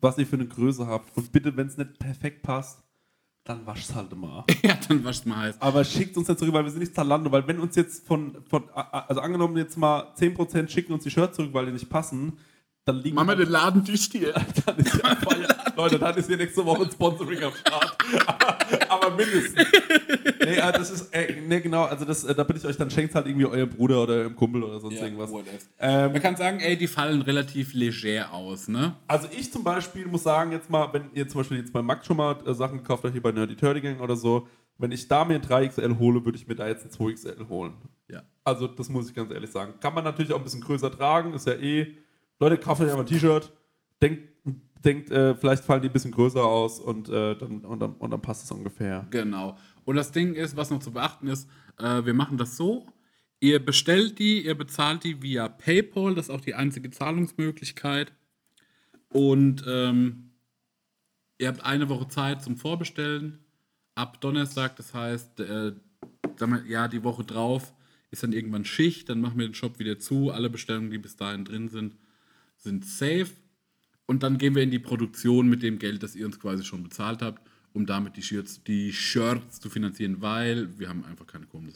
was 0.00 0.18
ihr 0.18 0.26
für 0.26 0.36
eine 0.36 0.46
Größe 0.46 0.86
habt. 0.86 1.16
Und 1.16 1.32
bitte, 1.32 1.56
wenn 1.56 1.66
es 1.66 1.76
nicht 1.76 1.98
perfekt 1.98 2.42
passt, 2.42 2.82
dann 3.46 3.64
wascht 3.64 3.88
es 3.88 3.94
halt 3.94 4.14
mal. 4.16 4.44
Ja, 4.62 4.76
dann 4.88 5.04
wascht 5.04 5.24
mal 5.24 5.36
heiß. 5.36 5.60
Aber 5.60 5.84
schickt 5.84 6.16
uns 6.16 6.28
jetzt 6.28 6.40
zurück, 6.40 6.52
weil 6.52 6.64
wir 6.64 6.70
sind 6.70 6.80
nicht 6.80 6.94
Zalando. 6.94 7.30
Weil 7.30 7.46
wenn 7.46 7.60
uns 7.60 7.76
jetzt 7.76 8.06
von, 8.06 8.36
von 8.48 8.64
also 8.70 9.20
angenommen 9.20 9.56
jetzt 9.56 9.76
mal 9.76 10.12
10% 10.18 10.68
schicken 10.68 10.92
uns 10.92 11.04
die 11.04 11.10
Shirts 11.10 11.36
zurück, 11.36 11.50
weil 11.52 11.66
die 11.66 11.72
nicht 11.72 11.88
passen, 11.88 12.38
dann 12.84 12.96
liegen 12.96 13.16
wir 13.16 13.36
den 13.36 13.48
Laden 13.48 13.84
dicht 13.84 14.12
hier. 14.12 14.32
dann 14.66 14.76
ist 14.76 14.94
ja 15.02 15.16
Feuer. 15.16 15.55
Leute, 15.76 15.98
dann 15.98 16.16
ist 16.16 16.26
hier 16.26 16.36
nächste 16.36 16.64
Woche 16.64 16.84
ein 16.84 16.90
Sponsoring 16.90 17.42
am 17.42 17.52
Start. 17.52 17.96
aber, 18.26 18.90
aber 18.90 19.16
mindestens. 19.16 19.66
Nee, 20.40 20.56
äh, 20.56 20.72
das 20.72 20.90
ist, 20.90 21.14
äh, 21.14 21.40
nee, 21.46 21.60
genau, 21.60 21.84
also 21.84 22.04
das, 22.04 22.24
äh, 22.24 22.34
da 22.34 22.44
bitte 22.44 22.60
ich 22.60 22.66
euch, 22.66 22.76
dann 22.76 22.90
schenkt 22.90 23.14
halt 23.14 23.26
irgendwie 23.26 23.46
eurem 23.46 23.68
Bruder 23.68 24.02
oder 24.02 24.14
eurem 24.14 24.36
Kumpel 24.36 24.62
oder 24.62 24.80
sonst 24.80 25.00
irgendwas. 25.00 25.30
Ähm, 25.78 26.12
Man 26.12 26.22
kann 26.22 26.36
sagen, 26.36 26.60
ey, 26.60 26.76
die 26.76 26.86
fallen 26.86 27.22
relativ 27.22 27.74
leger 27.74 28.32
aus, 28.32 28.68
ne? 28.68 28.96
Also 29.06 29.28
ich 29.36 29.52
zum 29.52 29.64
Beispiel 29.64 30.06
muss 30.06 30.22
sagen, 30.22 30.52
jetzt 30.52 30.70
mal, 30.70 30.92
wenn 30.92 31.10
ihr 31.14 31.28
zum 31.28 31.40
Beispiel 31.40 31.58
jetzt 31.58 31.72
bei 31.72 31.82
Max 31.82 32.06
schon 32.06 32.16
mal 32.16 32.36
äh, 32.46 32.54
Sachen 32.54 32.78
gekauft 32.78 33.04
habt, 33.04 33.12
hier 33.12 33.22
bei 33.22 33.32
Nerdy 33.32 33.56
Turdy 33.56 33.80
Gang 33.80 34.00
oder 34.00 34.16
so, 34.16 34.46
wenn 34.78 34.92
ich 34.92 35.08
da 35.08 35.24
mir 35.24 35.34
ein 35.34 35.42
3XL 35.42 35.98
hole, 35.98 36.24
würde 36.24 36.38
ich 36.38 36.46
mir 36.46 36.54
da 36.54 36.68
jetzt 36.68 36.84
ein 36.84 36.90
2XL 36.90 37.48
holen. 37.48 37.74
Ja. 38.08 38.22
Also 38.44 38.66
das 38.66 38.88
muss 38.88 39.08
ich 39.08 39.14
ganz 39.14 39.32
ehrlich 39.32 39.50
sagen. 39.50 39.74
Kann 39.80 39.94
man 39.94 40.04
natürlich 40.04 40.32
auch 40.32 40.38
ein 40.38 40.44
bisschen 40.44 40.60
größer 40.60 40.90
tragen, 40.90 41.34
ist 41.34 41.46
ja 41.46 41.54
eh. 41.54 41.94
Leute, 42.38 42.58
kauft 42.58 42.80
euch 42.82 42.88
einfach 42.88 43.00
ein 43.00 43.06
T-Shirt, 43.06 43.50
denkt, 44.02 44.28
denkt 44.84 45.10
äh, 45.10 45.34
vielleicht 45.34 45.64
fallen 45.64 45.82
die 45.82 45.88
ein 45.88 45.92
bisschen 45.92 46.12
größer 46.12 46.44
aus 46.44 46.80
und, 46.80 47.08
äh, 47.08 47.36
dann, 47.36 47.64
und, 47.64 47.80
dann, 47.80 47.94
und 47.94 48.10
dann 48.10 48.22
passt 48.22 48.44
es 48.44 48.50
ungefähr. 48.50 49.06
Genau. 49.10 49.56
Und 49.84 49.96
das 49.96 50.12
Ding 50.12 50.34
ist, 50.34 50.56
was 50.56 50.70
noch 50.70 50.80
zu 50.80 50.92
beachten 50.92 51.28
ist, 51.28 51.48
äh, 51.78 52.04
wir 52.04 52.14
machen 52.14 52.38
das 52.38 52.56
so, 52.56 52.86
ihr 53.40 53.64
bestellt 53.64 54.18
die, 54.18 54.44
ihr 54.44 54.56
bezahlt 54.56 55.04
die 55.04 55.22
via 55.22 55.48
PayPal, 55.48 56.14
das 56.14 56.28
ist 56.28 56.34
auch 56.34 56.40
die 56.40 56.54
einzige 56.54 56.90
Zahlungsmöglichkeit. 56.90 58.12
Und 59.08 59.64
ähm, 59.66 60.32
ihr 61.38 61.48
habt 61.48 61.64
eine 61.64 61.88
Woche 61.88 62.08
Zeit 62.08 62.42
zum 62.42 62.56
Vorbestellen. 62.56 63.38
Ab 63.94 64.20
Donnerstag, 64.20 64.76
das 64.76 64.92
heißt, 64.92 65.40
äh, 65.40 65.72
ja, 66.66 66.88
die 66.88 67.02
Woche 67.02 67.24
drauf 67.24 67.72
ist 68.10 68.22
dann 68.22 68.32
irgendwann 68.32 68.64
Schicht, 68.64 69.08
dann 69.08 69.20
machen 69.20 69.38
wir 69.38 69.48
den 69.48 69.54
Shop 69.54 69.78
wieder 69.78 69.98
zu. 69.98 70.30
Alle 70.30 70.50
Bestellungen, 70.50 70.90
die 70.90 70.98
bis 70.98 71.16
dahin 71.16 71.44
drin 71.44 71.68
sind, 71.68 71.96
sind 72.56 72.84
safe. 72.84 73.28
Und 74.06 74.22
dann 74.22 74.38
gehen 74.38 74.54
wir 74.54 74.62
in 74.62 74.70
die 74.70 74.78
Produktion 74.78 75.48
mit 75.48 75.62
dem 75.62 75.78
Geld, 75.78 76.02
das 76.02 76.14
ihr 76.14 76.26
uns 76.26 76.38
quasi 76.38 76.64
schon 76.64 76.82
bezahlt 76.82 77.22
habt, 77.22 77.42
um 77.72 77.86
damit 77.86 78.16
die 78.16 78.22
Shirts, 78.22 78.62
die 78.62 78.92
Shirts 78.92 79.60
zu 79.60 79.68
finanzieren, 79.68 80.22
weil 80.22 80.78
wir 80.78 80.88
haben 80.88 81.04
einfach 81.04 81.26
keine 81.26 81.46
Kohle, 81.46 81.72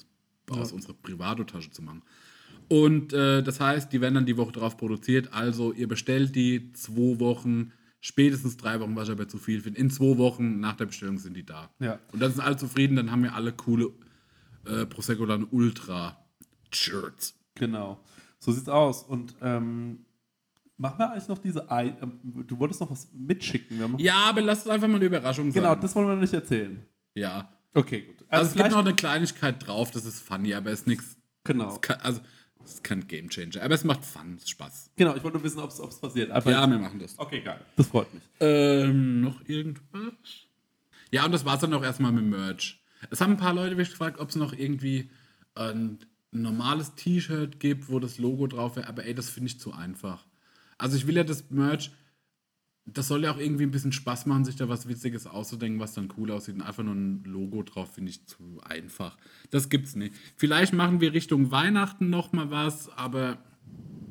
das 0.47 0.59
aus 0.59 0.73
unserer 0.73 0.95
Privato-Tasche 0.95 1.71
zu 1.71 1.83
machen. 1.83 2.03
Und 2.69 3.13
äh, 3.13 3.43
das 3.43 3.59
heißt, 3.59 3.93
die 3.93 4.01
werden 4.01 4.15
dann 4.15 4.27
die 4.27 4.37
Woche 4.37 4.53
drauf 4.53 4.77
produziert. 4.77 5.33
Also 5.33 5.73
ihr 5.73 5.89
bestellt 5.89 6.37
die 6.37 6.73
zwei 6.73 7.19
Wochen, 7.19 7.73
spätestens 8.01 8.57
drei 8.57 8.79
Wochen, 8.79 8.95
was 8.95 9.09
ich 9.09 9.13
aber 9.13 9.27
zu 9.27 9.39
viel 9.39 9.61
finde. 9.61 9.81
In 9.81 9.91
zwei 9.91 10.17
Wochen 10.19 10.61
nach 10.61 10.77
der 10.77 10.87
Bestellung 10.87 11.19
sind 11.19 11.37
die 11.37 11.45
da. 11.45 11.69
Ja. 11.81 11.99
Und 12.13 12.21
dann 12.23 12.31
sind 12.31 12.43
alle 12.43 12.57
zufrieden, 12.57 12.95
dann 12.95 13.11
haben 13.11 13.25
wir 13.25 13.35
alle 13.35 13.53
coole 13.53 13.91
äh, 14.67 14.87
Prosecco 14.87 15.27
dann 15.27 15.49
Ultra 15.51 16.25
Shirts. 16.73 17.35
Genau. 17.57 18.01
So 18.39 18.53
sieht's 18.53 18.69
aus. 18.69 19.03
Und 19.03 19.35
ähm, 19.43 20.05
machen 20.81 20.99
wir 20.99 21.13
eigentlich 21.13 21.29
noch 21.29 21.39
diese 21.39 21.71
Ei. 21.71 21.95
Ähm, 22.03 22.19
du 22.47 22.59
wolltest 22.59 22.81
noch 22.81 22.91
was 22.91 23.09
mitschicken. 23.13 23.99
Ja, 23.99 24.15
aber 24.31 24.41
lasst 24.41 24.67
es 24.67 24.73
einfach 24.73 24.89
mal 24.89 24.97
eine 24.97 25.05
Überraschung 25.05 25.53
sein. 25.53 25.63
Genau, 25.63 25.75
das 25.75 25.95
wollen 25.95 26.09
wir 26.09 26.15
noch 26.15 26.21
nicht 26.23 26.33
erzählen. 26.35 26.85
Ja. 27.15 27.49
Okay, 27.75 28.03
gut. 28.03 28.25
Also, 28.29 28.51
es 28.51 28.57
gibt 28.57 28.71
noch 28.71 28.79
eine 28.79 28.95
Kleinigkeit 28.95 29.65
drauf, 29.67 29.91
das 29.91 30.05
ist 30.05 30.21
funny, 30.21 30.55
aber 30.55 30.71
es 30.71 30.81
ist 30.81 30.87
nichts. 30.87 31.17
Genau. 31.45 31.69
es 31.75 31.81
kann- 31.81 32.01
Also, 32.01 32.21
es 32.65 32.75
ist 32.75 32.85
kein 32.85 33.07
Game 33.07 33.29
Changer, 33.29 33.63
aber 33.63 33.75
es 33.75 33.85
macht 33.85 34.05
Fun, 34.05 34.37
es 34.37 34.49
Spaß. 34.49 34.91
Genau, 34.97 35.15
ich 35.17 35.23
wollte 35.23 35.37
nur 35.39 35.45
wissen, 35.45 35.61
ob 35.61 35.71
es 35.71 36.01
passiert. 36.01 36.31
Einfach 36.31 36.51
Ja, 36.51 36.67
wir 36.69 36.79
machen 36.79 36.99
das. 36.99 37.19
Okay, 37.19 37.41
geil. 37.41 37.61
Das 37.77 37.87
freut 37.87 38.13
mich. 38.13 38.23
Ähm, 38.41 39.21
noch 39.21 39.41
irgendwas? 39.49 40.13
Ja, 41.13 41.25
und 41.25 41.33
das 41.33 41.45
war's 41.45 41.61
dann 41.61 41.73
auch 41.75 41.83
erstmal 41.83 42.13
mit 42.13 42.25
Merch. 42.25 42.83
Es 43.11 43.21
haben 43.21 43.33
ein 43.33 43.37
paar 43.39 43.55
Leute 43.55 43.75
mich 43.77 43.91
gefragt, 43.91 44.19
ob 44.21 44.29
es 44.29 44.37
noch 44.37 44.53
irgendwie 44.53 45.11
ein 45.55 45.99
normales 46.33 46.95
T-Shirt 46.95 47.59
gibt, 47.59 47.89
wo 47.91 47.99
das 47.99 48.19
Logo 48.19 48.47
drauf 48.47 48.77
wäre, 48.77 48.87
aber 48.89 49.05
ey, 49.05 49.15
das 49.15 49.31
finde 49.31 49.49
ich 49.49 49.59
zu 49.59 49.73
einfach. 49.73 50.27
Also 50.81 50.97
ich 50.97 51.07
will 51.07 51.17
ja 51.17 51.25
das 51.25 51.51
Merch, 51.51 51.91
das 52.87 53.09
soll 53.09 53.23
ja 53.25 53.33
auch 53.33 53.39
irgendwie 53.39 53.65
ein 53.65 53.71
bisschen 53.71 53.93
Spaß 53.93 54.27
machen, 54.27 54.45
sich 54.45 54.57
da 54.57 54.69
was 54.69 54.89
Witziges 54.89 55.27
auszudenken, 55.27 55.79
was 55.81 55.95
dann 55.95 56.09
cool 56.17 56.31
aussieht. 56.31 56.57
Und 56.57 56.63
einfach 56.63 56.83
nur 56.83 56.95
ein 56.95 57.23
Logo 57.25 57.63
drauf 57.63 57.93
finde 57.95 58.11
ich 58.11 58.27
zu 58.27 58.61
einfach. 58.65 59.17
Das 59.51 59.69
gibt's 59.69 59.95
nicht. 59.95 60.15
Vielleicht 60.37 60.73
machen 60.73 61.01
wir 61.01 61.13
Richtung 61.13 61.51
Weihnachten 61.51 62.11
noch 62.11 62.33
mal 62.33 62.51
was, 62.51 62.89
aber 62.97 63.39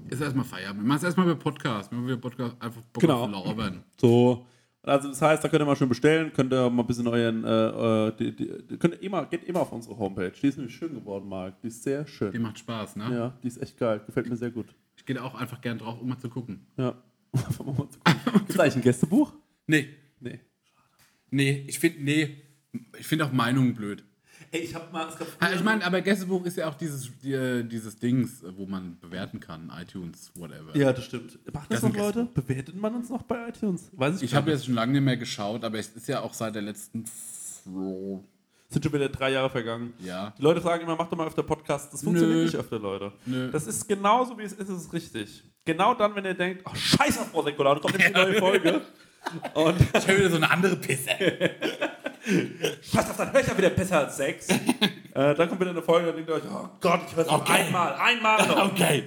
ist 0.10 0.22
erstmal 0.22 0.46
Feierabend. 0.46 0.84
Wir 0.84 0.88
machen 0.88 0.98
es 0.98 1.04
erstmal 1.04 1.28
bei 1.28 1.36
Podcast. 1.36 1.92
Wir 1.92 1.98
machen 2.00 2.22
Podcast 2.22 2.56
einfach 2.62 2.82
Bock 2.94 3.02
Genau. 3.02 3.24
auf 3.26 3.32
Lauern. 3.32 3.84
So. 4.00 4.46
Also 4.82 5.10
das 5.10 5.22
heißt, 5.22 5.44
da 5.44 5.50
könnt 5.50 5.62
ihr 5.62 5.66
mal 5.66 5.76
schön 5.76 5.90
bestellen, 5.90 6.32
könnt 6.32 6.54
ihr 6.54 6.70
mal 6.70 6.84
ein 6.84 6.88
bisschen 6.88 7.06
euren, 7.08 7.44
äh, 7.44 8.08
äh, 8.08 8.12
die, 8.18 8.36
die, 8.36 8.78
könnt 8.78 8.94
ihr 8.96 9.04
immer, 9.04 9.26
geht 9.26 9.44
immer 9.44 9.60
auf 9.60 9.74
unsere 9.74 9.98
Homepage. 9.98 10.32
Die 10.32 10.48
ist 10.48 10.58
nämlich 10.58 10.74
schön 10.74 10.94
geworden, 10.94 11.28
Marc. 11.28 11.60
Die 11.62 11.68
ist 11.68 11.84
sehr 11.84 12.08
schön. 12.08 12.32
Die 12.32 12.40
macht 12.40 12.60
Spaß, 12.60 12.96
ne? 12.96 13.14
ja, 13.14 13.34
die 13.44 13.48
ist 13.50 13.62
echt 13.62 13.78
geil. 13.78 14.02
Gefällt 14.06 14.30
mir 14.30 14.38
sehr 14.38 14.52
gut. 14.52 14.68
Da 15.16 15.24
auch 15.24 15.36
einfach 15.36 15.62
gern 15.62 15.78
drauf, 15.78 16.00
um 16.02 16.10
mal 16.10 16.18
zu 16.20 16.30
gucken. 16.30 16.66
Ja. 16.78 17.02
Einfach 17.34 17.66
mal 17.66 17.90
zu 17.90 18.00
gucken. 18.00 18.22
Gibt 18.40 18.50
es 18.52 18.60
eigentlich 18.60 18.76
ein 18.78 18.82
Gästebuch? 18.82 19.34
Nee, 19.68 19.90
Nee. 20.20 20.40
nee, 21.32 21.64
ich 21.68 21.80
finde, 21.80 22.04
nee, 22.04 22.38
ich 22.98 23.08
finde 23.08 23.26
auch 23.26 23.32
Meinungen 23.32 23.74
blöd. 23.74 24.04
Ey, 24.52 24.62
ich 24.62 24.74
hab 24.74 24.92
mal, 24.92 25.08
Ja, 25.42 25.52
ich 25.54 25.64
meine, 25.64 25.86
aber 25.86 26.02
Gästebuch 26.02 26.44
ist 26.46 26.58
ja 26.58 26.68
auch 26.70 26.76
dieses, 26.76 27.12
die, 27.22 27.64
dieses 27.70 27.98
Dings, 28.00 28.44
wo 28.56 28.66
man 28.66 28.98
bewerten 29.00 29.40
kann, 29.40 29.72
iTunes, 29.80 30.32
whatever. 30.36 30.76
Ja, 30.76 30.92
das 30.94 31.06
stimmt. 31.06 31.38
Macht 31.54 31.72
das, 31.72 31.82
Das 31.82 31.92
noch 31.92 31.98
Leute? 31.98 32.26
Bewertet 32.34 32.76
man 32.76 32.96
uns 32.96 33.10
noch 33.10 33.24
bei 33.24 33.50
iTunes? 33.50 33.92
Weiß 33.94 34.18
ich, 34.18 34.24
Ich 34.24 34.36
habe 34.36 34.50
jetzt 34.52 34.66
schon 34.66 34.74
lange 34.76 34.94
nicht 34.94 35.02
mehr 35.04 35.18
geschaut, 35.18 35.64
aber 35.64 35.78
es 35.78 35.90
ist 35.90 36.08
ja 36.08 36.22
auch 36.22 36.34
seit 36.34 36.56
der 36.56 36.62
letzten 36.64 37.04
Sind 38.72 38.84
schon 38.84 38.94
wieder 38.94 39.10
drei 39.10 39.32
Jahre 39.32 39.50
vergangen. 39.50 39.94
Ja. 40.00 40.32
Die 40.38 40.42
Leute 40.44 40.62
fragen 40.62 40.84
immer, 40.84 40.96
mach 40.96 41.08
doch 41.10 41.18
mal 41.18 41.26
öfter 41.28 41.42
Podcasts. 41.42 41.90
Das 41.92 42.04
funktioniert 42.04 42.38
Nö. 42.38 42.44
nicht 42.46 42.56
öfter, 42.56 42.78
Leute. 42.78 43.12
Nö. 43.26 43.50
Das 43.52 43.66
ist 43.66 43.88
genauso, 43.88 44.38
wie 44.38 44.44
es 44.44 44.54
ist, 44.54 44.70
ist 44.70 44.86
es 44.86 44.94
richtig. 44.94 45.44
Genau 45.66 45.96
dann, 45.96 46.14
wenn 46.16 46.24
ihr 46.26 46.36
denkt, 46.36 46.62
ach, 46.66 46.76
scheiß 46.76 47.18
auf 47.20 47.32
Prosecco, 47.32 47.64
da 47.64 47.76
kommt 47.76 47.98
jetzt 48.00 48.16
eine 48.16 48.26
neue 48.30 48.40
Folge. 48.40 48.82
Und 49.56 49.76
Ich 49.82 50.08
habe 50.08 50.18
wieder 50.20 50.30
so 50.30 50.36
eine 50.36 50.50
andere 50.52 50.76
Pisse. 50.76 51.10
scheiß 52.82 53.10
auf, 53.10 53.18
dann 53.18 53.34
höre 53.34 53.42
ich 53.42 53.48
ja 53.48 53.58
wieder 53.58 53.70
besser 53.72 54.00
als 54.00 54.18
Sex. 54.18 54.48
äh, 54.50 54.58
dann 55.14 55.50
kommt 55.50 55.60
wieder 55.62 55.72
eine 55.72 55.82
Folge 55.82 56.10
und 56.10 56.16
denkt 56.18 56.30
ihr 56.30 56.36
euch, 56.36 56.44
oh 56.52 56.70
Gott, 56.80 57.02
ich 57.10 57.16
höre 57.16 57.26
es 57.26 57.32
noch 57.32 57.42
Okay. 57.42 57.52
einmal, 57.66 57.94
einmal 57.96 58.48
noch. 58.48 58.66
Okay. 58.72 59.04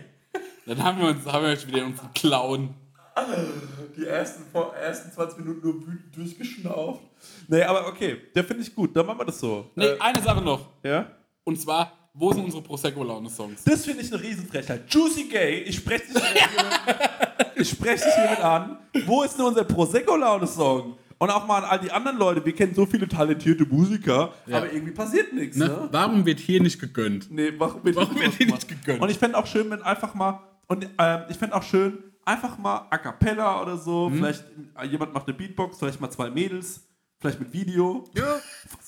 Dann 0.67 0.83
haben 0.83 1.01
wir 1.01 1.09
uns, 1.09 1.27
haben 1.27 1.45
wir 1.45 1.53
uns 1.53 1.67
wieder 1.67 1.85
unseren 1.85 2.13
Clown. 2.15 2.75
Die 3.97 4.07
ersten, 4.07 4.45
vor- 4.51 4.75
ersten 4.75 5.13
20 5.13 5.39
Minuten 5.39 5.61
nur 5.67 5.75
wütend 5.87 6.17
durchgeschnauft. 6.17 7.01
Nee, 7.49 7.63
aber 7.63 7.87
okay, 7.89 8.17
der 8.35 8.45
finde 8.45 8.63
ich 8.63 8.75
gut, 8.75 8.95
dann 8.97 9.07
machen 9.07 9.19
wir 9.21 9.25
das 9.27 9.39
so. 9.39 9.71
Nee, 9.75 9.85
Äh, 9.87 9.99
eine 10.01 10.23
Sache 10.23 10.43
noch. 10.43 10.69
ja? 10.83 11.07
Und 11.45 11.61
zwar, 11.61 11.93
wo 12.15 12.33
sind 12.33 12.45
unsere 12.45 12.63
Prosecco-Laune-Songs? 12.63 13.65
Das 13.65 13.85
finde 13.85 14.03
ich 14.03 14.13
eine 14.13 14.23
Riesenfrechheit. 14.23 14.83
Juicy 14.93 15.25
Gay, 15.25 15.61
ich 15.63 15.77
spreche 15.77 16.05
dich, 16.13 16.23
hiermit- 16.23 17.51
ich 17.57 17.69
sprech 17.71 18.01
dich 18.03 18.15
hiermit 18.15 18.41
an. 18.41 18.79
Wo 19.07 19.23
ist 19.23 19.37
denn 19.37 19.45
unser 19.47 19.65
Prosecco-Laune-Song? 19.65 20.97
Und 21.19 21.31
auch 21.31 21.47
mal 21.47 21.59
an 21.59 21.65
all 21.65 21.79
die 21.79 21.91
anderen 21.93 22.19
Leute. 22.19 22.45
Wir 22.45 22.53
kennen 22.53 22.75
so 22.75 22.85
viele 22.85 23.07
talentierte 23.07 23.65
Musiker, 23.65 24.33
Ja. 24.47 24.57
aber 24.59 24.73
irgendwie 24.73 24.93
passiert 24.93 25.33
nichts. 25.33 25.57
Ne? 25.57 25.69
Ne? 25.69 25.89
Warum 25.93 26.27
wird 26.27 26.41
hier 26.41 26.61
nicht 26.61 26.81
gegönnt? 26.81 27.31
Nee, 27.31 27.53
warum 27.59 27.85
wird, 27.85 27.95
Warum 27.95 28.19
wird 28.19 28.37
die 28.41 28.47
nicht 28.47 28.67
gegönnt? 28.67 29.01
Und 29.01 29.09
ich 29.09 29.19
fände 29.19 29.37
auch 29.39 29.47
schön, 29.47 29.71
wenn 29.71 29.83
einfach 29.83 30.15
mal, 30.15 30.41
und 30.67 30.89
ähm, 30.99 31.21
ich 31.29 31.37
fände 31.37 31.55
auch 31.55 31.63
schön, 31.63 31.99
einfach 32.25 32.59
mal 32.59 32.87
A 32.91 32.99
Cappella 32.99 33.61
oder 33.63 33.77
so, 33.77 34.09
Mhm. 34.11 34.17
vielleicht 34.17 34.45
äh, 34.79 34.87
jemand 34.87 35.13
macht 35.15 35.27
eine 35.29 35.37
Beatbox, 35.37 35.79
vielleicht 35.79 36.01
mal 36.01 36.11
zwei 36.11 36.31
Mädels, 36.31 36.87
Vielleicht 37.21 37.39
mit 37.39 37.53
Video. 37.53 38.03
Ja, 38.17 38.41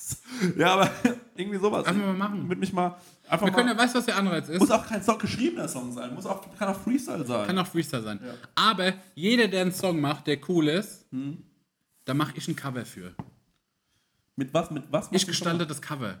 Ja, 0.57 0.73
aber 0.73 0.91
irgendwie 1.37 1.57
sowas. 1.57 1.83
Lass 1.87 1.95
mal 1.95 2.13
machen. 2.13 2.45
Mit 2.49 2.59
mich 2.59 2.73
mal 2.73 2.97
einfach 3.29 3.45
wir 3.45 3.53
können 3.53 3.69
ja, 3.69 3.73
mal. 3.75 3.83
weißt 3.83 3.95
du, 3.95 3.99
was 3.99 4.05
der 4.07 4.17
Anreiz 4.17 4.49
ist? 4.49 4.59
Muss 4.59 4.71
auch 4.71 4.85
kein 4.85 5.01
Song 5.01 5.17
geschriebener 5.19 5.69
Song 5.69 5.93
sein. 5.93 6.13
Muss 6.13 6.25
auch, 6.25 6.45
kann 6.59 6.67
auch 6.67 6.77
Freestyle 6.81 7.25
sein. 7.25 7.47
Kann 7.47 7.57
auch 7.57 7.65
Freestyle 7.67 8.01
sein. 8.03 8.19
Aber 8.55 8.91
jeder, 9.13 9.47
der 9.47 9.61
einen 9.61 9.71
Song 9.71 10.01
macht, 10.01 10.27
der 10.27 10.37
cool 10.49 10.67
ist, 10.67 11.05
da 12.03 12.13
mache 12.13 12.33
ich 12.35 12.45
ein 12.49 12.57
Cover 12.57 12.85
für. 12.85 13.15
mit 14.35 14.53
was? 14.53 14.69
Mit 14.69 14.83
was? 14.91 15.07
Ich 15.13 15.25
gestalte 15.25 15.65
das 15.65 15.81
Cover. 15.81 16.15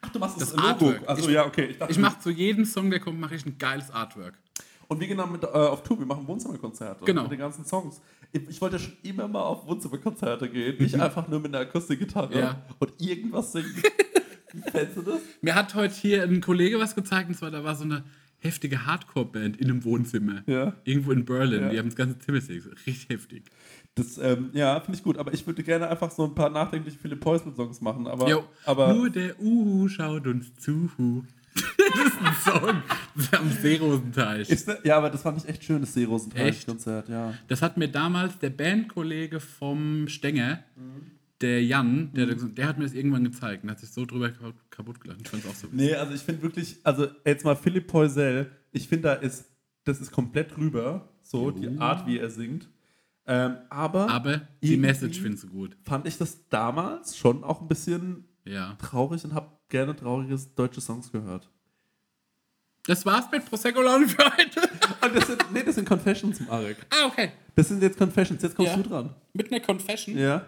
Ach, 0.00 0.08
du 0.10 0.18
machst 0.18 0.40
das, 0.40 0.48
das 0.50 0.56
Logo. 0.56 0.66
Artwork. 0.68 1.08
Also 1.08 1.28
Ich- 1.28 1.34
ja, 1.34 1.46
okay. 1.46 1.66
Ich 1.66 1.78
dachte, 1.78 1.92
Ich 1.92 1.98
mache 1.98 2.18
zu 2.18 2.30
jedem 2.30 2.64
Song, 2.64 2.90
der 2.90 2.98
kommt, 2.98 3.20
mache 3.20 3.36
ich 3.36 3.46
ein 3.46 3.58
geiles 3.58 3.92
Artwork. 3.92 4.34
Und 4.88 5.00
wir 5.00 5.06
gehen 5.06 5.18
dann 5.18 5.32
mit, 5.32 5.42
äh, 5.42 5.46
auf 5.46 5.82
Tour, 5.82 5.98
wir 5.98 6.06
machen 6.06 6.26
Wohnzimmerkonzerte 6.26 7.04
Genau. 7.04 7.22
mit 7.22 7.32
den 7.32 7.38
ganzen 7.38 7.64
Songs. 7.64 8.00
Ich, 8.32 8.48
ich 8.48 8.60
wollte 8.60 8.78
schon 8.78 8.92
immer 9.02 9.28
mal 9.28 9.42
auf 9.42 9.66
Wohnzimmerkonzerte 9.66 10.48
gehen, 10.48 10.76
nicht 10.82 10.98
einfach 11.00 11.28
nur 11.28 11.40
mit 11.40 11.54
einer 11.54 11.66
Akustikgitarre 11.66 12.38
Ja. 12.38 12.62
und 12.78 12.92
irgendwas 13.00 13.52
singen. 13.52 13.72
Fändest 14.70 14.96
du 14.96 15.02
das? 15.02 15.20
Mir 15.40 15.54
hat 15.54 15.74
heute 15.74 15.94
hier 15.94 16.22
ein 16.22 16.40
Kollege 16.40 16.78
was 16.78 16.94
gezeigt, 16.94 17.28
und 17.28 17.34
zwar 17.34 17.50
da 17.50 17.64
war 17.64 17.74
so 17.74 17.84
eine 17.84 18.04
heftige 18.38 18.86
Hardcore-Band 18.86 19.56
in 19.56 19.70
einem 19.70 19.84
Wohnzimmer. 19.84 20.42
Ja. 20.46 20.74
Irgendwo 20.84 21.12
in 21.12 21.24
Berlin. 21.24 21.62
Ja. 21.62 21.68
Die 21.70 21.78
haben 21.78 21.86
das 21.88 21.96
ganze 21.96 22.18
Zimmer. 22.18 22.38
Richtig 22.86 23.08
heftig. 23.08 23.44
Das, 23.94 24.18
ähm, 24.18 24.50
ja, 24.52 24.78
finde 24.80 24.98
ich 24.98 25.02
gut, 25.04 25.18
aber 25.18 25.32
ich 25.32 25.46
würde 25.46 25.62
gerne 25.62 25.88
einfach 25.88 26.10
so 26.10 26.24
ein 26.24 26.34
paar 26.34 26.50
nachdenkliche 26.50 26.98
Philipp 26.98 27.20
Poisman-Songs 27.20 27.80
machen, 27.80 28.06
aber, 28.06 28.44
aber 28.66 28.92
nur 28.92 29.08
der 29.08 29.40
Uhu 29.40 29.88
schaut 29.88 30.26
uns 30.26 30.54
zu. 30.56 31.24
Das 31.54 32.06
ist 32.06 32.20
ein 32.20 32.34
Song. 32.44 32.82
Am 33.32 33.50
Seerosenteich. 33.50 34.50
ist, 34.50 34.68
ja, 34.84 34.96
aber 34.96 35.10
das 35.10 35.22
fand 35.22 35.38
ich 35.38 35.48
echt 35.48 35.64
schön, 35.64 35.80
das 35.80 35.90
Echt? 35.90 35.94
Seerosenteil-Konzert, 35.94 37.08
ja. 37.08 37.34
Das 37.48 37.62
hat 37.62 37.76
mir 37.76 37.88
damals 37.88 38.38
der 38.38 38.50
Bandkollege 38.50 39.38
vom 39.40 40.08
Stenger, 40.08 40.64
der 41.40 41.62
Jan, 41.64 42.12
der, 42.14 42.26
hat 42.26 42.34
gesagt- 42.34 42.58
der 42.58 42.68
hat 42.68 42.78
mir 42.78 42.84
das 42.84 42.94
irgendwann 42.94 43.24
gezeigt 43.24 43.64
und 43.64 43.70
hat 43.70 43.78
sich 43.80 43.90
so 43.90 44.04
drüber 44.04 44.30
kaputt- 44.70 45.00
gelacht. 45.00 45.20
Ich 45.22 45.28
fand 45.28 45.44
es 45.44 45.50
auch 45.50 45.54
so. 45.54 45.68
Nee, 45.72 45.94
also 45.94 46.12
ich 46.14 46.22
finde 46.22 46.42
wirklich, 46.42 46.78
also 46.82 47.06
jetzt 47.24 47.44
mal 47.44 47.56
Philipp 47.56 47.86
Poisel, 47.86 48.50
ich 48.72 48.88
finde, 48.88 49.08
da 49.08 49.14
ist, 49.14 49.44
das 49.84 50.00
ist 50.00 50.10
komplett 50.10 50.56
rüber, 50.56 51.08
so, 51.22 51.50
die 51.50 51.78
Art, 51.78 52.06
wie 52.06 52.18
er 52.18 52.30
singt. 52.30 52.68
Ähm, 53.26 53.56
aber, 53.70 54.10
Aber 54.10 54.42
die 54.62 54.76
Message 54.76 55.18
findest 55.20 55.44
du 55.44 55.48
gut. 55.48 55.76
fand 55.84 56.06
ich 56.06 56.18
das 56.18 56.46
damals 56.50 57.16
schon 57.16 57.42
auch 57.42 57.62
ein 57.62 57.68
bisschen 57.68 58.24
Ja. 58.44 58.74
traurig 58.80 59.24
und 59.24 59.34
habe 59.34 59.50
gerne 59.68 59.94
traurige 59.96 60.36
deutsche 60.54 60.80
Songs 60.80 61.10
gehört. 61.10 61.48
Das 62.86 63.06
war's 63.06 63.30
mit 63.32 63.46
Prosecco 63.46 63.80
Laune 63.80 64.06
für 64.06 64.22
heute. 64.24 64.60
Und 65.02 65.14
das 65.16 65.26
sind, 65.26 65.52
nee, 65.52 65.62
das 65.62 65.74
sind 65.76 65.88
Confessions, 65.88 66.40
Marek. 66.40 66.84
ah, 66.90 67.06
okay. 67.06 67.32
Das 67.54 67.68
sind 67.68 67.82
jetzt 67.82 67.96
Confessions, 67.96 68.42
jetzt 68.42 68.54
kommst 68.54 68.72
Ja. 68.72 68.76
du 68.82 68.88
dran. 68.88 69.14
Mit 69.32 69.50
einer 69.50 69.60
Confession. 69.64 70.18
Ja. 70.18 70.44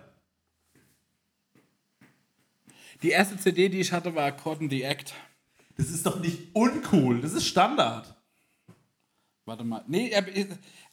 Die 3.03 3.11
erste 3.11 3.38
CD, 3.38 3.68
die 3.68 3.80
ich 3.80 3.92
hatte, 3.92 4.14
war 4.14 4.32
Cotton 4.32 4.68
the 4.70 4.82
Act. 4.82 5.14
Das 5.76 5.90
ist 5.90 6.05
doch 6.07 6.18
nicht 6.20 6.55
uncool, 6.55 7.20
das 7.20 7.32
ist 7.32 7.47
Standard. 7.47 8.14
Warte 9.44 9.64
mal. 9.64 9.84
Nee, 9.86 10.14
aber- 10.14 10.28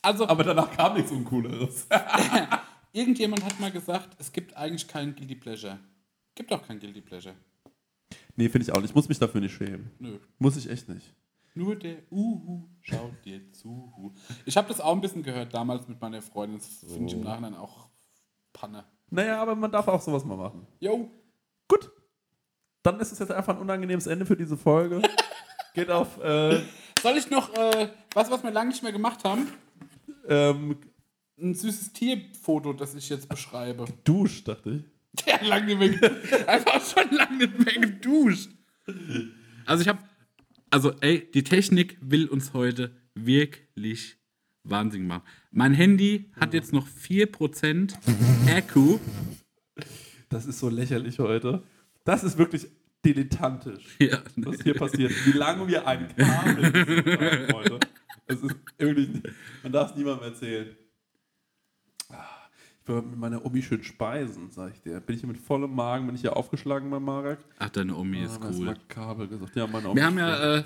also 0.01 0.27
Aber 0.27 0.43
danach 0.43 0.71
kam 0.75 0.95
nichts 0.95 1.11
Uncooleres. 1.11 1.87
irgendjemand 2.93 3.43
hat 3.43 3.59
mal 3.59 3.71
gesagt, 3.71 4.15
es 4.19 4.31
gibt 4.31 4.55
eigentlich 4.55 4.87
keinen 4.87 5.15
Guilty 5.15 5.35
Pleasure. 5.35 5.79
Gibt 6.35 6.51
auch 6.51 6.65
kein 6.65 6.79
Guilty 6.79 7.01
Pleasure. 7.01 7.35
nee, 8.35 8.49
finde 8.49 8.63
ich 8.65 8.71
auch 8.71 8.77
nicht. 8.81 8.89
Ich 8.91 8.95
muss 8.95 9.09
mich 9.09 9.19
dafür 9.19 9.41
nicht 9.41 9.53
schämen. 9.55 9.91
Nö. 9.99 10.19
Muss 10.39 10.57
ich 10.57 10.69
echt 10.69 10.89
nicht. 10.89 11.13
Nur 11.55 11.75
der 11.75 11.97
Uhu 12.11 12.67
schaut 12.81 13.23
dir 13.25 13.51
zu. 13.51 14.13
Ich 14.45 14.57
habe 14.57 14.67
das 14.67 14.81
auch 14.81 14.93
ein 14.95 15.01
bisschen 15.01 15.21
gehört 15.21 15.53
damals 15.53 15.87
mit 15.87 16.01
meiner 16.01 16.21
Freundin. 16.21 16.57
Das 16.57 16.91
finde 16.91 17.07
ich 17.07 17.13
im 17.13 17.21
Nachhinein 17.21 17.53
auch 17.53 17.89
Panne. 18.53 18.83
Naja, 19.11 19.39
aber 19.39 19.55
man 19.55 19.71
darf 19.71 19.87
auch 19.87 20.01
sowas 20.01 20.25
mal 20.25 20.35
machen. 20.37 20.65
Jo. 20.79 21.11
Gut. 21.67 21.91
Dann 22.81 22.99
ist 22.99 23.11
es 23.11 23.19
jetzt 23.19 23.31
einfach 23.31 23.55
ein 23.55 23.61
unangenehmes 23.61 24.07
Ende 24.07 24.25
für 24.25 24.35
diese 24.35 24.57
Folge. 24.57 25.01
Geht 25.75 25.91
auf 25.91 26.17
äh, 26.23 26.61
Soll 27.01 27.17
ich 27.17 27.29
noch, 27.29 27.53
äh, 27.53 27.89
was, 28.15 28.31
was 28.31 28.43
wir 28.43 28.49
lange 28.51 28.69
nicht 28.69 28.81
mehr 28.81 28.91
gemacht 28.91 29.23
haben? 29.23 29.47
ähm, 30.27 30.77
Ein 31.39 31.53
süßes 31.53 31.93
Tierfoto, 31.93 32.73
das 32.73 32.95
ich 32.95 33.09
jetzt 33.09 33.29
beschreibe. 33.29 33.85
Dusch, 34.03 34.43
dachte 34.43 34.71
ich. 34.71 34.92
Der 35.25 35.33
hat 35.35 35.47
lange 35.47 35.75
nicht 35.75 36.01
mehr. 36.01 36.47
Einfach 36.49 36.81
schon 36.81 37.15
lange 37.15 37.37
nicht 37.37 37.59
mehr 37.59 37.73
geduscht. 37.87 38.49
Also 39.65 39.81
ich 39.83 39.87
habe, 39.87 39.99
also 40.69 40.91
ey, 41.01 41.29
die 41.33 41.43
Technik 41.43 41.97
will 42.01 42.27
uns 42.27 42.53
heute 42.53 42.95
wirklich 43.15 44.17
Wahnsinn 44.63 45.05
machen. 45.07 45.23
Mein 45.51 45.73
Handy 45.73 46.31
hat 46.39 46.53
jetzt 46.53 46.73
noch 46.73 46.87
4% 46.87 47.93
Akku. 48.55 48.99
Das 50.29 50.45
ist 50.45 50.59
so 50.59 50.69
lächerlich 50.69 51.19
heute. 51.19 51.63
Das 52.05 52.23
ist 52.23 52.37
wirklich 52.37 52.67
dilettantisch, 53.05 53.83
Ja, 53.99 54.21
was 54.37 54.61
hier 54.63 54.73
passiert. 54.73 55.11
Wie 55.25 55.37
lange 55.37 55.67
wir 55.67 55.85
ein 55.87 56.07
Kabel 56.15 57.47
heute. 57.53 57.79
Es 58.25 58.41
ist 58.41 58.55
wirklich, 58.77 59.09
nicht- 59.09 59.27
man 59.61 59.71
darf 59.73 59.91
es 59.91 59.97
niemandem 59.97 60.29
erzählen. 60.29 60.75
Mit 62.85 63.17
meiner 63.17 63.45
Omi 63.45 63.61
schön 63.61 63.81
speisen, 63.83 64.49
sag 64.51 64.73
ich 64.73 64.81
dir. 64.81 64.99
Bin 64.99 65.15
ich 65.15 65.21
hier 65.21 65.29
mit 65.29 65.37
vollem 65.39 65.73
Magen, 65.73 66.05
bin 66.05 66.15
ich 66.15 66.21
hier 66.21 66.35
aufgeschlagen 66.35 66.89
bei 66.89 66.99
Marek. 66.99 67.39
Ach, 67.59 67.69
deine 67.69 67.95
Omi 67.95 68.23
ist 68.23 68.41
Ah, 68.41 68.47
das 68.47 68.57
cool. 68.57 68.67
war 68.67 68.75
Kabel 68.89 69.27
gesagt. 69.27 69.55
Ja, 69.55 69.67
meine 69.67 69.87
Omi. 69.89 69.95
Wir 69.95 70.05
haben 70.05 70.17
ja, 70.17 70.57
äh, 70.57 70.63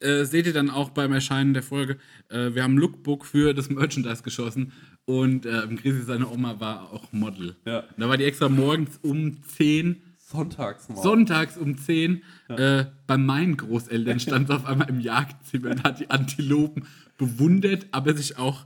äh, 0.00 0.24
seht 0.24 0.46
ihr 0.46 0.52
dann 0.54 0.70
auch 0.70 0.90
beim 0.90 1.12
Erscheinen 1.12 1.52
der 1.52 1.62
Folge, 1.62 1.98
äh, 2.30 2.54
wir 2.54 2.62
haben 2.62 2.74
ein 2.74 2.78
Lookbook 2.78 3.26
für 3.26 3.52
das 3.54 3.68
Merchandise 3.68 4.22
geschossen 4.22 4.72
und 5.04 5.44
äh, 5.46 5.66
Chrissy, 5.76 6.02
seine 6.02 6.28
Oma, 6.28 6.58
war 6.58 6.90
auch 6.92 7.12
Model. 7.12 7.56
Ja. 7.66 7.84
Da 7.98 8.08
war 8.08 8.16
die 8.16 8.24
extra 8.24 8.48
morgens 8.48 8.98
um 9.02 9.42
10 9.42 10.00
Sonntags 10.16 10.88
mal. 10.88 11.02
Sonntags 11.02 11.58
um 11.58 11.76
10 11.76 12.22
äh, 12.48 12.86
bei 13.06 13.18
meinen 13.18 13.58
Großeltern 13.58 14.18
stand 14.20 14.48
sie 14.48 14.54
auf 14.54 14.64
einmal 14.64 14.88
im 14.88 15.00
Jagdzimmer 15.00 15.72
und 15.72 15.84
hat 15.84 16.00
die 16.00 16.08
Antilopen 16.10 16.86
bewundert, 17.18 17.86
aber 17.92 18.14
sich 18.14 18.38
auch 18.38 18.64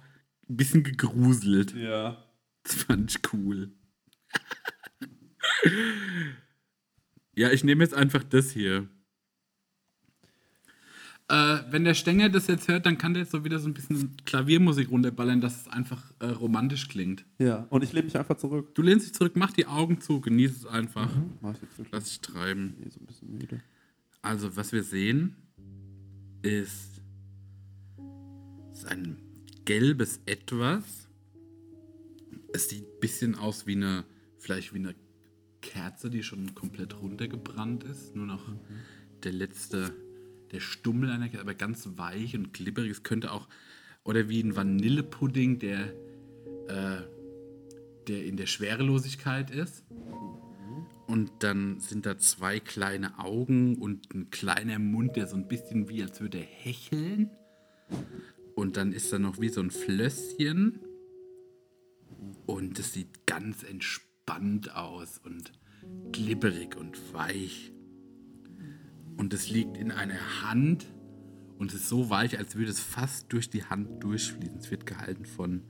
ein 0.48 0.56
bisschen 0.56 0.84
gegruselt. 0.84 1.74
Ja. 1.74 2.16
Das 2.66 2.74
fand 2.82 3.10
ich 3.10 3.32
cool. 3.32 3.70
ja, 7.34 7.50
ich 7.50 7.62
nehme 7.64 7.84
jetzt 7.84 7.94
einfach 7.94 8.24
das 8.24 8.50
hier. 8.50 8.88
Äh, 11.28 11.58
wenn 11.70 11.84
der 11.84 11.94
Stenger 11.94 12.28
das 12.28 12.46
jetzt 12.46 12.68
hört, 12.68 12.86
dann 12.86 12.98
kann 12.98 13.14
der 13.14 13.22
jetzt 13.24 13.32
so 13.32 13.44
wieder 13.44 13.58
so 13.58 13.68
ein 13.68 13.74
bisschen 13.74 14.16
Klaviermusik 14.24 14.90
runterballern, 14.90 15.40
dass 15.40 15.62
es 15.62 15.68
einfach 15.68 16.12
äh, 16.20 16.26
romantisch 16.26 16.88
klingt. 16.88 17.24
Ja. 17.38 17.66
Und 17.70 17.82
ich 17.82 17.92
lehne 17.92 18.04
mich 18.04 18.16
einfach 18.16 18.36
zurück. 18.36 18.74
Du 18.76 18.82
lehnst 18.82 19.06
dich 19.06 19.14
zurück, 19.14 19.32
mach 19.34 19.52
die 19.52 19.66
Augen 19.66 20.00
zu, 20.00 20.20
genieß 20.20 20.56
es 20.56 20.66
einfach. 20.66 21.10
Mach 21.40 21.54
ich 21.54 21.86
Lass 21.90 22.04
dich 22.04 22.20
treiben. 22.20 22.76
eh 22.84 22.88
so 22.90 23.00
ein 23.00 23.06
bisschen 23.06 23.32
müde. 23.32 23.60
Also, 24.22 24.56
was 24.56 24.70
wir 24.72 24.84
sehen, 24.84 25.36
ist, 26.42 27.02
ist 28.72 28.86
ein 28.86 29.16
gelbes 29.64 30.20
Etwas. 30.26 31.05
Es 32.56 32.70
sieht 32.70 32.84
ein 32.84 33.00
bisschen 33.00 33.34
aus 33.34 33.66
wie 33.66 33.76
eine, 33.76 34.04
vielleicht 34.38 34.72
wie 34.72 34.78
eine 34.78 34.94
Kerze, 35.60 36.08
die 36.08 36.22
schon 36.22 36.54
komplett 36.54 36.98
runtergebrannt 36.98 37.84
ist. 37.84 38.16
Nur 38.16 38.24
noch 38.24 38.48
der 39.24 39.32
letzte, 39.32 39.92
der 40.52 40.60
Stummel 40.60 41.10
einer 41.10 41.28
Kerze, 41.28 41.42
aber 41.42 41.52
ganz 41.52 41.86
weich 41.96 42.34
und 42.34 42.54
glibberig. 42.54 42.90
Es 42.90 43.02
könnte 43.02 43.30
auch, 43.30 43.46
oder 44.04 44.30
wie 44.30 44.40
ein 44.40 44.56
Vanillepudding, 44.56 45.58
der, 45.58 45.92
äh, 46.68 47.02
der 48.08 48.24
in 48.24 48.38
der 48.38 48.46
Schwerelosigkeit 48.46 49.50
ist. 49.50 49.84
Und 51.06 51.30
dann 51.40 51.78
sind 51.80 52.06
da 52.06 52.16
zwei 52.16 52.58
kleine 52.58 53.18
Augen 53.18 53.76
und 53.76 54.14
ein 54.14 54.30
kleiner 54.30 54.78
Mund, 54.78 55.16
der 55.16 55.26
so 55.26 55.36
ein 55.36 55.46
bisschen 55.46 55.90
wie 55.90 56.02
als 56.02 56.22
würde 56.22 56.38
er 56.38 56.44
hecheln. 56.44 57.28
Und 58.54 58.78
dann 58.78 58.92
ist 58.92 59.12
da 59.12 59.18
noch 59.18 59.42
wie 59.42 59.50
so 59.50 59.60
ein 59.60 59.70
Flösschen. 59.70 60.85
Und 62.46 62.78
es 62.78 62.92
sieht 62.92 63.26
ganz 63.26 63.62
entspannt 63.62 64.74
aus 64.74 65.18
und 65.18 65.52
glibberig 66.12 66.76
und 66.76 67.12
weich. 67.12 67.72
Und 69.16 69.32
es 69.32 69.48
liegt 69.48 69.76
in 69.76 69.90
einer 69.90 70.42
Hand 70.42 70.86
und 71.58 71.72
es 71.72 71.80
ist 71.80 71.88
so 71.88 72.10
weich, 72.10 72.38
als 72.38 72.54
würde 72.56 72.70
es 72.70 72.80
fast 72.80 73.32
durch 73.32 73.48
die 73.48 73.64
Hand 73.64 74.02
durchfließen. 74.02 74.58
Es 74.58 74.70
wird 74.70 74.84
gehalten 74.84 75.24
von, 75.24 75.62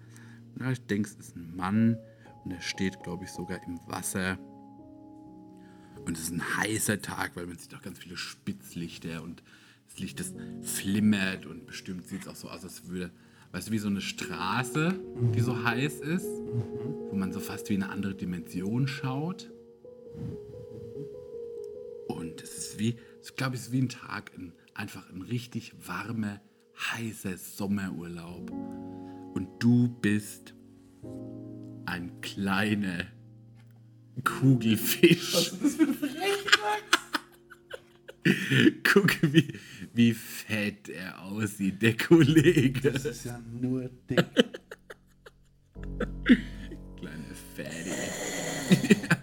na, 0.57 0.73
ich 0.73 0.85
denke, 0.87 1.09
es 1.09 1.15
ist 1.15 1.37
ein 1.37 1.55
Mann 1.55 1.97
und 2.45 2.51
er 2.51 2.61
steht, 2.61 3.03
glaube 3.03 3.25
ich, 3.25 3.31
sogar 3.31 3.63
im 3.65 3.79
Wasser. 3.87 4.39
Und 6.05 6.17
es 6.17 6.25
ist 6.25 6.33
ein 6.33 6.57
heißer 6.57 7.01
Tag, 7.03 7.37
weil 7.37 7.47
man 7.47 7.57
sieht 7.57 7.75
auch 7.75 7.83
ganz 7.83 7.99
viele 7.99 8.17
Spitzlichter 8.17 9.23
und 9.23 9.43
das 9.89 9.99
Licht, 9.99 10.19
das 10.19 10.35
flimmert 10.63 11.47
und 11.47 11.67
bestimmt 11.67 12.07
sieht 12.07 12.23
es 12.23 12.29
auch 12.29 12.37
so 12.37 12.49
aus, 12.51 12.65
als 12.65 12.89
würde, 12.89 13.13
weißt 13.57 13.69
du, 13.69 13.73
wie 13.73 13.79
so 13.79 13.89
eine 13.89 14.03
Straße, 14.03 15.01
die 15.35 15.41
so 15.41 15.65
heiß 15.65 16.01
ist, 16.01 16.27
wo 16.27 17.17
man 17.17 17.33
so 17.33 17.41
fast 17.41 17.71
wie 17.71 17.75
in 17.75 17.83
eine 17.83 17.91
andere 17.91 18.15
Dimension 18.15 18.87
schaut. 18.87 19.51
Und 22.07 22.43
es 22.43 22.59
ist 22.59 22.79
wie, 22.79 22.97
ich 23.25 23.35
glaube, 23.35 23.57
es 23.57 23.63
ist 23.63 23.73
wie 23.73 23.81
ein 23.81 23.89
Tag, 23.89 24.33
ein, 24.37 24.53
einfach 24.75 25.09
ein 25.09 25.23
richtig 25.23 25.73
warmer, 25.87 26.39
heißer 26.93 27.39
Sommerurlaub. 27.39 28.51
Und 28.51 29.49
du 29.59 29.89
bist 30.03 30.53
ein 31.87 32.21
kleiner 32.21 33.07
Kugelfisch. 34.23 35.35
Was 35.35 35.53
ist 35.53 35.63
das 35.63 35.75
für 35.77 35.85
ein 35.85 35.95
Frechdachs? 35.95 37.06
Guck, 38.83 39.17
wie, 39.33 39.53
wie 39.95 40.13
fett 40.15 40.89
er 40.89 41.23
aussieht, 41.23 41.81
der 41.83 41.97
Kollege. 41.97 42.91
Das 42.93 43.05
ist 43.05 43.25
ja 43.25 43.39
nur 43.61 43.89
dick. 44.11 44.25
Kleine 46.97 47.35
Fatty. 47.55 47.91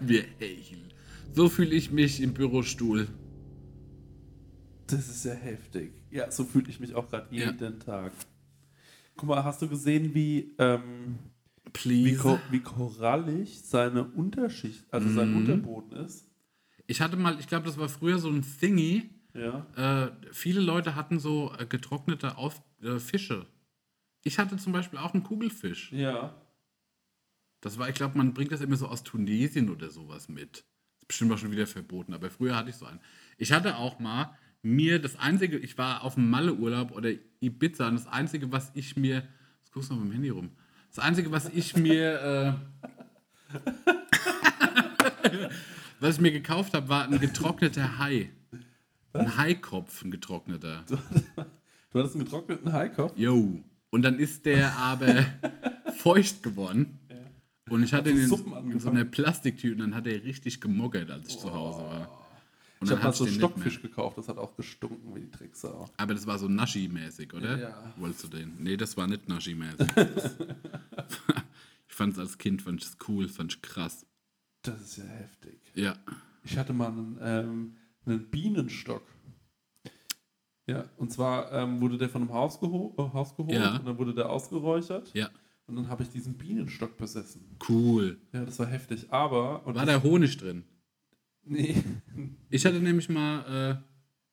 Wir 0.00 0.24
hecheln. 0.38 0.92
So 1.32 1.48
fühle 1.48 1.74
ich 1.74 1.90
mich 1.90 2.20
im 2.20 2.32
Bürostuhl. 2.34 3.08
Das 4.86 5.08
ist 5.08 5.24
ja 5.24 5.32
heftig. 5.34 5.92
Ja, 6.10 6.30
so 6.30 6.44
fühle 6.44 6.68
ich 6.68 6.78
mich 6.80 6.94
auch 6.94 7.08
gerade 7.10 7.34
Ja. 7.34 7.50
jeden 7.50 7.80
Tag. 7.80 8.12
Guck 9.16 9.28
mal, 9.28 9.44
hast 9.44 9.62
du 9.62 9.68
gesehen, 9.68 10.14
wie, 10.14 10.54
ähm, 10.58 11.18
wie, 11.84 12.16
wie 12.50 12.60
korallig 12.60 13.62
seine 13.62 14.04
Unterschicht, 14.04 14.84
also 14.90 15.08
sein 15.08 15.30
Mhm. 15.30 15.36
Unterboden 15.38 15.92
ist? 16.04 16.26
Ich 16.86 17.00
hatte 17.00 17.16
mal, 17.16 17.38
ich 17.40 17.46
glaube, 17.46 17.66
das 17.66 17.78
war 17.78 17.88
früher 17.88 18.18
so 18.18 18.28
ein 18.28 18.42
Thingy. 18.42 19.10
Ja. 19.34 19.66
Äh, 19.76 20.12
viele 20.32 20.60
Leute 20.60 20.94
hatten 20.94 21.18
so 21.18 21.52
äh, 21.58 21.66
getrocknete 21.66 22.36
Auf 22.36 22.62
äh, 22.82 22.98
Fische. 22.98 23.46
Ich 24.22 24.38
hatte 24.38 24.56
zum 24.56 24.72
Beispiel 24.72 24.98
auch 24.98 25.12
einen 25.12 25.22
Kugelfisch. 25.22 25.92
Ja. 25.92 26.34
Das 27.60 27.78
war, 27.78 27.88
ich 27.88 27.94
glaube, 27.94 28.18
man 28.18 28.34
bringt 28.34 28.52
das 28.52 28.60
immer 28.60 28.76
so 28.76 28.86
aus 28.86 29.02
Tunesien 29.02 29.70
oder 29.70 29.90
sowas 29.90 30.28
mit. 30.28 30.64
Ist 30.98 31.08
bestimmt 31.08 31.32
auch 31.32 31.38
schon 31.38 31.50
wieder 31.50 31.66
verboten, 31.66 32.14
aber 32.14 32.30
früher 32.30 32.56
hatte 32.56 32.70
ich 32.70 32.76
so 32.76 32.86
einen. 32.86 33.00
Ich 33.38 33.52
hatte 33.52 33.76
auch 33.76 33.98
mal 33.98 34.36
mir 34.62 34.98
das 34.98 35.18
einzige, 35.18 35.58
ich 35.58 35.76
war 35.76 36.02
auf 36.04 36.14
dem 36.14 36.30
Malle-Urlaub 36.30 36.90
oder 36.92 37.10
Ibiza 37.40 37.88
und 37.88 37.94
das 37.94 38.06
einzige, 38.06 38.50
was 38.50 38.70
ich 38.74 38.96
mir, 38.96 39.16
jetzt 39.58 39.72
guckst 39.72 39.90
du 39.90 39.94
noch 39.94 40.02
mit 40.02 40.10
dem 40.10 40.14
Handy 40.14 40.30
rum, 40.30 40.50
das 40.88 41.04
einzige, 41.04 41.30
was 41.30 41.50
ich 41.50 41.76
mir, 41.76 42.56
äh, 43.52 45.48
was 46.04 46.16
ich 46.16 46.20
mir 46.20 46.32
gekauft 46.32 46.74
habe, 46.74 46.88
war 46.90 47.08
ein 47.08 47.18
getrockneter 47.18 47.98
Hai. 47.98 48.30
Ein 49.14 49.38
Haikopf, 49.38 50.04
ein 50.04 50.10
getrockneter. 50.10 50.84
Du 50.86 51.98
hattest 51.98 52.14
einen 52.14 52.24
getrockneten 52.24 52.72
Haikopf? 52.72 53.16
Yo. 53.16 53.62
Und 53.88 54.02
dann 54.02 54.18
ist 54.18 54.44
der 54.44 54.76
aber 54.76 55.24
feucht 55.96 56.42
geworden. 56.42 56.98
Und 57.70 57.82
ich 57.82 57.94
hatte 57.94 58.10
Hat 58.10 58.18
ihn 58.18 58.70
in, 58.70 58.80
so 58.80 58.90
einer 58.90 59.06
Plastiktüte 59.06 59.72
und 59.74 59.78
dann 59.78 59.94
hat 59.94 60.06
er 60.06 60.22
richtig 60.24 60.60
gemockert, 60.60 61.10
als 61.10 61.28
ich 61.28 61.38
zu 61.38 61.50
Hause 61.50 61.78
war. 61.78 62.26
Und 62.80 62.88
Ich 62.88 62.88
dann 62.90 62.98
habe 62.98 63.08
mal 63.08 63.14
so 63.14 63.26
Stockfisch 63.26 63.80
gekauft, 63.80 64.18
das 64.18 64.28
hat 64.28 64.36
auch 64.36 64.54
gestunken 64.56 65.14
wie 65.14 65.20
die 65.20 65.30
Drecksau. 65.30 65.88
Aber 65.96 66.12
das 66.12 66.26
war 66.26 66.38
so 66.38 66.48
Naschi-mäßig, 66.48 67.32
oder? 67.32 67.56
Ja. 67.56 67.94
Wolltest 67.96 68.24
du 68.24 68.28
den? 68.28 68.52
Nee, 68.58 68.76
das 68.76 68.94
war 68.98 69.06
nicht 69.06 69.26
Naschi-mäßig. 69.26 69.88
ich 71.88 71.94
fand 71.94 72.12
es 72.12 72.18
als 72.18 72.36
Kind, 72.36 72.60
fand 72.60 72.82
ich 72.82 72.88
es 72.88 72.96
cool, 73.08 73.26
fand 73.28 73.54
ich 73.54 73.62
krass. 73.62 74.04
Das 74.64 74.80
ist 74.80 74.96
ja 74.96 75.04
heftig. 75.04 75.60
Ja. 75.74 75.94
Ich 76.42 76.56
hatte 76.58 76.72
mal 76.72 76.88
einen, 76.88 77.18
ähm, 77.22 77.76
einen 78.06 78.24
Bienenstock. 78.30 79.02
Ja, 80.66 80.86
und 80.96 81.12
zwar 81.12 81.52
ähm, 81.52 81.80
wurde 81.80 81.98
der 81.98 82.08
von 82.08 82.22
einem 82.22 82.32
Haus, 82.32 82.58
geho 82.58 82.94
äh, 82.98 83.02
Haus 83.12 83.36
geholt 83.36 83.52
Ja. 83.54 83.76
und 83.76 83.86
dann 83.86 83.98
wurde 83.98 84.14
der 84.14 84.30
ausgeräuchert 84.30 85.12
Ja. 85.14 85.28
und 85.66 85.76
dann 85.76 85.88
habe 85.88 86.02
ich 86.02 86.08
diesen 86.08 86.34
Bienenstock 86.34 86.96
besessen. 86.96 87.56
Cool. 87.68 88.18
Ja, 88.32 88.44
das 88.46 88.58
war 88.58 88.66
heftig. 88.66 89.06
Aber, 89.12 89.60
War 89.66 89.84
da 89.84 90.02
Honig 90.02 90.38
drin? 90.38 90.64
nee, 91.44 91.76
Ich 92.48 92.64
hatte 92.64 92.80
nämlich 92.80 93.10
mal, 93.10 93.82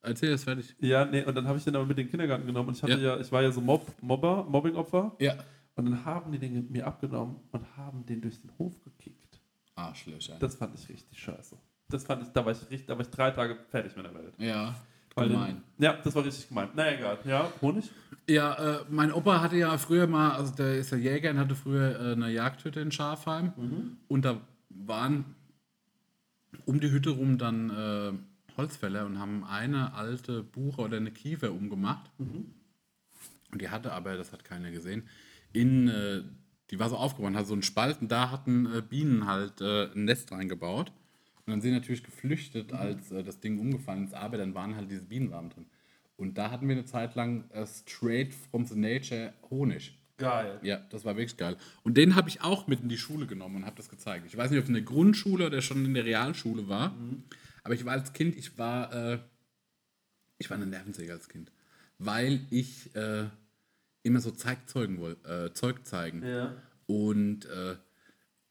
äh, 0.03 0.07
erzähl 0.07 0.31
das 0.31 0.45
fertig. 0.45 0.73
ja, 0.79 1.03
nee, 1.03 1.25
und 1.25 1.35
dann 1.35 1.45
habe 1.45 1.57
ich 1.57 1.65
den 1.65 1.75
aber 1.75 1.85
mit 1.85 1.97
in 1.97 2.05
den 2.05 2.09
Kindergarten 2.11 2.45
genommen 2.47 2.69
und 2.69 2.77
ich 2.77 2.83
hatte 2.83 3.01
ja, 3.01 3.19
ich 3.19 3.29
war 3.33 3.41
ja 3.41 3.51
so 3.51 3.59
Mob, 3.59 3.85
Mobber, 4.01 4.45
Mobbing-Opfer 4.49 5.17
Ja. 5.19 5.35
und 5.75 5.83
dann 5.85 6.05
haben 6.05 6.31
die 6.31 6.39
den 6.39 6.71
mir 6.71 6.87
abgenommen 6.87 7.41
und 7.51 7.75
haben 7.75 8.05
den 8.05 8.21
durch 8.21 8.39
den 8.39 8.51
Hof 8.57 8.81
gekickt. 8.85 9.20
Arschlöcher. 9.75 10.37
Das 10.39 10.55
fand 10.55 10.75
ich 10.75 10.87
richtig 10.89 11.19
scheiße. 11.19 11.57
Das 11.89 12.03
fand 12.05 12.23
ich, 12.23 12.29
da 12.29 12.45
war 12.45 12.51
ich 12.51 12.61
richtig, 12.69 12.85
da 12.87 12.93
war 12.93 13.01
ich 13.01 13.09
drei 13.09 13.31
Tage 13.31 13.57
fertig 13.69 13.95
mit 13.95 14.05
der 14.05 14.13
Welt. 14.13 14.33
ja. 14.37 14.75
Weil 15.13 15.27
den- 15.27 15.33
Gemein. 15.37 15.63
Ja, 15.77 15.97
das 16.01 16.15
war 16.15 16.23
richtig 16.23 16.47
gemein. 16.47 16.69
Na 16.73 16.89
egal. 16.93 17.19
Ja, 17.25 17.51
Honig? 17.61 17.91
Ja, 18.29 18.77
äh, 18.79 18.85
mein 18.89 19.11
Opa 19.11 19.41
hatte 19.41 19.57
ja 19.57 19.77
früher 19.77 20.07
mal, 20.07 20.31
also 20.31 20.55
der 20.55 20.77
ist 20.77 20.91
ja 20.91 20.97
Jäger 20.97 21.31
und 21.31 21.37
hatte 21.39 21.53
früher 21.53 21.99
äh, 21.99 22.11
eine 22.13 22.29
Jagdhütte 22.31 22.79
in 22.79 22.93
Schafheim. 22.93 23.97
Und 24.07 24.23
da 24.23 24.39
waren 24.69 25.35
um 26.65 26.79
die 26.79 26.89
Hütte 26.91 27.09
rum 27.09 27.37
dann 27.37 27.69
äh, 27.71 28.13
Holzfäller 28.55 29.05
und 29.05 29.19
haben 29.19 29.43
eine 29.43 29.93
alte 29.95 30.43
Buche 30.43 30.79
oder 30.81 30.95
eine 30.95 31.11
Kiefer 31.11 31.51
umgemacht. 31.51 32.09
Und 32.17 33.61
die 33.61 33.67
hatte 33.67 33.91
aber, 33.91 34.15
das 34.15 34.31
hat 34.31 34.45
keiner 34.45 34.71
gesehen, 34.71 35.03
in, 35.51 35.89
äh, 35.89 36.21
die 36.71 36.79
war 36.79 36.89
so 36.89 36.95
aufgebaut, 36.95 37.33
hat 37.35 37.47
so 37.47 37.53
einen 37.53 37.63
Spalten, 37.63 38.07
da 38.07 38.31
hatten 38.31 38.65
äh, 38.73 38.81
Bienen 38.81 39.27
halt 39.27 39.61
äh, 39.61 39.91
ein 39.91 40.05
Nest 40.05 40.31
reingebaut. 40.31 40.91
Und 41.45 41.51
dann 41.51 41.61
sind 41.61 41.71
die 41.71 41.77
natürlich 41.77 42.03
geflüchtet, 42.03 42.71
als 42.71 43.11
äh, 43.11 43.23
das 43.23 43.39
Ding 43.39 43.59
umgefallen 43.59 44.05
ist, 44.05 44.13
aber 44.13 44.37
dann 44.37 44.55
waren 44.55 44.75
halt 44.75 44.89
diese 44.89 45.03
Bienenwaben 45.03 45.49
drin. 45.49 45.65
Und 46.15 46.37
da 46.37 46.51
hatten 46.51 46.67
wir 46.67 46.75
eine 46.75 46.85
Zeit 46.85 47.15
lang 47.15 47.49
äh, 47.51 47.65
straight 47.65 48.33
from 48.33 48.65
the 48.65 48.75
nature 48.75 49.33
Honig. 49.49 49.97
Geil. 50.17 50.59
Ja, 50.61 50.77
das 50.89 51.03
war 51.03 51.17
wirklich 51.17 51.35
geil. 51.35 51.57
Und 51.83 51.97
den 51.97 52.15
habe 52.15 52.29
ich 52.29 52.41
auch 52.41 52.67
mit 52.67 52.81
in 52.81 52.89
die 52.89 52.97
Schule 52.97 53.25
genommen 53.25 53.57
und 53.57 53.65
habe 53.65 53.75
das 53.75 53.89
gezeigt. 53.89 54.25
Ich 54.27 54.37
weiß 54.37 54.51
nicht, 54.51 54.59
ob 54.59 54.63
es 54.63 54.69
in 54.69 54.75
der 54.75 54.83
Grundschule 54.83 55.47
oder 55.47 55.61
schon 55.61 55.83
in 55.83 55.93
der 55.95 56.05
Realschule 56.05 56.69
war, 56.69 56.95
aber 57.63 57.73
ich 57.73 57.83
war 57.85 57.93
als 57.93 58.13
Kind, 58.13 58.35
ich 58.35 58.57
war, 58.57 58.93
äh, 58.93 59.19
ich 60.37 60.49
war 60.49 60.57
eine 60.57 60.67
Nervensäge 60.67 61.11
als 61.11 61.27
Kind, 61.27 61.51
weil 61.97 62.41
ich 62.51 62.95
äh, 62.95 63.25
immer 64.03 64.19
so 64.19 64.31
Zeug 64.31 64.57
zeugen 64.67 64.99
äh, 65.25 65.51
Zeug 65.53 65.85
zeigen. 65.85 66.25
Ja. 66.25 66.55
Und, 66.87 67.45
äh, 67.45 67.75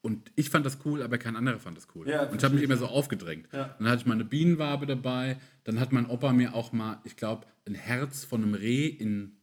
und 0.01 0.31
ich 0.35 0.49
fand 0.49 0.65
das 0.65 0.79
cool, 0.85 1.03
aber 1.03 1.17
kein 1.17 1.35
anderer 1.35 1.59
fand 1.59 1.77
das 1.77 1.87
cool. 1.93 2.07
Ja, 2.09 2.23
und 2.23 2.37
ich 2.37 2.43
habe 2.43 2.55
mich 2.55 2.63
immer 2.63 2.77
so 2.77 2.87
aufgedrängt. 2.87 3.47
Ja. 3.53 3.75
Dann 3.77 3.87
hatte 3.87 4.01
ich 4.01 4.05
mal 4.07 4.15
eine 4.15 4.25
Bienenwabe 4.25 4.85
dabei. 4.87 5.37
Dann 5.63 5.79
hat 5.79 5.91
mein 5.91 6.07
Opa 6.07 6.33
mir 6.33 6.55
auch 6.55 6.71
mal, 6.71 6.99
ich 7.03 7.15
glaube, 7.17 7.45
ein 7.67 7.75
Herz 7.75 8.23
von 8.23 8.41
einem 8.41 8.55
Reh 8.55 8.87
in, 8.87 9.33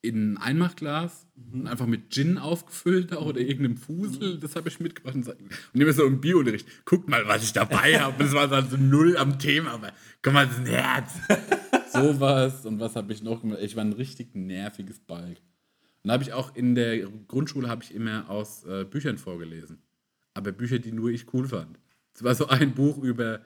in 0.00 0.34
ein 0.34 0.38
Einmachglas 0.38 1.26
Mhm. 1.40 1.60
und 1.62 1.66
einfach 1.68 1.86
mit 1.86 2.10
Gin 2.10 2.38
aufgefüllt 2.38 3.14
auch, 3.14 3.26
oder 3.26 3.40
irgendeinem 3.40 3.76
Fusel. 3.76 4.38
Das 4.38 4.56
habe 4.56 4.68
ich 4.68 4.80
mitgebracht. 4.80 5.14
Und, 5.14 5.34
immer 5.74 5.92
so 5.92 6.04
im 6.04 6.20
Biounterricht. 6.20 6.66
Guck 6.84 7.08
mal, 7.08 7.26
was 7.26 7.42
ich 7.42 7.52
dabei 7.52 7.98
habe. 8.00 8.22
Das 8.22 8.32
war 8.32 8.48
dann 8.48 8.68
so 8.68 8.76
null 8.76 9.16
am 9.16 9.38
Thema. 9.38 9.72
Aber 9.72 9.92
guck 10.22 10.32
mal, 10.32 10.46
das 10.46 10.54
ist 10.56 10.60
ein 10.60 10.66
Herz. 10.66 11.12
Sowas. 11.92 12.66
Und 12.66 12.80
was 12.80 12.96
habe 12.96 13.12
ich 13.12 13.22
noch 13.22 13.40
gemacht? 13.40 13.60
Ich 13.62 13.76
war 13.76 13.84
ein 13.84 13.92
richtig 13.92 14.34
nerviges 14.34 15.00
Balk. 15.00 15.38
Und 16.02 16.08
da 16.08 16.14
habe 16.14 16.22
ich 16.22 16.32
auch 16.32 16.54
in 16.54 16.74
der 16.74 17.08
Grundschule 17.28 17.68
habe 17.68 17.82
ich 17.82 17.94
immer 17.94 18.28
aus 18.30 18.64
äh, 18.64 18.84
Büchern 18.84 19.18
vorgelesen. 19.18 19.82
Aber 20.34 20.52
Bücher, 20.52 20.78
die 20.78 20.92
nur 20.92 21.10
ich 21.10 21.32
cool 21.34 21.46
fand. 21.46 21.78
Es 22.14 22.22
war 22.22 22.34
so 22.34 22.48
ein 22.48 22.74
Buch 22.74 22.98
über 22.98 23.40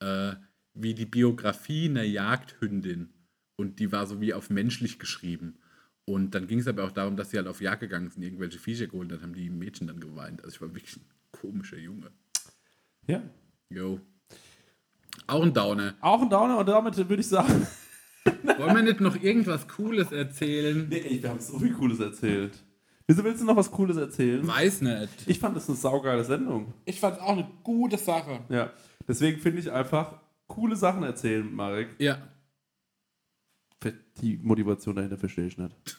äh, 0.00 0.34
wie 0.74 0.94
die 0.94 1.06
Biografie 1.06 1.88
einer 1.88 2.02
Jagdhündin. 2.02 3.10
Und 3.56 3.78
die 3.78 3.92
war 3.92 4.06
so 4.06 4.20
wie 4.20 4.34
auf 4.34 4.50
menschlich 4.50 4.98
geschrieben. 4.98 5.58
Und 6.04 6.34
dann 6.34 6.48
ging 6.48 6.58
es 6.58 6.66
aber 6.66 6.84
auch 6.84 6.90
darum, 6.90 7.16
dass 7.16 7.30
sie 7.30 7.36
halt 7.36 7.46
auf 7.46 7.60
Jagd 7.60 7.80
gegangen 7.80 8.10
sind, 8.10 8.22
irgendwelche 8.22 8.58
Viecher 8.58 8.88
geholt, 8.88 9.12
dann 9.12 9.22
haben 9.22 9.34
die 9.34 9.50
Mädchen 9.50 9.86
dann 9.86 10.00
geweint. 10.00 10.42
Also 10.42 10.56
ich 10.56 10.60
war 10.60 10.74
wirklich 10.74 10.96
ein 10.96 11.04
komischer 11.30 11.78
Junge. 11.78 12.10
Ja. 13.06 13.22
Yo. 13.68 14.00
Auch 15.26 15.42
ein 15.42 15.54
Downer. 15.54 15.94
Auch 16.00 16.22
ein 16.22 16.30
Downer 16.30 16.58
und 16.58 16.68
damit 16.68 16.96
würde 16.96 17.20
ich 17.20 17.28
sagen. 17.28 17.66
Wollen 18.24 18.76
wir 18.76 18.82
nicht 18.82 19.00
noch 19.00 19.20
irgendwas 19.20 19.66
Cooles 19.68 20.12
erzählen? 20.12 20.86
Nee, 20.88 21.00
ey, 21.08 21.22
wir 21.22 21.30
haben 21.30 21.40
so 21.40 21.58
viel 21.58 21.72
Cooles 21.72 21.98
erzählt. 22.00 22.52
Wieso 23.08 23.24
willst 23.24 23.40
du 23.40 23.44
noch 23.46 23.56
was 23.56 23.70
Cooles 23.70 23.96
erzählen? 23.96 24.46
Weiß 24.46 24.80
nicht. 24.82 25.08
Ich 25.26 25.38
fand 25.40 25.56
das 25.56 25.68
eine 25.68 25.76
saugeile 25.76 26.24
Sendung. 26.24 26.72
Ich 26.84 27.00
fand 27.00 27.16
es 27.16 27.22
auch 27.22 27.32
eine 27.32 27.48
gute 27.64 27.98
Sache. 27.98 28.40
Ja. 28.48 28.70
Deswegen 29.08 29.40
finde 29.40 29.58
ich 29.60 29.70
einfach 29.72 30.14
coole 30.46 30.76
Sachen 30.76 31.02
erzählen, 31.02 31.52
Marek. 31.52 31.88
Ja. 31.98 32.18
Die 34.20 34.36
Motivation 34.40 34.94
dahinter 34.94 35.18
verstehe 35.18 35.46
ich 35.48 35.58
nicht. 35.58 35.74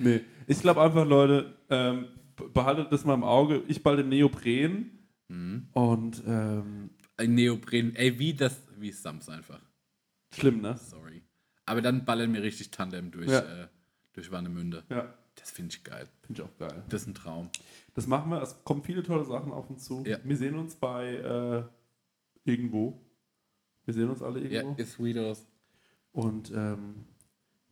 nee, 0.00 0.20
ich 0.46 0.60
glaube 0.60 0.82
einfach, 0.82 1.06
Leute, 1.06 1.54
ähm, 1.70 2.06
be- 2.36 2.48
behaltet 2.48 2.90
das 2.90 3.04
mal 3.04 3.14
im 3.14 3.22
Auge. 3.24 3.62
Ich 3.68 3.82
bald 3.82 4.00
im 4.00 4.08
Neopren. 4.08 4.90
Und 5.72 6.22
ähm, 6.26 6.90
Ein 7.16 7.34
Neopren. 7.34 7.94
Ey, 7.96 8.18
wie 8.18 8.34
das. 8.34 8.60
Wie 8.78 8.90
Sams 8.92 9.28
einfach. 9.28 9.60
schlimm, 10.34 10.60
ne? 10.60 10.76
Sorry. 10.78 11.22
Aber 11.66 11.80
dann 11.80 12.04
ballern 12.04 12.32
mir 12.32 12.42
richtig 12.42 12.70
Tandem 12.70 13.10
durch, 13.10 13.30
Ja. 13.30 13.40
äh, 13.40 13.68
durch 14.12 14.30
Warnemünde. 14.30 14.84
Ja, 14.90 15.14
Das 15.36 15.50
finde 15.50 15.74
ich 15.74 15.82
geil. 15.84 16.08
finde 16.22 16.42
ich 16.42 16.48
auch 16.48 16.58
geil. 16.58 16.82
Das 16.88 17.02
ist 17.02 17.08
ein 17.08 17.14
Traum. 17.14 17.50
Das 17.94 18.06
machen 18.06 18.30
wir. 18.30 18.42
Es 18.42 18.62
kommen 18.64 18.82
viele 18.82 19.02
tolle 19.02 19.24
Sachen 19.24 19.52
auf 19.52 19.70
uns 19.70 19.84
zu. 19.84 20.02
Ja. 20.06 20.18
Wir 20.24 20.36
sehen 20.36 20.56
uns 20.56 20.74
bei 20.74 21.14
äh, 21.14 21.64
irgendwo. 22.50 23.00
Wir 23.84 23.94
sehen 23.94 24.10
uns 24.10 24.22
alle 24.22 24.40
Ja, 24.40 24.62
irgendwo. 24.62 24.80
ist 24.82 24.92
Sweetos. 24.92 25.46
Und 26.12 26.50
ähm, 26.52 27.04